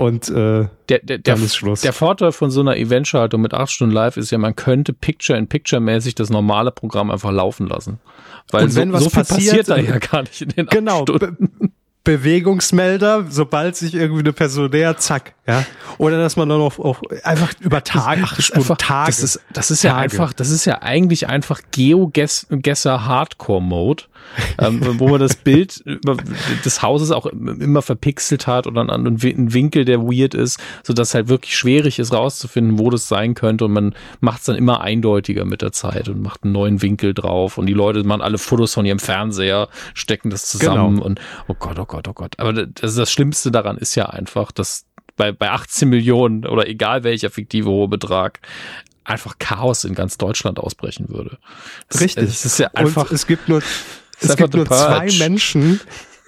und 0.00 0.30
äh, 0.30 0.66
der, 0.88 0.98
der, 1.02 1.18
der, 1.18 1.34
ist 1.34 1.56
Schluss. 1.56 1.82
Der 1.82 1.92
Vorteil 1.92 2.32
von 2.32 2.50
so 2.50 2.62
einer 2.62 2.78
Eventschaltung 2.78 3.42
mit 3.42 3.52
acht 3.52 3.70
Stunden 3.70 3.94
live 3.94 4.16
ist 4.16 4.30
ja, 4.30 4.38
man 4.38 4.56
könnte 4.56 4.94
Picture-in-Picture-mäßig 4.94 6.14
das 6.14 6.30
normale 6.30 6.70
Programm 6.70 7.10
einfach 7.10 7.30
laufen 7.30 7.66
lassen. 7.66 8.00
Weil 8.50 8.64
und 8.64 8.76
wenn 8.76 8.88
so, 8.88 8.94
was 8.94 9.04
so 9.04 9.10
passiert, 9.10 9.66
passiert 9.66 9.68
da 9.68 9.76
ja 9.76 9.98
gar 9.98 10.22
nicht 10.22 10.40
in 10.40 10.48
den 10.48 10.66
genau, 10.66 11.02
acht 11.02 11.08
Stunden. 11.10 11.74
Bewegungsmelder, 12.02 13.26
sobald 13.28 13.76
sich 13.76 13.94
irgendwie 13.94 14.20
eine 14.20 14.32
Person 14.32 14.70
nähert, 14.70 15.02
zack, 15.02 15.34
ja. 15.46 15.66
Oder 15.98 16.16
dass 16.16 16.34
man 16.34 16.48
dann 16.48 16.62
auch, 16.62 16.78
auch 16.78 17.02
einfach 17.22 17.52
über 17.60 17.84
Tage, 17.84 18.22
acht 18.22 18.42
Stunden, 18.42 18.62
einfach, 18.62 18.78
Tage. 18.78 19.10
Das 19.10 19.22
ist, 19.22 19.40
das 19.52 19.70
ist 19.70 19.82
ja 19.82 19.96
einfach, 19.96 20.32
das 20.32 20.48
ist 20.48 20.64
ja 20.64 20.80
eigentlich 20.80 21.28
einfach 21.28 21.60
Geogesser 21.72 23.04
Hardcore 23.04 23.60
Mode 23.60 24.04
ähm, 24.58 24.98
wo 24.98 25.08
man 25.08 25.20
das 25.20 25.36
Bild 25.36 25.82
des 26.64 26.82
Hauses 26.82 27.10
auch 27.10 27.26
immer 27.26 27.82
verpixelt 27.82 28.46
hat 28.46 28.66
oder 28.66 28.82
an 28.82 28.90
einem 28.90 29.52
Winkel, 29.52 29.84
der 29.84 30.02
weird 30.02 30.34
ist, 30.34 30.60
so 30.82 30.92
dass 30.92 31.14
halt 31.14 31.28
wirklich 31.28 31.56
schwierig 31.56 31.98
ist 31.98 32.12
rauszufinden, 32.12 32.78
wo 32.78 32.90
das 32.90 33.08
sein 33.08 33.34
könnte 33.34 33.64
und 33.64 33.72
man 33.72 33.94
macht 34.20 34.40
es 34.40 34.46
dann 34.46 34.56
immer 34.56 34.80
eindeutiger 34.80 35.44
mit 35.44 35.62
der 35.62 35.72
Zeit 35.72 36.08
und 36.08 36.22
macht 36.22 36.44
einen 36.44 36.52
neuen 36.52 36.82
Winkel 36.82 37.14
drauf 37.14 37.58
und 37.58 37.66
die 37.66 37.74
Leute 37.74 38.02
machen 38.04 38.22
alle 38.22 38.38
Fotos 38.38 38.74
von 38.74 38.86
ihrem 38.86 38.98
Fernseher, 38.98 39.68
stecken 39.94 40.30
das 40.30 40.46
zusammen 40.46 40.96
genau. 40.96 41.06
und 41.06 41.20
oh 41.48 41.54
Gott, 41.58 41.78
oh 41.78 41.86
Gott, 41.86 42.08
oh 42.08 42.12
Gott. 42.12 42.34
Aber 42.38 42.52
das, 42.52 42.94
das 42.94 43.10
Schlimmste 43.10 43.50
daran 43.50 43.76
ist 43.76 43.94
ja 43.94 44.06
einfach, 44.06 44.52
dass 44.52 44.86
bei, 45.16 45.32
bei 45.32 45.50
18 45.50 45.88
Millionen 45.88 46.46
oder 46.46 46.66
egal 46.68 47.04
welcher 47.04 47.30
fiktive 47.30 47.68
hohe 47.68 47.88
Betrag 47.88 48.40
einfach 49.04 49.38
Chaos 49.38 49.84
in 49.84 49.94
ganz 49.94 50.18
Deutschland 50.18 50.58
ausbrechen 50.58 51.08
würde. 51.08 51.38
Das, 51.88 52.00
Richtig. 52.00 52.24
Es 52.24 52.44
ist 52.44 52.58
ja 52.58 52.68
einfach. 52.74 53.10
Und 53.10 53.12
es 53.12 53.26
gibt 53.26 53.48
nur 53.48 53.62
es 54.20 54.36
gibt 54.36 54.54
nur 54.54 54.66
zwei 54.66 55.08
Menschen, 55.18 55.80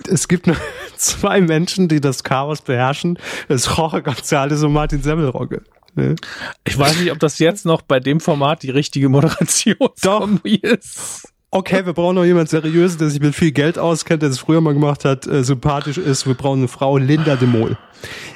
es 0.09 0.29
gibt 0.29 0.47
nur 0.47 0.57
zwei 0.97 1.41
Menschen, 1.41 1.89
die 1.89 2.01
das 2.01 2.25
Chaos 2.25 2.63
beherrschen. 2.63 3.19
Das 3.49 3.67
ist 3.67 3.77
Jorge 3.77 3.99
González 3.99 4.65
und 4.65 4.73
Martin 4.73 5.03
Semmelrogge. 5.03 5.63
Ne? 5.95 6.17
Ich 6.65 6.79
weiß 6.79 6.99
nicht, 7.01 7.13
ob 7.13 7.19
das 7.19 7.39
jetzt 7.39 7.67
noch 7.67 7.83
bei 7.83 8.01
dem 8.01 8.21
Format 8.21 8.63
die 8.63 8.71
richtige 8.71 9.09
Moderation 9.09 10.41
ist. 10.43 11.32
Okay, 11.55 11.85
wir 11.85 11.93
brauchen 11.93 12.15
noch 12.15 12.25
jemand 12.25 12.49
seriös, 12.49 12.97
der 12.97 13.11
sich 13.11 13.21
mit 13.21 13.35
viel 13.35 13.53
Geld 13.53 13.79
auskennt, 13.79 14.23
der 14.23 14.31
es 14.31 14.39
früher 14.39 14.63
mal 14.63 14.73
gemacht 14.73 15.05
hat, 15.05 15.27
äh, 15.27 15.45
sympathisch 15.45 15.99
ist. 15.99 16.27
Wir 16.27 16.33
brauchen 16.33 16.61
eine 16.61 16.69
Frau, 16.69 16.97
Linda 16.97 17.37
de 17.37 17.47
Mol. 17.47 17.77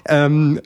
Ähm, 0.05 0.61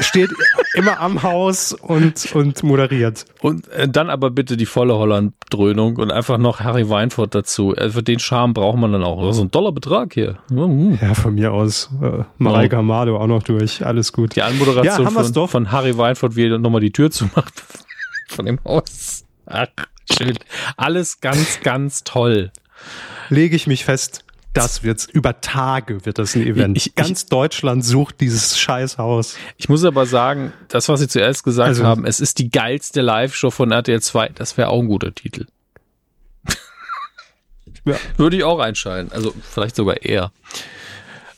steht 0.00 0.28
immer 0.74 1.00
am 1.00 1.22
Haus 1.22 1.72
und, 1.72 2.34
und 2.34 2.62
moderiert. 2.62 3.24
Und 3.40 3.66
äh, 3.68 3.88
dann 3.88 4.10
aber 4.10 4.30
bitte 4.30 4.58
die 4.58 4.66
volle 4.66 4.94
Holland-Dröhnung 4.94 5.96
und 5.96 6.12
einfach 6.12 6.36
noch 6.36 6.60
Harry 6.60 6.86
Weinfurt 6.86 7.34
dazu. 7.34 7.74
Also 7.74 8.02
den 8.02 8.18
Charme 8.18 8.52
braucht 8.52 8.76
man 8.76 8.92
dann 8.92 9.02
auch. 9.02 9.26
Das 9.26 9.36
ist 9.36 9.42
ein 9.42 9.50
toller 9.50 9.72
Betrag 9.72 10.12
hier. 10.12 10.36
Mhm. 10.50 10.98
Ja, 11.00 11.14
von 11.14 11.34
mir 11.34 11.54
aus. 11.54 11.88
Äh, 12.02 12.24
Mareike 12.36 12.76
Amado 12.76 13.16
auch 13.16 13.26
noch 13.26 13.42
durch. 13.42 13.86
Alles 13.86 14.12
gut. 14.12 14.36
Die 14.36 14.42
Anmoderation 14.42 15.06
ja, 15.06 15.10
von, 15.10 15.48
von 15.48 15.72
Harry 15.72 15.96
Weinfurt, 15.96 16.36
wie 16.36 16.46
er 16.46 16.58
nochmal 16.58 16.82
die 16.82 16.92
Tür 16.92 17.10
zumacht 17.10 17.64
von 18.28 18.44
dem 18.44 18.58
Haus. 18.66 19.24
Ach, 19.46 19.68
schön. 20.12 20.38
Alles 20.76 21.20
ganz, 21.20 21.60
ganz 21.60 22.04
toll. 22.04 22.52
Lege 23.28 23.56
ich 23.56 23.66
mich 23.66 23.84
fest 23.84 24.24
das 24.56 24.82
wird's 24.82 25.04
über 25.04 25.40
Tage 25.40 26.06
wird 26.06 26.18
das 26.18 26.34
ein 26.34 26.46
Event. 26.46 26.76
Ich, 26.76 26.94
Ganz 26.94 27.22
ich, 27.22 27.28
Deutschland 27.28 27.84
sucht 27.84 28.20
dieses 28.20 28.58
Scheißhaus. 28.58 29.36
Ich 29.58 29.68
muss 29.68 29.84
aber 29.84 30.06
sagen, 30.06 30.52
das, 30.68 30.88
was 30.88 31.00
Sie 31.00 31.08
zuerst 31.08 31.44
gesagt 31.44 31.68
also, 31.68 31.84
haben, 31.84 32.06
es 32.06 32.20
ist 32.20 32.38
die 32.38 32.50
geilste 32.50 33.02
Live-Show 33.02 33.50
von 33.50 33.70
RTL 33.70 34.00
2. 34.00 34.30
Das 34.34 34.56
wäre 34.56 34.68
auch 34.68 34.80
ein 34.80 34.88
guter 34.88 35.14
Titel. 35.14 35.46
ja. 37.84 37.96
Würde 38.16 38.36
ich 38.36 38.44
auch 38.44 38.58
einschalten. 38.58 39.12
Also 39.12 39.34
vielleicht 39.42 39.76
sogar 39.76 40.02
eher. 40.02 40.32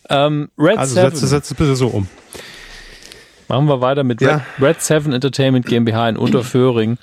Ähm, 0.09 0.51
Red 0.57 0.79
also 0.79 0.95
setz 0.95 1.51
es 1.51 1.55
bitte 1.55 1.77
so 1.77 1.89
um. 1.89 2.09
Machen 3.49 3.66
wir 3.66 3.81
weiter 3.81 4.05
mit 4.05 4.21
ja. 4.21 4.37
Red, 4.37 4.43
Red 4.61 4.83
Seven 4.83 5.12
Entertainment 5.12 5.66
GmbH 5.66 6.09
in 6.11 6.16
Unterföhring. 6.16 6.99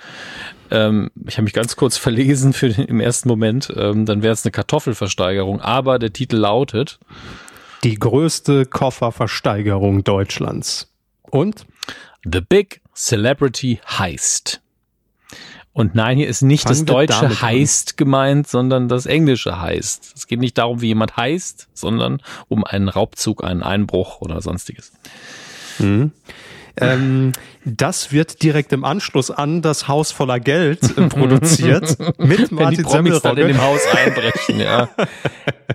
Ähm, 0.71 1.11
ich 1.27 1.37
habe 1.37 1.43
mich 1.43 1.53
ganz 1.53 1.75
kurz 1.75 1.97
verlesen 1.97 2.53
für 2.53 2.69
den, 2.69 2.85
im 2.85 2.99
ersten 2.99 3.29
Moment. 3.29 3.71
Ähm, 3.75 4.05
dann 4.05 4.21
wäre 4.21 4.33
es 4.33 4.45
eine 4.45 4.51
Kartoffelversteigerung. 4.51 5.61
Aber 5.61 5.99
der 5.99 6.13
Titel 6.13 6.37
lautet 6.37 6.99
Die 7.83 7.95
größte 7.95 8.65
Kofferversteigerung 8.65 10.03
Deutschlands. 10.03 10.91
Und? 11.23 11.65
The 12.23 12.41
Big 12.41 12.81
Celebrity 12.95 13.79
Heist. 13.85 14.61
Und 15.75 15.93
nein, 15.93 16.17
hier 16.17 16.29
ist 16.29 16.41
nicht 16.41 16.63
Fangen 16.63 16.85
das 16.85 16.85
deutsche 16.85 17.41
Heist 17.41 17.97
gemeint, 17.97 18.47
sondern 18.47 18.87
das 18.87 19.05
englische 19.05 19.59
Heist. 19.59 20.13
Es 20.15 20.25
geht 20.25 20.39
nicht 20.39 20.57
darum, 20.57 20.81
wie 20.81 20.87
jemand 20.87 21.17
heißt, 21.17 21.67
sondern 21.73 22.21
um 22.47 22.63
einen 22.63 22.87
Raubzug, 22.87 23.43
einen 23.43 23.61
Einbruch 23.61 24.21
oder 24.21 24.41
sonstiges. 24.41 24.93
Mhm. 25.79 26.13
Ähm, 26.77 27.31
das 27.63 28.11
wird 28.11 28.43
direkt 28.43 28.73
im 28.73 28.83
Anschluss 28.83 29.31
an 29.31 29.61
das 29.61 29.87
Haus 29.87 30.11
voller 30.11 30.39
Geld 30.39 30.97
äh, 30.97 31.07
produziert 31.07 31.97
mit 32.19 32.51
Martin 32.51 32.57
Wenn 32.57 32.75
die 32.75 32.83
Promis 32.83 33.21
dann 33.21 33.37
in 33.37 33.47
dem 33.47 33.61
Haus 33.61 33.81
einbrechen, 33.91 34.59
ja. 34.59 34.89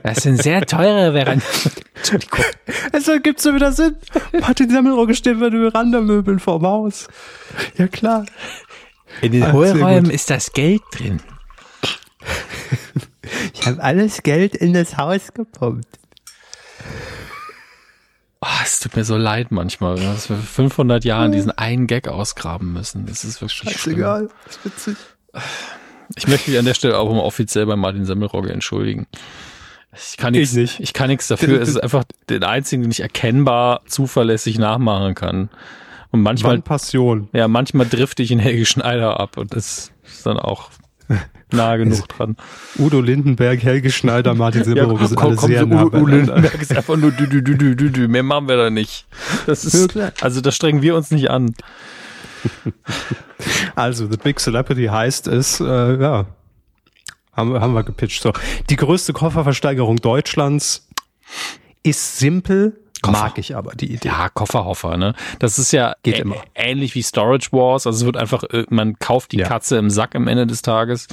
Das 0.03 0.23
sind 0.23 0.43
sehr 0.43 0.67
teure 0.67 1.13
Veranda. 1.13 1.45
Entschuldigung. 1.95 2.45
Es 2.93 3.09
ergibt 3.09 3.41
so 3.41 3.55
wieder 3.55 3.73
Sinn. 3.73 3.97
Martin 4.41 4.71
Semmelrogge 4.71 5.15
steht 5.15 5.41
bei 5.41 5.51
den 5.51 5.71
Verandamöbeln 5.71 6.39
vorm 6.39 6.67
Haus. 6.67 7.09
Ja 7.79 7.89
klar. 7.89 8.27
In 9.23 9.33
den 9.33 9.43
ah, 9.43 9.53
Hohlräumen 9.53 10.11
ist 10.11 10.31
das 10.31 10.53
Geld 10.53 10.83
drin. 10.93 11.21
Ich 13.55 13.67
habe 13.67 13.83
alles 13.83 14.23
Geld 14.23 14.55
in 14.55 14.73
das 14.73 14.97
Haus 14.97 15.33
gepumpt. 15.33 15.87
Oh, 18.43 18.47
es 18.65 18.81
tut 18.81 18.97
mir 18.97 19.05
so 19.05 19.17
leid 19.17 19.51
manchmal, 19.51 19.97
dass 19.97 20.31
wir 20.31 20.37
500 20.37 21.05
Jahren 21.05 21.31
diesen 21.33 21.51
einen 21.51 21.87
Gag 21.87 22.09
ausgraben 22.09 22.73
müssen. 22.73 23.05
Das 23.05 23.23
ist 23.23 23.43
wirklich 23.43 23.73
Scheißegal, 23.73 24.31
das 24.47 24.57
ist 24.57 24.65
witzig. 24.65 24.97
Ich 26.17 26.27
möchte 26.27 26.51
mich 26.51 26.59
an 26.59 26.65
der 26.65 26.75
Stelle 26.75 26.99
auch 26.99 27.13
mal 27.13 27.21
offiziell 27.21 27.67
bei 27.67 27.77
Martin 27.77 28.07
Semmelrogge 28.07 28.51
entschuldigen. 28.51 29.07
Ich 29.95 30.17
kann 30.17 30.33
nichts, 30.33 30.57
ich, 30.57 30.81
ich 30.81 30.93
kann 30.93 31.09
nichts 31.09 31.29
dafür. 31.29 31.61
es 31.63 31.69
ist 31.69 31.83
einfach 31.83 32.05
den 32.29 32.43
einzigen, 32.43 32.83
den 32.83 32.91
ich 32.91 33.01
erkennbar 33.01 33.83
zuverlässig 33.87 34.59
nachmachen 34.59 35.15
kann. 35.15 35.51
Und 36.11 36.23
manchmal 36.23 36.55
Wann 36.55 36.63
Passion. 36.63 37.29
Ja, 37.33 37.47
manchmal 37.47 37.87
drifte 37.87 38.23
ich 38.23 38.31
in 38.31 38.39
Helge 38.39 38.67
Schneider 38.67 39.21
ab 39.21 39.37
und 39.37 39.55
das 39.55 39.93
ist 40.05 40.27
dann 40.27 40.39
auch 40.39 40.71
nah 41.53 41.77
genug 41.77 42.09
dran. 42.09 42.37
Udo 42.79 43.01
Lindenberg, 43.01 43.63
Helge 43.63 43.91
Schneider, 43.91 44.35
Martin 44.35 44.65
Silberow 44.65 45.01
ja, 45.01 45.09
sind 45.09 45.19
alle 45.19 45.39
sehr 45.39 45.61
so, 45.61 45.67
nah 45.67 45.85
Udo, 45.85 45.99
Udo 45.99 46.07
Lindenberg 46.07 46.61
ist 46.61 46.77
einfach 46.77 46.97
nur 46.97 47.11
dü, 47.11 47.27
dü, 47.27 47.43
dü, 47.43 47.57
dü, 47.57 47.77
dü, 47.77 47.91
dü. 47.91 48.09
Mehr 48.09 48.23
machen 48.23 48.49
wir 48.49 48.57
da 48.57 48.71
nicht. 48.71 49.07
Das 49.47 49.65
ist, 49.65 49.97
also 50.23 50.41
da 50.41 50.53
strengen 50.53 50.83
wir 50.83 50.97
uns 50.97 51.11
nicht 51.11 51.31
an. 51.31 51.55
Also, 53.75 54.07
The 54.07 54.19
Big 54.19 54.39
Celebrity 54.39 54.87
heißt 54.87 55.27
es, 55.27 55.61
äh, 55.61 55.65
ja, 55.65 56.27
haben, 57.33 57.59
haben 57.59 57.75
wir 57.75 57.85
gepitcht. 57.85 58.23
So, 58.23 58.33
die 58.69 58.77
größte 58.77 59.13
Kofferversteigerung 59.13 59.97
Deutschlands 59.97 60.89
ist 61.83 62.19
simpel, 62.19 62.77
Koffer. 63.03 63.19
Mag 63.19 63.39
ich 63.39 63.57
aber 63.57 63.73
die 63.73 63.95
Idee. 63.95 64.09
Ja, 64.09 64.29
Kofferhoffer, 64.29 64.97
ne? 64.97 65.15
Das 65.39 65.59
ist 65.59 65.73
ja 65.73 65.95
Geht 66.03 66.19
immer. 66.19 66.37
ähnlich 66.55 66.95
wie 66.95 67.03
Storage 67.03 67.49
Wars. 67.53 67.87
Also 67.87 68.01
es 68.01 68.05
wird 68.05 68.19
einfach, 68.19 68.45
äh, 68.45 68.67
man 68.69 68.99
kauft 68.99 69.33
die 69.33 69.39
ja. 69.39 69.49
Katze 69.49 69.79
im 69.79 69.89
Sack 69.89 70.15
am 70.15 70.29
Ende 70.29 70.47
des 70.47 70.61
Tages. 70.61 71.09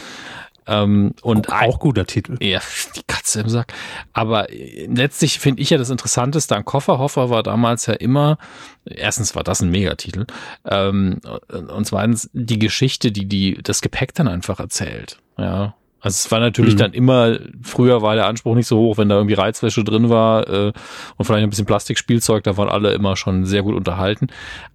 Ähm, 0.67 1.13
und 1.21 1.49
auch, 1.49 1.61
auch 1.61 1.79
guter 1.79 2.05
Titel. 2.05 2.35
Ja, 2.41 2.59
die 2.95 3.03
Katze 3.07 3.39
im 3.41 3.49
Sack. 3.49 3.73
Aber 4.11 4.51
äh, 4.51 4.87
letztlich 4.87 5.39
finde 5.39 5.61
ich 5.61 5.69
ja 5.69 5.77
das 5.77 5.89
Interessanteste 5.89 6.55
an 6.55 6.65
Kofferhoffer 6.65 7.29
war 7.29 7.41
damals 7.41 7.85
ja 7.85 7.93
immer, 7.93 8.37
erstens 8.83 9.33
war 9.33 9.43
das 9.43 9.61
ein 9.61 9.69
Megatitel, 9.69 10.27
ähm, 10.65 11.21
und 11.49 11.87
zweitens 11.87 12.29
die 12.33 12.59
Geschichte, 12.59 13.13
die 13.13 13.27
die 13.27 13.59
das 13.63 13.81
Gepäck 13.81 14.13
dann 14.13 14.27
einfach 14.27 14.59
erzählt. 14.59 15.19
Ja, 15.37 15.75
also 16.07 16.15
es 16.25 16.31
war 16.31 16.39
natürlich 16.39 16.75
mhm. 16.75 16.79
dann 16.79 16.93
immer, 16.93 17.37
früher 17.61 18.01
war 18.01 18.15
der 18.15 18.27
Anspruch 18.27 18.55
nicht 18.55 18.67
so 18.67 18.77
hoch, 18.77 18.97
wenn 18.97 19.09
da 19.09 19.15
irgendwie 19.15 19.33
Reizwäsche 19.33 19.83
drin 19.83 20.09
war 20.09 20.47
äh, 20.47 20.73
und 21.17 21.25
vielleicht 21.25 21.43
ein 21.43 21.49
bisschen 21.49 21.65
Plastikspielzeug, 21.65 22.45
da 22.45 22.55
waren 22.55 22.69
alle 22.69 22.93
immer 22.93 23.17
schon 23.17 23.45
sehr 23.45 23.61
gut 23.61 23.75
unterhalten. 23.75 24.27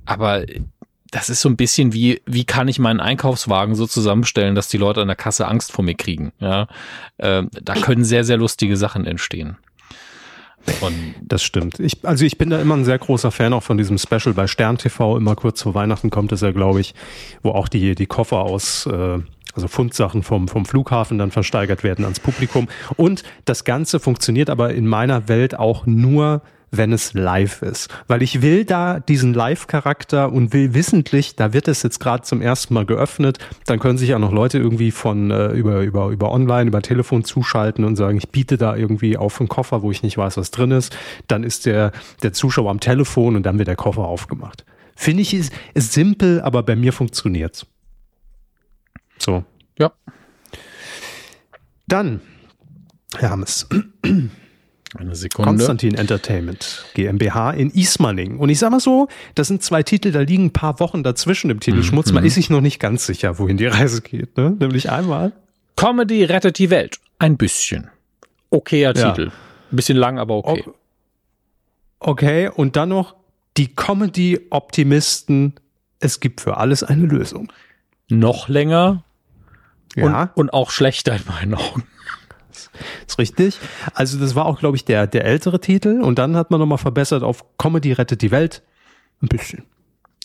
Aber 0.04 0.44
das 1.10 1.30
ist 1.30 1.40
so 1.40 1.48
ein 1.48 1.56
bisschen 1.56 1.94
wie, 1.94 2.20
wie 2.26 2.44
kann 2.44 2.68
ich 2.68 2.78
meinen 2.78 3.00
Einkaufswagen 3.00 3.74
so 3.74 3.86
zusammenstellen, 3.86 4.54
dass 4.54 4.68
die 4.68 4.76
Leute 4.76 5.00
an 5.00 5.08
der 5.08 5.16
Kasse 5.16 5.48
Angst 5.48 5.72
vor 5.72 5.84
mir 5.84 5.94
kriegen. 5.94 6.32
Ja, 6.38 6.68
äh, 7.16 7.44
Da 7.50 7.74
können 7.74 8.04
sehr, 8.04 8.24
sehr 8.24 8.36
lustige 8.36 8.76
Sachen 8.76 9.06
entstehen. 9.06 9.56
Und 10.80 11.14
das 11.22 11.42
stimmt. 11.42 11.80
Ich, 11.80 12.04
also 12.04 12.26
ich 12.26 12.36
bin 12.36 12.50
da 12.50 12.60
immer 12.60 12.76
ein 12.76 12.84
sehr 12.84 12.98
großer 12.98 13.30
Fan 13.30 13.54
auch 13.54 13.62
von 13.62 13.78
diesem 13.78 13.96
Special 13.96 14.34
bei 14.34 14.46
Stern 14.46 14.76
TV. 14.76 15.16
Immer 15.16 15.34
kurz 15.34 15.62
vor 15.62 15.74
Weihnachten 15.74 16.10
kommt 16.10 16.30
es 16.32 16.42
ja, 16.42 16.52
glaube 16.52 16.80
ich, 16.80 16.94
wo 17.42 17.50
auch 17.50 17.68
die, 17.68 17.94
die 17.94 18.06
Koffer 18.06 18.38
aus 18.38 18.86
äh, 18.86 19.18
also 19.54 19.68
Fundsachen 19.68 20.22
vom, 20.22 20.48
vom 20.48 20.64
Flughafen 20.64 21.18
dann 21.18 21.30
versteigert 21.30 21.84
werden 21.84 22.04
ans 22.04 22.20
Publikum. 22.20 22.68
Und 22.96 23.22
das 23.44 23.64
Ganze 23.64 24.00
funktioniert 24.00 24.50
aber 24.50 24.74
in 24.74 24.86
meiner 24.86 25.28
Welt 25.28 25.58
auch 25.58 25.86
nur, 25.86 26.42
wenn 26.72 26.92
es 26.92 27.12
live 27.12 27.62
ist. 27.62 27.88
Weil 28.08 28.22
ich 28.22 28.42
will 28.42 28.64
da 28.64 28.98
diesen 28.98 29.34
Live-Charakter 29.34 30.32
und 30.32 30.52
will 30.52 30.74
wissentlich, 30.74 31.36
da 31.36 31.52
wird 31.52 31.68
es 31.68 31.82
jetzt 31.82 32.00
gerade 32.00 32.22
zum 32.22 32.40
ersten 32.40 32.74
Mal 32.74 32.86
geöffnet, 32.86 33.38
dann 33.66 33.78
können 33.78 33.98
sich 33.98 34.14
auch 34.14 34.18
noch 34.18 34.32
Leute 34.32 34.58
irgendwie 34.58 34.90
von 34.90 35.30
äh, 35.30 35.48
über, 35.48 35.82
über, 35.82 36.08
über 36.08 36.32
online, 36.32 36.68
über 36.68 36.80
Telefon 36.80 37.24
zuschalten 37.24 37.84
und 37.84 37.96
sagen, 37.96 38.16
ich 38.16 38.30
biete 38.30 38.56
da 38.56 38.74
irgendwie 38.74 39.18
auf 39.18 39.38
einen 39.38 39.48
Koffer, 39.48 39.82
wo 39.82 39.90
ich 39.90 40.02
nicht 40.02 40.16
weiß, 40.16 40.38
was 40.38 40.50
drin 40.50 40.70
ist. 40.70 40.96
Dann 41.28 41.44
ist 41.44 41.66
der, 41.66 41.92
der 42.22 42.32
Zuschauer 42.32 42.70
am 42.70 42.80
Telefon 42.80 43.36
und 43.36 43.44
dann 43.44 43.58
wird 43.58 43.68
der 43.68 43.76
Koffer 43.76 44.04
aufgemacht. 44.04 44.64
Finde 44.96 45.22
ich, 45.22 45.34
ist, 45.34 45.52
ist 45.74 45.92
simpel, 45.92 46.40
aber 46.40 46.62
bei 46.62 46.76
mir 46.76 46.92
funktioniert's. 46.92 47.66
So. 49.24 49.44
Ja. 49.78 49.92
Dann, 51.86 52.20
Herr 53.16 53.30
Hammes. 53.30 53.68
Eine 54.94 55.14
Sekunde. 55.14 55.48
Konstantin 55.48 55.94
Entertainment 55.94 56.84
GmbH 56.94 57.52
in 57.52 57.70
Ismaning. 57.70 58.38
Und 58.38 58.50
ich 58.50 58.58
sag 58.58 58.70
mal 58.70 58.80
so, 58.80 59.08
das 59.34 59.48
sind 59.48 59.62
zwei 59.62 59.82
Titel, 59.82 60.12
da 60.12 60.20
liegen 60.20 60.46
ein 60.46 60.52
paar 60.52 60.80
Wochen 60.80 61.02
dazwischen 61.02 61.50
im 61.50 61.60
Titelschmutz. 61.60 62.08
Mhm. 62.08 62.16
Man 62.16 62.24
ist 62.24 62.34
sich 62.34 62.50
noch 62.50 62.60
nicht 62.60 62.78
ganz 62.78 63.06
sicher, 63.06 63.38
wohin 63.38 63.56
die 63.56 63.66
Reise 63.66 64.02
geht. 64.02 64.36
Ne? 64.36 64.50
Nämlich 64.58 64.90
einmal. 64.90 65.32
Comedy 65.76 66.24
rettet 66.24 66.58
die 66.58 66.68
Welt. 66.70 66.98
Ein 67.18 67.36
bisschen. 67.36 67.90
Okayer 68.50 68.94
ja. 68.94 69.12
Titel. 69.12 69.28
Ein 69.28 69.76
bisschen 69.76 69.96
lang, 69.96 70.18
aber 70.18 70.36
okay. 70.36 70.64
Okay, 71.98 72.50
und 72.54 72.76
dann 72.76 72.90
noch 72.90 73.14
die 73.56 73.74
Comedy-Optimisten. 73.74 75.54
Es 76.00 76.20
gibt 76.20 76.40
für 76.40 76.56
alles 76.56 76.82
eine 76.82 77.06
Lösung. 77.06 77.50
Noch 78.08 78.48
länger, 78.48 79.04
ja. 79.94 80.22
Und, 80.22 80.36
und 80.36 80.52
auch 80.52 80.70
schlechter 80.70 81.14
in 81.14 81.22
meinen 81.26 81.54
Augen. 81.54 81.84
Ist 83.06 83.18
richtig. 83.18 83.58
Also 83.94 84.18
das 84.18 84.34
war 84.34 84.46
auch, 84.46 84.58
glaube 84.58 84.76
ich, 84.76 84.84
der, 84.84 85.06
der 85.06 85.24
ältere 85.24 85.60
Titel. 85.60 86.00
Und 86.00 86.18
dann 86.18 86.36
hat 86.36 86.50
man 86.50 86.60
nochmal 86.60 86.78
verbessert 86.78 87.22
auf 87.22 87.44
Comedy 87.58 87.92
rettet 87.92 88.22
die 88.22 88.30
Welt. 88.30 88.62
Ein 89.20 89.28
bisschen. 89.28 89.64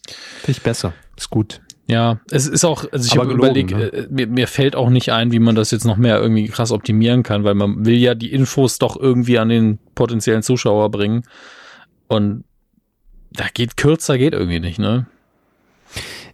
Finde 0.08 0.52
ich 0.52 0.62
besser. 0.62 0.94
Ist 1.18 1.30
gut. 1.30 1.62
Ja, 1.88 2.20
es 2.32 2.48
ist 2.48 2.66
auch, 2.66 2.86
also 2.92 3.06
ich 3.06 3.18
habe 3.18 3.34
überlegt, 3.34 3.72
ne? 3.72 3.86
Äh, 3.94 4.08
mir, 4.10 4.28
mir 4.28 4.48
fällt 4.48 4.76
auch 4.76 4.90
nicht 4.90 5.14
ein, 5.14 5.32
wie 5.32 5.40
man 5.40 5.56
das 5.56 5.72
jetzt 5.72 5.86
noch 5.86 5.96
mehr 5.96 6.20
irgendwie 6.20 6.48
krass 6.48 6.74
optimieren 6.74 7.24
kann, 7.24 7.46
weil 7.46 7.56
man 7.56 7.86
will 7.86 7.96
ja 7.96 8.14
die 8.14 8.34
Infos 8.34 8.78
doch 8.78 8.98
irgendwie 9.00 9.40
an 9.40 9.48
den 9.48 9.80
potenziellen 9.96 10.44
Zuschauer 10.44 10.92
bringen. 10.92 11.24
Und 12.08 12.44
da 13.32 13.46
geht 13.54 13.78
kürzer, 13.78 14.18
geht 14.18 14.34
irgendwie 14.34 14.60
nicht, 14.60 14.80
ne? 14.80 15.08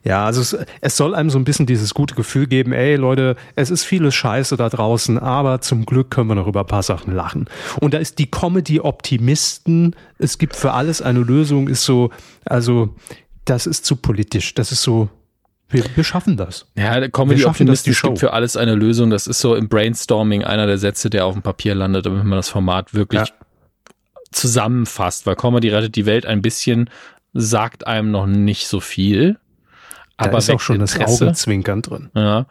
Ja, 0.03 0.25
also 0.25 0.41
es, 0.41 0.57
es, 0.81 0.97
soll 0.97 1.15
einem 1.15 1.29
so 1.29 1.37
ein 1.37 1.45
bisschen 1.45 1.65
dieses 1.65 1.93
gute 1.93 2.13
Gefühl 2.13 2.45
geben, 2.47 2.73
ey 2.73 2.97
Leute, 2.97 3.37
es 3.55 3.71
ist 3.71 3.85
vieles 3.85 4.13
Scheiße 4.13 4.57
da 4.57 4.67
draußen, 4.67 5.17
aber 5.17 5.61
zum 5.61 5.85
Glück 5.85 6.11
können 6.11 6.27
wir 6.27 6.35
noch 6.35 6.47
über 6.47 6.61
ein 6.61 6.67
paar 6.67 6.83
Sachen 6.83 7.15
lachen. 7.15 7.49
Und 7.79 7.93
da 7.93 7.99
ist 7.99 8.19
die 8.19 8.29
Comedy-Optimisten, 8.29 9.95
es 10.17 10.37
gibt 10.37 10.57
für 10.57 10.73
alles 10.73 11.01
eine 11.01 11.19
Lösung, 11.19 11.69
ist 11.69 11.85
so, 11.85 12.11
also 12.43 12.93
das 13.45 13.65
ist 13.65 13.85
zu 13.85 13.95
politisch, 13.95 14.53
das 14.53 14.73
ist 14.73 14.83
so, 14.83 15.07
wir, 15.69 15.85
wir 15.95 16.03
schaffen 16.03 16.35
das. 16.35 16.65
Ja, 16.75 16.99
der 16.99 17.09
Comedy-Optimist 17.09 17.85
gibt 17.85 18.19
für 18.19 18.33
alles 18.33 18.57
eine 18.57 18.75
Lösung, 18.75 19.09
das 19.09 19.25
ist 19.25 19.39
so 19.39 19.55
im 19.55 19.69
Brainstorming 19.69 20.43
einer 20.43 20.67
der 20.67 20.79
Sätze, 20.79 21.09
der 21.09 21.25
auf 21.25 21.33
dem 21.33 21.43
Papier 21.43 21.75
landet, 21.75 22.05
damit 22.05 22.25
man 22.25 22.37
das 22.37 22.49
Format 22.49 22.93
wirklich 22.93 23.21
ja. 23.21 23.33
zusammenfasst, 24.33 25.25
weil 25.25 25.37
Comedy 25.37 25.69
rettet 25.69 25.95
die 25.95 26.05
Welt 26.05 26.25
ein 26.25 26.41
bisschen, 26.41 26.89
sagt 27.31 27.87
einem 27.87 28.11
noch 28.11 28.27
nicht 28.27 28.67
so 28.67 28.81
viel 28.81 29.39
da 30.17 30.25
aber 30.25 30.37
ist 30.37 30.49
auch 30.49 30.59
schon 30.59 30.79
das 30.79 30.99
Augenzwinkern 30.99 31.81
drin. 31.81 32.09
Ja. 32.15 32.45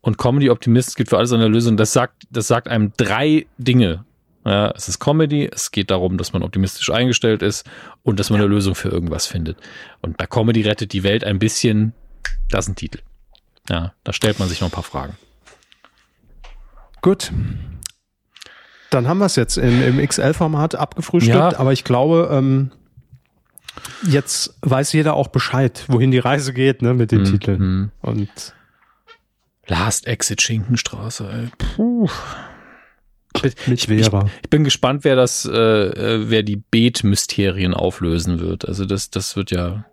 Und 0.00 0.18
Comedy 0.18 0.50
Optimist 0.50 0.96
gibt 0.96 1.10
für 1.10 1.18
alles 1.18 1.32
eine 1.32 1.48
Lösung. 1.48 1.76
Das 1.76 1.92
sagt, 1.92 2.24
das 2.30 2.46
sagt 2.46 2.68
einem 2.68 2.92
drei 2.96 3.46
Dinge. 3.58 4.04
Ja, 4.44 4.70
es 4.70 4.88
ist 4.88 5.00
Comedy, 5.00 5.50
es 5.52 5.72
geht 5.72 5.90
darum, 5.90 6.16
dass 6.16 6.32
man 6.32 6.42
optimistisch 6.42 6.90
eingestellt 6.90 7.42
ist 7.42 7.68
und 8.02 8.18
dass 8.18 8.30
man 8.30 8.40
ja. 8.40 8.46
eine 8.46 8.54
Lösung 8.54 8.74
für 8.74 8.88
irgendwas 8.88 9.26
findet. 9.26 9.58
Und 10.00 10.16
bei 10.16 10.26
Comedy 10.26 10.62
rettet 10.62 10.92
die 10.92 11.02
Welt 11.02 11.24
ein 11.24 11.38
bisschen, 11.38 11.92
das 12.48 12.64
ist 12.64 12.70
ein 12.70 12.76
Titel. 12.76 13.00
Ja, 13.68 13.92
da 14.04 14.12
stellt 14.12 14.38
man 14.38 14.48
sich 14.48 14.60
noch 14.60 14.68
ein 14.68 14.72
paar 14.72 14.84
Fragen. 14.84 15.16
Gut. 17.02 17.32
Dann 18.90 19.06
haben 19.06 19.18
wir 19.18 19.26
es 19.26 19.36
jetzt 19.36 19.58
in, 19.58 19.82
im 19.82 20.06
XL-Format 20.06 20.76
abgefrühstückt, 20.76 21.36
ja. 21.36 21.58
aber 21.58 21.74
ich 21.74 21.84
glaube, 21.84 22.30
ähm, 22.32 22.70
jetzt 24.02 24.54
weiß 24.62 24.92
jeder 24.92 25.14
auch 25.14 25.28
Bescheid, 25.28 25.84
wohin 25.88 26.10
die 26.10 26.18
Reise 26.18 26.52
geht, 26.52 26.82
ne, 26.82 26.94
mit 26.94 27.12
den 27.12 27.20
mhm. 27.20 27.24
Titeln. 27.24 27.92
Und 28.00 28.54
Last 29.66 30.06
Exit 30.06 30.42
Schinkenstraße, 30.42 31.28
ey. 31.30 31.48
Puh. 31.76 32.08
Ich, 33.44 33.54
ich, 33.68 33.88
ich, 33.88 34.10
bin 34.50 34.64
gespannt, 34.64 35.04
wer 35.04 35.14
das, 35.14 35.44
äh, 35.44 35.56
äh, 35.56 36.30
wer 36.30 36.42
die 36.42 36.56
Beet-Mysterien 36.56 37.74
auflösen 37.74 38.40
wird. 38.40 38.66
Also 38.66 38.84
das, 38.84 39.10
das 39.10 39.36
wird 39.36 39.50
ja. 39.50 39.84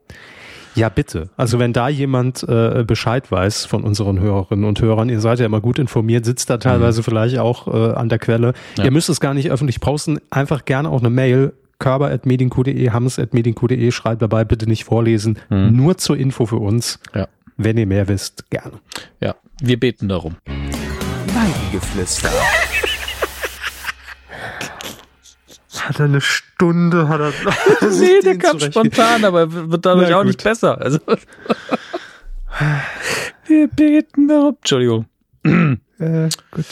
Ja, 0.74 0.90
bitte. 0.90 1.30
Also 1.38 1.60
wenn 1.60 1.72
da 1.72 1.88
jemand 1.88 2.44
äh, 2.44 2.84
Bescheid 2.86 3.32
weiß 3.32 3.66
von 3.66 3.84
unseren 3.84 4.20
Hörerinnen 4.20 4.66
und 4.66 4.82
Hörern, 4.82 5.10
ihr 5.10 5.22
seid 5.22 5.40
ja 5.40 5.46
immer 5.46 5.62
gut 5.62 5.80
informiert, 5.80 6.26
sitzt 6.26 6.50
da 6.50 6.58
teilweise 6.58 7.02
mhm. 7.02 7.04
vielleicht 7.04 7.38
auch 7.38 7.68
äh, 7.68 7.94
an 7.94 8.10
der 8.10 8.20
Quelle. 8.20 8.54
Ja. 8.78 8.86
Ihr 8.86 8.92
müsst 8.92 9.10
es 9.10 9.20
gar 9.20 9.34
nicht 9.34 9.52
öffentlich 9.52 9.80
posten, 9.80 10.20
einfach 10.32 10.66
gerne 10.66 10.90
auch 10.90 11.00
eine 11.00 11.10
Mail 11.10 11.54
körber.medienq.de, 11.80 12.90
hams.medienq.de, 12.90 13.92
schreibt 13.92 14.22
dabei, 14.22 14.44
bitte 14.44 14.68
nicht 14.68 14.86
vorlesen. 14.86 15.40
Mhm. 15.50 15.76
Nur 15.76 15.98
zur 15.98 16.18
Info 16.18 16.46
für 16.46 16.58
uns. 16.58 17.00
Ja. 17.14 17.28
Wenn 17.58 17.78
ihr 17.78 17.88
mehr 17.88 18.08
wisst, 18.08 18.50
gerne. 18.50 18.80
Ja, 19.22 19.36
wir 19.62 19.80
beten 19.80 20.10
darum. 20.10 20.36
Weidengeflüster. 20.46 22.30
Hat 25.80 26.00
er 26.00 26.06
eine 26.06 26.22
Stunde, 26.22 27.08
hat 27.10 27.20
er. 27.20 27.32
nee, 27.90 28.20
der 28.24 28.38
kam 28.38 28.60
spontan, 28.60 29.24
aber 29.24 29.70
wird 29.72 29.86
dadurch 29.86 30.14
auch 30.14 30.24
nicht 30.24 30.44
besser. 30.44 30.82
Also. 30.82 31.00
wir 33.46 33.68
beten 33.68 34.28
darum. 34.28 34.56
Entschuldigung. 34.58 35.06
äh, 35.44 36.30
gut, 36.52 36.66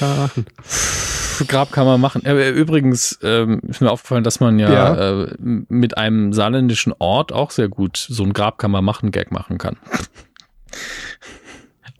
machen. 0.00 0.46
Grab 1.46 1.72
kann 1.72 1.86
man 1.86 2.00
machen. 2.00 2.24
Äh, 2.24 2.50
übrigens 2.50 3.18
ähm, 3.22 3.60
ist 3.68 3.80
mir 3.80 3.90
aufgefallen, 3.90 4.24
dass 4.24 4.40
man 4.40 4.58
ja, 4.58 4.72
ja. 4.72 5.22
Äh, 5.22 5.36
mit 5.38 5.96
einem 5.96 6.32
saarländischen 6.32 6.94
Ort 6.98 7.32
auch 7.32 7.50
sehr 7.50 7.68
gut 7.68 7.96
so 7.96 8.24
ein 8.24 8.32
Grab 8.32 8.58
kann 8.58 8.70
man 8.70 8.84
machen 8.84 9.10
Gag 9.10 9.32
machen 9.32 9.58
kann. 9.58 9.76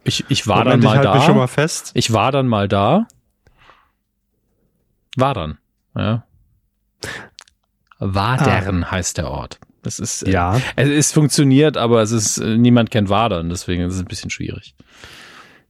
Ich, 0.05 0.25
ich 0.29 0.47
war 0.47 0.65
Moment, 0.65 0.85
dann 0.85 0.93
mal 0.93 1.01
ich 1.01 1.07
halt 1.07 1.21
da. 1.21 1.27
Schon 1.27 1.37
mal 1.37 1.47
fest. 1.47 1.91
Ich 1.95 2.13
war 2.13 2.33
dann 2.33 2.49
mal 2.49 2.69
da. 2.69 3.07
War 5.17 5.35
dann. 5.35 5.59
Ja. 5.95 6.25
Wadern 7.99 8.85
ah. 8.85 8.91
heißt 8.91 9.19
der 9.19 9.31
Ort. 9.31 9.61
Das 9.83 9.99
ist 9.99 10.23
äh, 10.23 10.31
ja. 10.31 10.61
Es 10.77 10.89
ist 10.89 11.13
funktioniert, 11.13 11.77
aber 11.77 12.03
es 12.03 12.11
ist 12.13 12.39
äh, 12.39 12.57
niemand 12.57 12.91
kennt 12.91 13.09
Wadern, 13.09 13.49
deswegen 13.49 13.83
ist 13.83 13.95
es 13.95 14.01
ein 14.01 14.07
bisschen 14.07 14.31
schwierig. 14.31 14.75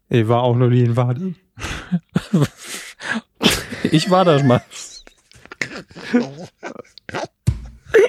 Ich 0.09 0.27
war 0.29 0.43
auch 0.43 0.57
noch 0.57 0.69
nie 0.69 0.83
in 0.83 0.97
Wadern. 0.97 1.37
Ich 3.91 4.11
war 4.11 4.25
da 4.25 4.43
mal. 4.43 4.63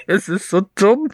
Es 0.07 0.29
ist 0.29 0.49
so 0.49 0.61
dumm. 0.75 1.09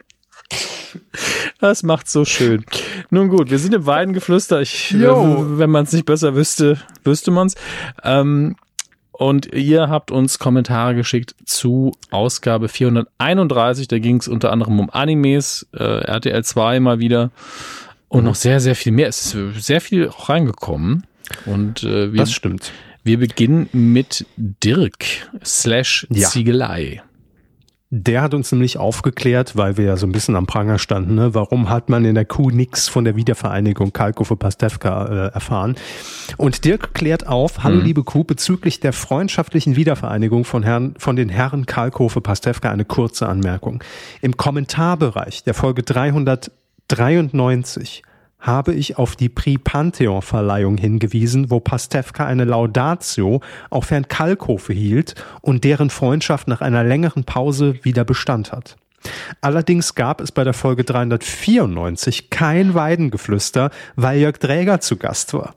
Das 1.59 1.83
macht 1.83 2.09
so 2.09 2.25
schön. 2.25 2.65
Nun 3.09 3.29
gut, 3.29 3.49
wir 3.49 3.59
sind 3.59 3.73
im 3.73 3.85
Weidengeflüster. 3.85 4.61
Ich, 4.61 4.93
wenn 4.93 5.69
man 5.69 5.83
es 5.85 5.93
nicht 5.93 6.05
besser 6.05 6.35
wüsste, 6.35 6.79
wüsste 7.03 7.31
man 7.31 7.47
es. 7.47 7.55
Ähm, 8.03 8.55
und 9.11 9.53
ihr 9.53 9.89
habt 9.89 10.11
uns 10.11 10.37
Kommentare 10.37 10.95
geschickt 10.95 11.35
zu 11.45 11.93
Ausgabe 12.11 12.67
431. 12.67 13.87
Da 13.87 13.99
ging 13.99 14.17
es 14.17 14.27
unter 14.27 14.51
anderem 14.51 14.79
um 14.79 14.89
Animes, 14.91 15.67
äh, 15.73 15.83
RTL 15.83 16.43
2 16.43 16.79
mal 16.79 16.99
wieder 16.99 17.31
und 18.09 18.23
noch 18.23 18.35
sehr, 18.35 18.59
sehr 18.59 18.75
viel 18.75 18.91
mehr. 18.91 19.07
Es 19.07 19.33
ist 19.33 19.65
sehr 19.65 19.81
viel 19.81 20.07
reingekommen. 20.07 21.05
Und 21.45 21.83
äh, 21.83 22.13
wir, 22.13 22.19
das 22.19 22.31
stimmt. 22.31 22.71
Wir 23.07 23.19
beginnen 23.19 23.69
mit 23.71 24.25
Dirk 24.35 25.29
slash 25.41 26.05
Ziegelei. 26.11 27.01
Der 27.89 28.21
hat 28.21 28.33
uns 28.33 28.51
nämlich 28.51 28.77
aufgeklärt, 28.77 29.55
weil 29.55 29.77
wir 29.77 29.85
ja 29.85 29.95
so 29.95 30.05
ein 30.05 30.11
bisschen 30.11 30.35
am 30.35 30.45
Pranger 30.45 30.77
standen, 30.77 31.15
ne? 31.15 31.33
warum 31.33 31.69
hat 31.69 31.87
man 31.87 32.03
in 32.03 32.15
der 32.15 32.25
Kuh 32.25 32.49
nichts 32.49 32.89
von 32.89 33.05
der 33.05 33.15
Wiedervereinigung 33.15 33.93
Kalkofe 33.93 34.35
Pastewka 34.35 35.05
äh, 35.05 35.33
erfahren. 35.33 35.75
Und 36.35 36.65
Dirk 36.65 36.93
klärt 36.93 37.27
auf, 37.27 37.63
hallo 37.63 37.77
mhm. 37.77 37.85
liebe 37.85 38.03
Kuh, 38.03 38.25
bezüglich 38.25 38.81
der 38.81 38.91
freundschaftlichen 38.91 39.77
Wiedervereinigung 39.77 40.43
von, 40.43 40.63
Herrn, 40.63 40.95
von 40.97 41.15
den 41.15 41.29
Herren 41.29 41.65
Kalkofe 41.65 42.19
Pastewka 42.19 42.69
eine 42.69 42.83
kurze 42.83 43.29
Anmerkung. 43.29 43.81
Im 44.19 44.35
Kommentarbereich 44.35 45.45
der 45.45 45.53
Folge 45.53 45.83
393 45.83 48.03
habe 48.39 48.73
ich 48.73 48.97
auf 48.97 49.15
die 49.15 49.29
Prix 49.29 49.61
Pantheon 49.63 50.21
Verleihung 50.21 50.77
hingewiesen, 50.77 51.49
wo 51.49 51.59
Pastewka 51.59 52.25
eine 52.25 52.45
Laudatio 52.45 53.41
auf 53.69 53.91
Herrn 53.91 54.07
Kalkofe 54.07 54.73
hielt 54.73 55.15
und 55.41 55.63
deren 55.63 55.89
Freundschaft 55.89 56.47
nach 56.47 56.61
einer 56.61 56.83
längeren 56.83 57.23
Pause 57.23 57.79
wieder 57.83 58.05
Bestand 58.05 58.51
hat. 58.51 58.77
Allerdings 59.41 59.95
gab 59.95 60.21
es 60.21 60.31
bei 60.31 60.43
der 60.43 60.53
Folge 60.53 60.83
394 60.83 62.29
kein 62.29 62.73
Weidengeflüster, 62.73 63.71
weil 63.95 64.19
Jörg 64.19 64.37
Dräger 64.37 64.79
zu 64.79 64.97
Gast 64.97 65.33
war. 65.33 65.55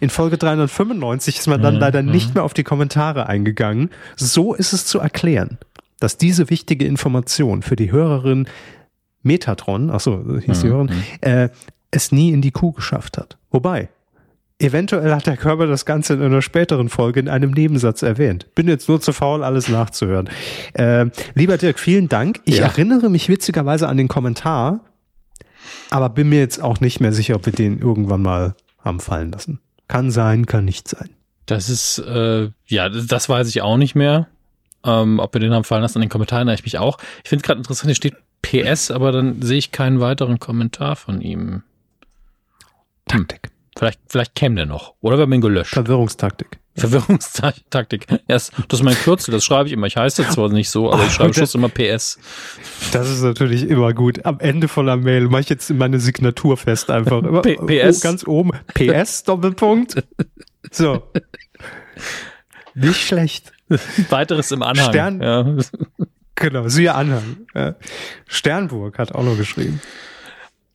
In 0.00 0.10
Folge 0.10 0.38
395 0.38 1.38
ist 1.38 1.48
man 1.48 1.60
dann 1.60 1.74
mhm. 1.74 1.80
leider 1.80 2.02
nicht 2.02 2.34
mehr 2.34 2.44
auf 2.44 2.54
die 2.54 2.62
Kommentare 2.62 3.26
eingegangen. 3.26 3.90
So 4.14 4.54
ist 4.54 4.72
es 4.72 4.86
zu 4.86 5.00
erklären, 5.00 5.58
dass 5.98 6.16
diese 6.16 6.50
wichtige 6.50 6.86
Information 6.86 7.62
für 7.62 7.76
die 7.76 7.90
Hörerin 7.90 8.48
Metatron, 9.22 9.90
ach 9.90 10.00
so, 10.00 10.24
hieß 10.40 10.60
die 10.60 10.66
mhm. 10.68 10.70
Hörerin, 10.70 10.90
äh, 11.20 11.48
es 11.90 12.12
nie 12.12 12.32
in 12.32 12.42
die 12.42 12.50
Kuh 12.50 12.72
geschafft 12.72 13.18
hat. 13.18 13.36
Wobei, 13.50 13.88
eventuell 14.58 15.14
hat 15.14 15.26
der 15.26 15.36
Körper 15.36 15.66
das 15.66 15.84
Ganze 15.84 16.14
in 16.14 16.22
einer 16.22 16.42
späteren 16.42 16.88
Folge 16.88 17.20
in 17.20 17.28
einem 17.28 17.50
Nebensatz 17.50 18.02
erwähnt. 18.02 18.54
Bin 18.54 18.68
jetzt 18.68 18.88
nur 18.88 19.00
zu 19.00 19.12
faul, 19.12 19.44
alles 19.44 19.68
nachzuhören. 19.68 20.28
Äh, 20.74 21.06
lieber 21.34 21.58
Dirk, 21.58 21.78
vielen 21.78 22.08
Dank. 22.08 22.40
Ich 22.44 22.58
ja. 22.58 22.64
erinnere 22.64 23.10
mich 23.10 23.28
witzigerweise 23.28 23.88
an 23.88 23.96
den 23.96 24.08
Kommentar, 24.08 24.80
aber 25.90 26.08
bin 26.08 26.28
mir 26.28 26.40
jetzt 26.40 26.62
auch 26.62 26.80
nicht 26.80 27.00
mehr 27.00 27.12
sicher, 27.12 27.36
ob 27.36 27.46
wir 27.46 27.52
den 27.52 27.78
irgendwann 27.78 28.22
mal 28.22 28.54
haben 28.78 29.00
fallen 29.00 29.32
lassen. 29.32 29.60
Kann 29.88 30.10
sein, 30.10 30.46
kann 30.46 30.64
nicht 30.64 30.88
sein. 30.88 31.10
Das 31.46 31.68
ist, 31.68 31.98
äh, 31.98 32.50
ja, 32.66 32.88
das 32.88 33.28
weiß 33.28 33.48
ich 33.48 33.62
auch 33.62 33.76
nicht 33.76 33.94
mehr. 33.94 34.26
Ähm, 34.84 35.18
ob 35.18 35.34
wir 35.34 35.40
den 35.40 35.52
haben 35.52 35.64
fallen 35.64 35.82
lassen, 35.82 35.98
an 35.98 36.02
den 36.02 36.10
Kommentaren 36.10 36.48
erinnere 36.48 36.56
ich 36.56 36.64
mich 36.64 36.78
auch. 36.78 36.98
Ich 37.22 37.30
finde 37.30 37.44
gerade 37.44 37.58
interessant, 37.58 37.86
hier 37.86 37.94
steht 37.94 38.16
PS, 38.42 38.90
aber 38.90 39.12
dann 39.12 39.42
sehe 39.42 39.58
ich 39.58 39.72
keinen 39.72 40.00
weiteren 40.00 40.38
Kommentar 40.38 40.96
von 40.96 41.20
ihm. 41.20 41.62
Taktik. 43.06 43.40
Hm. 43.46 43.50
Vielleicht, 43.76 44.00
vielleicht 44.08 44.34
käme 44.34 44.56
der 44.56 44.66
noch. 44.66 44.94
Oder 45.00 45.18
wir 45.18 45.22
haben 45.22 45.32
ihn 45.34 45.40
gelöscht. 45.42 45.74
Verwirrungstaktik. 45.74 46.58
Verwirrungstaktik. 46.76 48.06
Ja, 48.10 48.18
das 48.26 48.50
ist 48.50 48.82
mein 48.82 48.94
Kürzel, 48.94 49.32
das 49.32 49.44
schreibe 49.44 49.68
ich 49.68 49.72
immer. 49.72 49.86
Ich 49.86 49.96
heiße 49.96 50.28
zwar 50.28 50.48
nicht 50.48 50.70
so, 50.70 50.90
aber 50.90 51.04
ich 51.04 51.12
schreibe 51.12 51.34
Schluss 51.34 51.54
immer 51.54 51.68
PS. 51.68 52.18
Das 52.92 53.10
ist 53.10 53.22
natürlich 53.22 53.68
immer 53.68 53.92
gut. 53.92 54.24
Am 54.24 54.40
Ende 54.40 54.68
von 54.68 54.86
der 54.86 54.96
Mail 54.96 55.28
mache 55.28 55.42
ich 55.42 55.48
jetzt 55.50 55.70
meine 55.70 56.00
Signatur 56.00 56.56
fest 56.56 56.90
einfach. 56.90 57.22
Immer, 57.22 57.42
PS. 57.42 57.98
Oh, 57.98 58.00
ganz 58.02 58.26
oben. 58.26 58.50
PS, 58.74 59.24
Doppelpunkt. 59.24 60.02
So. 60.70 61.02
Nicht 62.74 63.00
schlecht. 63.06 63.52
Weiteres 64.10 64.52
im 64.52 64.62
Anhang. 64.62 64.90
Stern. 64.90 65.22
Ja. 65.22 65.56
Genau, 66.34 66.68
siehe 66.68 66.94
Anhang. 66.94 67.46
Sternburg 68.26 68.98
hat 68.98 69.14
auch 69.14 69.24
noch 69.24 69.36
geschrieben. 69.36 69.80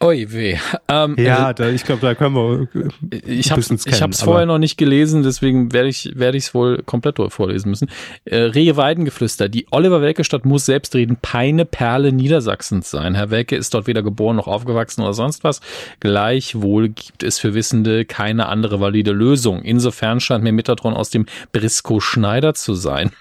Oi 0.03 0.25
weh. 0.29 0.57
Ähm, 0.87 1.15
ja, 1.19 1.47
also, 1.47 1.63
da, 1.63 1.69
ich 1.69 1.83
glaube, 1.83 2.01
da 2.01 2.15
können 2.15 2.35
wir. 2.35 2.67
Ich 3.11 3.51
habe 3.51 3.61
ich 3.61 4.01
habe 4.01 4.11
es 4.11 4.21
vorher 4.23 4.47
noch 4.47 4.57
nicht 4.57 4.77
gelesen, 4.77 5.21
deswegen 5.21 5.73
werde 5.73 5.89
ich 5.89 6.15
es 6.15 6.53
wohl 6.55 6.81
komplett 6.83 7.19
vorlesen 7.31 7.69
müssen. 7.69 7.87
Äh, 8.25 8.37
Rehe 8.37 8.77
Weidengeflüster. 8.77 9.47
Die 9.47 9.67
Oliver 9.69 10.01
Welke 10.01 10.23
Stadt 10.23 10.43
muss 10.43 10.65
selbst 10.65 10.95
reden. 10.95 11.17
Peine 11.21 11.65
Perle 11.65 12.11
Niedersachsens 12.11 12.89
sein. 12.89 13.13
Herr 13.13 13.29
Welke 13.29 13.55
ist 13.55 13.75
dort 13.75 13.85
weder 13.85 14.01
geboren 14.01 14.37
noch 14.37 14.47
aufgewachsen 14.47 15.01
oder 15.03 15.13
sonst 15.13 15.43
was. 15.43 15.61
Gleichwohl 15.99 16.89
gibt 16.89 17.21
es 17.21 17.37
für 17.37 17.53
Wissende 17.53 18.03
keine 18.05 18.47
andere 18.47 18.79
valide 18.79 19.11
Lösung. 19.11 19.61
Insofern 19.61 20.19
scheint 20.19 20.43
mir 20.43 20.51
Metatron 20.51 20.95
aus 20.95 21.11
dem 21.11 21.27
Briscoe 21.51 22.01
Schneider 22.01 22.55
zu 22.55 22.73
sein. 22.73 23.11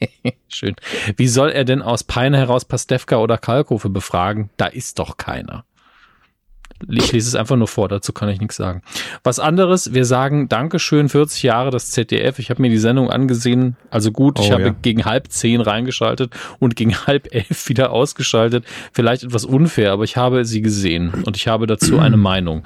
Schön. 0.48 0.76
Wie 1.16 1.28
soll 1.28 1.50
er 1.50 1.64
denn 1.64 1.82
aus 1.82 2.04
Peine 2.04 2.38
heraus 2.38 2.64
Pastewka 2.64 3.18
oder 3.18 3.36
Kalkofe 3.36 3.90
befragen? 3.90 4.48
Da 4.56 4.66
ist 4.66 4.98
doch 4.98 5.18
keiner. 5.18 5.64
Ich 6.88 7.12
lese 7.12 7.28
es 7.28 7.34
einfach 7.34 7.56
nur 7.56 7.68
vor, 7.68 7.88
dazu 7.88 8.12
kann 8.12 8.28
ich 8.28 8.40
nichts 8.40 8.56
sagen. 8.56 8.82
Was 9.24 9.38
anderes, 9.38 9.94
wir 9.94 10.04
sagen 10.04 10.48
Dankeschön, 10.48 11.08
40 11.08 11.42
Jahre 11.42 11.70
das 11.70 11.90
ZDF. 11.90 12.38
Ich 12.38 12.50
habe 12.50 12.62
mir 12.62 12.70
die 12.70 12.78
Sendung 12.78 13.10
angesehen, 13.10 13.76
also 13.90 14.10
gut, 14.10 14.38
oh, 14.38 14.42
ich 14.42 14.52
habe 14.52 14.62
ja. 14.62 14.74
gegen 14.82 15.04
halb 15.04 15.28
zehn 15.28 15.60
reingeschaltet 15.60 16.32
und 16.58 16.76
gegen 16.76 16.94
halb 17.06 17.34
elf 17.34 17.68
wieder 17.68 17.92
ausgeschaltet. 17.92 18.64
Vielleicht 18.92 19.24
etwas 19.24 19.44
unfair, 19.44 19.92
aber 19.92 20.04
ich 20.04 20.16
habe 20.16 20.44
sie 20.44 20.62
gesehen 20.62 21.12
und 21.24 21.36
ich 21.36 21.48
habe 21.48 21.66
dazu 21.66 21.98
eine 21.98 22.16
Meinung. 22.16 22.64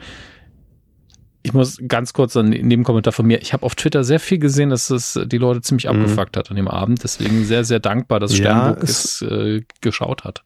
Ich 1.46 1.52
muss 1.52 1.78
ganz 1.86 2.12
kurz 2.12 2.36
einen 2.36 2.50
Nebenkommentar 2.50 3.12
von 3.12 3.24
mir. 3.24 3.40
Ich 3.40 3.52
habe 3.52 3.64
auf 3.64 3.76
Twitter 3.76 4.02
sehr 4.02 4.18
viel 4.18 4.38
gesehen, 4.38 4.70
dass 4.70 4.90
es 4.90 5.18
die 5.26 5.38
Leute 5.38 5.60
ziemlich 5.60 5.84
mhm. 5.84 5.90
abgefuckt 5.90 6.36
hat 6.36 6.50
an 6.50 6.56
dem 6.56 6.66
Abend. 6.66 7.04
Deswegen 7.04 7.44
sehr, 7.44 7.62
sehr 7.64 7.78
dankbar, 7.78 8.18
dass 8.18 8.34
Sternburg 8.34 8.78
ja, 8.78 8.82
es, 8.82 9.22
es 9.22 9.30
äh, 9.30 9.62
geschaut 9.80 10.24
hat. 10.24 10.42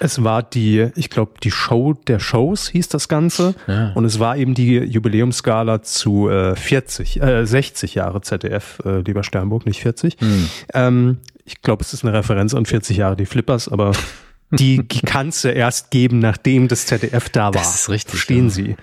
Es 0.00 0.24
war 0.24 0.42
die, 0.42 0.88
ich 0.96 1.08
glaube, 1.08 1.34
die 1.40 1.52
Show 1.52 1.94
der 2.08 2.18
Shows 2.18 2.68
hieß 2.68 2.88
das 2.88 3.08
Ganze. 3.08 3.54
Ja. 3.68 3.92
Und 3.92 4.04
es 4.06 4.18
war 4.18 4.36
eben 4.36 4.54
die 4.54 4.78
Jubiläumsgala 4.78 5.82
zu 5.82 6.28
äh, 6.28 6.56
40, 6.56 7.22
äh, 7.22 7.46
60 7.46 7.94
Jahre 7.94 8.20
ZDF, 8.20 8.80
äh, 8.84 9.02
lieber 9.02 9.22
Sternburg, 9.22 9.66
nicht 9.66 9.82
40. 9.82 10.16
Hm. 10.18 10.48
Ähm, 10.74 11.18
ich 11.44 11.62
glaube, 11.62 11.84
es 11.84 11.94
ist 11.94 12.04
eine 12.04 12.12
Referenz 12.12 12.54
an 12.54 12.66
40 12.66 12.96
Jahre 12.96 13.14
die 13.14 13.26
Flippers, 13.26 13.68
aber 13.68 13.92
die 14.58 14.86
kannst 14.86 15.44
du 15.44 15.48
erst 15.48 15.90
geben, 15.90 16.18
nachdem 16.18 16.68
das 16.68 16.86
ZDF 16.86 17.28
da 17.28 17.46
war. 17.46 17.52
Das 17.52 17.74
ist 17.74 17.88
richtig. 17.88 18.10
Verstehen 18.10 18.44
ja. 18.44 18.50
Sie. 18.50 18.76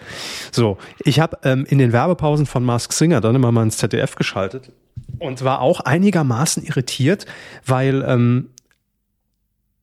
So, 0.52 0.78
ich 1.04 1.20
habe 1.20 1.38
ähm, 1.44 1.66
in 1.68 1.78
den 1.78 1.92
Werbepausen 1.92 2.46
von 2.46 2.64
Mask 2.64 2.94
Singer 2.94 3.22
dann 3.22 3.36
immer 3.36 3.52
mal 3.52 3.64
ins 3.64 3.78
ZDF 3.78 4.16
geschaltet 4.16 4.72
und 5.20 5.44
war 5.44 5.62
auch 5.62 5.80
einigermaßen 5.82 6.64
irritiert, 6.64 7.26
weil 7.66 8.04
ähm, 8.08 8.50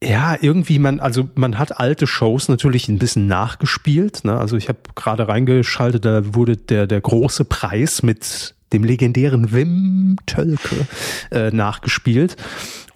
ja, 0.02 0.36
irgendwie 0.40 0.78
man, 0.78 1.01
also 1.01 1.28
man 1.35 1.59
hat 1.59 1.81
alte 1.81 2.06
Shows 2.06 2.48
natürlich 2.48 2.89
ein 2.89 2.98
bisschen 2.98 3.27
nachgespielt. 3.27 4.24
Ne? 4.24 4.39
Also 4.39 4.56
ich 4.56 4.69
habe 4.69 4.78
gerade 4.94 5.27
reingeschaltet, 5.27 6.05
da 6.05 6.35
wurde 6.35 6.56
der 6.56 6.86
der 6.86 7.01
große 7.01 7.44
Preis 7.44 8.02
mit 8.02 8.55
dem 8.73 8.85
legendären 8.85 9.52
Wim 9.52 10.19
Tölke 10.27 10.86
äh, 11.31 11.51
nachgespielt. 11.51 12.36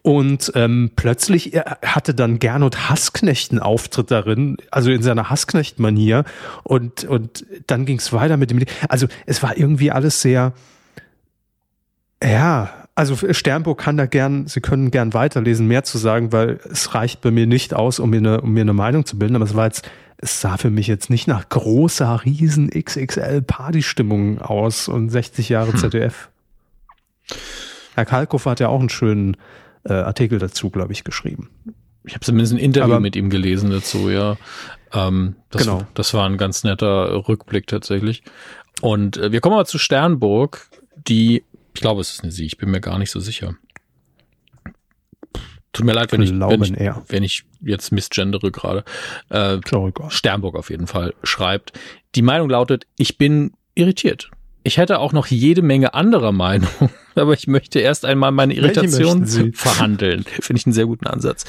Und 0.03 0.51
ähm, 0.57 0.91
plötzlich 0.97 1.53
hatte 1.85 2.13
dann 2.13 2.41
Gernot 2.41 2.91
Hassknecht 2.91 3.53
einen 3.53 3.61
Auftritt 3.61 4.11
darin, 4.11 4.57
also 4.73 4.91
in 4.91 5.03
seiner 5.03 5.31
Hassknecht-Manier. 5.31 6.25
Und, 6.65 7.05
und 7.05 7.47
dann 7.69 7.87
ging 7.87 7.99
es 7.99 8.13
weiter 8.13 8.37
mit 8.37 8.51
dem. 8.51 8.65
Also 8.89 9.07
es 9.27 9.45
war 9.45 9.57
irgendwie 9.57 9.93
alles 9.93 10.21
sehr, 10.21 10.55
ja, 12.23 12.83
also 12.95 13.17
Sternburg 13.33 13.79
kann 13.79 13.97
da 13.97 14.07
gern, 14.07 14.49
Sie 14.49 14.61
können 14.61 14.91
gern 14.91 15.15
weiterlesen, 15.15 15.67
mehr 15.67 15.85
zu 15.85 15.99
sagen, 15.99 16.33
weil 16.33 16.59
es 16.71 16.95
reicht 16.95 17.21
bei 17.21 17.31
mir 17.31 17.47
nicht 17.47 17.73
aus, 17.73 17.99
um 18.01 18.11
mir 18.11 18.19
eine, 18.19 18.41
um 18.41 18.53
mir 18.53 18.63
eine 18.63 18.75
Meinung 18.75 19.07
zu 19.07 19.19
bilden. 19.19 19.37
Aber 19.37 19.45
es 19.45 19.55
war 19.55 19.67
jetzt, 19.67 19.89
es 20.19 20.41
sah 20.41 20.57
für 20.57 20.71
mich 20.71 20.89
jetzt 20.89 21.11
nicht 21.11 21.29
nach 21.29 21.49
großer, 21.49 22.25
riesen 22.25 22.71
XXL 22.71 23.43
Partystimmung 23.43 24.41
aus 24.41 24.89
und 24.89 25.11
60 25.11 25.49
Jahre 25.49 25.73
hm. 25.73 25.79
ZDF. 25.79 26.29
Herr 27.95 28.05
Kalkoff 28.05 28.47
hat 28.47 28.61
ja 28.61 28.69
auch 28.69 28.81
einen 28.81 28.89
schönen 28.89 29.37
äh, 29.85 29.93
Artikel 29.93 30.39
dazu, 30.39 30.71
glaube 30.71 30.93
ich, 30.93 31.05
geschrieben. 31.05 31.51
Ich 32.05 32.15
habe 32.15 32.25
zumindest 32.25 32.55
ein 32.55 32.59
Interview 32.59 32.95
Aber, 32.95 33.01
mit 33.01 33.17
ihm 33.17 33.31
gelesen 33.31 33.71
dazu, 33.71 34.11
ja. 34.11 34.37
Ähm, 34.93 35.37
das, 35.51 35.63
genau. 35.63 35.87
das 35.95 36.15
war 36.15 36.29
ein 36.29 36.37
ganz 36.37 36.65
netter 36.65 37.29
Rückblick 37.29 37.67
tatsächlich. 37.67 38.23
Und 38.81 39.17
äh, 39.17 39.33
wir 39.33 39.41
kommen 39.41 39.55
aber 39.55 39.65
zu 39.65 39.79
Sternburg, 39.79 40.69
die 41.07 41.45
ich 41.75 41.81
glaube, 41.81 42.01
es 42.01 42.13
ist 42.13 42.23
eine 42.23 42.33
Sie. 42.33 42.47
Ich 42.47 42.59
bin 42.59 42.71
mir 42.71 42.81
gar 42.81 42.99
nicht 42.99 43.11
so 43.11 43.21
sicher. 43.21 43.55
Tut 45.73 45.87
mir 45.87 45.93
leid, 45.93 46.13
wenn 46.13 46.21
ich, 46.21 46.33
wenn 46.33 46.63
ich, 46.63 46.77
wenn 47.09 47.23
ich 47.23 47.45
jetzt 47.63 47.93
misgendere 47.93 48.51
gerade. 48.51 48.85
Äh, 49.31 49.59
Sternburg 50.09 50.55
auf 50.55 50.69
jeden 50.69 50.87
Fall 50.87 51.15
schreibt. 51.23 51.73
Die 52.15 52.21
Meinung 52.21 52.51
lautet, 52.51 52.87
ich 52.99 53.17
bin 53.17 53.55
irritiert. 53.75 54.31
Ich 54.65 54.79
hätte 54.79 54.99
auch 54.99 55.13
noch 55.13 55.27
jede 55.27 55.63
Menge 55.63 55.95
anderer 55.95 56.33
Meinungen, 56.33 56.91
aber 57.15 57.35
ich 57.35 57.47
möchte 57.47 57.81
erst 57.81 58.05
einmal 58.05 58.33
meine 58.33 58.55
Irritation 58.55 59.27
verhandeln. 59.55 60.25
Finde 60.41 60.61
ich 60.61 60.67
einen 60.67 60.73
sehr 60.73 60.87
guten 60.87 61.07
Ansatz. 61.07 61.45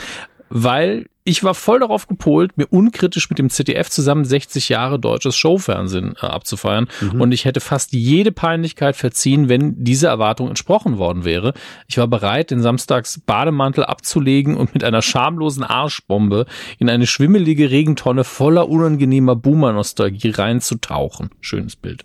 Weil 0.49 1.07
ich 1.25 1.43
war 1.43 1.53
voll 1.53 1.79
darauf 1.79 2.07
gepolt, 2.07 2.57
mir 2.57 2.67
unkritisch 2.67 3.29
mit 3.29 3.39
dem 3.39 3.49
ZDF 3.49 3.89
zusammen 3.89 4.25
60 4.25 4.67
Jahre 4.69 4.99
deutsches 4.99 5.37
Showfernsehen 5.37 6.15
äh, 6.21 6.25
abzufeiern. 6.25 6.87
Mhm. 6.99 7.21
Und 7.21 7.31
ich 7.31 7.45
hätte 7.45 7.61
fast 7.61 7.93
jede 7.93 8.31
Peinlichkeit 8.31 8.95
verziehen, 8.95 9.47
wenn 9.47 9.83
diese 9.83 10.07
Erwartung 10.07 10.49
entsprochen 10.49 10.97
worden 10.97 11.23
wäre. 11.23 11.53
Ich 11.87 11.97
war 11.97 12.07
bereit, 12.07 12.51
den 12.51 12.61
Samstags 12.61 13.21
Bademantel 13.25 13.85
abzulegen 13.85 14.57
und 14.57 14.73
mit 14.73 14.83
einer 14.83 15.01
schamlosen 15.01 15.63
Arschbombe 15.63 16.45
in 16.77 16.89
eine 16.89 17.07
schwimmelige 17.07 17.71
Regentonne 17.71 18.25
voller 18.25 18.67
unangenehmer 18.67 19.37
Boomer-Nostalgie 19.37 20.31
reinzutauchen. 20.31 21.29
Schönes 21.39 21.77
Bild. 21.77 22.03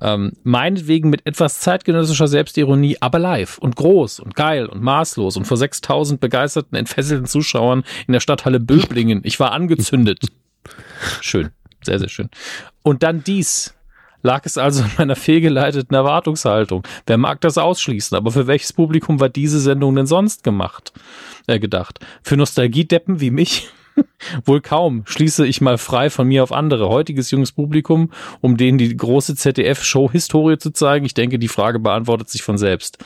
Ähm, 0.00 0.32
meinetwegen 0.42 1.10
mit 1.10 1.26
etwas 1.26 1.60
zeitgenössischer 1.60 2.28
Selbstironie, 2.28 2.96
aber 3.00 3.18
live 3.18 3.58
und 3.58 3.76
groß 3.76 4.20
und 4.20 4.34
geil 4.34 4.66
und 4.66 4.82
maßlos 4.82 5.36
und 5.36 5.44
vor 5.44 5.56
6000 5.56 6.20
begeisterten, 6.20 6.76
entfesselten 6.76 7.26
Zuschauern 7.26 7.84
in 8.06 8.12
der 8.12 8.20
Stadthalle 8.20 8.60
Böblingen. 8.60 9.20
Ich 9.24 9.40
war 9.40 9.52
angezündet. 9.52 10.26
Schön. 11.20 11.50
Sehr, 11.82 11.98
sehr 11.98 12.08
schön. 12.08 12.28
Und 12.82 13.02
dann 13.02 13.24
dies. 13.24 13.74
Lag 14.22 14.44
es 14.44 14.58
also 14.58 14.82
in 14.82 14.90
meiner 14.98 15.14
fehlgeleiteten 15.14 15.94
Erwartungshaltung? 15.94 16.82
Wer 17.06 17.18
mag 17.18 17.40
das 17.40 17.56
ausschließen? 17.56 18.16
Aber 18.16 18.32
für 18.32 18.48
welches 18.48 18.72
Publikum 18.72 19.20
war 19.20 19.28
diese 19.28 19.60
Sendung 19.60 19.94
denn 19.94 20.06
sonst 20.06 20.42
gemacht? 20.42 20.92
Äh, 21.46 21.60
gedacht. 21.60 22.00
Für 22.22 22.36
Nostalgiedeppen 22.36 23.20
wie 23.20 23.30
mich? 23.30 23.68
Wohl 24.44 24.60
kaum. 24.60 25.02
Schließe 25.06 25.46
ich 25.46 25.60
mal 25.60 25.78
frei 25.78 26.10
von 26.10 26.26
mir 26.26 26.42
auf 26.42 26.52
andere. 26.52 26.88
Heutiges 26.88 27.30
junges 27.30 27.52
Publikum, 27.52 28.10
um 28.40 28.56
denen 28.56 28.78
die 28.78 28.96
große 28.96 29.36
ZDF-Show-Historie 29.36 30.58
zu 30.58 30.72
zeigen. 30.72 31.06
Ich 31.06 31.14
denke, 31.14 31.38
die 31.38 31.48
Frage 31.48 31.78
beantwortet 31.78 32.28
sich 32.28 32.42
von 32.42 32.58
selbst. 32.58 32.98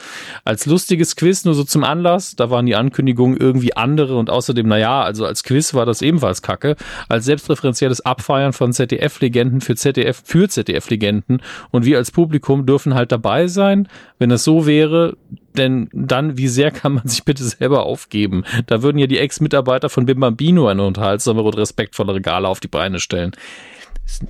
Als 0.44 0.66
lustiges 0.66 1.16
Quiz 1.16 1.44
nur 1.44 1.54
so 1.54 1.64
zum 1.64 1.84
Anlass. 1.84 2.34
Da 2.34 2.50
waren 2.50 2.66
die 2.66 2.76
Ankündigungen 2.76 3.36
irgendwie 3.36 3.76
andere 3.76 4.16
und 4.16 4.30
außerdem, 4.30 4.66
naja, 4.66 5.02
also 5.02 5.26
als 5.26 5.44
Quiz 5.44 5.74
war 5.74 5.86
das 5.86 6.02
ebenfalls 6.02 6.42
kacke. 6.42 6.76
Als 7.08 7.26
selbstreferenzielles 7.26 8.00
Abfeiern 8.00 8.52
von 8.52 8.72
ZDF-Legenden 8.72 9.60
für 9.60 9.76
ZDF, 9.76 10.22
für 10.24 10.48
ZDF-Legenden. 10.48 11.42
Und 11.70 11.84
wir 11.84 11.98
als 11.98 12.10
Publikum 12.10 12.64
dürfen 12.66 12.94
halt 12.94 13.12
dabei 13.12 13.46
sein. 13.48 13.88
Wenn 14.18 14.30
das 14.30 14.44
so 14.44 14.66
wäre, 14.66 15.16
denn 15.56 15.88
dann, 15.92 16.38
wie 16.38 16.48
sehr 16.48 16.70
kann 16.70 16.94
man 16.94 17.06
sich 17.06 17.24
bitte 17.24 17.44
selber 17.44 17.84
aufgeben? 17.84 18.44
Da 18.66 18.82
würden 18.82 18.98
ja 18.98 19.06
die 19.06 19.18
Ex-Mitarbeiter 19.18 19.88
von 19.88 20.06
Bimbambino 20.06 20.66
eine 20.68 20.82
unterhaltsamere 21.02 21.46
und 21.46 21.56
respektvollere 21.56 22.20
Gala 22.20 22.48
auf 22.48 22.60
die 22.60 22.68
Beine 22.68 23.00
stellen. 23.00 23.32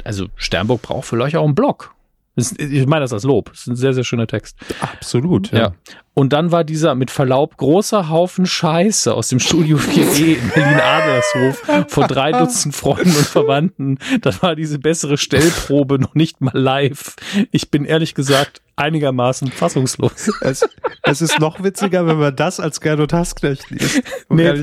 Also 0.04 0.26
Sternburg 0.36 0.82
braucht 0.82 1.06
vielleicht 1.06 1.36
auch 1.36 1.44
einen 1.44 1.54
Blog. 1.54 1.94
Ich 2.34 2.86
meine 2.86 3.02
das 3.02 3.12
als 3.12 3.24
Lob. 3.24 3.50
Das 3.50 3.60
ist 3.60 3.66
ein 3.66 3.76
sehr, 3.76 3.92
sehr 3.92 4.04
schöner 4.04 4.26
Text. 4.26 4.56
Absolut, 4.80 5.52
ja. 5.52 5.58
ja. 5.58 5.74
Und 6.14 6.32
dann 6.32 6.50
war 6.50 6.64
dieser 6.64 6.94
mit 6.94 7.10
Verlaub 7.10 7.58
großer 7.58 8.08
Haufen 8.08 8.46
Scheiße 8.46 9.12
aus 9.12 9.28
dem 9.28 9.38
Studio 9.38 9.76
4E 9.76 10.36
in 10.36 10.48
Berlin-Adlershof 10.48 11.62
vor 11.88 12.06
drei 12.06 12.32
Dutzend 12.32 12.74
Freunden 12.74 13.14
und 13.14 13.26
Verwandten. 13.26 13.98
Das 14.22 14.42
war 14.42 14.56
diese 14.56 14.78
bessere 14.78 15.18
Stellprobe 15.18 15.98
noch 15.98 16.14
nicht 16.14 16.40
mal 16.40 16.56
live. 16.56 17.16
Ich 17.50 17.70
bin 17.70 17.84
ehrlich 17.84 18.14
gesagt 18.14 18.61
einigermaßen 18.76 19.48
fassungslos. 19.48 20.30
Es, 20.40 20.68
es 21.02 21.22
ist 21.22 21.38
noch 21.40 21.62
witziger, 21.62 22.06
wenn 22.06 22.18
man 22.18 22.34
das 22.34 22.60
als 22.60 22.80
Gernot 22.80 23.12
Hassknecht 23.12 23.70
liest. 23.70 24.02
Um 24.28 24.36
nee, 24.36 24.54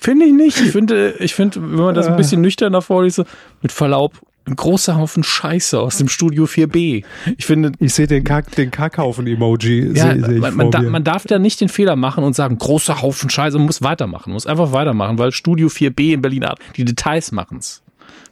finde 0.00 0.26
ich 0.26 0.32
nicht. 0.32 0.60
Ich 0.60 0.72
finde, 0.72 1.14
ich 1.18 1.34
finde, 1.34 1.60
wenn 1.62 1.84
man 1.84 1.94
das 1.94 2.06
ein 2.08 2.16
bisschen 2.16 2.40
nüchterner 2.40 2.82
vorliest, 2.82 3.24
mit 3.62 3.72
Verlaub 3.72 4.20
ein 4.46 4.56
großer 4.56 4.96
Haufen 4.96 5.22
Scheiße 5.22 5.78
aus 5.80 5.98
dem 5.98 6.08
Studio 6.08 6.44
4b. 6.44 7.04
Ich 7.38 7.46
finde, 7.46 7.72
ich 7.78 7.94
sehe 7.94 8.06
den, 8.06 8.24
Kack, 8.24 8.54
den 8.56 8.70
Kackhaufen-Emoji. 8.70 9.92
Ja, 9.94 10.12
seh, 10.12 10.20
seh 10.20 10.38
man, 10.38 10.54
man, 10.54 10.70
da, 10.70 10.82
man, 10.82 11.02
darf 11.02 11.24
da 11.24 11.38
nicht 11.38 11.60
den 11.60 11.68
Fehler 11.68 11.96
machen 11.96 12.24
und 12.24 12.34
sagen, 12.34 12.58
großer 12.58 13.00
Haufen 13.00 13.30
Scheiße, 13.30 13.56
man 13.56 13.66
muss 13.66 13.82
weitermachen, 13.82 14.32
muss 14.32 14.46
einfach 14.46 14.72
weitermachen, 14.72 15.18
weil 15.18 15.32
Studio 15.32 15.68
4b 15.68 16.14
in 16.14 16.20
Berlin 16.20 16.44
Art, 16.44 16.58
die 16.76 16.84
Details 16.84 17.32
machen's. 17.32 17.83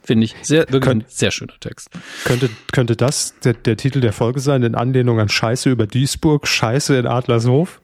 Finde 0.03 0.25
ich 0.25 0.35
sehr, 0.41 0.61
wirklich 0.69 0.81
Kön 0.81 0.99
ein 0.99 1.05
sehr 1.07 1.31
schöner 1.31 1.53
Text. 1.59 1.89
Könnte, 2.25 2.49
könnte 2.71 2.95
das 2.95 3.39
der, 3.39 3.53
der 3.53 3.77
Titel 3.77 4.01
der 4.01 4.11
Folge 4.11 4.41
sein, 4.41 4.63
in 4.63 4.75
Anlehnung 4.75 5.19
an 5.19 5.29
Scheiße 5.29 5.69
über 5.69 5.87
Duisburg, 5.87 6.45
Scheiße 6.45 6.97
in 6.97 7.07
Adlershof? 7.07 7.79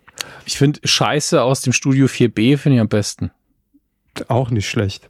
Ich 0.45 0.57
finde 0.57 0.81
Scheiße 0.83 1.41
aus 1.41 1.61
dem 1.61 1.71
Studio 1.71 2.07
4b 2.07 2.57
finde 2.57 2.75
ich 2.75 2.81
am 2.81 2.89
besten. 2.89 3.31
Auch 4.27 4.49
nicht 4.49 4.69
schlecht. 4.69 5.09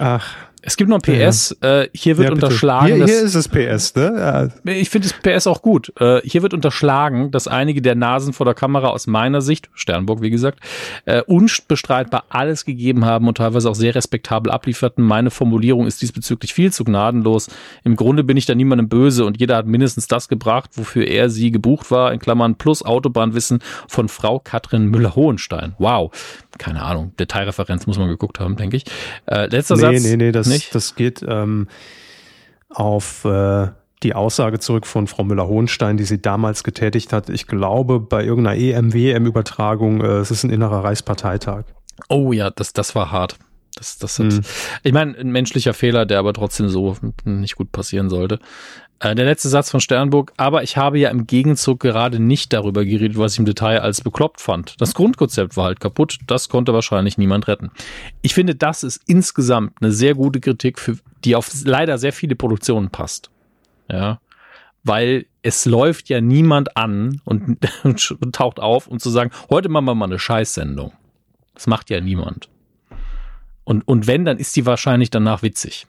Ach, 0.00 0.34
Es 0.66 0.76
gibt 0.76 0.88
noch 0.88 0.98
ein 0.98 1.02
PS. 1.02 1.56
Ja. 1.62 1.82
Äh, 1.82 1.88
hier 1.92 2.16
wird 2.16 2.28
ja, 2.28 2.34
unterschlagen. 2.34 2.86
Hier, 2.86 3.04
hier 3.04 3.22
ist 3.22 3.34
es 3.34 3.48
PS, 3.48 3.94
ne? 3.94 4.50
Ja. 4.64 4.72
Ich 4.72 4.88
finde 4.90 5.08
das 5.08 5.18
PS 5.20 5.46
auch 5.46 5.62
gut. 5.62 5.92
Äh, 6.00 6.20
hier 6.24 6.42
wird 6.42 6.54
unterschlagen, 6.54 7.30
dass 7.30 7.48
einige 7.48 7.82
der 7.82 7.94
Nasen 7.94 8.32
vor 8.32 8.46
der 8.46 8.54
Kamera 8.54 8.88
aus 8.88 9.06
meiner 9.06 9.42
Sicht, 9.42 9.68
Sternburg 9.74 10.22
wie 10.22 10.30
gesagt, 10.30 10.60
äh, 11.04 11.22
unbestreitbar 11.22 12.24
alles 12.30 12.64
gegeben 12.64 13.04
haben 13.04 13.28
und 13.28 13.36
teilweise 13.36 13.68
auch 13.68 13.74
sehr 13.74 13.94
respektabel 13.94 14.50
ablieferten. 14.50 15.04
Meine 15.04 15.30
Formulierung 15.30 15.86
ist 15.86 16.00
diesbezüglich 16.00 16.54
viel 16.54 16.72
zu 16.72 16.84
gnadenlos. 16.84 17.48
Im 17.84 17.96
Grunde 17.96 18.24
bin 18.24 18.36
ich 18.36 18.46
da 18.46 18.54
niemandem 18.54 18.88
böse 18.88 19.24
und 19.24 19.38
jeder 19.38 19.56
hat 19.56 19.66
mindestens 19.66 20.06
das 20.06 20.28
gebracht, 20.28 20.70
wofür 20.74 21.06
er 21.06 21.28
sie 21.28 21.50
gebucht 21.50 21.90
war, 21.90 22.12
in 22.12 22.18
Klammern 22.18 22.56
plus 22.56 22.82
Autobahnwissen 22.82 23.58
von 23.86 24.08
Frau 24.08 24.38
Katrin 24.38 24.86
Müller-Hohenstein. 24.86 25.74
Wow 25.78 26.10
keine 26.58 26.82
Ahnung, 26.82 27.14
Detailreferenz 27.18 27.86
muss 27.86 27.98
man 27.98 28.08
geguckt 28.08 28.40
haben, 28.40 28.56
denke 28.56 28.76
ich. 28.76 28.84
Äh, 29.26 29.46
letzter 29.46 29.76
nee, 29.76 29.80
Satz. 29.80 30.02
Nee, 30.04 30.16
nee, 30.16 30.32
das, 30.32 30.46
nicht? 30.46 30.74
das 30.74 30.94
geht 30.94 31.24
ähm, 31.26 31.68
auf 32.68 33.24
äh, 33.24 33.68
die 34.02 34.14
Aussage 34.14 34.58
zurück 34.58 34.86
von 34.86 35.06
Frau 35.06 35.24
Müller-Hohenstein, 35.24 35.96
die 35.96 36.04
sie 36.04 36.20
damals 36.20 36.62
getätigt 36.62 37.12
hat. 37.12 37.30
Ich 37.30 37.46
glaube, 37.46 38.00
bei 38.00 38.24
irgendeiner 38.24 38.60
EM-WM-Übertragung, 38.60 40.00
äh, 40.00 40.18
es 40.18 40.30
ist 40.30 40.44
ein 40.44 40.50
innerer 40.50 40.84
Reichsparteitag. 40.84 41.64
Oh 42.08 42.32
ja, 42.32 42.50
das, 42.50 42.72
das 42.72 42.94
war 42.94 43.10
hart. 43.10 43.38
Das, 43.76 43.98
das 43.98 44.18
hat, 44.18 44.32
hm. 44.32 44.42
Ich 44.84 44.92
meine, 44.92 45.16
ein 45.18 45.32
menschlicher 45.32 45.74
Fehler, 45.74 46.06
der 46.06 46.20
aber 46.20 46.32
trotzdem 46.32 46.68
so 46.68 46.96
nicht 47.24 47.56
gut 47.56 47.72
passieren 47.72 48.08
sollte. 48.08 48.38
Äh, 49.04 49.14
der 49.14 49.26
letzte 49.26 49.50
Satz 49.50 49.70
von 49.70 49.80
Sternburg, 49.80 50.32
aber 50.38 50.62
ich 50.62 50.78
habe 50.78 50.98
ja 50.98 51.10
im 51.10 51.26
Gegenzug 51.26 51.80
gerade 51.80 52.18
nicht 52.20 52.54
darüber 52.54 52.86
geredet, 52.86 53.18
was 53.18 53.34
ich 53.34 53.38
im 53.38 53.44
Detail 53.44 53.80
als 53.80 54.00
bekloppt 54.00 54.40
fand. 54.40 54.80
Das 54.80 54.94
Grundkonzept 54.94 55.58
war 55.58 55.66
halt 55.66 55.78
kaputt, 55.78 56.18
das 56.26 56.48
konnte 56.48 56.72
wahrscheinlich 56.72 57.18
niemand 57.18 57.46
retten. 57.46 57.70
Ich 58.22 58.32
finde, 58.32 58.54
das 58.54 58.82
ist 58.82 59.02
insgesamt 59.06 59.74
eine 59.82 59.92
sehr 59.92 60.14
gute 60.14 60.40
Kritik, 60.40 60.78
für, 60.78 60.96
die 61.22 61.36
auf 61.36 61.50
leider 61.64 61.98
sehr 61.98 62.14
viele 62.14 62.34
Produktionen 62.34 62.88
passt. 62.88 63.30
Ja, 63.90 64.20
weil 64.84 65.26
es 65.42 65.66
läuft 65.66 66.08
ja 66.08 66.22
niemand 66.22 66.74
an 66.78 67.20
und, 67.24 67.58
und 67.84 68.34
taucht 68.34 68.58
auf, 68.58 68.86
um 68.86 68.98
zu 69.00 69.10
sagen, 69.10 69.32
heute 69.50 69.68
machen 69.68 69.84
wir 69.84 69.94
mal 69.94 70.06
eine 70.06 70.18
Scheißsendung. 70.18 70.92
Das 71.52 71.66
macht 71.66 71.90
ja 71.90 72.00
niemand. 72.00 72.48
Und, 73.64 73.86
und 73.86 74.06
wenn, 74.06 74.24
dann 74.24 74.38
ist 74.38 74.56
die 74.56 74.64
wahrscheinlich 74.64 75.10
danach 75.10 75.42
witzig. 75.42 75.86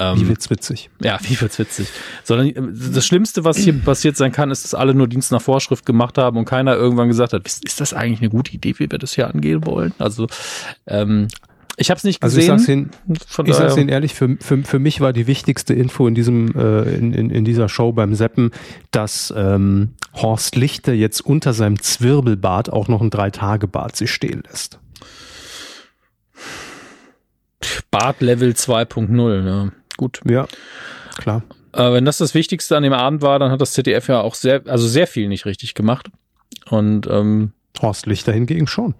Ähm, 0.00 0.20
wie 0.20 0.28
wird's 0.28 0.50
witzig? 0.50 0.90
Ja, 1.02 1.18
wie 1.22 1.40
wird's 1.40 1.58
witzig? 1.58 1.88
Sondern 2.24 2.48
äh, 2.48 2.92
das 2.92 3.06
Schlimmste, 3.06 3.44
was 3.44 3.58
hier 3.58 3.72
passiert 3.84 4.16
sein 4.16 4.32
kann, 4.32 4.50
ist, 4.50 4.64
dass 4.64 4.74
alle 4.74 4.94
nur 4.94 5.08
Dienst 5.08 5.32
nach 5.32 5.42
Vorschrift 5.42 5.86
gemacht 5.86 6.18
haben 6.18 6.36
und 6.36 6.44
keiner 6.44 6.74
irgendwann 6.74 7.08
gesagt 7.08 7.32
hat, 7.32 7.46
ist 7.46 7.80
das 7.80 7.92
eigentlich 7.92 8.20
eine 8.20 8.30
gute 8.30 8.52
Idee, 8.52 8.74
wie 8.78 8.90
wir 8.90 8.98
das 8.98 9.14
hier 9.14 9.28
angehen 9.28 9.66
wollen? 9.66 9.92
Also 9.98 10.26
ähm, 10.86 11.28
ich 11.76 11.90
habe 11.90 11.98
es 11.98 12.04
nicht 12.04 12.20
gesehen. 12.20 12.50
Also 12.52 12.54
ich 12.54 12.66
sag's 12.66 12.68
Ihnen, 12.68 12.90
ich 13.46 13.54
sag's 13.54 13.76
Ihnen 13.76 13.88
ehrlich, 13.88 14.14
für, 14.14 14.36
für, 14.40 14.62
für 14.62 14.78
mich 14.78 15.00
war 15.00 15.12
die 15.12 15.26
wichtigste 15.26 15.74
Info 15.74 16.06
in 16.06 16.14
diesem 16.14 16.54
äh, 16.54 16.94
in, 16.94 17.12
in, 17.12 17.30
in 17.30 17.44
dieser 17.44 17.68
Show 17.68 17.92
beim 17.92 18.14
Seppen, 18.14 18.50
dass 18.90 19.32
ähm, 19.36 19.94
Horst 20.14 20.56
Lichter 20.56 20.92
jetzt 20.92 21.24
unter 21.24 21.52
seinem 21.52 21.80
Zwirbelbart 21.80 22.70
auch 22.70 22.88
noch 22.88 23.00
ein 23.00 23.10
Drei-Tage-Bart 23.10 23.96
sich 23.96 24.10
stehen 24.10 24.42
lässt. 24.48 24.78
Bart 27.90 28.20
Level 28.20 28.50
2.0, 28.50 29.42
ne? 29.42 29.72
Gut. 30.02 30.20
Ja, 30.28 30.48
klar. 31.16 31.44
Äh, 31.72 31.92
wenn 31.92 32.04
das 32.04 32.18
das 32.18 32.34
Wichtigste 32.34 32.76
an 32.76 32.82
dem 32.82 32.92
Abend 32.92 33.22
war, 33.22 33.38
dann 33.38 33.52
hat 33.52 33.60
das 33.60 33.72
ZDF 33.72 34.08
ja 34.08 34.20
auch 34.20 34.34
sehr, 34.34 34.62
also 34.66 34.88
sehr 34.88 35.06
viel 35.06 35.28
nicht 35.28 35.46
richtig 35.46 35.74
gemacht. 35.74 36.08
Und 36.68 37.06
ähm, 37.06 37.52
Horst 37.80 38.06
Lichter 38.06 38.32
hingegen 38.32 38.66
schon. 38.66 38.96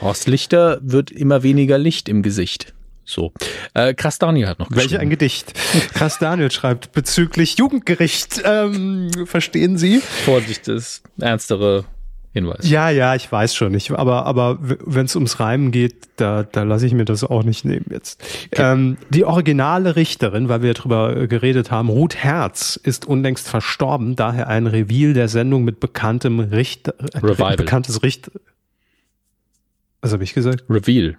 Horst 0.00 0.26
Lichter 0.26 0.80
wird 0.82 1.12
immer 1.12 1.44
weniger 1.44 1.78
Licht 1.78 2.08
im 2.08 2.24
Gesicht. 2.24 2.74
So. 3.04 3.32
Äh, 3.74 3.94
Krass 3.94 4.18
Daniel 4.18 4.48
hat 4.48 4.58
noch 4.58 4.70
geschrieben. 4.70 4.90
Welch 4.90 5.00
ein 5.00 5.08
Gedicht. 5.08 5.54
Krass 5.94 6.18
Daniel 6.18 6.50
schreibt 6.50 6.90
bezüglich 6.90 7.56
Jugendgericht. 7.58 8.42
Ähm, 8.44 9.12
verstehen 9.24 9.78
Sie? 9.78 10.00
Vorsicht, 10.24 10.66
das 10.66 11.04
ernstere 11.20 11.84
Hinweis. 12.32 12.68
Ja, 12.68 12.90
ja, 12.90 13.14
ich 13.14 13.30
weiß 13.30 13.54
schon. 13.54 13.72
Ich, 13.74 13.90
aber 13.90 14.26
aber 14.26 14.58
wenn 14.60 15.06
es 15.06 15.14
ums 15.16 15.40
Reimen 15.40 15.70
geht, 15.70 16.08
da, 16.16 16.42
da 16.42 16.62
lasse 16.62 16.86
ich 16.86 16.92
mir 16.92 17.06
das 17.06 17.24
auch 17.24 17.42
nicht 17.42 17.64
nehmen 17.64 17.86
jetzt. 17.90 18.22
Okay. 18.52 18.72
Ähm, 18.72 18.98
die 19.08 19.24
originale 19.24 19.96
Richterin, 19.96 20.48
weil 20.48 20.62
wir 20.62 20.74
darüber 20.74 21.16
äh, 21.16 21.26
geredet 21.26 21.70
haben, 21.70 21.88
Ruth 21.88 22.16
Herz, 22.16 22.78
ist 22.82 23.06
unlängst 23.06 23.48
verstorben, 23.48 24.14
daher 24.14 24.48
ein 24.48 24.66
Reveal 24.66 25.14
der 25.14 25.28
Sendung 25.28 25.64
mit 25.64 25.80
bekanntem 25.80 26.38
Richter. 26.40 26.94
Äh, 26.98 27.18
Revival. 27.18 27.56
Bekanntes 27.56 28.02
Richter. 28.02 28.32
Was 30.02 30.12
habe 30.12 30.22
ich 30.22 30.34
gesagt? 30.34 30.64
Reveal. 30.68 31.16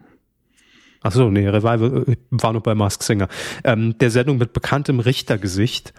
Ach 1.01 1.11
so, 1.11 1.31
nee, 1.31 1.47
Revival 1.47 2.05
äh, 2.07 2.15
war 2.29 2.53
noch 2.53 2.61
bei 2.61 2.75
Mask 2.75 3.01
Singer. 3.01 3.29
Ähm, 3.63 3.97
der 3.97 4.11
Sendung 4.11 4.37
mit 4.37 4.53
bekanntem 4.53 4.99
Richtergesicht, 4.99 5.91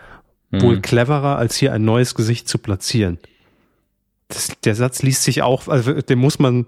mhm. 0.51 0.61
wohl 0.63 0.81
cleverer, 0.81 1.37
als 1.37 1.57
hier 1.57 1.73
ein 1.73 1.85
neues 1.85 2.15
Gesicht 2.15 2.49
zu 2.49 2.59
platzieren 2.59 3.19
das, 4.31 4.49
der 4.65 4.75
Satz 4.75 5.03
liest 5.03 5.23
sich 5.23 5.43
auch, 5.43 5.69
also 5.69 5.93
den 5.93 6.19
muss 6.19 6.39
man 6.39 6.67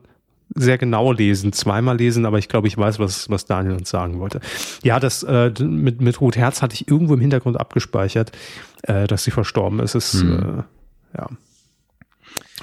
sehr 0.55 0.79
genau 0.79 1.13
lesen, 1.13 1.53
zweimal 1.53 1.97
lesen, 1.97 2.27
aber 2.27 2.39
ich 2.39 2.49
glaube, 2.49 2.69
ich 2.69 2.77
weiß, 2.77 2.99
was, 2.99 3.31
was 3.31 3.47
Daniel 3.47 3.77
uns 3.77 3.89
sagen 3.89 4.21
wollte. 4.21 4.41
Ja, 4.83 5.01
das 5.01 5.23
äh, 5.23 5.51
mit, 5.61 6.01
mit 6.01 6.21
Ruth 6.21 6.37
Herz 6.37 6.61
hatte 6.61 6.75
ich 6.75 6.89
irgendwo 6.89 7.15
im 7.15 7.21
Hintergrund 7.21 7.59
abgespeichert, 7.59 8.33
äh, 8.83 9.07
dass 9.07 9.25
sie 9.25 9.31
verstorben 9.31 9.81
ist. 9.81 9.95
Es, 9.95 10.13
hm. 10.21 10.65
äh, 11.15 11.19
ja. 11.19 11.29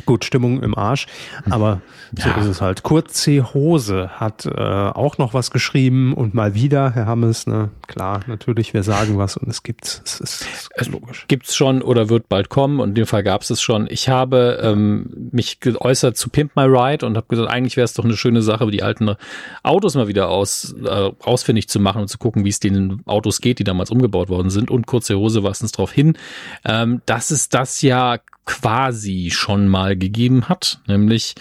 Gut, 0.05 0.25
Stimmung 0.25 0.63
im 0.63 0.77
Arsch, 0.77 1.07
aber 1.49 1.81
so 2.15 2.29
ja. 2.29 2.37
ist 2.37 2.45
es 2.45 2.61
halt. 2.61 2.83
Kurt 2.83 3.11
C. 3.11 3.41
Hose 3.41 4.09
hat 4.09 4.45
äh, 4.45 4.51
auch 4.51 5.17
noch 5.17 5.33
was 5.33 5.51
geschrieben 5.51 6.13
und 6.13 6.33
mal 6.33 6.55
wieder, 6.55 6.91
Herr 6.91 7.05
Hammes, 7.05 7.47
ne, 7.47 7.69
klar, 7.87 8.21
natürlich, 8.27 8.73
wir 8.73 8.83
sagen 8.83 9.17
was 9.17 9.37
und 9.37 9.47
es 9.49 9.63
gibt's. 9.63 10.01
Es 10.05 10.19
ist, 10.19 10.45
es 10.75 10.87
ist 10.87 10.91
logisch. 10.91 11.25
Gibt's 11.27 11.55
schon 11.55 11.81
oder 11.81 12.09
wird 12.09 12.29
bald 12.29 12.49
kommen 12.49 12.79
und 12.79 12.89
in 12.89 12.95
dem 12.95 13.05
Fall 13.05 13.23
gab 13.23 13.41
es 13.41 13.49
es 13.49 13.61
schon. 13.61 13.87
Ich 13.89 14.09
habe 14.09 14.59
ähm, 14.61 15.29
mich 15.31 15.59
geäußert 15.59 16.17
zu 16.17 16.29
Pimp 16.29 16.55
My 16.55 16.63
Ride 16.63 17.05
und 17.05 17.17
habe 17.17 17.27
gesagt, 17.27 17.49
eigentlich 17.49 17.77
wäre 17.77 17.85
es 17.85 17.93
doch 17.93 18.05
eine 18.05 18.17
schöne 18.17 18.41
Sache, 18.41 18.69
die 18.71 18.83
alten 18.83 19.15
Autos 19.63 19.95
mal 19.95 20.07
wieder 20.07 20.29
aus, 20.29 20.75
äh, 20.83 21.11
ausfindig 21.23 21.69
zu 21.69 21.79
machen 21.79 22.01
und 22.01 22.07
zu 22.07 22.17
gucken, 22.17 22.45
wie 22.45 22.49
es 22.49 22.59
den 22.59 23.01
Autos 23.05 23.41
geht, 23.41 23.59
die 23.59 23.63
damals 23.63 23.91
umgebaut 23.91 24.29
worden 24.29 24.49
sind. 24.49 24.71
Und 24.71 24.87
kurze 24.87 25.17
Hose 25.17 25.43
weist 25.43 25.61
uns 25.61 25.71
darauf 25.71 25.91
hin, 25.91 26.17
ähm, 26.65 27.01
dass 27.05 27.31
es 27.31 27.49
das 27.49 27.81
ja 27.81 28.17
quasi 28.45 29.29
schon 29.31 29.67
mal 29.67 29.95
gegeben 29.95 30.49
hat, 30.49 30.79
nämlich 30.87 31.35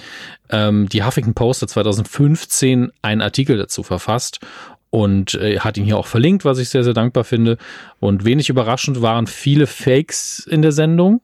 ähm, 0.50 0.88
die 0.88 1.04
Huffington 1.04 1.34
Post 1.34 1.62
hat 1.62 1.70
2015 1.70 2.92
einen 3.02 3.22
Artikel 3.22 3.56
dazu 3.56 3.82
verfasst 3.82 4.40
und 4.90 5.34
äh, 5.34 5.60
hat 5.60 5.76
ihn 5.76 5.84
hier 5.84 5.98
auch 5.98 6.06
verlinkt, 6.06 6.44
was 6.44 6.58
ich 6.58 6.68
sehr, 6.68 6.84
sehr 6.84 6.94
dankbar 6.94 7.24
finde. 7.24 7.58
Und 8.00 8.24
wenig 8.24 8.48
überraschend 8.48 9.02
waren 9.02 9.26
viele 9.26 9.66
Fakes 9.66 10.46
in 10.50 10.62
der 10.62 10.72
Sendung 10.72 11.20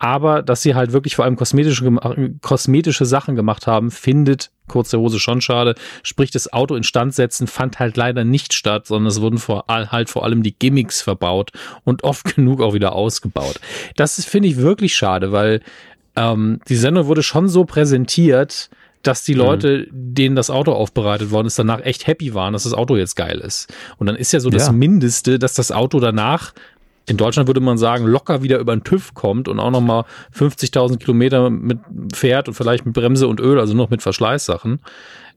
aber 0.00 0.42
dass 0.42 0.62
sie 0.62 0.74
halt 0.74 0.92
wirklich 0.92 1.14
vor 1.14 1.26
allem 1.26 1.36
kosmetische, 1.36 1.84
kosmetische 2.40 3.04
Sachen 3.04 3.36
gemacht 3.36 3.66
haben, 3.66 3.90
findet 3.90 4.50
kurze 4.70 4.98
Hose 4.98 5.18
schon 5.18 5.40
schade. 5.40 5.74
Sprich, 6.02 6.30
das 6.30 6.52
Auto 6.52 6.74
instand 6.74 7.14
setzen 7.14 7.46
fand 7.46 7.78
halt 7.78 7.96
leider 7.96 8.24
nicht 8.24 8.54
statt, 8.54 8.86
sondern 8.86 9.08
es 9.08 9.20
wurden 9.20 9.38
vor, 9.38 9.64
halt 9.68 10.08
vor 10.08 10.24
allem 10.24 10.42
die 10.42 10.54
Gimmicks 10.58 11.02
verbaut 11.02 11.50
und 11.84 12.04
oft 12.04 12.24
genug 12.36 12.62
auch 12.62 12.72
wieder 12.74 12.92
ausgebaut. 12.92 13.60
Das 13.96 14.24
finde 14.24 14.48
ich 14.48 14.56
wirklich 14.56 14.94
schade, 14.94 15.32
weil 15.32 15.60
ähm, 16.16 16.60
die 16.68 16.76
Sendung 16.76 17.06
wurde 17.06 17.22
schon 17.22 17.48
so 17.48 17.64
präsentiert, 17.64 18.70
dass 19.02 19.24
die 19.24 19.34
mhm. 19.34 19.40
Leute, 19.40 19.88
mhm. 19.90 20.14
denen 20.14 20.36
das 20.36 20.50
Auto 20.50 20.72
aufbereitet 20.72 21.30
worden 21.30 21.46
ist, 21.46 21.58
danach 21.58 21.80
echt 21.84 22.06
happy 22.06 22.34
waren, 22.34 22.52
dass 22.52 22.64
das 22.64 22.74
Auto 22.74 22.96
jetzt 22.96 23.16
geil 23.16 23.38
ist. 23.38 23.72
Und 23.98 24.06
dann 24.06 24.16
ist 24.16 24.32
ja 24.32 24.40
so 24.40 24.50
das 24.50 24.66
ja. 24.66 24.72
Mindeste, 24.72 25.38
dass 25.38 25.54
das 25.54 25.72
Auto 25.72 26.00
danach 26.00 26.52
in 27.06 27.16
Deutschland 27.16 27.48
würde 27.48 27.60
man 27.60 27.78
sagen, 27.78 28.06
locker 28.06 28.42
wieder 28.42 28.58
über 28.58 28.74
den 28.74 28.84
TÜV 28.84 29.14
kommt 29.14 29.48
und 29.48 29.58
auch 29.58 29.70
nochmal 29.70 30.04
50.000 30.34 30.98
Kilometer 30.98 31.50
mit 31.50 31.78
fährt 32.14 32.48
und 32.48 32.54
vielleicht 32.54 32.86
mit 32.86 32.94
Bremse 32.94 33.26
und 33.26 33.40
Öl, 33.40 33.58
also 33.58 33.74
noch 33.74 33.90
mit 33.90 34.02
Verschleißsachen. 34.02 34.80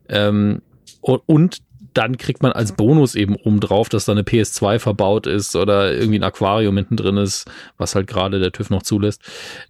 Ähm, 0.09 0.61
und, 1.01 1.61
dann 1.93 2.17
kriegt 2.17 2.41
man 2.41 2.51
als 2.51 2.71
Bonus 2.71 3.13
eben 3.13 3.35
oben 3.35 3.59
drauf, 3.59 3.87
dass 3.87 4.05
da 4.05 4.13
eine 4.13 4.23
PS2 4.23 4.79
verbaut 4.79 5.27
ist 5.27 5.55
oder 5.55 5.93
irgendwie 5.93 6.17
ein 6.17 6.23
Aquarium 6.23 6.75
hinten 6.75 6.97
drin 6.97 7.17
ist, 7.17 7.45
was 7.77 7.93
halt 7.93 8.07
gerade 8.07 8.39
der 8.39 8.51
TÜV 8.51 8.71
noch 8.71 8.81
zulässt. 8.81 9.21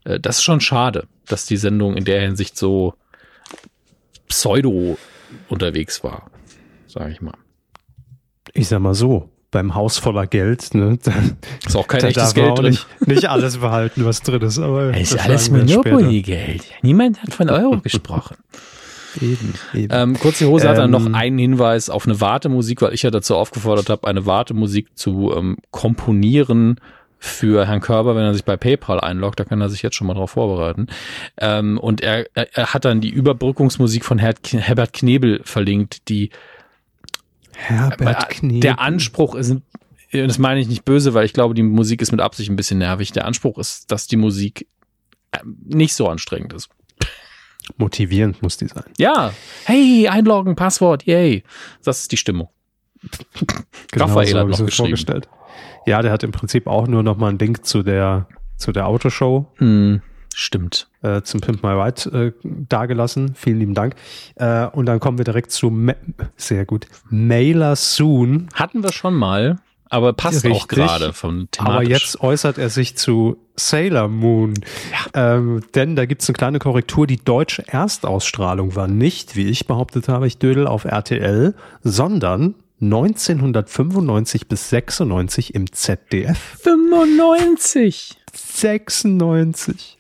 Äh, 0.06 0.22
das 0.22 0.38
ist 0.38 0.44
schon 0.44 0.62
schade, 0.62 1.08
dass 1.28 1.46
die 1.46 1.58
Sendung 1.58 1.98
in 1.98 2.06
der 2.06 2.22
Hinsicht 2.22 2.58
so 2.58 2.94
pseudo 4.28 4.98
unterwegs 5.50 6.04
war, 6.04 6.32
sage 6.88 7.12
ich 7.12 7.22
mal. 7.22 7.38
Ich 8.54 8.68
sag 8.68 8.80
mal 8.80 8.94
so, 8.94 9.30
beim 9.54 9.76
Haus 9.76 9.98
voller 9.98 10.28
Geld. 10.28 10.74
Ne? 10.74 10.98
Da, 11.04 11.14
ist 11.66 11.76
auch 11.76 11.88
kein 11.88 12.04
echtes 12.04 12.34
Geld 12.34 12.58
drin. 12.58 12.72
Nicht, 12.72 13.08
nicht, 13.08 13.30
alles 13.30 13.58
behalten, 13.58 14.06
was 14.06 14.22
drin 14.22 14.42
ist. 14.42 14.60
Aber 14.60 14.96
es 14.96 15.14
ist 15.14 15.20
alles 15.20 15.50
Monopoly-Geld. 15.50 16.64
Niemand 16.82 17.22
hat 17.22 17.34
von 17.34 17.50
Euro 17.50 17.78
gesprochen. 17.84 18.36
Eben, 19.22 19.54
eben. 19.74 19.90
Ähm, 19.92 20.20
kurze 20.20 20.48
Hose 20.48 20.66
ähm, 20.66 20.72
hat 20.72 20.78
dann 20.78 20.92
noch 20.92 21.06
ähm, 21.06 21.16
einen 21.16 21.38
Hinweis 21.38 21.90
auf 21.90 22.06
eine 22.06 22.20
Wartemusik, 22.20 22.82
weil 22.82 22.94
ich 22.94 23.04
ja 23.04 23.12
dazu 23.12 23.36
aufgefordert 23.36 23.90
habe, 23.90 24.08
eine 24.08 24.26
Wartemusik 24.26 24.98
zu 24.98 25.32
ähm, 25.36 25.58
komponieren 25.72 26.80
für 27.20 27.66
Herrn 27.68 27.80
Körber, 27.80 28.16
wenn 28.16 28.24
er 28.24 28.34
sich 28.34 28.44
bei 28.44 28.58
PayPal 28.58 29.00
einloggt, 29.00 29.40
da 29.40 29.46
kann 29.46 29.62
er 29.62 29.70
sich 29.70 29.82
jetzt 29.82 29.96
schon 29.96 30.08
mal 30.08 30.14
drauf 30.14 30.32
vorbereiten. 30.32 30.88
Ähm, 31.38 31.78
und 31.78 32.02
er, 32.02 32.26
er, 32.34 32.48
er, 32.54 32.74
hat 32.74 32.84
dann 32.86 33.00
die 33.00 33.12
Überbrückungsmusik 33.12 34.04
von 34.04 34.20
Her 34.20 34.34
Herbert 34.52 34.92
Knebel 34.92 35.42
verlinkt, 35.46 36.10
die 36.10 36.32
Herbert 37.56 38.30
Knebel. 38.30 38.60
Der 38.60 38.80
Anspruch 38.80 39.36
ist, 39.36 39.56
das 40.12 40.38
meine 40.38 40.60
ich 40.60 40.68
nicht 40.68 40.86
böse, 40.86 41.14
weil 41.14 41.26
ich 41.26 41.34
glaube, 41.34 41.54
die 41.54 41.64
Musik 41.64 42.02
ist 42.02 42.12
mit 42.12 42.22
Absicht 42.22 42.50
ein 42.50 42.56
bisschen 42.56 42.80
nervig. 42.80 43.12
Der 43.12 43.26
Anspruch 43.26 43.58
ist, 43.58 43.92
dass 43.92 44.08
die 44.08 44.18
Musik 44.18 44.68
ähm, 45.32 45.58
nicht 45.66 45.96
so 45.96 46.08
anstrengend 46.08 46.54
ist. 46.54 46.70
Motivierend 47.78 48.42
muss 48.42 48.58
die 48.58 48.68
sein. 48.68 48.84
Ja. 48.98 49.34
Hey, 49.66 50.08
einloggen, 50.08 50.56
Passwort, 50.56 51.06
yay. 51.06 51.44
Das 51.84 52.02
ist 52.02 52.12
die 52.12 52.18
Stimmung. 52.18 52.50
genau 53.92 54.06
Raphael 54.06 54.28
so 54.28 54.40
hat 54.40 54.48
noch 54.48 54.70
vorgestellt. 54.70 55.30
Ja, 55.86 56.02
der 56.02 56.12
hat 56.12 56.24
im 56.24 56.32
Prinzip 56.32 56.68
auch 56.68 56.88
nur 56.88 57.04
noch 57.04 57.18
mal 57.18 57.30
einen 57.30 57.40
Link 57.40 57.66
zu 57.66 57.84
der, 57.84 58.28
zu 58.58 58.72
der 58.72 58.88
Autoshow. 58.88 59.48
Hm, 59.58 60.02
stimmt. 60.36 60.88
Äh, 61.02 61.22
zum 61.22 61.42
Pimp 61.42 61.64
My 61.64 61.72
Ride 61.72 62.34
äh, 62.44 62.50
dagelassen. 62.70 63.36
Vielen 63.36 63.60
lieben 63.60 63.74
Dank. 63.74 63.96
Äh, 64.36 64.68
und 64.68 64.86
dann 64.86 65.00
kommen 65.00 65.18
wir 65.18 65.26
direkt 65.26 65.52
zu, 65.52 65.70
Ma 65.70 65.94
sehr 66.38 66.66
gut, 66.66 66.88
Mailer 67.10 67.76
Soon. 67.76 68.50
Hatten 68.54 68.84
wir 68.84 68.92
schon 68.92 69.14
mal 69.14 69.60
aber 69.94 70.14
passt 70.14 70.44
Richtig, 70.44 70.64
auch 70.64 70.68
gerade 70.68 71.14
von 71.14 71.50
thematisch. 71.52 71.76
Aber 71.76 71.84
jetzt 71.84 72.22
äußert 72.22 72.58
er 72.58 72.72
sich 72.72 72.98
zu 72.98 73.38
Sailor 73.56 74.08
Moon. 74.08 74.56
Ja. 75.14 75.36
Ähm, 75.36 75.62
denn 75.76 75.96
da 75.96 76.08
gibt 76.08 76.24
es 76.24 76.30
eine 76.30 76.34
kleine 76.34 76.58
Korrektur. 76.58 77.06
Die 77.06 77.24
deutsche 77.24 77.68
Erstausstrahlung 77.68 78.76
war 78.76 78.88
nicht, 78.88 79.36
wie 79.36 79.46
ich 79.50 79.68
behauptet 79.68 80.08
habe, 80.08 80.26
ich 80.26 80.40
dödel 80.40 80.66
auf 80.66 80.86
RTL, 80.86 81.54
sondern 81.84 82.56
1995 82.82 84.48
bis 84.48 84.72
96 84.72 85.54
im 85.54 85.72
ZDF. 85.72 86.40
95! 86.64 88.18
96. 88.34 90.00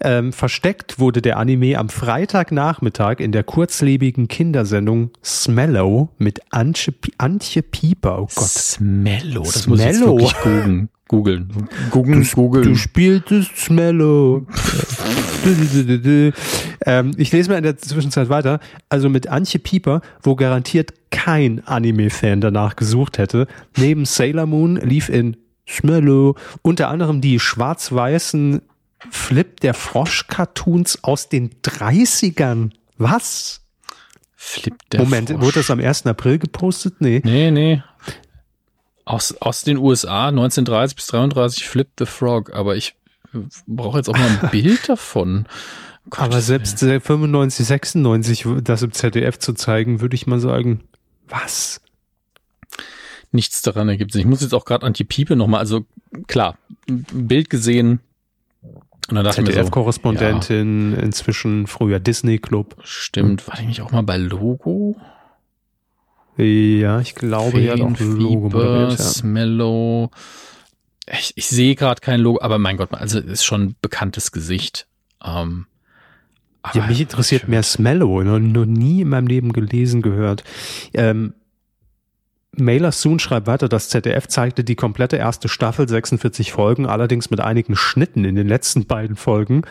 Ähm, 0.00 0.32
versteckt 0.32 0.98
wurde 0.98 1.22
der 1.22 1.38
Anime 1.38 1.78
am 1.78 1.88
Freitagnachmittag 1.88 3.20
in 3.20 3.32
der 3.32 3.44
kurzlebigen 3.44 4.28
Kindersendung 4.28 5.10
Smello 5.24 6.10
mit 6.18 6.40
Antje, 6.50 6.94
Antje 7.18 7.62
Pieper. 7.62 8.22
Oh 8.22 8.28
Gott. 8.34 8.48
Smello, 8.48 9.42
das 9.42 9.62
Smello. 9.62 9.70
muss 9.70 9.80
ich 9.80 9.86
jetzt 9.86 10.00
wirklich 10.00 10.34
googeln. 10.42 10.88
Googeln. 11.06 11.48
Googeln, 11.90 12.28
googeln. 12.34 12.64
Du 12.64 12.76
spieltest 12.76 13.56
Smello. 13.56 14.46
ähm, 16.86 17.12
ich 17.18 17.30
lese 17.30 17.50
mal 17.50 17.58
in 17.58 17.62
der 17.62 17.76
Zwischenzeit 17.76 18.30
weiter. 18.30 18.58
Also 18.88 19.10
mit 19.10 19.28
Antje 19.28 19.60
Pieper, 19.60 20.00
wo 20.22 20.34
garantiert 20.34 20.94
kein 21.10 21.64
Anime-Fan 21.66 22.40
danach 22.40 22.76
gesucht 22.76 23.18
hätte. 23.18 23.46
Neben 23.76 24.06
Sailor 24.06 24.46
Moon 24.46 24.76
lief 24.76 25.10
in 25.10 25.36
Smello 25.68 26.36
unter 26.62 26.88
anderem 26.88 27.20
die 27.20 27.38
schwarz-weißen 27.38 28.62
Flip 29.10 29.60
der 29.60 29.74
Frosch-Cartoons 29.74 31.04
aus 31.04 31.28
den 31.28 31.50
30ern. 31.62 32.70
Was? 32.98 33.60
Flip 34.36 34.74
der 34.90 35.00
Moment, 35.00 35.30
Frosch. 35.30 35.40
wurde 35.40 35.52
das 35.54 35.70
am 35.70 35.80
1. 35.80 36.06
April 36.06 36.38
gepostet? 36.38 37.00
Nee. 37.00 37.22
Nee, 37.24 37.50
nee. 37.50 37.82
Aus, 39.04 39.34
aus 39.40 39.62
den 39.62 39.76
USA 39.76 40.28
1930 40.28 40.96
bis 40.96 41.06
33 41.06 41.68
Flip 41.68 41.88
the 41.98 42.06
Frog, 42.06 42.52
aber 42.54 42.76
ich 42.76 42.94
brauche 43.66 43.98
jetzt 43.98 44.08
auch 44.08 44.16
mal 44.16 44.28
ein 44.28 44.48
Bild 44.50 44.88
davon. 44.88 45.46
Gott, 46.10 46.20
aber 46.20 46.40
selbst 46.40 46.78
95, 46.78 47.66
96 47.66 48.46
das 48.62 48.82
im 48.82 48.92
ZDF 48.92 49.38
zu 49.38 49.54
zeigen, 49.54 50.00
würde 50.00 50.14
ich 50.14 50.26
mal 50.26 50.40
sagen, 50.40 50.84
was? 51.28 51.80
Nichts 53.32 53.62
daran 53.62 53.88
ergibt 53.88 54.12
sich. 54.12 54.20
Ich 54.20 54.26
muss 54.26 54.42
jetzt 54.42 54.54
auch 54.54 54.64
gerade 54.64 54.86
an 54.86 54.92
die 54.92 55.04
Piepe 55.04 55.34
nochmal, 55.36 55.60
also 55.60 55.86
klar, 56.26 56.56
Bild 56.86 57.50
gesehen, 57.50 58.00
ZDF-Korrespondentin, 59.08 60.90
so, 60.92 60.96
ja. 60.96 61.02
inzwischen 61.02 61.66
früher 61.66 62.00
Disney 62.00 62.38
Club. 62.38 62.76
Stimmt, 62.82 63.46
war 63.48 63.56
die 63.56 63.66
nicht 63.66 63.82
auch 63.82 63.92
mal 63.92 64.02
bei 64.02 64.16
Logo? 64.16 64.96
Ja, 66.36 67.00
ich 67.00 67.14
glaube, 67.14 67.60
ja 67.60 67.76
doch 67.76 67.98
Logo 68.00 68.48
moderiert, 68.50 68.98
ja. 68.98 69.04
Smello. 69.04 70.10
Ich, 71.06 71.32
ich 71.36 71.46
sehe 71.46 71.74
gerade 71.74 72.00
kein 72.00 72.20
Logo, 72.20 72.40
aber 72.40 72.58
mein 72.58 72.76
Gott, 72.76 72.92
also 72.92 73.20
ist 73.20 73.44
schon 73.44 73.62
ein 73.62 73.76
bekanntes 73.80 74.32
Gesicht. 74.32 74.86
Ähm, 75.24 75.66
ja, 76.72 76.86
mich 76.86 77.00
interessiert 77.00 77.46
mehr 77.46 77.62
Smello, 77.62 78.22
noch, 78.22 78.38
noch 78.38 78.64
nie 78.64 79.02
in 79.02 79.08
meinem 79.10 79.26
Leben 79.26 79.52
gelesen, 79.52 80.00
gehört. 80.00 80.44
Ähm, 80.94 81.34
Mailer 82.56 82.92
Soon 82.92 83.18
schreibt 83.18 83.46
weiter, 83.46 83.68
das 83.68 83.88
ZDF 83.88 84.28
zeigte 84.28 84.64
die 84.64 84.74
komplette 84.74 85.16
erste 85.16 85.48
Staffel, 85.48 85.88
46 85.88 86.52
Folgen, 86.52 86.86
allerdings 86.86 87.30
mit 87.30 87.40
einigen 87.40 87.76
Schnitten 87.76 88.24
in 88.24 88.34
den 88.34 88.48
letzten 88.48 88.86
beiden 88.86 89.16
Folgen. 89.16 89.62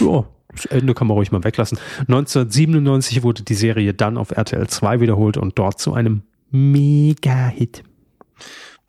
Ja, 0.00 0.24
das 0.54 0.66
Ende 0.66 0.94
kann 0.94 1.06
man 1.06 1.16
ruhig 1.16 1.32
mal 1.32 1.44
weglassen. 1.44 1.78
1997 2.00 3.22
wurde 3.22 3.42
die 3.42 3.54
Serie 3.54 3.94
dann 3.94 4.18
auf 4.18 4.30
RTL 4.30 4.66
2 4.66 5.00
wiederholt 5.00 5.36
und 5.36 5.58
dort 5.58 5.78
zu 5.78 5.94
einem 5.94 6.22
Mega-Hit. 6.50 7.82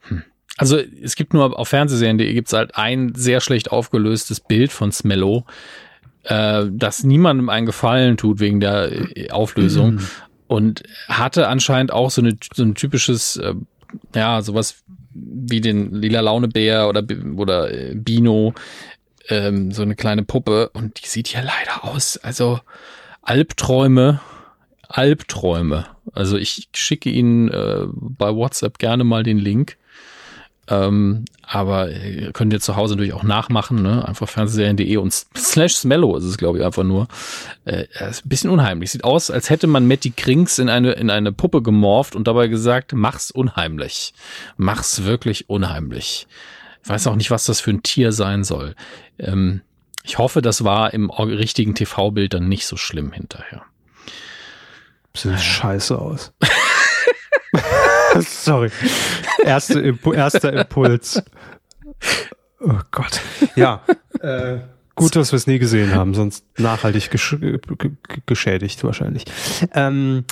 Hm. 0.07 0.23
Also 0.57 0.77
es 0.77 1.15
gibt 1.15 1.33
nur 1.33 1.57
auf 1.57 1.67
Fernsehserien.de 1.69 2.33
gibt 2.33 2.49
es 2.49 2.53
halt 2.53 2.75
ein 2.75 3.13
sehr 3.15 3.39
schlecht 3.39 3.71
aufgelöstes 3.71 4.39
Bild 4.41 4.71
von 4.71 4.91
Smello, 4.91 5.45
äh, 6.23 6.65
das 6.69 7.03
niemandem 7.03 7.49
einen 7.49 7.65
Gefallen 7.65 8.17
tut 8.17 8.39
wegen 8.39 8.59
der 8.59 8.91
äh, 8.91 9.29
Auflösung. 9.31 9.95
Mhm 9.95 10.07
und 10.47 10.83
hatte 11.07 11.47
anscheinend 11.47 11.91
auch 11.91 12.11
so, 12.11 12.21
eine, 12.21 12.37
so 12.53 12.63
ein 12.63 12.75
typisches, 12.75 13.37
äh, 13.37 13.53
ja, 14.15 14.41
sowas 14.41 14.83
wie 15.13 15.61
den 15.61 15.93
lila 15.93 16.21
Launebär 16.21 16.89
oder, 16.89 17.03
oder 17.35 17.71
äh, 17.71 17.95
Bino, 17.95 18.53
ähm, 19.29 19.71
so 19.71 19.81
eine 19.81 19.95
kleine 19.95 20.23
Puppe 20.23 20.69
und 20.69 21.01
die 21.01 21.07
sieht 21.07 21.31
ja 21.31 21.41
leider 21.41 21.83
aus, 21.83 22.17
also 22.17 22.59
Albträume, 23.21 24.19
Albträume. 24.87 25.87
Also 26.11 26.37
ich 26.37 26.69
schicke 26.73 27.09
Ihnen 27.09 27.49
äh, 27.49 27.85
bei 27.93 28.35
WhatsApp 28.35 28.77
gerne 28.77 29.03
mal 29.03 29.23
den 29.23 29.39
Link. 29.39 29.77
Ähm, 30.67 31.25
aber 31.41 31.91
ihr 31.91 32.31
könnt 32.31 32.53
ihr 32.53 32.61
zu 32.61 32.75
Hause 32.75 32.93
natürlich 32.93 33.13
auch 33.13 33.23
nachmachen, 33.23 33.81
ne? 33.81 34.07
Einfach 34.07 34.29
fernsehserien.de 34.29 34.95
und 34.97 35.13
slash 35.35 35.75
Smello 35.75 36.15
ist 36.15 36.23
es, 36.23 36.37
glaube 36.37 36.59
ich, 36.59 36.65
einfach 36.65 36.83
nur. 36.83 37.07
Äh, 37.65 37.85
ist 38.09 38.25
ein 38.25 38.29
bisschen 38.29 38.49
unheimlich. 38.49 38.91
Sieht 38.91 39.03
aus, 39.03 39.29
als 39.29 39.49
hätte 39.49 39.67
man 39.67 39.87
Matty 39.87 40.11
Krings 40.11 40.59
in 40.59 40.69
eine, 40.69 40.93
in 40.93 41.09
eine 41.09 41.33
Puppe 41.33 41.61
gemorpht 41.61 42.15
und 42.15 42.27
dabei 42.27 42.47
gesagt, 42.47 42.93
mach's 42.93 43.29
unheimlich. 43.29 44.13
Mach's 44.55 45.03
wirklich 45.03 45.49
unheimlich. 45.49 46.27
Ich 46.81 46.89
weiß 46.89 47.07
auch 47.07 47.15
nicht, 47.15 47.31
was 47.31 47.45
das 47.45 47.59
für 47.59 47.71
ein 47.71 47.83
Tier 47.83 48.13
sein 48.13 48.43
soll. 48.43 48.75
Ähm, 49.19 49.61
ich 50.03 50.17
hoffe, 50.17 50.41
das 50.41 50.63
war 50.63 50.93
im 50.93 51.09
richtigen 51.09 51.75
TV-Bild 51.75 52.33
dann 52.33 52.47
nicht 52.47 52.67
so 52.67 52.77
schlimm 52.77 53.11
hinterher. 53.11 53.63
Sieht 55.15 55.39
scheiße 55.39 55.97
aus. 55.99 56.33
Sorry. 58.21 58.69
Erste 59.43 59.79
Impu 59.79 60.13
erster 60.13 60.53
Impuls. 60.53 61.23
Oh 62.59 62.79
Gott. 62.91 63.21
Ja. 63.55 63.81
Äh, 64.19 64.59
gut, 64.95 65.15
dass 65.15 65.31
wir 65.31 65.37
es 65.37 65.47
nie 65.47 65.59
gesehen 65.59 65.93
haben, 65.93 66.13
sonst 66.13 66.45
nachhaltig 66.57 67.11
gesch 67.11 67.37
geschädigt 68.25 68.83
wahrscheinlich. 68.83 69.25
Ähm, 69.73 70.25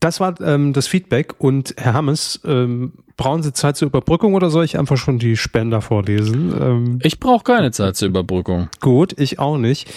das 0.00 0.20
war 0.20 0.40
ähm, 0.40 0.72
das 0.72 0.86
Feedback 0.86 1.34
und 1.38 1.74
Herr 1.76 1.94
Hammes, 1.94 2.40
ähm, 2.44 2.92
brauchen 3.16 3.42
Sie 3.42 3.52
Zeit 3.52 3.76
zur 3.76 3.88
Überbrückung 3.88 4.34
oder 4.34 4.48
soll 4.48 4.64
ich 4.64 4.78
einfach 4.78 4.96
schon 4.96 5.18
die 5.18 5.36
Spender 5.36 5.80
vorlesen? 5.80 6.54
Ähm, 6.60 6.98
ich 7.02 7.18
brauche 7.18 7.44
keine 7.44 7.72
Zeit 7.72 7.96
zur 7.96 8.08
Überbrückung. 8.08 8.68
Gut, 8.80 9.18
ich 9.18 9.38
auch 9.38 9.58
nicht. 9.58 9.92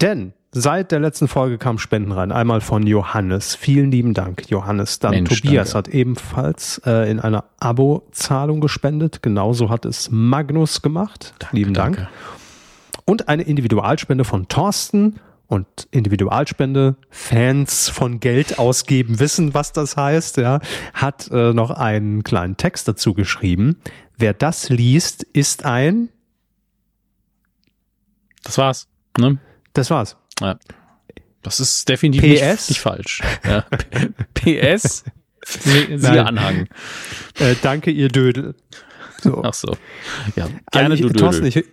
Denn 0.00 0.32
Seit 0.56 0.92
der 0.92 1.00
letzten 1.00 1.26
Folge 1.26 1.58
kamen 1.58 1.80
Spenden 1.80 2.12
rein. 2.12 2.30
Einmal 2.30 2.60
von 2.60 2.86
Johannes. 2.86 3.56
Vielen 3.56 3.90
lieben 3.90 4.14
Dank, 4.14 4.48
Johannes. 4.48 5.00
Dann 5.00 5.10
Mensch, 5.10 5.40
Tobias 5.42 5.72
danke. 5.72 5.88
hat 5.88 5.94
ebenfalls 5.94 6.80
äh, 6.86 7.10
in 7.10 7.18
einer 7.18 7.44
Abo-Zahlung 7.58 8.60
gespendet. 8.60 9.20
Genauso 9.20 9.68
hat 9.68 9.84
es 9.84 10.10
Magnus 10.12 10.80
gemacht. 10.80 11.34
Danke, 11.40 11.56
lieben 11.56 11.74
Dank. 11.74 11.96
Danke. 11.96 12.10
Und 13.04 13.28
eine 13.28 13.42
Individualspende 13.42 14.24
von 14.24 14.46
Thorsten. 14.46 15.18
Und 15.46 15.88
Individualspende, 15.90 16.96
Fans 17.10 17.90
von 17.90 18.18
Geld 18.18 18.58
ausgeben 18.58 19.20
wissen, 19.20 19.52
was 19.52 19.72
das 19.72 19.96
heißt, 19.96 20.38
ja, 20.38 20.58
hat 20.94 21.30
äh, 21.30 21.52
noch 21.52 21.70
einen 21.70 22.22
kleinen 22.22 22.56
Text 22.56 22.88
dazu 22.88 23.12
geschrieben. 23.12 23.76
Wer 24.16 24.32
das 24.32 24.70
liest, 24.70 25.22
ist 25.22 25.64
ein. 25.64 26.08
Das 28.42 28.56
war's. 28.56 28.88
Ne? 29.18 29.38
Das 29.74 29.90
war's. 29.90 30.16
Ja. 30.40 30.58
Das 31.42 31.60
ist 31.60 31.88
definitiv 31.88 32.22
PS? 32.22 32.40
Nicht, 32.40 32.68
nicht 32.70 32.80
falsch. 32.80 33.20
Ja. 33.46 33.66
PS, 34.34 35.04
siehe 35.44 36.26
Anhang. 36.26 36.68
Äh, 37.38 37.54
danke, 37.62 37.90
ihr 37.90 38.08
Dödel. 38.08 38.54
So. 39.22 39.42
Ach 39.44 39.54
so. 39.54 39.76
Ja, 40.36 40.48
gerne 40.72 40.94
also, 40.94 41.08
du 41.08 41.14
Thorsten, 41.14 41.46
ich, 41.46 41.64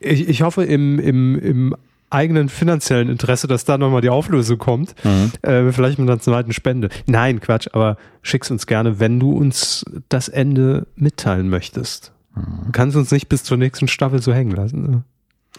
ich, 0.00 0.28
ich 0.28 0.42
hoffe 0.42 0.64
im, 0.64 0.98
im, 0.98 1.38
im 1.38 1.76
eigenen 2.10 2.48
finanziellen 2.48 3.08
Interesse, 3.08 3.46
dass 3.46 3.64
da 3.64 3.78
nochmal 3.78 4.02
die 4.02 4.10
Auflösung 4.10 4.58
kommt. 4.58 4.94
Mhm. 5.04 5.32
Äh, 5.42 5.72
vielleicht 5.72 5.98
mit 5.98 6.08
einer 6.08 6.20
zweiten 6.20 6.52
Spende. 6.52 6.90
Nein, 7.06 7.40
Quatsch, 7.40 7.68
aber 7.72 7.96
schick's 8.22 8.50
uns 8.50 8.66
gerne, 8.66 9.00
wenn 9.00 9.18
du 9.18 9.32
uns 9.32 9.84
das 10.08 10.28
Ende 10.28 10.86
mitteilen 10.94 11.48
möchtest. 11.48 12.12
Mhm. 12.34 12.66
Du 12.66 12.72
kannst 12.72 12.96
uns 12.96 13.10
nicht 13.10 13.28
bis 13.28 13.44
zur 13.44 13.56
nächsten 13.56 13.88
Staffel 13.88 14.20
so 14.20 14.32
hängen 14.32 14.52
lassen. 14.52 14.82
Ne? 14.82 15.04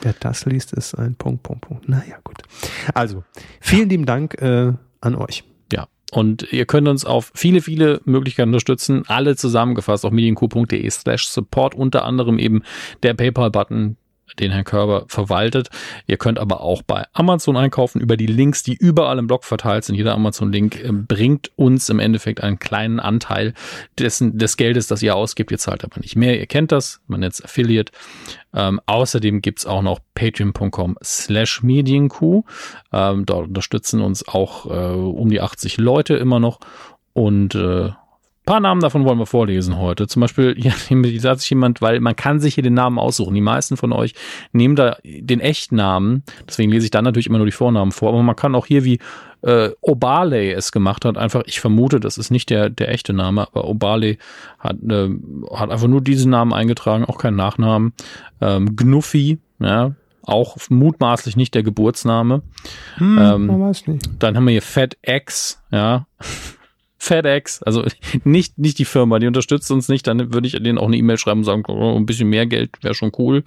Wer 0.01 0.13
das 0.19 0.45
liest, 0.45 0.73
ist 0.73 0.95
ein 0.95 1.15
Punkt, 1.15 1.43
Punkt, 1.43 1.61
Punkt. 1.61 1.89
Naja, 1.89 2.17
gut. 2.23 2.41
Also, 2.93 3.23
vielen 3.61 3.89
lieben 3.89 4.05
Dank 4.05 4.41
äh, 4.41 4.73
an 5.01 5.15
euch. 5.15 5.43
Ja. 5.71 5.87
Und 6.11 6.51
ihr 6.51 6.65
könnt 6.65 6.87
uns 6.87 7.05
auf 7.05 7.31
viele, 7.35 7.61
viele 7.61 8.01
Möglichkeiten 8.05 8.49
unterstützen. 8.49 9.03
Alle 9.07 9.35
zusammengefasst 9.35 10.05
auf 10.05 10.11
medienq.de 10.11 10.89
slash 10.89 11.27
support, 11.27 11.75
unter 11.75 12.05
anderem 12.05 12.39
eben 12.39 12.63
der 13.03 13.13
PayPal-Button, 13.13 13.97
den 14.39 14.51
Herr 14.51 14.63
Körber 14.63 15.05
verwaltet. 15.07 15.69
Ihr 16.07 16.17
könnt 16.17 16.39
aber 16.39 16.61
auch 16.61 16.81
bei 16.81 17.05
Amazon 17.13 17.57
einkaufen 17.57 18.01
über 18.01 18.17
die 18.17 18.27
Links, 18.27 18.63
die 18.63 18.75
überall 18.75 19.19
im 19.19 19.27
Blog 19.27 19.43
verteilt 19.43 19.83
sind. 19.85 19.95
Jeder 19.95 20.13
Amazon-Link 20.13 20.83
ähm, 20.83 21.05
bringt 21.05 21.51
uns 21.55 21.89
im 21.89 21.99
Endeffekt 21.99 22.41
einen 22.41 22.59
kleinen 22.59 22.99
Anteil 22.99 23.53
dessen, 23.97 24.37
des 24.37 24.57
Geldes, 24.57 24.87
das 24.87 25.01
ihr 25.01 25.15
ausgibt. 25.15 25.51
Ihr 25.51 25.57
zahlt 25.57 25.83
aber 25.83 25.99
nicht 25.99 26.15
mehr. 26.15 26.39
Ihr 26.39 26.47
kennt 26.47 26.71
das. 26.71 27.01
Man 27.07 27.19
nennt 27.19 27.33
es 27.33 27.43
Affiliate. 27.43 27.91
Ähm, 28.53 28.79
außerdem 28.85 29.41
gibt's 29.41 29.65
auch 29.65 29.81
noch 29.81 29.99
patreon.com 30.15 30.97
slash 31.03 31.63
medienq. 31.63 32.43
Ähm, 32.91 33.25
dort 33.25 33.47
unterstützen 33.47 34.01
uns 34.01 34.27
auch 34.27 34.65
äh, 34.65 34.93
um 34.93 35.29
die 35.29 35.41
80 35.41 35.77
Leute 35.77 36.15
immer 36.15 36.39
noch. 36.39 36.59
Und 37.13 37.55
äh, 37.55 37.91
paar 38.45 38.59
Namen 38.59 38.81
davon 38.81 39.05
wollen 39.05 39.19
wir 39.19 39.25
vorlesen 39.25 39.77
heute. 39.77 40.07
Zum 40.07 40.21
Beispiel, 40.21 40.55
hier 40.57 41.19
sagt 41.19 41.41
sich 41.41 41.49
jemand, 41.49 41.81
weil 41.81 41.99
man 41.99 42.15
kann 42.15 42.39
sich 42.39 42.55
hier 42.55 42.63
den 42.63 42.73
Namen 42.73 42.99
aussuchen. 42.99 43.33
Die 43.33 43.41
meisten 43.41 43.77
von 43.77 43.91
euch 43.91 44.13
nehmen 44.51 44.75
da 44.75 44.97
den 45.03 45.39
echten 45.39 45.75
Namen. 45.75 46.23
Deswegen 46.47 46.71
lese 46.71 46.85
ich 46.85 46.91
dann 46.91 47.03
natürlich 47.03 47.27
immer 47.27 47.37
nur 47.37 47.47
die 47.47 47.51
Vornamen 47.51 47.91
vor. 47.91 48.09
Aber 48.09 48.23
man 48.23 48.35
kann 48.35 48.55
auch 48.55 48.65
hier, 48.65 48.83
wie 48.83 48.99
äh, 49.41 49.71
Obale 49.81 50.53
es 50.53 50.71
gemacht 50.71 51.05
hat, 51.05 51.17
einfach, 51.17 51.43
ich 51.45 51.59
vermute, 51.59 51.99
das 51.99 52.17
ist 52.17 52.31
nicht 52.31 52.49
der, 52.49 52.69
der 52.69 52.89
echte 52.89 53.13
Name, 53.13 53.47
aber 53.47 53.67
Obale 53.67 54.17
hat, 54.59 54.77
äh, 54.83 55.09
hat 55.53 55.69
einfach 55.69 55.87
nur 55.87 56.01
diesen 56.01 56.31
Namen 56.31 56.53
eingetragen, 56.53 57.05
auch 57.05 57.17
keinen 57.17 57.35
Nachnamen. 57.35 57.93
Ähm, 58.41 58.75
Gnuffi, 58.75 59.39
ja, 59.59 59.95
auch 60.25 60.57
mutmaßlich 60.69 61.35
nicht 61.35 61.53
der 61.53 61.63
Geburtsname. 61.63 62.41
Hm, 62.95 63.17
ähm, 63.21 63.45
man 63.47 63.61
weiß 63.61 63.87
nicht. 63.87 64.09
Dann 64.19 64.37
haben 64.37 64.45
wir 64.45 64.51
hier 64.51 64.61
FedEx, 64.61 65.61
ja. 65.71 66.07
FedEx, 67.03 67.61
also 67.63 67.83
nicht, 68.23 68.57
nicht 68.57 68.79
die 68.79 68.85
Firma, 68.85 69.19
die 69.19 69.27
unterstützt 69.27 69.69
uns 69.71 69.89
nicht, 69.89 70.07
dann 70.07 70.33
würde 70.33 70.47
ich 70.47 70.53
denen 70.53 70.77
auch 70.77 70.87
eine 70.87 70.95
E-Mail 70.95 71.17
schreiben 71.17 71.41
und 71.41 71.43
sagen, 71.43 71.63
oh, 71.67 71.97
ein 71.97 72.05
bisschen 72.05 72.29
mehr 72.29 72.45
Geld 72.45 72.81
wäre 72.81 72.95
schon 72.95 73.11
cool. 73.17 73.43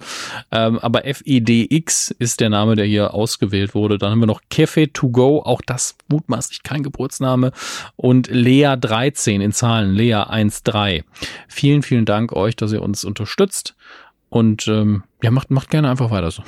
Ähm, 0.51 0.77
aber 0.77 1.01
FEDX 1.03 2.11
ist 2.11 2.39
der 2.39 2.49
Name, 2.49 2.75
der 2.75 2.85
hier 2.85 3.15
ausgewählt 3.15 3.73
wurde. 3.73 3.97
Dann 3.97 4.11
haben 4.11 4.19
wir 4.19 4.27
noch 4.27 4.41
Cafe 4.51 4.93
to 4.93 5.09
go, 5.09 5.41
auch 5.41 5.61
das 5.65 5.97
mutmaßlich 6.07 6.61
kein 6.61 6.83
Geburtsname. 6.83 7.51
Und 7.95 8.27
Lea 8.29 8.75
13 8.79 9.41
in 9.41 9.51
Zahlen, 9.51 9.95
Lea 9.95 10.23
13. 10.63 11.03
Vielen, 11.47 11.81
vielen 11.81 12.05
Dank 12.05 12.33
euch, 12.33 12.55
dass 12.55 12.71
ihr 12.71 12.83
uns 12.83 13.03
unterstützt. 13.03 13.75
Und 14.29 14.67
ähm, 14.67 15.03
ja, 15.23 15.31
macht, 15.31 15.49
macht 15.49 15.71
gerne 15.71 15.89
einfach 15.89 16.11
weiter 16.11 16.29
so. 16.29 16.43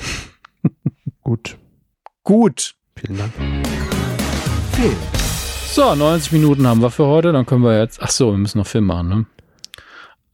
Gut. 1.23 1.57
Gut. 2.23 2.75
Vielen 2.95 3.17
Dank. 3.17 3.33
Vielen 4.73 5.18
so, 5.73 5.95
90 5.95 6.31
Minuten 6.31 6.67
haben 6.67 6.81
wir 6.81 6.91
für 6.91 7.05
heute. 7.05 7.31
Dann 7.31 7.45
können 7.45 7.63
wir 7.63 7.79
jetzt. 7.79 8.01
Ach 8.01 8.09
so, 8.09 8.31
wir 8.31 8.37
müssen 8.37 8.57
noch 8.57 8.67
Film 8.67 8.85
machen, 8.85 9.09
ne? 9.09 9.25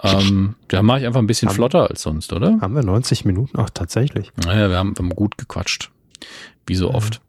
Ähm, 0.02 0.56
da 0.68 0.84
mache 0.84 1.00
ich 1.00 1.06
einfach 1.06 1.20
ein 1.20 1.28
bisschen 1.28 1.50
haben, 1.50 1.56
flotter 1.56 1.90
als 1.90 2.02
sonst, 2.02 2.34
oder? 2.34 2.60
Haben 2.62 2.76
wir 2.76 2.84
90 2.84 3.26
Minuten? 3.26 3.58
Ach, 3.58 3.70
tatsächlich. 3.70 4.32
Naja, 4.44 4.70
wir 4.70 4.78
haben, 4.78 4.96
wir 4.98 5.04
haben 5.04 5.16
gut 5.16 5.38
gequatscht. 5.38 5.90
Wie 6.66 6.76
so 6.76 6.92
oft. 6.92 7.22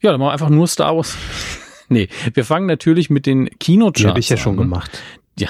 Ja, 0.00 0.10
dann 0.10 0.20
machen 0.20 0.28
wir 0.28 0.32
einfach 0.32 0.50
nur 0.50 0.66
Star 0.66 0.96
Wars. 0.96 1.16
nee, 1.88 2.08
wir 2.32 2.44
fangen 2.44 2.66
natürlich 2.66 3.10
mit 3.10 3.26
den 3.26 3.48
Kinocharts 3.58 4.00
an. 4.00 4.02
Die 4.02 4.08
habe 4.08 4.20
ich 4.20 4.28
ja 4.28 4.36
schon 4.36 4.56
gemacht. 4.56 4.90
Ja, 5.38 5.48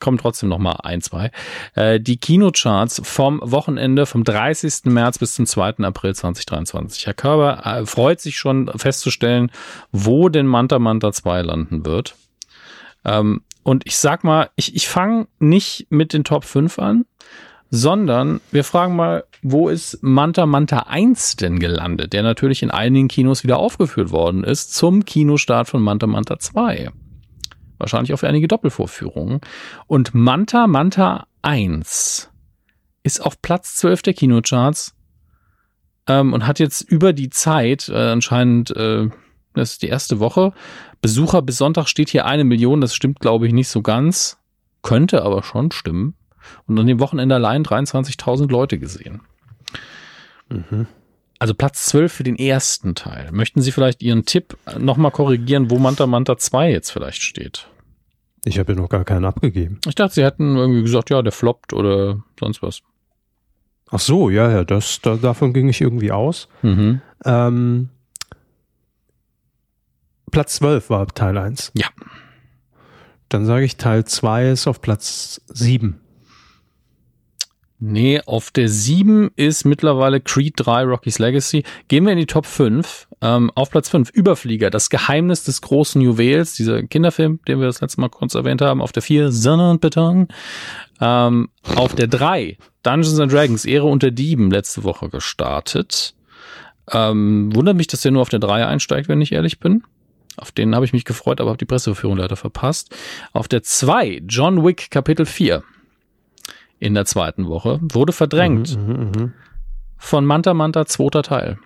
kommen 0.00 0.18
trotzdem 0.18 0.48
noch 0.48 0.58
mal 0.58 0.76
ein, 0.82 1.00
zwei. 1.00 1.30
Äh, 1.74 2.00
die 2.00 2.16
Kinocharts 2.16 3.00
vom 3.04 3.40
Wochenende 3.42 4.06
vom 4.06 4.24
30. 4.24 4.84
März 4.86 5.18
bis 5.18 5.34
zum 5.34 5.46
2. 5.46 5.78
April 5.78 6.14
2023. 6.14 7.06
Herr 7.06 7.14
Körber 7.14 7.64
äh, 7.64 7.86
freut 7.86 8.20
sich 8.20 8.36
schon 8.36 8.70
festzustellen, 8.76 9.50
wo 9.92 10.28
denn 10.28 10.46
Manta 10.46 10.78
Manta 10.78 11.12
2 11.12 11.42
landen 11.42 11.84
wird. 11.84 12.14
Ähm, 13.04 13.42
und 13.62 13.86
ich 13.86 13.96
sag 13.96 14.24
mal, 14.24 14.50
ich, 14.56 14.76
ich 14.76 14.88
fange 14.88 15.26
nicht 15.38 15.86
mit 15.90 16.12
den 16.12 16.24
Top 16.24 16.44
5 16.44 16.78
an, 16.78 17.04
sondern 17.70 18.40
wir 18.52 18.64
fragen 18.64 18.94
mal, 18.94 19.24
wo 19.42 19.68
ist 19.68 20.02
Manta 20.02 20.46
Manta 20.46 20.86
1 20.88 21.36
denn 21.36 21.58
gelandet, 21.58 22.12
der 22.12 22.22
natürlich 22.22 22.62
in 22.62 22.70
einigen 22.70 23.08
Kinos 23.08 23.42
wieder 23.42 23.58
aufgeführt 23.58 24.10
worden 24.10 24.44
ist 24.44 24.74
zum 24.74 25.04
Kinostart 25.04 25.68
von 25.68 25.82
Manta 25.82 26.06
Manta 26.06 26.38
2 26.38 26.90
wahrscheinlich 27.78 28.12
auch 28.12 28.18
für 28.18 28.28
einige 28.28 28.48
Doppelvorführungen. 28.48 29.40
Und 29.86 30.14
Manta 30.14 30.66
Manta 30.66 31.26
1 31.42 32.30
ist 33.02 33.20
auf 33.20 33.40
Platz 33.40 33.76
12 33.76 34.02
der 34.02 34.14
Kinocharts 34.14 34.94
ähm, 36.06 36.32
und 36.32 36.46
hat 36.46 36.58
jetzt 36.58 36.82
über 36.82 37.12
die 37.12 37.30
Zeit, 37.30 37.88
äh, 37.88 37.94
anscheinend, 37.94 38.70
äh, 38.76 39.08
das 39.54 39.72
ist 39.72 39.82
die 39.82 39.88
erste 39.88 40.18
Woche, 40.18 40.52
Besucher 41.00 41.42
bis 41.42 41.58
Sonntag 41.58 41.88
steht 41.88 42.08
hier 42.08 42.26
eine 42.26 42.44
Million, 42.44 42.80
das 42.80 42.94
stimmt 42.94 43.20
glaube 43.20 43.46
ich 43.46 43.52
nicht 43.52 43.68
so 43.68 43.82
ganz, 43.82 44.38
könnte 44.82 45.22
aber 45.22 45.42
schon 45.42 45.70
stimmen. 45.70 46.14
Und 46.66 46.78
an 46.78 46.86
dem 46.86 47.00
Wochenende 47.00 47.34
allein 47.34 47.64
23.000 47.64 48.50
Leute 48.50 48.78
gesehen. 48.78 49.20
Mhm. 50.48 50.86
Also 51.38 51.54
Platz 51.54 51.86
12 51.86 52.12
für 52.12 52.22
den 52.22 52.36
ersten 52.36 52.94
Teil. 52.94 53.30
Möchten 53.32 53.60
Sie 53.60 53.72
vielleicht 53.72 54.02
Ihren 54.02 54.24
Tipp 54.24 54.56
nochmal 54.78 55.10
korrigieren, 55.10 55.70
wo 55.70 55.78
Manta 55.78 56.06
Manta 56.06 56.38
2 56.38 56.70
jetzt 56.70 56.90
vielleicht 56.90 57.22
steht? 57.22 57.68
Ich 58.44 58.58
habe 58.58 58.72
ja 58.72 58.78
noch 58.80 58.88
gar 58.88 59.04
keinen 59.04 59.24
abgegeben. 59.24 59.80
Ich 59.86 59.96
dachte, 59.96 60.14
Sie 60.14 60.24
hätten 60.24 60.56
irgendwie 60.56 60.82
gesagt, 60.82 61.10
ja, 61.10 61.20
der 61.20 61.32
floppt 61.32 61.72
oder 61.72 62.22
sonst 62.38 62.62
was. 62.62 62.80
Ach 63.90 64.00
so, 64.00 64.30
ja, 64.30 64.50
ja, 64.50 64.64
das, 64.64 65.00
da, 65.00 65.16
davon 65.16 65.52
ging 65.52 65.68
ich 65.68 65.80
irgendwie 65.80 66.12
aus. 66.12 66.48
Mhm. 66.62 67.00
Ähm, 67.24 67.88
Platz 70.30 70.56
12 70.56 70.90
war 70.90 71.06
Teil 71.08 71.36
1. 71.38 71.72
Ja. 71.74 71.88
Dann 73.28 73.46
sage 73.46 73.64
ich, 73.64 73.76
Teil 73.76 74.04
2 74.04 74.50
ist 74.50 74.66
auf 74.66 74.80
Platz 74.80 75.40
7. 75.48 76.00
Nee, 77.78 78.22
auf 78.24 78.50
der 78.50 78.68
7 78.70 79.30
ist 79.36 79.64
mittlerweile 79.64 80.20
Creed 80.20 80.54
3 80.56 80.84
Rocky's 80.84 81.18
Legacy. 81.18 81.62
Gehen 81.88 82.06
wir 82.06 82.12
in 82.12 82.18
die 82.18 82.26
Top 82.26 82.46
5. 82.46 83.08
Ähm, 83.20 83.50
auf 83.54 83.70
Platz 83.70 83.90
5 83.90 84.10
Überflieger, 84.10 84.70
das 84.70 84.88
Geheimnis 84.88 85.44
des 85.44 85.60
großen 85.60 86.00
Juwels, 86.00 86.54
dieser 86.54 86.82
Kinderfilm, 86.82 87.40
den 87.46 87.60
wir 87.60 87.66
das 87.66 87.80
letzte 87.82 88.00
Mal 88.00 88.08
kurz 88.08 88.34
erwähnt 88.34 88.62
haben. 88.62 88.80
Auf 88.80 88.92
der 88.92 89.02
4 89.02 89.30
Sonne 89.30 89.70
und 89.70 89.82
Beton. 89.82 90.28
Ähm, 91.00 91.50
auf 91.74 91.94
der 91.94 92.06
3 92.06 92.56
Dungeons 92.82 93.20
and 93.20 93.32
Dragons, 93.32 93.64
Ehre 93.66 93.86
unter 93.86 94.10
Dieben, 94.10 94.50
letzte 94.50 94.82
Woche 94.84 95.10
gestartet. 95.10 96.14
Ähm, 96.90 97.54
wundert 97.54 97.76
mich, 97.76 97.88
dass 97.88 98.00
der 98.00 98.12
nur 98.12 98.22
auf 98.22 98.28
der 98.30 98.38
3 98.38 98.66
einsteigt, 98.66 99.08
wenn 99.08 99.20
ich 99.20 99.32
ehrlich 99.32 99.60
bin. 99.60 99.82
Auf 100.38 100.50
den 100.50 100.74
habe 100.74 100.84
ich 100.84 100.92
mich 100.92 101.04
gefreut, 101.04 101.40
aber 101.40 101.50
habe 101.50 101.58
die 101.58 101.64
Presseverführung 101.66 102.16
leider 102.16 102.36
verpasst. 102.36 102.94
Auf 103.32 103.48
der 103.48 103.62
2 103.62 104.22
John 104.26 104.64
Wick 104.64 104.90
Kapitel 104.90 105.26
4 105.26 105.62
in 106.78 106.94
der 106.94 107.04
zweiten 107.06 107.48
Woche, 107.48 107.78
wurde 107.82 108.12
verdrängt 108.12 108.76
mhm, 108.76 108.92
mh, 108.92 109.04
mh. 109.18 109.30
von 109.96 110.24
Manta 110.24 110.54
Manta 110.54 110.86
zweiter 110.86 111.22
Teil. 111.22 111.58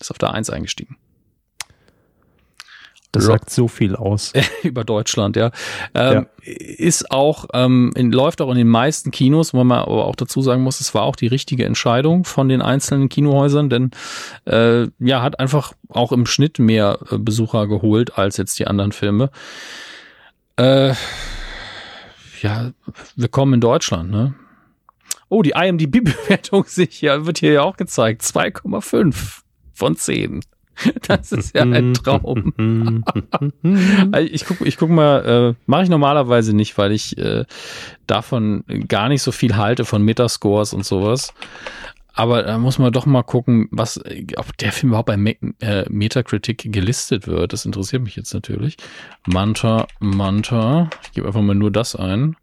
Ist 0.00 0.10
auf 0.10 0.18
der 0.18 0.32
1 0.32 0.50
eingestiegen. 0.50 0.96
Das 3.12 3.24
sagt 3.24 3.50
so 3.50 3.68
viel 3.68 3.94
aus. 3.94 4.32
Über 4.62 4.84
Deutschland, 4.84 5.36
ja. 5.36 5.50
Ähm, 5.94 6.26
ja. 6.42 6.52
Ist 6.52 7.10
auch, 7.10 7.44
ähm, 7.52 7.92
in, 7.94 8.10
läuft 8.10 8.40
auch 8.40 8.50
in 8.50 8.56
den 8.56 8.68
meisten 8.68 9.10
Kinos, 9.10 9.52
wo 9.52 9.62
man 9.62 9.80
aber 9.80 10.06
auch 10.06 10.16
dazu 10.16 10.40
sagen 10.40 10.62
muss, 10.62 10.80
es 10.80 10.94
war 10.94 11.02
auch 11.02 11.14
die 11.14 11.26
richtige 11.26 11.66
Entscheidung 11.66 12.24
von 12.24 12.48
den 12.48 12.62
einzelnen 12.62 13.10
Kinohäusern, 13.10 13.68
denn 13.68 13.90
äh, 14.46 14.88
ja, 14.98 15.22
hat 15.22 15.40
einfach 15.40 15.74
auch 15.90 16.10
im 16.10 16.24
Schnitt 16.24 16.58
mehr 16.58 17.00
äh, 17.10 17.18
Besucher 17.18 17.66
geholt 17.66 18.16
als 18.16 18.38
jetzt 18.38 18.58
die 18.58 18.66
anderen 18.66 18.92
Filme. 18.92 19.30
Äh, 20.56 20.94
ja, 22.42 22.72
willkommen 23.16 23.54
in 23.54 23.60
Deutschland, 23.60 24.10
ne? 24.10 24.34
Oh, 25.28 25.42
die 25.42 25.54
IMDb-Bewertung 25.56 26.64
sich 26.66 27.00
ja, 27.00 27.24
wird 27.24 27.38
hier 27.38 27.52
ja 27.52 27.62
auch 27.62 27.76
gezeigt. 27.76 28.22
2,5 28.22 29.42
von 29.72 29.96
10. 29.96 30.40
Das 31.06 31.32
ist 31.32 31.54
ja 31.54 31.62
ein 31.62 31.92
Traum. 31.94 33.04
Also 34.12 34.28
ich 34.32 34.46
guck, 34.46 34.62
ich 34.62 34.78
guck 34.78 34.88
mal, 34.88 35.54
äh, 35.54 35.54
mache 35.66 35.84
ich 35.84 35.90
normalerweise 35.90 36.56
nicht, 36.56 36.78
weil 36.78 36.92
ich 36.92 37.16
äh, 37.18 37.44
davon 38.06 38.64
gar 38.88 39.08
nicht 39.08 39.22
so 39.22 39.32
viel 39.32 39.56
halte 39.56 39.84
von 39.84 40.02
Metascores 40.02 40.72
und 40.72 40.84
sowas. 40.84 41.34
Aber 42.14 42.42
da 42.42 42.58
muss 42.58 42.78
man 42.78 42.92
doch 42.92 43.06
mal 43.06 43.22
gucken, 43.22 43.68
was, 43.70 44.00
ob 44.36 44.56
der 44.58 44.72
Film 44.72 44.90
überhaupt 44.90 45.06
bei 45.06 45.16
Me 45.16 45.36
äh, 45.60 45.84
Metacritic 45.88 46.70
gelistet 46.70 47.26
wird. 47.26 47.52
Das 47.52 47.64
interessiert 47.64 48.02
mich 48.02 48.16
jetzt 48.16 48.34
natürlich. 48.34 48.76
Manta, 49.26 49.86
Manta. 49.98 50.90
Ich 51.02 51.12
gebe 51.12 51.26
einfach 51.26 51.40
mal 51.40 51.54
nur 51.54 51.70
das 51.70 51.96
ein. 51.96 52.36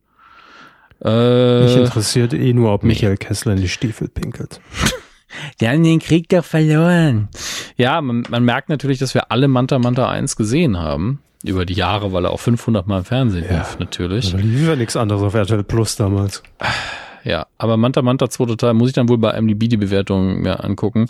Äh, 1.04 1.64
mich 1.64 1.76
interessiert 1.78 2.34
eh 2.34 2.54
nur, 2.54 2.74
ob 2.74 2.84
Michael 2.84 3.18
Kessler 3.18 3.54
in 3.54 3.62
die 3.62 3.70
Stiefel 3.70 4.08
pinkelt. 4.08 4.60
Der 5.62 5.70
hat 5.70 5.78
den 5.78 6.00
Krieg 6.00 6.28
doch 6.30 6.44
verloren. 6.44 7.30
Ja, 7.78 8.02
man, 8.02 8.24
man 8.30 8.44
merkt 8.44 8.70
natürlich, 8.70 8.98
dass 8.98 9.14
wir 9.14 9.32
alle 9.32 9.48
Manta 9.48 9.78
Manta 9.80 10.10
1 10.10 10.36
gesehen 10.36 10.80
haben. 10.80 11.22
Über 11.46 11.66
die 11.66 11.74
Jahre, 11.74 12.12
weil 12.12 12.26
er 12.26 12.32
auch 12.32 12.40
500 12.40 12.88
Mal 12.88 13.00
im 13.00 13.06
Fernsehen 13.06 13.46
ja, 13.50 13.60
lief, 13.60 13.80
natürlich. 13.80 14.32
Da 14.32 14.40
lief 14.40 14.68
ja 14.68 14.76
nichts 14.76 14.98
anderes 14.98 15.22
auf 15.22 15.34
RTL 15.34 15.64
Plus 15.64 15.96
damals 15.96 16.44
ja. 17.30 17.48
Aber 17.58 17.78
Manta 17.78 18.02
Manta 18.02 18.30
2 18.30 18.56
Teil 18.56 18.74
muss 18.74 18.90
ich 18.90 18.96
dann 18.96 19.08
wohl 19.08 19.20
bei 19.20 19.40
MDB 19.40 19.68
die 19.68 19.78
Bewertung 19.78 20.42
mir 20.42 20.64
angucken. 20.64 21.06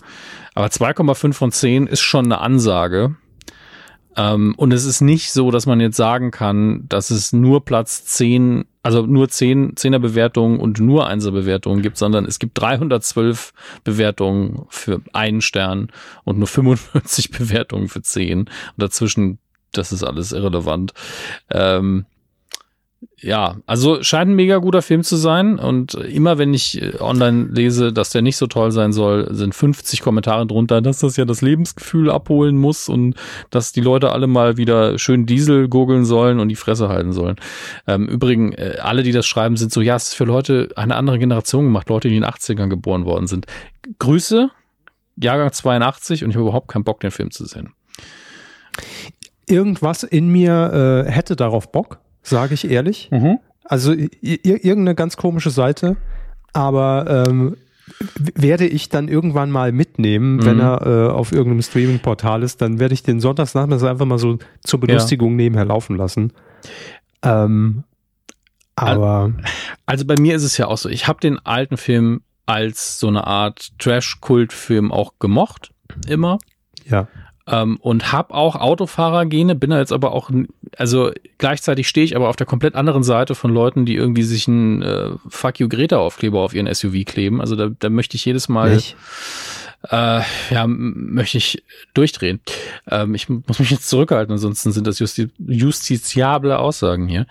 Aber 0.54 0.68
2,5 0.68 1.34
von 1.34 1.52
10 1.52 1.88
ist 1.88 2.02
schon 2.02 2.26
eine 2.26 2.42
Ansage. 2.42 3.16
Ähm, 4.18 4.54
und 4.58 4.74
es 4.74 4.84
ist 4.84 5.00
nicht 5.00 5.32
so, 5.32 5.50
dass 5.50 5.66
man 5.66 5.80
jetzt 5.80 5.96
sagen 5.96 6.32
kann, 6.32 6.86
dass 6.90 7.10
es 7.10 7.32
nur 7.32 7.64
Platz 7.64 8.04
10, 8.04 8.66
also 8.84 9.04
nur 9.04 9.30
10 9.30 9.78
Zehner 9.78 10.00
Bewertungen 10.00 10.60
und 10.60 10.80
nur 10.80 11.08
Einser 11.08 11.32
Bewertungen 11.32 11.82
gibt, 11.82 11.98
sondern 11.98 12.26
es 12.26 12.38
gibt 12.38 12.60
312 12.60 13.54
Bewertungen 13.86 14.66
für 14.68 15.02
einen 15.14 15.40
Stern 15.40 15.90
und 16.26 16.38
nur 16.38 16.48
45 16.48 17.32
Bewertungen 17.38 17.88
für 17.88 18.02
10. 18.02 18.40
Und 18.40 18.50
dazwischen, 18.76 19.40
das 19.72 19.94
ist 19.94 20.04
alles 20.04 20.34
irrelevant. 20.34 20.94
Ähm, 21.50 22.06
ja, 23.22 23.58
also 23.66 24.02
scheint 24.02 24.30
ein 24.30 24.36
mega 24.36 24.58
guter 24.58 24.82
Film 24.82 25.04
zu 25.04 25.16
sein. 25.16 25.60
Und 25.60 25.94
immer 25.94 26.38
wenn 26.38 26.54
ich 26.54 26.82
äh, 26.82 27.00
online 27.00 27.50
lese, 27.52 27.94
dass 27.94 28.12
der 28.12 28.22
nicht 28.22 28.38
so 28.38 28.48
toll 28.48 28.72
sein 28.72 28.92
soll, 28.92 29.28
sind 29.34 29.56
50 29.56 30.02
Kommentare 30.02 30.46
drunter, 30.46 30.82
dass 30.82 31.00
das 31.00 31.18
ja 31.18 31.26
das 31.26 31.42
Lebensgefühl 31.42 32.10
abholen 32.10 32.58
muss 32.58 32.90
und 32.90 33.16
dass 33.50 33.72
die 33.72 33.82
Leute 33.82 34.12
alle 34.12 34.28
mal 34.28 34.58
wieder 34.58 34.98
schön 35.00 35.26
Diesel 35.26 35.68
gurgeln 35.68 36.06
sollen 36.06 36.40
und 36.40 36.50
die 36.50 36.56
Fresse 36.56 36.90
halten 36.90 37.14
sollen. 37.14 37.36
Ähm, 37.88 38.08
Übrigens, 38.08 38.56
äh, 38.58 38.78
alle, 38.82 39.04
die 39.04 39.12
das 39.12 39.26
schreiben, 39.26 39.58
sind 39.58 39.72
so, 39.72 39.82
ja, 39.82 39.96
es 39.96 40.10
ist 40.10 40.16
für 40.16 40.26
Leute 40.26 40.70
eine 40.76 40.96
andere 40.96 41.20
Generation 41.20 41.66
gemacht, 41.66 41.90
Leute, 41.90 42.10
die 42.10 42.18
in 42.18 42.24
den 42.24 42.30
80ern 42.30 42.68
geboren 42.68 43.06
worden 43.06 43.28
sind. 43.28 43.46
Grüße, 44.00 44.50
Jahrgang 45.18 45.52
82 45.52 46.24
und 46.24 46.30
ich 46.32 46.36
habe 46.36 46.44
überhaupt 46.44 46.70
keinen 46.70 46.84
Bock, 46.84 47.00
den 47.02 47.12
Film 47.12 47.32
zu 47.32 47.46
sehen. 47.46 47.74
Irgendwas 49.46 50.04
in 50.04 50.30
mir 50.30 51.06
äh, 51.08 51.12
hätte 51.12 51.36
darauf 51.36 51.72
Bock 51.72 52.00
sage 52.30 52.54
ich 52.54 52.70
ehrlich. 52.70 53.10
Mhm. 53.12 53.40
Also 53.64 53.94
irgendeine 54.22 54.96
ganz 54.96 55.18
komische 55.18 55.52
Seite, 55.52 55.98
aber 56.54 57.26
ähm, 57.28 57.56
werde 58.34 58.66
ich 58.66 58.90
dann 58.90 59.08
irgendwann 59.08 59.52
mal 59.52 59.72
mitnehmen, 59.72 60.38
mhm. 60.38 60.46
wenn 60.46 60.60
er 60.60 60.86
äh, 60.86 61.10
auf 61.10 61.32
irgendeinem 61.32 61.62
Streaming-Portal 61.62 62.44
ist, 62.44 62.62
dann 62.62 62.80
werde 62.80 62.94
ich 62.94 63.04
den 63.04 63.20
Sonntagsnachmittag 63.20 63.90
einfach 63.90 64.06
mal 64.06 64.18
so 64.18 64.40
zur 64.64 64.80
Belustigung 64.80 65.32
ja. 65.32 65.38
nebenher 65.38 65.66
laufen 65.66 65.98
lassen. 65.98 66.34
Ähm, 67.22 67.84
aber 68.76 69.34
also 69.86 70.06
bei 70.06 70.16
mir 70.20 70.36
ist 70.36 70.44
es 70.44 70.58
ja 70.58 70.68
auch 70.68 70.78
so, 70.78 70.90
ich 70.90 71.08
habe 71.08 71.20
den 71.20 71.38
alten 71.46 71.78
Film 71.78 72.22
als 72.46 73.00
so 73.00 73.08
eine 73.08 73.28
Art 73.28 73.78
Trash-Kult-Film 73.78 74.92
auch 74.92 75.14
gemocht, 75.20 75.72
immer. 76.08 76.40
Ja. 76.86 77.08
Ähm, 77.50 77.78
und 77.82 78.12
habe 78.12 78.34
auch 78.34 78.56
Autofahrergene, 78.56 79.56
bin 79.56 79.72
da 79.72 79.80
jetzt 79.80 79.92
aber 79.92 80.14
auch, 80.14 80.30
also 80.78 81.12
gleichzeitig 81.38 81.88
stehe 81.88 82.06
ich 82.06 82.16
aber 82.16 82.30
auf 82.30 82.36
der 82.36 82.46
komplett 82.46 82.76
anderen 82.76 83.04
Seite 83.04 83.34
von 83.36 83.52
Leuten, 83.52 83.86
die 83.86 83.96
irgendwie 83.96 84.24
sich 84.24 84.48
einen 84.48 84.82
äh, 84.82 85.10
Fuck 85.28 85.60
you 85.60 85.68
Greta 85.68 85.98
Aufkleber 85.98 86.40
auf 86.40 86.54
ihren 86.54 86.74
SUV 86.74 87.06
kleben. 87.06 87.42
Also 87.42 87.56
da, 87.56 87.70
da 87.78 87.90
möchte 87.90 88.16
ich 88.16 88.26
jedes 88.26 88.50
Mal. 88.50 88.76
Nicht? 88.76 88.96
Äh, 89.90 90.22
ja, 90.52 90.68
möchte 90.68 91.38
ich 91.38 91.64
durchdrehen. 91.94 92.42
Ähm, 92.90 93.16
ich 93.16 93.30
muss 93.30 93.60
mich 93.60 93.72
jetzt 93.72 93.90
zurückhalten, 93.90 94.34
ansonsten 94.34 94.74
sind 94.74 94.86
das 94.86 95.00
justi 95.00 95.30
justiziable 95.38 96.60
Aussagen 96.60 97.08
hier. 97.08 97.28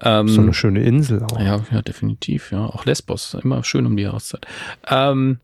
Ähm, 0.00 0.26
so 0.26 0.40
eine 0.40 0.52
schöne 0.52 0.82
Insel 0.82 1.22
auch. 1.22 1.38
Ja, 1.38 1.60
ja, 1.70 1.80
definitiv, 1.80 2.50
ja. 2.50 2.66
Auch 2.66 2.86
Lesbos, 2.86 3.36
immer 3.40 3.62
schön 3.62 3.86
um 3.86 3.96
die 3.96 4.02
Jahreszeit. 4.02 4.46
Ähm, 4.88 5.38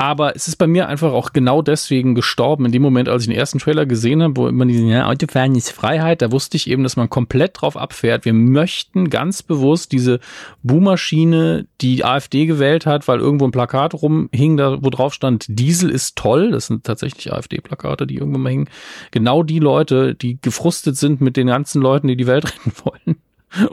aber 0.00 0.36
es 0.36 0.46
ist 0.46 0.56
bei 0.56 0.68
mir 0.68 0.86
einfach 0.86 1.12
auch 1.12 1.32
genau 1.32 1.60
deswegen 1.60 2.14
gestorben. 2.14 2.64
In 2.64 2.70
dem 2.70 2.82
Moment, 2.82 3.08
als 3.08 3.24
ich 3.24 3.28
den 3.28 3.36
ersten 3.36 3.58
Trailer 3.58 3.84
gesehen 3.84 4.22
habe, 4.22 4.36
wo 4.36 4.46
immer 4.46 4.64
diesen, 4.64 4.86
ja, 4.86 5.08
Autofahren 5.08 5.56
ist 5.56 5.72
Freiheit, 5.72 6.22
da 6.22 6.30
wusste 6.30 6.56
ich 6.56 6.70
eben, 6.70 6.84
dass 6.84 6.96
man 6.96 7.10
komplett 7.10 7.60
drauf 7.60 7.76
abfährt. 7.76 8.24
Wir 8.24 8.32
möchten 8.32 9.10
ganz 9.10 9.42
bewusst 9.42 9.90
diese 9.90 10.20
Boommaschine, 10.62 11.66
die 11.80 12.04
AfD 12.04 12.46
gewählt 12.46 12.86
hat, 12.86 13.08
weil 13.08 13.18
irgendwo 13.18 13.46
ein 13.46 13.50
Plakat 13.50 13.92
rumhing, 13.92 14.56
da 14.56 14.78
wo 14.80 14.88
drauf 14.88 15.12
stand, 15.12 15.46
Diesel 15.48 15.90
ist 15.90 16.14
toll. 16.14 16.52
Das 16.52 16.68
sind 16.68 16.84
tatsächlich 16.84 17.32
AfD-Plakate, 17.32 18.06
die 18.06 18.18
irgendwo 18.18 18.38
mal 18.38 18.50
hingen. 18.50 18.70
Genau 19.10 19.42
die 19.42 19.58
Leute, 19.58 20.14
die 20.14 20.40
gefrustet 20.40 20.96
sind 20.96 21.20
mit 21.20 21.36
den 21.36 21.48
ganzen 21.48 21.82
Leuten, 21.82 22.06
die 22.06 22.16
die 22.16 22.28
Welt 22.28 22.44
retten 22.54 22.72
wollen. 22.84 23.18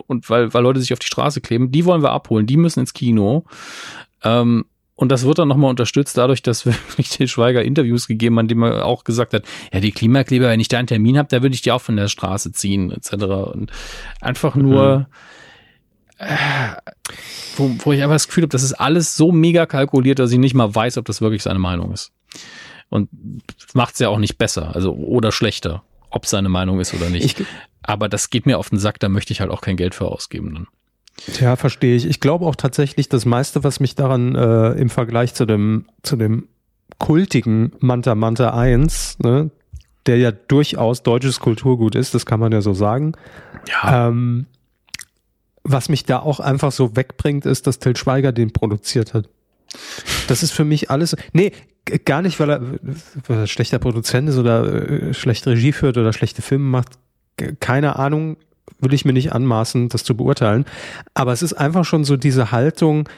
Und 0.07 0.27
weil, 0.31 0.55
weil 0.55 0.63
Leute 0.63 0.79
sich 0.79 0.91
auf 0.91 0.99
die 0.99 1.05
Straße 1.05 1.39
kleben, 1.39 1.71
die 1.71 1.85
wollen 1.85 2.01
wir 2.01 2.13
abholen, 2.13 2.47
die 2.47 2.57
müssen 2.57 2.79
ins 2.79 2.93
Kino. 2.93 3.45
Ähm, 4.23 4.65
und 4.95 5.11
das 5.11 5.25
wird 5.25 5.39
dann 5.39 5.49
nochmal 5.49 5.69
unterstützt 5.69 6.17
dadurch, 6.17 6.41
dass 6.41 6.65
wirklich 6.65 7.09
Til 7.09 7.27
Schweiger 7.27 7.63
Interviews 7.63 8.07
gegeben 8.07 8.37
hat, 8.37 8.43
in 8.43 8.47
dem 8.49 8.63
er 8.63 8.85
auch 8.85 9.03
gesagt 9.03 9.33
hat, 9.33 9.43
ja, 9.73 9.79
die 9.79 9.91
Klimakleber, 9.91 10.47
wenn 10.47 10.59
ich 10.59 10.69
da 10.69 10.77
einen 10.77 10.87
Termin 10.87 11.17
habe, 11.17 11.27
da 11.29 11.41
würde 11.41 11.55
ich 11.55 11.61
die 11.61 11.71
auch 11.71 11.81
von 11.81 11.97
der 11.97 12.07
Straße 12.07 12.51
ziehen, 12.53 12.91
etc. 12.91 13.13
Und 13.53 13.71
einfach 14.21 14.55
nur, 14.55 14.99
mhm. 14.99 15.05
äh, 16.17 16.75
wo, 17.57 17.75
wo 17.79 17.91
ich 17.91 18.01
einfach 18.01 18.15
das 18.15 18.27
Gefühl 18.27 18.43
habe, 18.43 18.51
das 18.51 18.63
ist 18.63 18.73
alles 18.73 19.15
so 19.15 19.31
mega 19.31 19.65
kalkuliert, 19.65 20.19
dass 20.19 20.31
ich 20.31 20.39
nicht 20.39 20.55
mal 20.55 20.73
weiß, 20.73 20.97
ob 20.97 21.05
das 21.05 21.21
wirklich 21.21 21.43
seine 21.43 21.59
Meinung 21.59 21.91
ist. 21.91 22.13
Und 22.89 23.09
macht 23.73 23.95
es 23.95 23.99
ja 23.99 24.09
auch 24.09 24.19
nicht 24.19 24.37
besser, 24.37 24.73
also 24.75 24.93
oder 24.93 25.31
schlechter, 25.31 25.83
ob 26.09 26.25
seine 26.25 26.49
Meinung 26.49 26.79
ist 26.79 26.93
oder 26.93 27.09
nicht. 27.09 27.39
Ich, 27.39 27.47
Aber 27.81 28.07
das 28.07 28.29
geht 28.29 28.45
mir 28.45 28.59
auf 28.59 28.69
den 28.69 28.79
Sack, 28.79 28.99
da 28.99 29.09
möchte 29.09 29.33
ich 29.33 29.41
halt 29.41 29.51
auch 29.51 29.61
kein 29.61 29.75
Geld 29.75 29.95
für 29.95 30.05
ausgeben 30.05 30.53
dann. 30.53 30.67
Ja, 31.39 31.55
verstehe 31.55 31.95
ich. 31.95 32.05
Ich 32.05 32.19
glaube 32.19 32.45
auch 32.45 32.55
tatsächlich, 32.55 33.09
das 33.09 33.25
meiste, 33.25 33.63
was 33.63 33.79
mich 33.79 33.95
daran 33.95 34.35
äh, 34.35 34.71
im 34.71 34.89
Vergleich 34.89 35.33
zu 35.33 35.45
dem, 35.45 35.85
zu 36.03 36.15
dem 36.15 36.47
kultigen 36.99 37.73
Manta 37.79 38.15
Manta 38.15 38.53
1, 38.53 39.19
ne, 39.19 39.49
der 40.05 40.17
ja 40.17 40.31
durchaus 40.31 41.03
deutsches 41.03 41.39
Kulturgut 41.39 41.95
ist, 41.95 42.13
das 42.13 42.25
kann 42.25 42.39
man 42.39 42.51
ja 42.51 42.61
so 42.61 42.73
sagen. 42.73 43.13
Ja. 43.67 44.07
Ähm, 44.07 44.45
was 45.63 45.89
mich 45.89 46.03
da 46.05 46.19
auch 46.19 46.39
einfach 46.39 46.71
so 46.71 46.95
wegbringt, 46.95 47.45
ist, 47.45 47.65
dass 47.65 47.79
Till 47.79 47.97
Schweiger 47.97 48.31
den 48.31 48.53
produziert 48.53 49.13
hat. 49.13 49.29
Das 50.27 50.43
ist 50.43 50.51
für 50.51 50.63
mich 50.63 50.91
alles. 50.91 51.15
Nee, 51.33 51.51
gar 52.05 52.21
nicht, 52.21 52.39
weil 52.39 52.49
er, 52.51 52.61
weil 53.27 53.39
er 53.39 53.47
schlechter 53.47 53.79
Produzent 53.79 54.29
ist 54.29 54.37
oder 54.37 54.63
äh, 54.65 55.13
schlecht 55.13 55.47
Regie 55.47 55.71
führt 55.71 55.97
oder 55.97 56.13
schlechte 56.13 56.41
Filme 56.41 56.65
macht. 56.65 56.99
Keine 57.59 57.97
Ahnung 57.97 58.37
will 58.79 58.93
ich 58.93 59.05
mir 59.05 59.13
nicht 59.13 59.33
anmaßen, 59.33 59.89
das 59.89 60.03
zu 60.03 60.15
beurteilen. 60.15 60.65
Aber 61.13 61.33
es 61.33 61.41
ist 61.41 61.53
einfach 61.53 61.85
schon 61.85 62.03
so 62.03 62.17
diese 62.17 62.51
Haltung, 62.51 63.09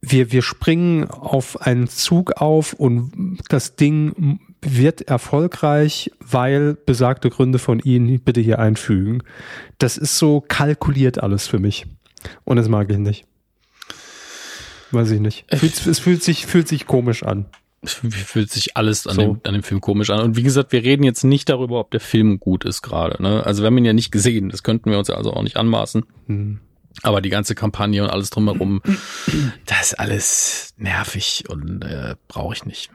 wir, 0.00 0.30
wir 0.30 0.42
springen 0.42 1.10
auf 1.10 1.60
einen 1.62 1.88
Zug 1.88 2.32
auf 2.40 2.74
und 2.74 3.38
das 3.48 3.76
Ding 3.76 4.38
wird 4.60 5.02
erfolgreich, 5.02 6.10
weil 6.20 6.74
besagte 6.74 7.30
Gründe 7.30 7.58
von 7.58 7.80
Ihnen 7.80 8.20
bitte 8.20 8.40
hier 8.40 8.58
einfügen. 8.58 9.22
Das 9.78 9.96
ist 9.96 10.18
so 10.18 10.40
kalkuliert 10.46 11.22
alles 11.22 11.46
für 11.46 11.58
mich. 11.58 11.86
Und 12.44 12.56
das 12.56 12.68
mag 12.68 12.90
ich 12.90 12.98
nicht. 12.98 13.24
Weiß 14.92 15.10
ich 15.10 15.20
nicht. 15.20 15.44
Es 15.48 15.60
fühlt, 15.60 15.86
es 15.86 15.98
fühlt 15.98 16.22
sich, 16.22 16.46
fühlt 16.46 16.68
sich 16.68 16.86
komisch 16.86 17.22
an 17.22 17.46
fühlt 17.84 18.50
sich 18.50 18.76
alles 18.76 19.06
an, 19.06 19.14
so. 19.14 19.22
dem, 19.22 19.40
an 19.44 19.54
dem 19.54 19.62
Film 19.62 19.80
komisch 19.80 20.10
an. 20.10 20.20
Und 20.20 20.36
wie 20.36 20.42
gesagt, 20.42 20.72
wir 20.72 20.82
reden 20.82 21.02
jetzt 21.02 21.24
nicht 21.24 21.48
darüber, 21.48 21.78
ob 21.80 21.90
der 21.90 22.00
Film 22.00 22.40
gut 22.40 22.64
ist 22.64 22.82
gerade. 22.82 23.22
Ne? 23.22 23.44
Also 23.44 23.62
wir 23.62 23.66
haben 23.66 23.78
ihn 23.78 23.84
ja 23.84 23.92
nicht 23.92 24.10
gesehen, 24.10 24.48
das 24.48 24.62
könnten 24.62 24.90
wir 24.90 24.98
uns 24.98 25.08
ja 25.08 25.16
also 25.16 25.32
auch 25.32 25.42
nicht 25.42 25.56
anmaßen. 25.56 26.04
Hm. 26.26 26.60
Aber 27.02 27.20
die 27.20 27.28
ganze 27.28 27.54
Kampagne 27.54 28.02
und 28.02 28.08
alles 28.08 28.30
drumherum, 28.30 28.80
das 29.66 29.92
ist 29.92 30.00
alles 30.00 30.74
nervig 30.78 31.44
und 31.48 31.84
äh, 31.84 32.16
brauche 32.28 32.54
ich 32.54 32.64
nicht. 32.64 32.90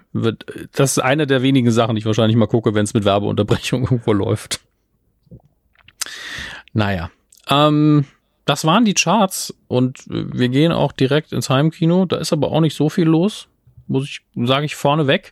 Das 0.74 0.98
ist 0.98 0.99
eine 0.99 1.28
der 1.28 1.44
wenigen 1.44 1.72
Sachen, 1.72 1.95
die 1.95 1.99
ich 1.99 2.06
wahrscheinlich 2.06 2.36
mal 2.36 2.48
gucke, 2.48 2.74
wenn 2.74 2.84
es 2.84 2.94
mit 2.94 3.06
Werbeunterbrechung 3.06 3.84
irgendwo 3.84 4.14
läuft. 4.14 4.60
Naja. 6.74 7.12
Ähm, 7.48 8.06
das 8.45 8.66
waren 8.66 8.86
die 8.86 8.95
Charts 8.95 9.53
und 9.68 9.99
wir 10.08 10.49
gehen 10.49 10.72
auch 10.72 10.91
direkt 10.91 11.32
ins 11.32 11.49
Heimkino. 11.49 12.06
Da 12.06 12.18
ist 12.18 12.34
aber 12.34 12.52
auch 12.52 12.60
nicht 12.60 12.76
so 12.76 12.90
viel 12.90 13.06
los 13.06 13.48
muss 13.91 14.05
ich, 14.05 14.22
sage 14.47 14.65
ich 14.65 14.76
vorneweg. 14.76 15.31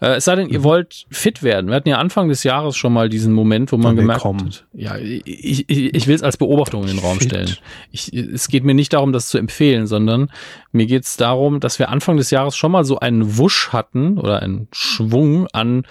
Äh, 0.00 0.16
es 0.16 0.24
sei 0.24 0.34
denn, 0.36 0.48
ihr 0.48 0.60
mhm. 0.60 0.64
wollt 0.64 1.06
fit 1.10 1.42
werden. 1.42 1.68
Wir 1.68 1.76
hatten 1.76 1.88
ja 1.88 1.98
Anfang 1.98 2.28
des 2.28 2.42
Jahres 2.42 2.76
schon 2.76 2.92
mal 2.92 3.08
diesen 3.08 3.32
Moment, 3.32 3.72
wo 3.72 3.76
man 3.76 3.96
gemerkt 3.96 4.24
hat, 4.24 4.66
ja, 4.72 4.96
ich, 4.98 5.68
ich, 5.68 5.94
ich 5.94 6.06
will 6.06 6.14
es 6.14 6.22
als 6.22 6.36
Beobachtung 6.36 6.82
in 6.82 6.88
den 6.88 6.98
Raum 6.98 7.18
fit. 7.18 7.30
stellen. 7.30 7.56
Ich, 7.90 8.12
es 8.12 8.48
geht 8.48 8.64
mir 8.64 8.74
nicht 8.74 8.92
darum, 8.92 9.12
das 9.12 9.28
zu 9.28 9.38
empfehlen, 9.38 9.86
sondern 9.86 10.30
mir 10.72 10.86
geht 10.86 11.04
es 11.04 11.16
darum, 11.16 11.60
dass 11.60 11.78
wir 11.78 11.88
Anfang 11.88 12.16
des 12.16 12.30
Jahres 12.30 12.56
schon 12.56 12.72
mal 12.72 12.84
so 12.84 12.98
einen 12.98 13.38
Wusch 13.38 13.72
hatten 13.72 14.18
oder 14.18 14.42
einen 14.42 14.68
Schwung 14.72 15.46
an 15.52 15.84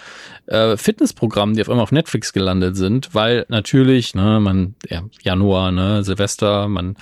äh, 0.46 0.76
Fitnessprogrammen, 0.76 1.54
die 1.54 1.62
auf 1.62 1.70
einmal 1.70 1.82
auf 1.82 1.92
Netflix 1.92 2.32
gelandet 2.32 2.76
sind, 2.76 3.14
weil 3.14 3.46
natürlich, 3.48 4.14
ne, 4.14 4.40
man, 4.40 4.74
ja, 4.88 5.02
Januar, 5.22 5.72
ne, 5.72 6.04
Silvester, 6.04 6.68
man 6.68 6.96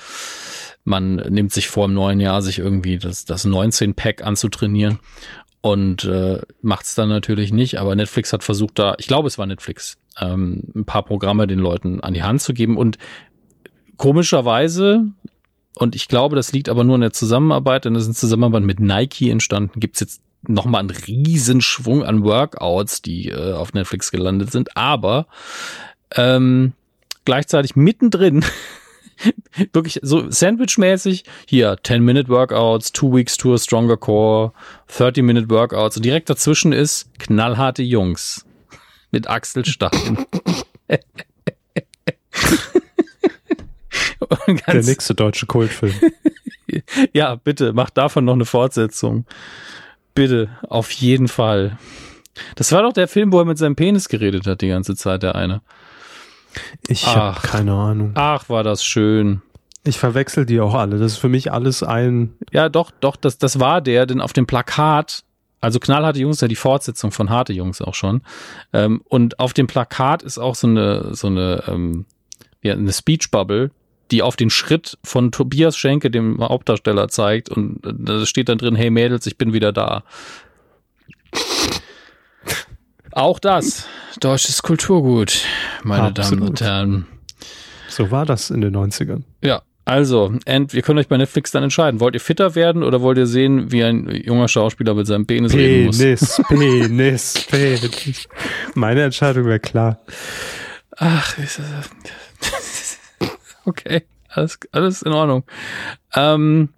man 0.88 1.16
nimmt 1.16 1.52
sich 1.52 1.68
vor 1.68 1.84
im 1.84 1.94
neuen 1.94 2.18
Jahr, 2.18 2.42
sich 2.42 2.58
irgendwie 2.58 2.98
das, 2.98 3.24
das 3.24 3.46
19-Pack 3.46 4.24
anzutrainieren 4.24 4.98
und 5.60 6.04
äh, 6.04 6.40
macht 6.62 6.86
es 6.86 6.94
dann 6.94 7.10
natürlich 7.10 7.52
nicht. 7.52 7.78
Aber 7.78 7.94
Netflix 7.94 8.32
hat 8.32 8.42
versucht, 8.42 8.78
da, 8.78 8.94
ich 8.98 9.06
glaube, 9.06 9.28
es 9.28 9.38
war 9.38 9.46
Netflix, 9.46 9.98
ähm, 10.20 10.64
ein 10.74 10.84
paar 10.84 11.04
Programme 11.04 11.46
den 11.46 11.58
Leuten 11.58 12.00
an 12.00 12.14
die 12.14 12.22
Hand 12.22 12.40
zu 12.40 12.54
geben. 12.54 12.76
Und 12.76 12.96
komischerweise, 13.96 15.04
und 15.76 15.94
ich 15.94 16.08
glaube, 16.08 16.36
das 16.36 16.52
liegt 16.52 16.68
aber 16.68 16.84
nur 16.84 16.94
in 16.94 17.02
der 17.02 17.12
Zusammenarbeit, 17.12 17.84
denn 17.84 17.94
das 17.94 18.04
ist 18.04 18.08
in 18.08 18.14
Zusammenarbeit 18.14 18.62
mit 18.62 18.80
Nike 18.80 19.30
entstanden, 19.30 19.80
gibt's 19.80 20.00
jetzt 20.00 20.22
nochmal 20.42 20.80
einen 20.80 20.90
Riesenschwung 20.90 22.02
an 22.02 22.24
Workouts, 22.24 23.02
die 23.02 23.28
äh, 23.28 23.52
auf 23.52 23.74
Netflix 23.74 24.10
gelandet 24.10 24.52
sind. 24.52 24.76
Aber 24.76 25.26
ähm, 26.16 26.72
gleichzeitig 27.26 27.76
mittendrin 27.76 28.42
wirklich 29.72 29.98
so 30.02 30.30
Sandwich-mäßig. 30.30 31.24
Hier 31.46 31.74
10-Minute-Workouts, 31.74 32.92
2 32.92 33.16
Weeks 33.16 33.36
Tour, 33.36 33.58
Stronger 33.58 33.96
Core, 33.96 34.52
30-Minute-Workouts. 34.90 35.96
Und 35.96 36.04
direkt 36.04 36.30
dazwischen 36.30 36.72
ist 36.72 37.10
knallharte 37.18 37.82
Jungs. 37.82 38.44
mit 39.10 39.28
Axel 39.28 39.64
Stein. 39.64 40.26
Der 44.66 44.82
nächste 44.82 45.14
deutsche 45.14 45.46
Kultfilm. 45.46 45.94
ja, 47.12 47.36
bitte, 47.36 47.72
mach 47.72 47.90
davon 47.90 48.24
noch 48.24 48.34
eine 48.34 48.44
Fortsetzung. 48.44 49.26
Bitte, 50.14 50.50
auf 50.68 50.90
jeden 50.90 51.28
Fall. 51.28 51.78
Das 52.56 52.72
war 52.72 52.82
doch 52.82 52.92
der 52.92 53.08
Film, 53.08 53.32
wo 53.32 53.38
er 53.40 53.44
mit 53.44 53.58
seinem 53.58 53.76
Penis 53.76 54.08
geredet 54.08 54.46
hat 54.46 54.60
die 54.60 54.68
ganze 54.68 54.96
Zeit, 54.96 55.22
der 55.22 55.34
eine. 55.34 55.60
Ich 56.86 57.06
habe 57.06 57.40
keine 57.40 57.72
Ahnung. 57.72 58.12
Ach, 58.14 58.48
war 58.48 58.62
das 58.62 58.84
schön. 58.84 59.42
Ich 59.84 59.98
verwechsel 59.98 60.44
die 60.44 60.60
auch 60.60 60.74
alle. 60.74 60.98
Das 60.98 61.12
ist 61.12 61.18
für 61.18 61.28
mich 61.28 61.52
alles 61.52 61.82
ein. 61.82 62.34
Ja, 62.52 62.68
doch, 62.68 62.90
doch, 63.00 63.16
das, 63.16 63.38
das 63.38 63.60
war 63.60 63.80
der, 63.80 64.06
denn 64.06 64.20
auf 64.20 64.32
dem 64.32 64.46
Plakat, 64.46 65.24
also 65.60 65.80
knallharte 65.80 66.20
Jungs, 66.20 66.40
ja 66.40 66.48
die 66.48 66.56
Fortsetzung 66.56 67.10
von 67.10 67.30
harte 67.30 67.52
Jungs 67.52 67.80
auch 67.80 67.94
schon. 67.94 68.22
Ähm, 68.72 69.02
und 69.08 69.38
auf 69.40 69.54
dem 69.54 69.66
Plakat 69.66 70.22
ist 70.22 70.38
auch 70.38 70.54
so 70.54 70.66
eine, 70.66 71.14
so 71.14 71.28
eine, 71.28 71.64
ähm, 71.68 72.04
ja, 72.62 72.74
eine 72.74 72.92
Speech 72.92 73.30
Bubble, 73.30 73.70
die 74.10 74.22
auf 74.22 74.36
den 74.36 74.50
Schritt 74.50 74.98
von 75.04 75.32
Tobias 75.32 75.76
Schenke, 75.76 76.10
dem 76.10 76.38
Hauptdarsteller, 76.40 77.08
zeigt. 77.08 77.48
Und 77.48 77.84
äh, 77.86 77.92
da 77.96 78.26
steht 78.26 78.48
dann 78.48 78.58
drin, 78.58 78.74
hey 78.74 78.90
Mädels, 78.90 79.26
ich 79.26 79.38
bin 79.38 79.52
wieder 79.52 79.72
da. 79.72 80.02
Auch 83.12 83.38
das, 83.38 83.86
deutsches 84.20 84.62
Kulturgut, 84.62 85.44
meine 85.82 86.04
Absolut. 86.04 86.40
Damen 86.40 86.48
und 86.48 86.60
Herren. 86.60 87.06
So 87.88 88.10
war 88.10 88.26
das 88.26 88.50
in 88.50 88.60
den 88.60 88.76
90ern. 88.76 89.22
Ja, 89.42 89.62
also, 89.88 90.34
and, 90.44 90.74
ihr 90.74 90.82
könnt 90.82 91.00
euch 91.00 91.08
bei 91.08 91.16
Netflix 91.16 91.50
dann 91.50 91.62
entscheiden. 91.62 91.98
Wollt 92.00 92.12
ihr 92.12 92.20
fitter 92.20 92.54
werden 92.54 92.82
oder 92.82 93.00
wollt 93.00 93.16
ihr 93.16 93.26
sehen, 93.26 93.72
wie 93.72 93.82
ein 93.82 94.06
junger 94.10 94.46
Schauspieler 94.46 94.92
mit 94.92 95.06
seinem 95.06 95.26
Penis, 95.26 95.52
Penis 95.52 95.66
reden 95.66 95.86
muss? 95.86 95.98
Penis, 95.98 96.42
Penis, 96.46 97.46
Penis. 97.48 98.28
Meine 98.74 99.04
Entscheidung 99.04 99.46
wäre 99.46 99.60
klar. 99.60 99.98
Ach, 100.98 101.38
okay, 103.64 104.02
alles, 104.28 104.58
alles 104.72 105.00
in 105.00 105.12
Ordnung. 105.12 105.44
Ähm, 106.14 106.68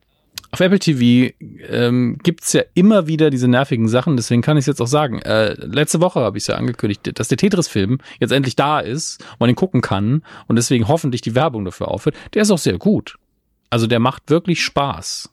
auf 0.53 0.61
Apple 0.61 0.79
TV 0.79 1.33
ähm, 1.69 2.19
gibt 2.23 2.43
ja 2.53 2.63
immer 2.75 3.07
wieder 3.07 3.31
diese 3.31 3.49
nervigen 3.49 3.89
Sachen, 3.89 4.17
deswegen 4.17 4.43
kann 4.43 4.57
ich 4.57 4.67
jetzt 4.67 4.81
auch 4.81 4.87
sagen. 4.87 5.21
Äh, 5.23 5.55
letzte 5.55 6.01
Woche 6.01 6.21
habe 6.21 6.39
ich 6.39 6.47
ja 6.49 6.57
angekündigt, 6.57 7.19
dass 7.19 7.29
der 7.29 7.39
Tetris-Film 7.39 7.99
jetzt 8.19 8.33
endlich 8.33 8.57
da 8.57 8.81
ist, 8.81 9.25
man 9.39 9.49
ihn 9.49 9.57
gucken 9.57 9.81
kann 9.81 10.23
und 10.49 10.57
deswegen 10.57 10.89
hoffentlich 10.89 11.21
die 11.21 11.35
Werbung 11.35 11.65
dafür 11.65 11.89
aufhört. 11.89 12.17
Der 12.35 12.43
ist 12.43 12.51
auch 12.51 12.59
sehr 12.59 12.79
gut. 12.79 13.17
Also 13.71 13.87
der 13.87 14.01
macht 14.01 14.31
wirklich 14.31 14.63
Spaß. 14.63 15.31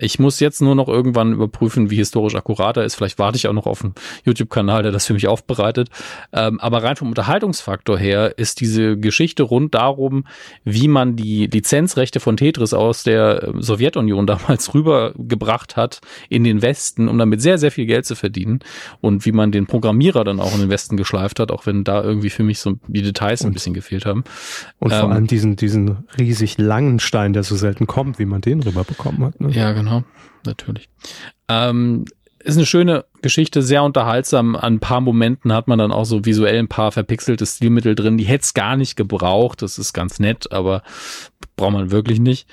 Ich 0.00 0.20
muss 0.20 0.38
jetzt 0.38 0.62
nur 0.62 0.76
noch 0.76 0.86
irgendwann 0.86 1.32
überprüfen, 1.32 1.90
wie 1.90 1.96
historisch 1.96 2.36
akkurat 2.36 2.76
er 2.76 2.84
ist. 2.84 2.94
Vielleicht 2.94 3.18
warte 3.18 3.36
ich 3.36 3.48
auch 3.48 3.52
noch 3.52 3.66
auf 3.66 3.82
einen 3.82 3.94
YouTube-Kanal, 4.24 4.84
der 4.84 4.92
das 4.92 5.06
für 5.06 5.12
mich 5.12 5.26
aufbereitet. 5.26 5.88
Ähm, 6.32 6.60
aber 6.60 6.84
rein 6.84 6.94
vom 6.94 7.08
Unterhaltungsfaktor 7.08 7.98
her 7.98 8.38
ist 8.38 8.60
diese 8.60 8.96
Geschichte 8.96 9.42
rund 9.42 9.74
darum, 9.74 10.24
wie 10.64 10.86
man 10.86 11.16
die 11.16 11.46
Lizenzrechte 11.46 12.20
von 12.20 12.36
Tetris 12.36 12.72
aus 12.74 13.02
der 13.02 13.42
äh, 13.42 13.52
Sowjetunion 13.58 14.26
damals 14.28 14.72
rübergebracht 14.72 15.76
hat 15.76 16.00
in 16.28 16.44
den 16.44 16.62
Westen, 16.62 17.08
um 17.08 17.18
damit 17.18 17.42
sehr, 17.42 17.58
sehr 17.58 17.72
viel 17.72 17.86
Geld 17.86 18.06
zu 18.06 18.14
verdienen. 18.14 18.60
Und 19.00 19.26
wie 19.26 19.32
man 19.32 19.50
den 19.50 19.66
Programmierer 19.66 20.22
dann 20.22 20.38
auch 20.38 20.54
in 20.54 20.60
den 20.60 20.70
Westen 20.70 20.96
geschleift 20.96 21.40
hat, 21.40 21.50
auch 21.50 21.66
wenn 21.66 21.82
da 21.82 22.04
irgendwie 22.04 22.30
für 22.30 22.44
mich 22.44 22.60
so 22.60 22.74
die 22.86 23.02
Details 23.02 23.40
und, 23.40 23.48
ein 23.48 23.54
bisschen 23.54 23.74
gefehlt 23.74 24.06
haben. 24.06 24.22
Und 24.78 24.92
ähm, 24.92 25.00
vor 25.00 25.10
allem 25.10 25.26
diesen, 25.26 25.56
diesen 25.56 26.04
riesig 26.16 26.56
langen 26.56 27.00
Stein, 27.00 27.32
der 27.32 27.42
so 27.42 27.56
selten 27.56 27.88
kommt, 27.88 28.20
wie 28.20 28.26
man 28.26 28.42
den 28.42 28.62
rüberbekommen 28.62 29.24
hat. 29.24 29.40
Ne? 29.40 29.50
Ja, 29.50 29.72
genau 29.72 29.87
genau, 29.88 30.04
natürlich. 30.44 30.88
Ähm, 31.48 32.04
ist 32.40 32.56
eine 32.56 32.66
schöne 32.66 33.04
Geschichte, 33.20 33.62
sehr 33.62 33.82
unterhaltsam. 33.82 34.56
An 34.56 34.74
ein 34.74 34.80
paar 34.80 35.00
Momenten 35.00 35.52
hat 35.52 35.68
man 35.68 35.78
dann 35.78 35.92
auch 35.92 36.04
so 36.04 36.24
visuell 36.24 36.58
ein 36.58 36.68
paar 36.68 36.92
verpixelte 36.92 37.44
Stilmittel 37.44 37.94
drin. 37.94 38.16
Die 38.16 38.24
hätte 38.24 38.44
es 38.44 38.54
gar 38.54 38.76
nicht 38.76 38.96
gebraucht. 38.96 39.62
Das 39.62 39.78
ist 39.78 39.92
ganz 39.92 40.20
nett, 40.20 40.52
aber 40.52 40.82
braucht 41.56 41.72
man 41.72 41.90
wirklich 41.90 42.20
nicht. 42.20 42.48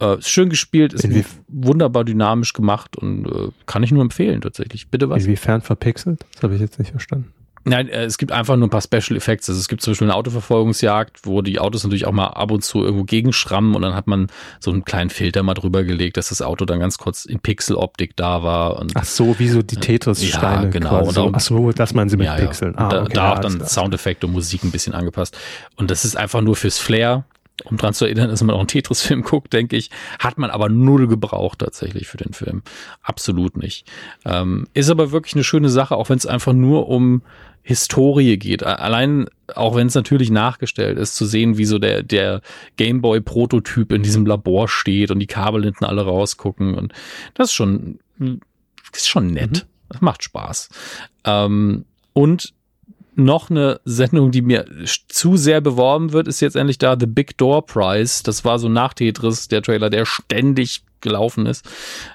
Äh, 0.00 0.18
ist 0.18 0.28
schön 0.28 0.50
gespielt, 0.50 0.92
ist 0.92 1.04
Inwie 1.04 1.24
wunderbar 1.48 2.04
dynamisch 2.04 2.52
gemacht 2.52 2.96
und 2.96 3.26
äh, 3.26 3.48
kann 3.66 3.82
ich 3.82 3.92
nur 3.92 4.02
empfehlen 4.02 4.40
tatsächlich. 4.40 4.88
Bitte 4.88 5.08
was? 5.10 5.24
Inwiefern 5.24 5.62
verpixelt? 5.62 6.24
Das 6.34 6.42
habe 6.42 6.54
ich 6.54 6.60
jetzt 6.60 6.78
nicht 6.78 6.90
verstanden. 6.90 7.32
Nein, 7.64 7.88
äh, 7.88 8.04
es 8.04 8.16
gibt 8.16 8.32
einfach 8.32 8.56
nur 8.56 8.68
ein 8.68 8.70
paar 8.70 8.80
Special 8.80 9.16
Effects. 9.16 9.48
Also 9.48 9.60
es 9.60 9.68
gibt 9.68 9.82
zum 9.82 9.92
Beispiel 9.92 10.06
eine 10.06 10.14
Autoverfolgungsjagd, 10.14 11.26
wo 11.26 11.42
die 11.42 11.58
Autos 11.58 11.84
natürlich 11.84 12.06
auch 12.06 12.12
mal 12.12 12.28
ab 12.28 12.50
und 12.50 12.64
zu 12.64 12.82
irgendwo 12.82 13.04
gegenschrammen 13.04 13.74
und 13.74 13.82
dann 13.82 13.94
hat 13.94 14.06
man 14.06 14.28
so 14.60 14.70
einen 14.70 14.84
kleinen 14.84 15.10
Filter 15.10 15.42
mal 15.42 15.54
drüber 15.54 15.84
gelegt, 15.84 16.16
dass 16.16 16.30
das 16.30 16.40
Auto 16.40 16.64
dann 16.64 16.80
ganz 16.80 16.96
kurz 16.96 17.26
in 17.26 17.40
Pixeloptik 17.40 18.16
da 18.16 18.42
war. 18.42 18.84
Ach 18.94 19.04
so, 19.04 19.38
wie 19.38 19.48
so 19.48 19.62
die 19.62 19.76
Tetris-Steine. 19.76 20.64
Ja, 20.64 20.70
genau. 20.70 21.06
Und 21.06 21.18
auch, 21.18 21.30
ach 21.34 21.40
so, 21.40 21.72
das 21.72 21.92
meinen 21.92 22.08
sie 22.08 22.16
mit 22.16 22.26
ja, 22.26 22.36
Pixeln. 22.36 22.76
Ah, 22.76 22.88
da, 22.88 23.02
okay, 23.02 23.12
da 23.12 23.32
auch 23.34 23.38
dann 23.40 23.64
Soundeffekte 23.64 24.26
und 24.26 24.32
Musik 24.32 24.64
ein 24.64 24.70
bisschen 24.70 24.94
angepasst. 24.94 25.36
Und 25.76 25.90
das 25.90 26.04
ist 26.04 26.16
einfach 26.16 26.40
nur 26.40 26.56
fürs 26.56 26.78
Flair 26.78 27.24
um 27.64 27.76
dran 27.76 27.94
zu 27.94 28.04
erinnern, 28.04 28.30
dass 28.30 28.42
man 28.42 28.54
auch 28.54 28.60
einen 28.60 28.68
Tetris-Film 28.68 29.22
guckt, 29.24 29.52
denke 29.52 29.76
ich, 29.76 29.90
hat 30.18 30.38
man 30.38 30.50
aber 30.50 30.68
null 30.68 31.08
gebraucht 31.08 31.58
tatsächlich 31.58 32.08
für 32.08 32.16
den 32.16 32.32
Film. 32.32 32.62
Absolut 33.02 33.56
nicht. 33.56 33.86
Ähm, 34.24 34.66
ist 34.74 34.90
aber 34.90 35.12
wirklich 35.12 35.34
eine 35.34 35.44
schöne 35.44 35.68
Sache, 35.68 35.96
auch 35.96 36.08
wenn 36.08 36.18
es 36.18 36.26
einfach 36.26 36.52
nur 36.52 36.88
um 36.88 37.22
Historie 37.70 38.36
geht. 38.36 38.64
Allein, 38.64 39.26
auch 39.54 39.76
wenn 39.76 39.86
es 39.86 39.94
natürlich 39.94 40.28
nachgestellt 40.28 40.98
ist, 40.98 41.14
zu 41.14 41.24
sehen, 41.24 41.56
wie 41.56 41.66
so 41.66 41.78
der, 41.78 42.02
der 42.02 42.40
Gameboy-Prototyp 42.76 43.92
in 43.92 44.02
diesem 44.02 44.26
Labor 44.26 44.66
steht 44.66 45.12
und 45.12 45.20
die 45.20 45.28
Kabel 45.28 45.62
hinten 45.62 45.84
alle 45.84 46.02
rausgucken. 46.02 46.74
Und 46.74 46.92
das 47.34 47.50
ist 47.50 47.54
schon, 47.54 48.00
ist 48.92 49.08
schon 49.08 49.28
nett. 49.28 49.52
Mhm. 49.52 49.68
Das 49.88 50.00
macht 50.00 50.24
Spaß. 50.24 50.68
Ähm, 51.24 51.84
und 52.12 52.54
noch 53.14 53.50
eine 53.50 53.80
Sendung, 53.84 54.32
die 54.32 54.42
mir 54.42 54.64
zu 55.06 55.36
sehr 55.36 55.60
beworben 55.60 56.12
wird, 56.12 56.26
ist 56.26 56.40
jetzt 56.40 56.56
endlich 56.56 56.78
da 56.78 56.96
The 56.98 57.06
Big 57.06 57.38
Door 57.38 57.66
Prize. 57.66 58.24
Das 58.24 58.44
war 58.44 58.58
so 58.58 58.68
nach 58.68 58.94
Tetris, 58.94 59.46
der 59.46 59.62
Trailer, 59.62 59.90
der 59.90 60.06
ständig 60.06 60.82
gelaufen 61.00 61.46
ist. 61.46 61.64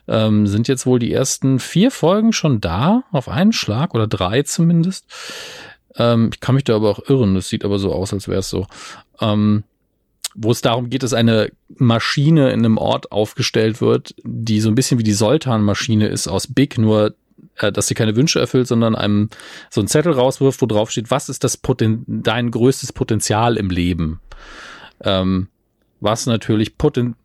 Ähm, 0.07 0.47
sind 0.47 0.67
jetzt 0.67 0.85
wohl 0.85 0.99
die 0.99 1.13
ersten 1.13 1.59
vier 1.59 1.91
Folgen 1.91 2.33
schon 2.33 2.61
da, 2.61 3.03
auf 3.11 3.29
einen 3.29 3.53
Schlag 3.53 3.93
oder 3.93 4.07
drei 4.07 4.43
zumindest. 4.43 5.05
Ähm, 5.97 6.29
ich 6.33 6.39
kann 6.39 6.55
mich 6.55 6.63
da 6.63 6.75
aber 6.75 6.89
auch 6.89 7.09
irren, 7.09 7.35
das 7.35 7.49
sieht 7.49 7.65
aber 7.65 7.79
so 7.79 7.93
aus, 7.93 8.13
als 8.13 8.27
wäre 8.27 8.39
es 8.39 8.49
so. 8.49 8.67
Ähm, 9.19 9.63
wo 10.35 10.51
es 10.51 10.61
darum 10.61 10.89
geht, 10.89 11.03
dass 11.03 11.13
eine 11.13 11.49
Maschine 11.77 12.51
in 12.51 12.59
einem 12.59 12.77
Ort 12.77 13.11
aufgestellt 13.11 13.79
wird, 13.79 14.15
die 14.23 14.59
so 14.59 14.69
ein 14.69 14.75
bisschen 14.75 14.99
wie 14.99 15.03
die 15.03 15.13
Soltan-Maschine 15.13 16.07
ist 16.07 16.27
aus 16.27 16.47
Big, 16.47 16.77
nur 16.77 17.15
äh, 17.55 17.71
dass 17.71 17.87
sie 17.87 17.93
keine 17.93 18.15
Wünsche 18.15 18.39
erfüllt, 18.39 18.67
sondern 18.67 18.95
einem 18.95 19.29
so 19.69 19.81
einen 19.81 19.87
Zettel 19.87 20.11
rauswirft, 20.11 20.61
wo 20.61 20.65
drauf 20.65 20.91
steht, 20.91 21.09
was 21.09 21.29
ist 21.29 21.43
das 21.43 21.57
Poten 21.57 22.03
dein 22.07 22.51
größtes 22.51 22.91
Potenzial 22.91 23.55
im 23.55 23.69
Leben? 23.69 24.19
Ähm, 25.01 25.47
was 26.01 26.25
natürlich 26.25 26.77
poten 26.77 27.15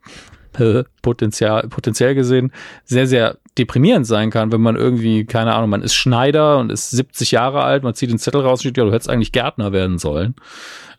Potenzial, 1.01 1.67
potenziell 1.69 2.15
gesehen 2.15 2.51
sehr, 2.85 3.07
sehr 3.07 3.37
deprimierend 3.57 4.07
sein 4.07 4.29
kann, 4.29 4.51
wenn 4.51 4.61
man 4.61 4.75
irgendwie, 4.75 5.25
keine 5.25 5.53
Ahnung, 5.53 5.69
man 5.69 5.81
ist 5.81 5.93
Schneider 5.93 6.59
und 6.59 6.71
ist 6.71 6.91
70 6.91 7.31
Jahre 7.31 7.63
alt, 7.63 7.83
man 7.83 7.93
zieht 7.93 8.09
den 8.09 8.19
Zettel 8.19 8.41
raus 8.41 8.59
und 8.59 8.61
steht, 8.61 8.77
ja, 8.77 8.85
du 8.85 8.93
hättest 8.93 9.09
eigentlich 9.09 9.31
Gärtner 9.31 9.71
werden 9.71 9.97
sollen. 9.97 10.35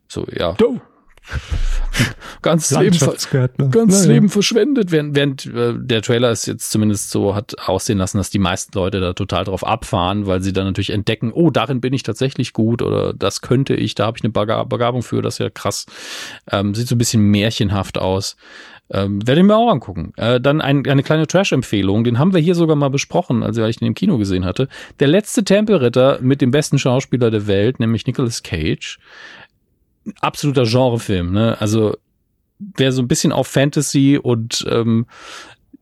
So, 0.08 0.26
ja. 0.30 0.52
Du 0.52 0.80
ganz 2.42 2.70
Leben, 2.72 2.98
ganz. 3.70 4.06
Leben 4.06 4.28
verschwendet, 4.28 4.90
während, 4.90 5.14
während 5.14 5.46
äh, 5.46 5.74
der 5.76 6.02
Trailer 6.02 6.32
ist 6.32 6.46
jetzt 6.46 6.70
zumindest 6.70 7.10
so 7.10 7.34
hat 7.34 7.56
aussehen 7.68 7.98
lassen, 7.98 8.18
dass 8.18 8.30
die 8.30 8.40
meisten 8.40 8.76
Leute 8.76 9.00
da 9.00 9.12
total 9.12 9.44
drauf 9.44 9.64
abfahren, 9.64 10.26
weil 10.26 10.42
sie 10.42 10.52
dann 10.52 10.66
natürlich 10.66 10.90
entdecken, 10.90 11.32
oh, 11.32 11.50
darin 11.50 11.80
bin 11.80 11.92
ich 11.92 12.02
tatsächlich 12.02 12.52
gut 12.52 12.82
oder 12.82 13.14
das 13.14 13.40
könnte 13.40 13.74
ich, 13.74 13.94
da 13.94 14.06
habe 14.06 14.18
ich 14.18 14.24
eine 14.24 14.32
Begabung 14.32 15.02
für, 15.02 15.22
das 15.22 15.34
ist 15.34 15.38
ja 15.38 15.50
krass. 15.50 15.86
Ähm, 16.50 16.74
sieht 16.74 16.88
so 16.88 16.96
ein 16.96 16.98
bisschen 16.98 17.22
märchenhaft 17.22 17.98
aus. 17.98 18.36
Ähm, 18.92 19.26
werde 19.26 19.40
ich 19.40 19.46
mir 19.46 19.56
auch 19.56 19.70
angucken. 19.70 20.12
Äh, 20.16 20.40
dann 20.40 20.60
ein, 20.60 20.86
eine 20.86 21.02
kleine 21.02 21.26
Trash-Empfehlung, 21.26 22.04
den 22.04 22.18
haben 22.18 22.34
wir 22.34 22.40
hier 22.40 22.54
sogar 22.54 22.76
mal 22.76 22.90
besprochen, 22.90 23.42
als 23.42 23.56
ich 23.56 23.78
den 23.78 23.88
im 23.88 23.94
Kino 23.94 24.18
gesehen 24.18 24.44
hatte. 24.44 24.68
Der 25.00 25.08
letzte 25.08 25.44
Tempelritter 25.44 26.18
mit 26.20 26.40
dem 26.40 26.50
besten 26.50 26.78
Schauspieler 26.78 27.30
der 27.30 27.46
Welt, 27.46 27.80
nämlich 27.80 28.06
Nicolas 28.06 28.42
Cage 28.42 28.98
absoluter 30.20 30.64
Genrefilm, 30.64 31.32
ne? 31.32 31.60
Also 31.60 31.96
wer 32.58 32.92
so 32.92 33.02
ein 33.02 33.08
bisschen 33.08 33.32
auf 33.32 33.48
Fantasy 33.48 34.18
und 34.20 34.66
ähm, 34.70 35.06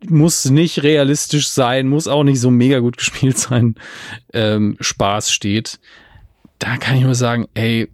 muss 0.08 0.48
nicht 0.48 0.82
realistisch 0.82 1.48
sein, 1.48 1.88
muss 1.88 2.08
auch 2.08 2.24
nicht 2.24 2.40
so 2.40 2.50
mega 2.50 2.78
gut 2.78 2.96
gespielt 2.98 3.38
sein, 3.38 3.74
ähm, 4.32 4.76
Spaß 4.80 5.32
steht. 5.32 5.78
Da 6.58 6.76
kann 6.76 6.96
ich 6.96 7.02
nur 7.02 7.14
sagen, 7.14 7.48
ey, 7.54 7.88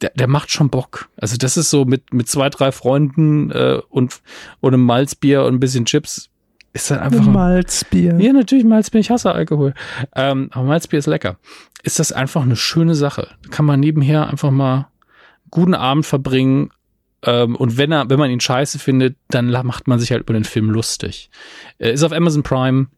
der, 0.00 0.10
der 0.14 0.28
macht 0.28 0.50
schon 0.50 0.70
Bock. 0.70 1.08
Also 1.16 1.36
das 1.36 1.56
ist 1.56 1.70
so 1.70 1.84
mit, 1.84 2.12
mit 2.12 2.28
zwei, 2.28 2.50
drei 2.50 2.72
Freunden 2.72 3.50
äh, 3.50 3.80
und, 3.88 4.20
und 4.60 4.74
einem 4.74 4.84
Malzbier 4.84 5.44
und 5.44 5.54
ein 5.54 5.60
bisschen 5.60 5.84
Chips. 5.84 6.30
Ist 6.72 6.90
das 6.90 6.98
einfach. 6.98 7.26
Ein 7.26 7.32
Malzbier. 7.32 8.18
Ja, 8.20 8.32
natürlich 8.32 8.64
Malzbier. 8.64 9.00
Ich 9.00 9.10
hasse 9.10 9.32
Alkohol. 9.32 9.74
Ähm, 10.14 10.48
aber 10.52 10.64
Malzbier 10.64 10.98
ist 10.98 11.06
lecker. 11.06 11.38
Ist 11.82 11.98
das 11.98 12.12
einfach 12.12 12.42
eine 12.42 12.56
schöne 12.56 12.94
Sache. 12.94 13.28
Kann 13.50 13.64
man 13.64 13.80
nebenher 13.80 14.28
einfach 14.28 14.50
mal 14.50 14.88
guten 15.50 15.74
Abend 15.74 16.06
verbringen. 16.06 16.70
Ähm, 17.22 17.56
und 17.56 17.78
wenn 17.78 17.90
er, 17.90 18.10
wenn 18.10 18.18
man 18.18 18.30
ihn 18.30 18.40
scheiße 18.40 18.78
findet, 18.78 19.16
dann 19.28 19.50
macht 19.66 19.88
man 19.88 19.98
sich 19.98 20.12
halt 20.12 20.22
über 20.22 20.34
den 20.34 20.44
Film 20.44 20.70
lustig. 20.70 21.30
Äh, 21.78 21.92
ist 21.92 22.02
auf 22.02 22.12
Amazon 22.12 22.42
Prime. 22.42 22.88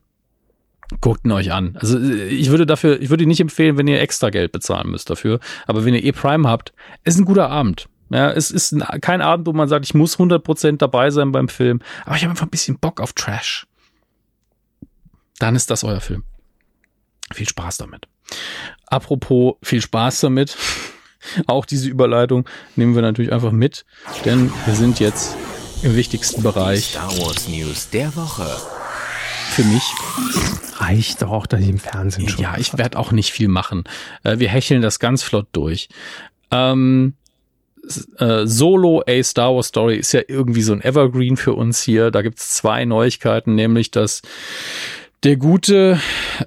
Guckt 1.00 1.24
ihn 1.24 1.32
euch 1.32 1.52
an. 1.52 1.76
Also 1.76 2.00
ich 2.00 2.50
würde 2.50 2.66
dafür, 2.66 3.00
ich 3.00 3.10
würde 3.10 3.26
nicht 3.26 3.40
empfehlen, 3.40 3.78
wenn 3.78 3.86
ihr 3.86 4.00
extra 4.00 4.30
Geld 4.30 4.52
bezahlen 4.52 4.90
müsst 4.90 5.08
dafür. 5.08 5.38
Aber 5.66 5.84
wenn 5.84 5.94
ihr 5.94 6.02
eh 6.02 6.12
Prime 6.12 6.48
habt, 6.48 6.72
ist 7.04 7.18
ein 7.18 7.24
guter 7.24 7.48
Abend. 7.48 7.88
Ja, 8.10 8.32
es 8.32 8.50
ist 8.50 8.76
kein 9.00 9.22
Abend, 9.22 9.46
wo 9.46 9.52
man 9.52 9.68
sagt, 9.68 9.84
ich 9.84 9.94
muss 9.94 10.18
100% 10.18 10.78
dabei 10.78 11.10
sein 11.10 11.30
beim 11.30 11.48
Film. 11.48 11.80
Aber 12.04 12.16
ich 12.16 12.22
habe 12.22 12.30
einfach 12.30 12.46
ein 12.46 12.50
bisschen 12.50 12.78
Bock 12.78 13.00
auf 13.00 13.12
Trash. 13.12 13.66
Dann 15.38 15.54
ist 15.54 15.70
das 15.70 15.84
euer 15.84 16.00
Film. 16.00 16.24
Viel 17.32 17.48
Spaß 17.48 17.78
damit. 17.78 18.08
Apropos 18.86 19.54
viel 19.62 19.80
Spaß 19.80 20.20
damit. 20.20 20.56
Auch 21.46 21.66
diese 21.66 21.88
Überleitung 21.88 22.48
nehmen 22.74 22.94
wir 22.94 23.02
natürlich 23.02 23.32
einfach 23.32 23.52
mit, 23.52 23.84
denn 24.24 24.50
wir 24.64 24.74
sind 24.74 25.00
jetzt 25.00 25.36
im 25.82 25.94
wichtigsten 25.94 26.42
Bereich. 26.42 26.90
Star 26.90 27.10
Wars 27.18 27.46
News 27.46 27.90
der 27.90 28.16
Woche 28.16 28.50
für 29.60 29.66
mich. 29.66 29.92
Reicht 30.76 31.22
doch 31.22 31.30
auch, 31.30 31.46
dass 31.46 31.60
ich 31.60 31.68
im 31.68 31.78
Fernsehen 31.78 32.28
schon. 32.28 32.42
Ja, 32.42 32.56
ich 32.56 32.76
werde 32.78 32.98
auch 32.98 33.12
nicht 33.12 33.30
viel 33.30 33.48
machen. 33.48 33.84
Äh, 34.22 34.38
wir 34.38 34.48
hecheln 34.48 34.80
das 34.80 34.98
ganz 34.98 35.22
flott 35.22 35.48
durch. 35.52 35.88
Ähm, 36.50 37.14
äh, 38.18 38.46
Solo 38.46 39.02
A 39.06 39.22
Star 39.22 39.54
Wars 39.54 39.66
Story 39.66 39.96
ist 39.96 40.12
ja 40.12 40.22
irgendwie 40.26 40.62
so 40.62 40.72
ein 40.72 40.82
Evergreen 40.82 41.36
für 41.36 41.52
uns 41.52 41.82
hier. 41.82 42.10
Da 42.10 42.22
gibt's 42.22 42.54
zwei 42.54 42.84
Neuigkeiten, 42.84 43.54
nämlich 43.54 43.90
dass 43.90 44.22
der 45.24 45.36
gute 45.36 46.00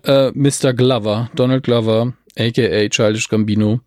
äh, 0.03 0.31
Mr. 0.31 0.73
Glover, 0.73 1.29
Donald 1.35 1.63
Glover, 1.63 2.13
aka 2.35 2.89
Childish 2.89 3.29
Gambino, 3.29 3.81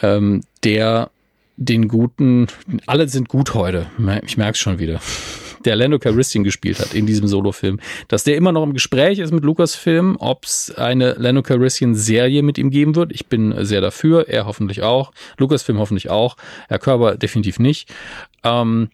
ähm, 0.00 0.42
der 0.64 1.10
den 1.58 1.88
guten, 1.88 2.46
alle 2.86 3.08
sind 3.08 3.28
gut 3.28 3.52
heute. 3.54 3.86
Ich 4.24 4.36
merk's 4.38 4.58
schon 4.58 4.78
wieder 4.78 5.00
der 5.66 5.76
Lando 5.76 5.98
Calrissian 5.98 6.44
gespielt 6.44 6.78
hat 6.78 6.94
in 6.94 7.06
diesem 7.06 7.26
Solofilm, 7.26 7.80
dass 8.08 8.24
der 8.24 8.36
immer 8.36 8.52
noch 8.52 8.62
im 8.62 8.72
Gespräch 8.72 9.18
ist 9.18 9.32
mit 9.32 9.44
Lucasfilm, 9.44 10.16
ob 10.18 10.44
es 10.44 10.72
eine 10.76 11.14
Lando 11.14 11.42
Calrissian 11.42 11.94
Serie 11.94 12.42
mit 12.42 12.56
ihm 12.56 12.70
geben 12.70 12.94
wird. 12.94 13.12
Ich 13.12 13.26
bin 13.26 13.54
sehr 13.64 13.80
dafür, 13.80 14.28
er 14.28 14.46
hoffentlich 14.46 14.82
auch, 14.82 15.12
Lucasfilm 15.38 15.78
hoffentlich 15.78 16.08
auch, 16.08 16.36
Herr 16.68 16.78
Körber 16.78 17.16
definitiv 17.16 17.58
nicht. 17.58 17.92
Ähm, 18.44 18.88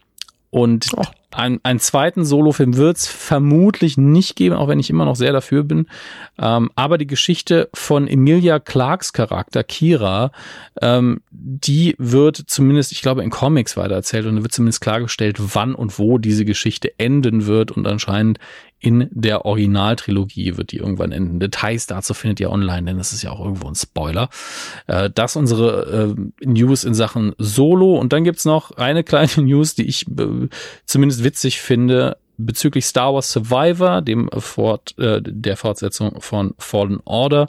und 0.50 0.88
oh. 0.96 1.02
Ein, 1.34 1.60
einen 1.62 1.80
zweiten 1.80 2.24
Solofilm 2.24 2.76
wird 2.76 2.96
es 2.98 3.06
vermutlich 3.06 3.96
nicht 3.96 4.36
geben, 4.36 4.54
auch 4.54 4.68
wenn 4.68 4.80
ich 4.80 4.90
immer 4.90 5.04
noch 5.04 5.16
sehr 5.16 5.32
dafür 5.32 5.64
bin. 5.64 5.86
Ähm, 6.38 6.70
aber 6.74 6.98
die 6.98 7.06
Geschichte 7.06 7.68
von 7.74 8.08
Emilia 8.08 8.58
Clarks 8.58 9.12
Charakter, 9.12 9.64
Kira, 9.64 10.32
ähm, 10.80 11.20
die 11.30 11.94
wird 11.98 12.36
zumindest, 12.46 12.92
ich 12.92 13.02
glaube, 13.02 13.22
in 13.22 13.30
Comics 13.30 13.76
weitererzählt 13.76 14.26
und 14.26 14.42
wird 14.42 14.52
zumindest 14.52 14.80
klargestellt, 14.80 15.36
wann 15.38 15.74
und 15.74 15.98
wo 15.98 16.18
diese 16.18 16.44
Geschichte 16.44 16.92
enden 16.98 17.46
wird. 17.46 17.70
Und 17.70 17.86
anscheinend 17.86 18.38
in 18.82 19.08
der 19.12 19.44
Originaltrilogie 19.44 20.56
wird 20.56 20.72
die 20.72 20.78
irgendwann 20.78 21.12
enden. 21.12 21.38
Details 21.38 21.86
dazu 21.86 22.14
findet 22.14 22.40
ihr 22.40 22.50
online, 22.50 22.82
denn 22.82 22.98
das 22.98 23.12
ist 23.12 23.22
ja 23.22 23.30
auch 23.30 23.38
irgendwo 23.38 23.68
ein 23.68 23.76
Spoiler. 23.76 24.28
Äh, 24.88 25.08
das 25.08 25.36
unsere 25.36 26.16
äh, 26.18 26.44
News 26.44 26.82
in 26.82 26.92
Sachen 26.92 27.32
Solo. 27.38 27.96
Und 27.96 28.12
dann 28.12 28.24
gibt's 28.24 28.44
noch 28.44 28.72
eine 28.72 29.04
kleine 29.04 29.30
News, 29.36 29.76
die 29.76 29.84
ich 29.84 30.08
äh, 30.08 30.48
zumindest 30.84 31.21
witzig 31.24 31.60
finde 31.60 32.16
bezüglich 32.38 32.86
Star 32.86 33.14
Wars 33.14 33.30
Survivor, 33.30 34.02
dem 34.02 34.28
Fort, 34.38 34.98
äh, 34.98 35.20
der 35.22 35.56
Fortsetzung 35.56 36.20
von 36.20 36.54
Fallen 36.58 37.00
Order. 37.04 37.48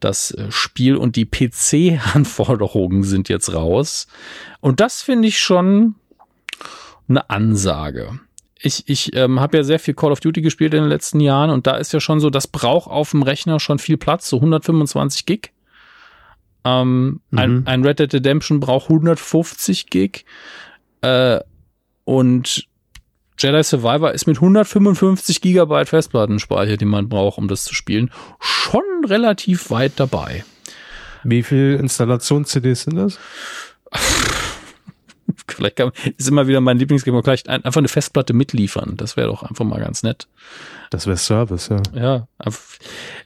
Das 0.00 0.30
äh, 0.30 0.50
Spiel 0.50 0.96
und 0.96 1.16
die 1.16 1.24
PC-Anforderungen 1.24 3.02
sind 3.02 3.28
jetzt 3.28 3.52
raus. 3.52 4.06
Und 4.60 4.80
das 4.80 5.02
finde 5.02 5.28
ich 5.28 5.38
schon 5.38 5.94
eine 7.08 7.28
Ansage 7.30 8.20
ich, 8.60 8.88
ich 8.88 9.14
ähm, 9.14 9.40
habe 9.40 9.58
ja 9.58 9.62
sehr 9.62 9.78
viel 9.78 9.94
Call 9.94 10.12
of 10.12 10.20
Duty 10.20 10.42
gespielt 10.42 10.74
in 10.74 10.82
den 10.82 10.88
letzten 10.88 11.20
Jahren 11.20 11.50
und 11.50 11.66
da 11.66 11.76
ist 11.76 11.92
ja 11.92 12.00
schon 12.00 12.20
so, 12.20 12.30
das 12.30 12.46
braucht 12.46 12.90
auf 12.90 13.12
dem 13.12 13.22
Rechner 13.22 13.60
schon 13.60 13.78
viel 13.78 13.96
Platz, 13.96 14.28
so 14.28 14.36
125 14.36 15.26
Gig. 15.26 15.52
Ähm, 16.64 17.20
mhm. 17.30 17.38
ein, 17.38 17.66
ein 17.66 17.84
Red 17.84 18.00
Dead 18.00 18.12
Redemption 18.12 18.60
braucht 18.60 18.90
150 18.90 19.90
Gig. 19.90 20.24
Äh, 21.02 21.40
und 22.04 22.64
Jedi 23.38 23.62
Survivor 23.62 24.12
ist 24.12 24.26
mit 24.26 24.38
155 24.38 25.40
Gigabyte 25.40 25.88
Festplattenspeicher, 25.88 26.76
die 26.76 26.84
man 26.84 27.08
braucht, 27.08 27.38
um 27.38 27.46
das 27.46 27.64
zu 27.64 27.74
spielen, 27.74 28.10
schon 28.40 28.82
relativ 29.06 29.70
weit 29.70 29.92
dabei. 29.96 30.44
Wie 31.22 31.42
viel 31.42 31.78
Installations-CDs 31.80 32.82
sind 32.82 32.96
das? 32.96 33.18
Vielleicht 35.46 35.76
kann, 35.76 35.92
ist 36.16 36.28
immer 36.28 36.46
wieder 36.46 36.60
mein 36.60 36.78
Lieblingsgame, 36.78 37.22
vielleicht 37.22 37.48
ein, 37.48 37.64
einfach 37.64 37.80
eine 37.80 37.88
Festplatte 37.88 38.32
mitliefern. 38.32 38.96
Das 38.96 39.16
wäre 39.16 39.28
doch 39.28 39.42
einfach 39.42 39.64
mal 39.64 39.80
ganz 39.80 40.02
nett. 40.02 40.28
Das 40.90 41.06
wäre 41.06 41.16
Service, 41.16 41.68
ja. 41.68 41.82
Ja. 41.94 42.26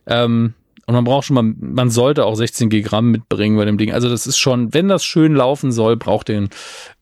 Ähm, 0.07 0.55
und 0.87 0.95
man 0.95 1.05
braucht 1.05 1.27
schon 1.27 1.35
mal, 1.35 1.55
man 1.59 1.91
sollte 1.91 2.25
auch 2.25 2.35
16 2.35 2.69
Gigramm 2.69 3.11
mitbringen 3.11 3.57
bei 3.57 3.65
dem 3.65 3.79
Ding. 3.79 3.93
Also 3.93 4.09
das 4.09 4.27
ist 4.27 4.39
schon, 4.39 4.75
wenn 4.75 4.89
das 4.89 5.05
schön 5.05 5.35
laufen 5.35 5.71
soll, 5.71 5.97
braucht 5.97 6.29
den 6.29 6.51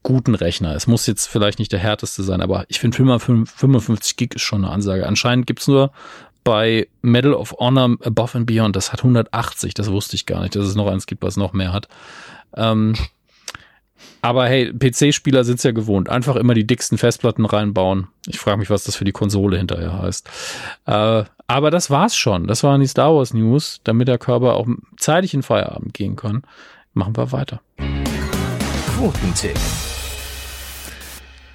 guten 0.03 0.35
Rechner. 0.35 0.75
Es 0.75 0.87
muss 0.87 1.07
jetzt 1.07 1.27
vielleicht 1.27 1.59
nicht 1.59 1.73
der 1.73 1.79
härteste 1.79 2.23
sein, 2.23 2.43
aber 2.43 2.67
ich 2.69 2.79
finde 2.79 2.97
55 2.97 4.17
Gig 4.17 4.35
ist 4.35 4.43
schon 4.43 4.65
eine 4.65 4.73
Ansage. 4.73 5.07
Anscheinend 5.07 5.47
gibt's 5.47 5.67
nur 5.67 5.93
bei 6.45 6.89
Medal 7.03 7.35
of 7.35 7.55
Honor 7.59 7.97
Above 8.03 8.39
and 8.39 8.47
Beyond, 8.47 8.77
das 8.77 8.93
hat 8.93 9.01
180, 9.01 9.75
das 9.75 9.91
wusste 9.91 10.17
ich 10.17 10.27
gar 10.27 10.41
nicht, 10.41 10.57
dass 10.57 10.67
es 10.67 10.75
noch 10.75 10.87
eins 10.87 11.07
gibt, 11.07 11.23
was 11.23 11.37
noch 11.37 11.53
mehr 11.53 11.73
hat. 11.73 11.89
Ähm, 12.57 12.95
aber 14.23 14.47
hey, 14.47 14.73
PC-Spieler 14.73 15.45
sind 15.45 15.57
es 15.57 15.63
ja 15.63 15.71
gewohnt. 15.71 16.09
Einfach 16.11 16.37
immer 16.37 16.55
die 16.55 16.67
dicksten 16.67 16.99
Festplatten 16.99 17.47
reinbauen. 17.47 18.09
Ich 18.27 18.39
frage 18.39 18.59
mich, 18.59 18.71
was 18.71 18.85
das 18.85 18.97
für 18.97 19.05
die 19.05 19.13
Konsole 19.13 19.57
hinterher 19.57 19.99
heißt. 19.99 20.29
Äh, 20.87 21.25
aber 21.51 21.73
das 21.73 21.91
war's 21.91 22.15
schon. 22.15 22.47
Das 22.47 22.63
waren 22.63 22.81
die 22.81 22.87
Star 22.87 23.13
Wars 23.13 23.35
News, 23.35 23.81
damit 23.83 24.07
der 24.07 24.19
Körper 24.19 24.55
auch 24.55 24.69
zeitig 24.97 25.35
in 25.35 25.43
Feierabend 25.43 25.95
gehen 25.95 26.15
kann. 26.15 26.43
Machen 26.95 27.17
wir 27.17 27.33
weiter. 27.33 27.61
Quotentipp. 28.97 29.59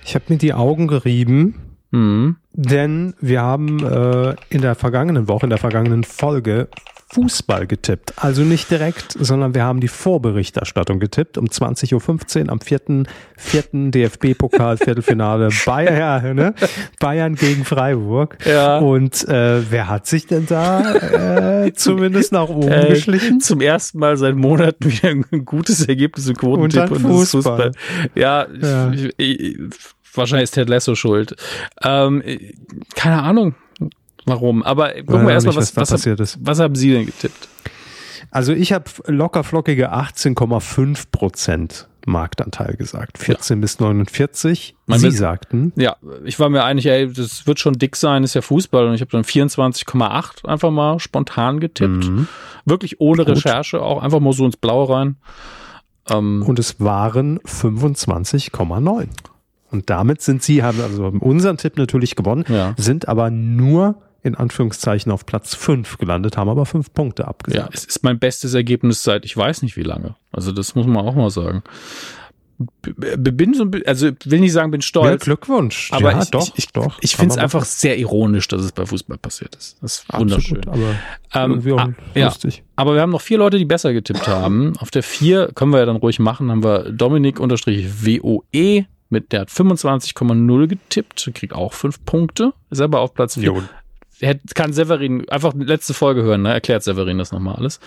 Ich 0.03 0.13
habe 0.13 0.25
mir 0.27 0.37
die 0.37 0.53
Augen 0.53 0.87
gerieben, 0.87 1.77
mhm. 1.91 2.35
denn 2.51 3.15
wir 3.21 3.41
haben 3.41 3.85
äh, 3.85 4.35
in 4.49 4.61
der 4.61 4.75
vergangenen 4.75 5.29
Woche, 5.29 5.45
in 5.45 5.51
der 5.51 5.59
vergangenen 5.59 6.03
Folge 6.03 6.67
Fußball 7.13 7.67
getippt. 7.67 8.13
Also 8.17 8.41
nicht 8.41 8.71
direkt, 8.71 9.15
sondern 9.19 9.53
wir 9.53 9.63
haben 9.63 9.79
die 9.79 9.87
Vorberichterstattung 9.87 10.99
getippt 10.99 11.37
um 11.37 11.45
20.15 11.45 12.45
Uhr 12.45 12.51
am 12.51 12.59
vierten, 12.59 13.07
vierten 13.37 13.91
DFB-Pokal 13.91 14.77
Viertelfinale 14.77 15.49
Bayern, 15.65 16.35
ne? 16.35 16.55
Bayern 16.99 17.35
gegen 17.35 17.63
Freiburg. 17.63 18.37
Ja. 18.45 18.79
Und 18.79 19.27
äh, 19.27 19.61
wer 19.71 19.87
hat 19.87 20.07
sich 20.07 20.25
denn 20.25 20.47
da 20.47 21.63
äh, 21.63 21.73
zumindest 21.73 22.31
nach 22.31 22.49
oben 22.49 22.71
äh, 22.71 22.89
geschlichen? 22.89 23.39
Zum 23.39 23.61
ersten 23.61 23.99
Mal 23.99 24.17
seit 24.17 24.35
Monaten 24.35 24.91
wieder 24.91 25.09
ein 25.09 25.45
gutes 25.45 25.87
Ergebnis 25.87 26.27
im 26.27 26.35
Quotentipp 26.35 26.89
und, 26.89 27.05
und 27.05 27.11
Fußball. 27.11 27.41
Fußball. 27.41 27.71
Ja, 28.15 28.47
ja. 28.61 28.91
Ich, 28.91 29.13
ich, 29.17 29.57
wahrscheinlich 30.13 30.45
ist 30.45 30.55
Ted 30.55 30.69
Lasso 30.69 30.95
schuld. 30.95 31.35
Ähm, 31.83 32.23
keine 32.95 33.21
Ahnung 33.21 33.55
warum. 34.25 34.63
Aber 34.63 34.89
gucken 34.93 35.25
wir 35.25 35.33
erstmal, 35.33 35.55
was, 35.55 35.75
was, 35.75 35.91
was, 35.91 36.05
hab, 36.05 36.19
was 36.41 36.59
haben 36.59 36.75
Sie 36.75 36.91
denn 36.91 37.05
getippt? 37.05 37.47
Also 38.31 38.53
ich 38.53 38.73
habe 38.73 38.85
locker 39.07 39.43
flockige 39.43 39.93
18,5 39.93 41.05
Prozent 41.11 41.87
Marktanteil 42.05 42.75
gesagt. 42.75 43.17
14 43.17 43.57
ja. 43.57 43.61
bis 43.61 43.79
49. 43.79 44.75
Man 44.85 44.99
Sie 44.99 45.11
sagten. 45.11 45.73
Ja, 45.75 45.95
ich 46.23 46.39
war 46.39 46.49
mir 46.49 46.63
einig, 46.63 46.85
ey, 46.85 47.11
das 47.11 47.47
wird 47.47 47.59
schon 47.59 47.73
dick 47.73 47.95
sein, 47.95 48.23
ist 48.23 48.35
ja 48.35 48.41
Fußball. 48.41 48.87
Und 48.87 48.93
ich 48.93 49.01
habe 49.01 49.11
dann 49.11 49.23
24,8 49.23 50.45
einfach 50.45 50.71
mal 50.71 50.99
spontan 50.99 51.59
getippt. 51.59 52.07
Mhm. 52.07 52.27
Wirklich 52.65 52.99
ohne 52.99 53.25
Gut. 53.25 53.37
Recherche, 53.37 53.81
auch 53.81 54.01
einfach 54.03 54.19
mal 54.19 54.33
so 54.33 54.45
ins 54.45 54.57
Blaue 54.57 54.89
rein. 54.89 55.15
Ähm, 56.09 56.43
Und 56.45 56.59
es 56.59 56.79
waren 56.79 57.39
25,9. 57.39 59.07
Und 59.71 59.89
damit 59.89 60.21
sind 60.21 60.43
Sie, 60.43 60.61
haben 60.61 60.79
also 60.81 61.05
unseren 61.07 61.57
Tipp 61.57 61.77
natürlich 61.77 62.15
gewonnen, 62.15 62.45
ja. 62.47 62.75
sind 62.77 63.07
aber 63.07 63.29
nur 63.31 64.01
in 64.25 64.33
Anführungszeichen 64.33 65.11
auf 65.11 65.25
Platz 65.25 65.53
5 65.53 65.99
gelandet, 65.99 66.35
haben 66.35 66.49
aber 66.49 66.65
fünf 66.65 66.91
Punkte 66.93 67.27
abgesagt. 67.27 67.63
Ja, 67.63 67.69
es 67.71 67.85
ist 67.85 68.03
mein 68.03 68.17
bestes 68.17 68.55
Ergebnis 68.55 69.03
seit 69.03 69.23
ich 69.23 69.37
weiß 69.37 69.61
nicht 69.61 69.77
wie 69.77 69.83
lange. 69.83 70.15
Also 70.31 70.51
das 70.51 70.73
muss 70.73 70.87
man 70.87 71.05
auch 71.05 71.13
mal 71.13 71.29
sagen. 71.29 71.61
Bin 72.81 73.53
so, 73.53 73.65
also 73.85 74.11
will 74.23 74.39
nicht 74.39 74.53
sagen, 74.53 74.71
bin 74.71 74.81
stolz. 74.81 75.09
Ja, 75.09 75.17
Glückwunsch. 75.17 75.91
Aber 75.91 76.11
ja, 76.13 76.21
ich, 76.21 76.31
doch, 76.31 76.51
ich, 76.55 76.69
doch. 76.69 76.97
Ich 77.01 77.17
finde 77.17 77.35
es 77.35 77.37
einfach 77.37 77.65
sehr 77.65 77.99
ironisch, 77.99 78.47
dass 78.47 78.61
es 78.61 78.71
bei 78.71 78.85
Fußball 78.85 79.17
passiert 79.17 79.55
ist. 79.55 79.77
Das 79.81 79.99
ist 79.99 80.13
wunderschön. 80.13 80.57
Absolut, 80.59 80.67
aber 81.33 81.43
ähm, 81.45 81.51
irgendwie 81.51 81.71
auch 81.73 81.89
lustig. 82.15 82.57
Ja, 82.57 82.63
aber 82.77 82.95
wir 82.95 83.01
haben 83.01 83.11
noch 83.11 83.21
vier 83.21 83.37
Leute, 83.37 83.57
die 83.57 83.65
besser 83.65 83.93
getippt 83.93 84.27
haben. 84.27 84.73
Auf 84.79 84.89
der 84.89 85.03
vier 85.03 85.51
können 85.53 85.71
wir 85.71 85.79
ja 85.79 85.85
dann 85.85 85.97
ruhig 85.97 86.17
machen, 86.19 86.49
haben 86.49 86.63
wir 86.63 86.91
Dominik 86.91 87.39
unterstrich 87.39 88.05
WOE 88.05 88.85
mit, 89.09 89.33
der 89.33 89.41
hat 89.41 89.49
25,0 89.49 90.67
getippt, 90.67 91.29
kriegt 91.35 91.53
auch 91.53 91.73
fünf 91.73 92.03
Punkte, 92.05 92.53
ist 92.71 92.81
aber 92.81 93.01
auf 93.01 93.13
Platz 93.13 93.35
4 93.35 93.53
kann 94.53 94.73
Severin 94.73 95.27
einfach 95.29 95.53
letzte 95.55 95.93
Folge 95.93 96.23
hören, 96.23 96.43
ne? 96.43 96.53
Erklärt 96.53 96.83
Severin 96.83 97.17
das 97.17 97.31
nochmal 97.31 97.55
alles. 97.55 97.79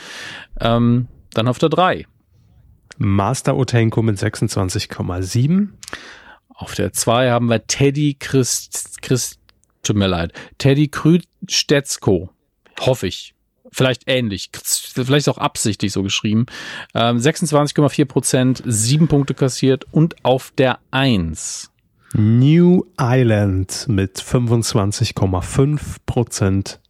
Ähm, 0.61 1.09
dann 1.33 1.49
auf 1.49 1.59
der 1.59 1.69
3. 1.69 2.07
Master 2.99 3.57
Otenko 3.57 4.03
mit 4.03 4.19
26,7. 4.19 5.69
Auf 6.49 6.75
der 6.75 6.93
2 6.93 7.31
haben 7.31 7.47
wir 7.47 7.67
Teddy 7.67 8.17
Christ, 8.19 9.01
Christ, 9.03 9.39
tut 9.83 9.97
mir 9.97 10.09
leid, 10.09 10.33
Teddy 10.59 10.89
Krüstetzko. 10.89 12.31
Hoffe 12.81 13.07
ich. 13.07 13.35
Vielleicht 13.71 14.05
ähnlich. 14.07 14.51
Vielleicht 14.53 15.29
auch 15.29 15.39
absichtlich 15.39 15.93
so 15.93 16.03
geschrieben. 16.03 16.47
Ähm, 16.95 17.19
26,4 17.19 18.05
Prozent, 18.07 18.63
sieben 18.65 19.09
Punkte 19.09 19.35
kassiert 19.35 19.85
und 19.93 20.25
auf 20.25 20.53
der 20.57 20.79
Eins. 20.91 21.71
New 22.15 22.85
Island 22.99 23.87
mit 23.89 24.19
25,5 24.19 25.97
Prozent 26.07 26.81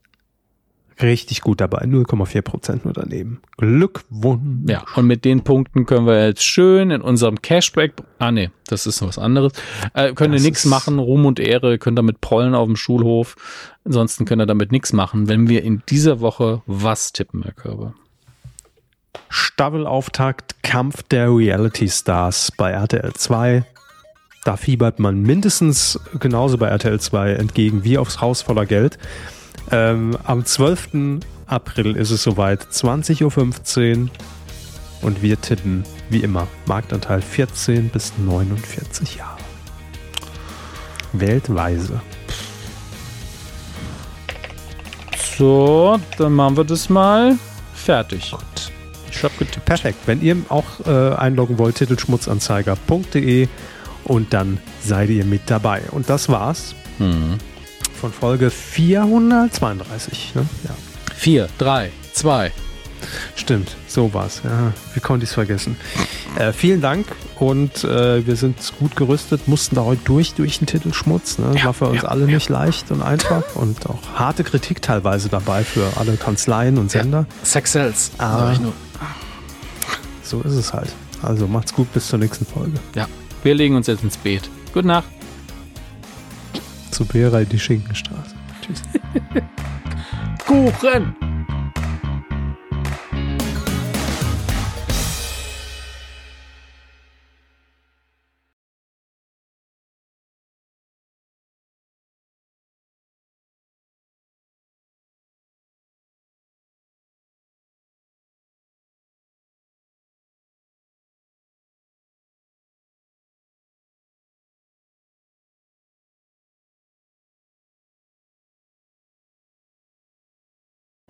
richtig 1.01 1.41
gut 1.41 1.61
dabei. 1.61 1.83
0,4 1.83 2.41
Prozent 2.41 2.85
nur 2.85 2.93
daneben. 2.93 3.41
Glückwunsch. 3.57 4.69
Ja, 4.69 4.83
und 4.95 5.07
mit 5.07 5.25
den 5.25 5.43
Punkten 5.43 5.85
können 5.85 6.05
wir 6.05 6.25
jetzt 6.27 6.43
schön 6.43 6.91
in 6.91 7.01
unserem 7.01 7.41
Cashback, 7.41 7.93
ah 8.19 8.31
nee, 8.31 8.49
das 8.67 8.85
ist 8.85 9.01
was 9.01 9.17
anderes, 9.17 9.53
äh, 9.93 10.13
können 10.13 10.33
wir 10.33 10.41
nichts 10.41 10.65
machen, 10.65 10.99
Ruhm 10.99 11.25
und 11.25 11.39
Ehre, 11.39 11.77
können 11.77 11.95
damit 11.95 12.21
prollen 12.21 12.55
auf 12.55 12.67
dem 12.67 12.75
Schulhof. 12.75 13.35
Ansonsten 13.85 14.25
können 14.25 14.39
wir 14.39 14.45
damit 14.45 14.71
nichts 14.71 14.93
machen, 14.93 15.27
wenn 15.29 15.47
wir 15.49 15.63
in 15.63 15.83
dieser 15.89 16.19
Woche 16.19 16.61
was 16.65 17.13
tippen, 17.13 17.43
Herr 17.43 17.53
Körber. 17.53 17.93
Staffelauftakt 19.29 20.63
Kampf 20.63 21.03
der 21.03 21.29
Reality 21.29 21.87
Stars 21.87 22.51
bei 22.57 22.71
RTL 22.71 23.13
2. 23.13 23.63
Da 24.43 24.55
fiebert 24.55 24.99
man 24.99 25.21
mindestens 25.21 25.99
genauso 26.19 26.57
bei 26.57 26.67
RTL 26.67 26.99
2 26.99 27.33
entgegen 27.33 27.83
wie 27.83 27.97
aufs 27.97 28.21
Haus 28.21 28.41
voller 28.41 28.65
Geld. 28.65 28.97
Ähm, 29.71 30.17
am 30.23 30.45
12. 30.45 31.19
April 31.45 31.95
ist 31.95 32.11
es 32.11 32.23
soweit, 32.23 32.63
20.15 32.63 34.03
Uhr. 34.03 34.09
Und 35.01 35.21
wir 35.21 35.39
tippen, 35.39 35.83
wie 36.09 36.19
immer, 36.19 36.47
Marktanteil 36.65 37.21
14 37.21 37.89
bis 37.89 38.13
49 38.17 39.15
Jahre. 39.15 39.37
Weltweise. 41.13 42.01
So, 45.37 45.99
dann 46.17 46.33
machen 46.33 46.57
wir 46.57 46.63
das 46.65 46.89
mal 46.89 47.37
fertig. 47.73 48.31
Gut. 48.31 48.71
Ich 49.09 49.23
hab 49.23 49.37
getippt. 49.37 49.65
Perfekt. 49.65 49.99
Wenn 50.05 50.21
ihr 50.21 50.37
auch 50.49 50.65
äh, 50.85 51.15
einloggen 51.15 51.57
wollt, 51.57 51.75
titelschmutzanzeiger.de 51.75 53.47
und 54.09 54.33
dann 54.33 54.57
seid 54.83 55.09
ihr 55.09 55.23
mit 55.23 55.43
dabei. 55.45 55.83
Und 55.91 56.09
das 56.09 56.27
war's. 56.27 56.75
Mhm 56.97 57.39
von 57.99 58.13
Folge 58.13 58.49
432. 58.49 60.33
Ne? 60.35 60.45
Ja. 60.63 60.71
4, 61.15 61.49
3, 61.57 61.91
2. 62.13 62.51
Stimmt, 63.35 63.75
so 63.87 64.13
war's. 64.13 64.41
Ja, 64.43 64.73
wie 64.93 64.99
konnte 64.99 65.23
ich 65.23 65.29
es 65.29 65.33
vergessen? 65.33 65.77
Äh, 66.37 66.51
vielen 66.51 66.81
Dank 66.81 67.07
und 67.37 67.83
äh, 67.83 68.25
wir 68.25 68.35
sind 68.35 68.57
gut 68.77 68.95
gerüstet, 68.95 69.47
mussten 69.47 69.75
da 69.75 69.83
heute 69.83 70.01
durch, 70.03 70.33
durch 70.33 70.59
den 70.59 70.67
Titelschmutz. 70.67 71.37
Ne? 71.37 71.53
Ja, 71.55 71.65
War 71.65 71.73
für 71.73 71.85
uns 71.85 72.01
ja, 72.01 72.09
alle 72.09 72.25
ja. 72.25 72.35
nicht 72.35 72.49
leicht 72.49 72.91
und 72.91 73.01
einfach 73.01 73.55
und 73.55 73.85
auch 73.87 73.99
harte 74.15 74.43
Kritik 74.43 74.81
teilweise 74.81 75.29
dabei 75.29 75.63
für 75.63 75.85
alle 75.97 76.17
Kanzleien 76.17 76.77
und 76.77 76.91
Sender. 76.91 77.19
Ja. 77.19 77.45
Sex 77.45 77.71
sells. 77.71 78.11
Aber 78.17 78.57
so 80.23 80.41
ist 80.41 80.53
es 80.53 80.73
halt. 80.73 80.93
Also 81.21 81.47
macht's 81.47 81.73
gut, 81.73 81.91
bis 81.93 82.07
zur 82.07 82.19
nächsten 82.19 82.45
Folge. 82.45 82.79
Ja, 82.95 83.07
wir 83.43 83.55
legen 83.55 83.75
uns 83.75 83.87
jetzt 83.87 84.03
ins 84.03 84.17
Beet. 84.17 84.49
Gute 84.73 84.87
Nacht 84.87 85.05
zu 86.99 87.05
Bera 87.05 87.45
die 87.45 87.57
Schinkenstraße. 87.57 88.35
Tschüss. 88.61 88.81
Kuchen! 90.45 91.15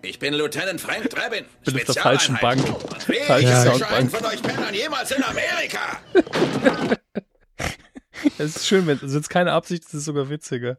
Ich 0.02 0.18
bin 0.18 0.34
Lieutenant 0.34 0.80
Frank 0.80 1.10
Drebin. 1.10 1.44
Bin 1.64 1.76
auf 1.76 1.84
der 1.84 1.94
falschen 1.94 2.38
Bank. 2.40 2.62
Falsche 3.26 3.48
ja, 3.48 3.64
Soundbank. 3.64 4.10
von 4.10 4.26
euch 4.26 4.42
Pennern 4.42 4.74
jemals 4.74 5.10
in 5.10 5.22
Amerika. 5.22 6.00
Es 8.38 8.56
ist 8.56 8.66
schön, 8.66 8.86
wenn 8.86 8.98
es 8.98 9.14
ist 9.14 9.30
keine 9.30 9.52
Absicht, 9.52 9.84
es 9.86 9.94
ist 9.94 10.04
sogar 10.04 10.28
witziger. 10.28 10.76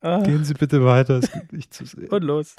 Ah. 0.00 0.22
Gehen 0.22 0.44
Sie 0.44 0.54
bitte 0.54 0.84
weiter, 0.84 1.18
es 1.22 1.30
gibt 1.30 1.52
nichts 1.52 1.76
zu 1.76 1.84
sehen. 1.84 2.08
Und 2.08 2.22
los. 2.22 2.54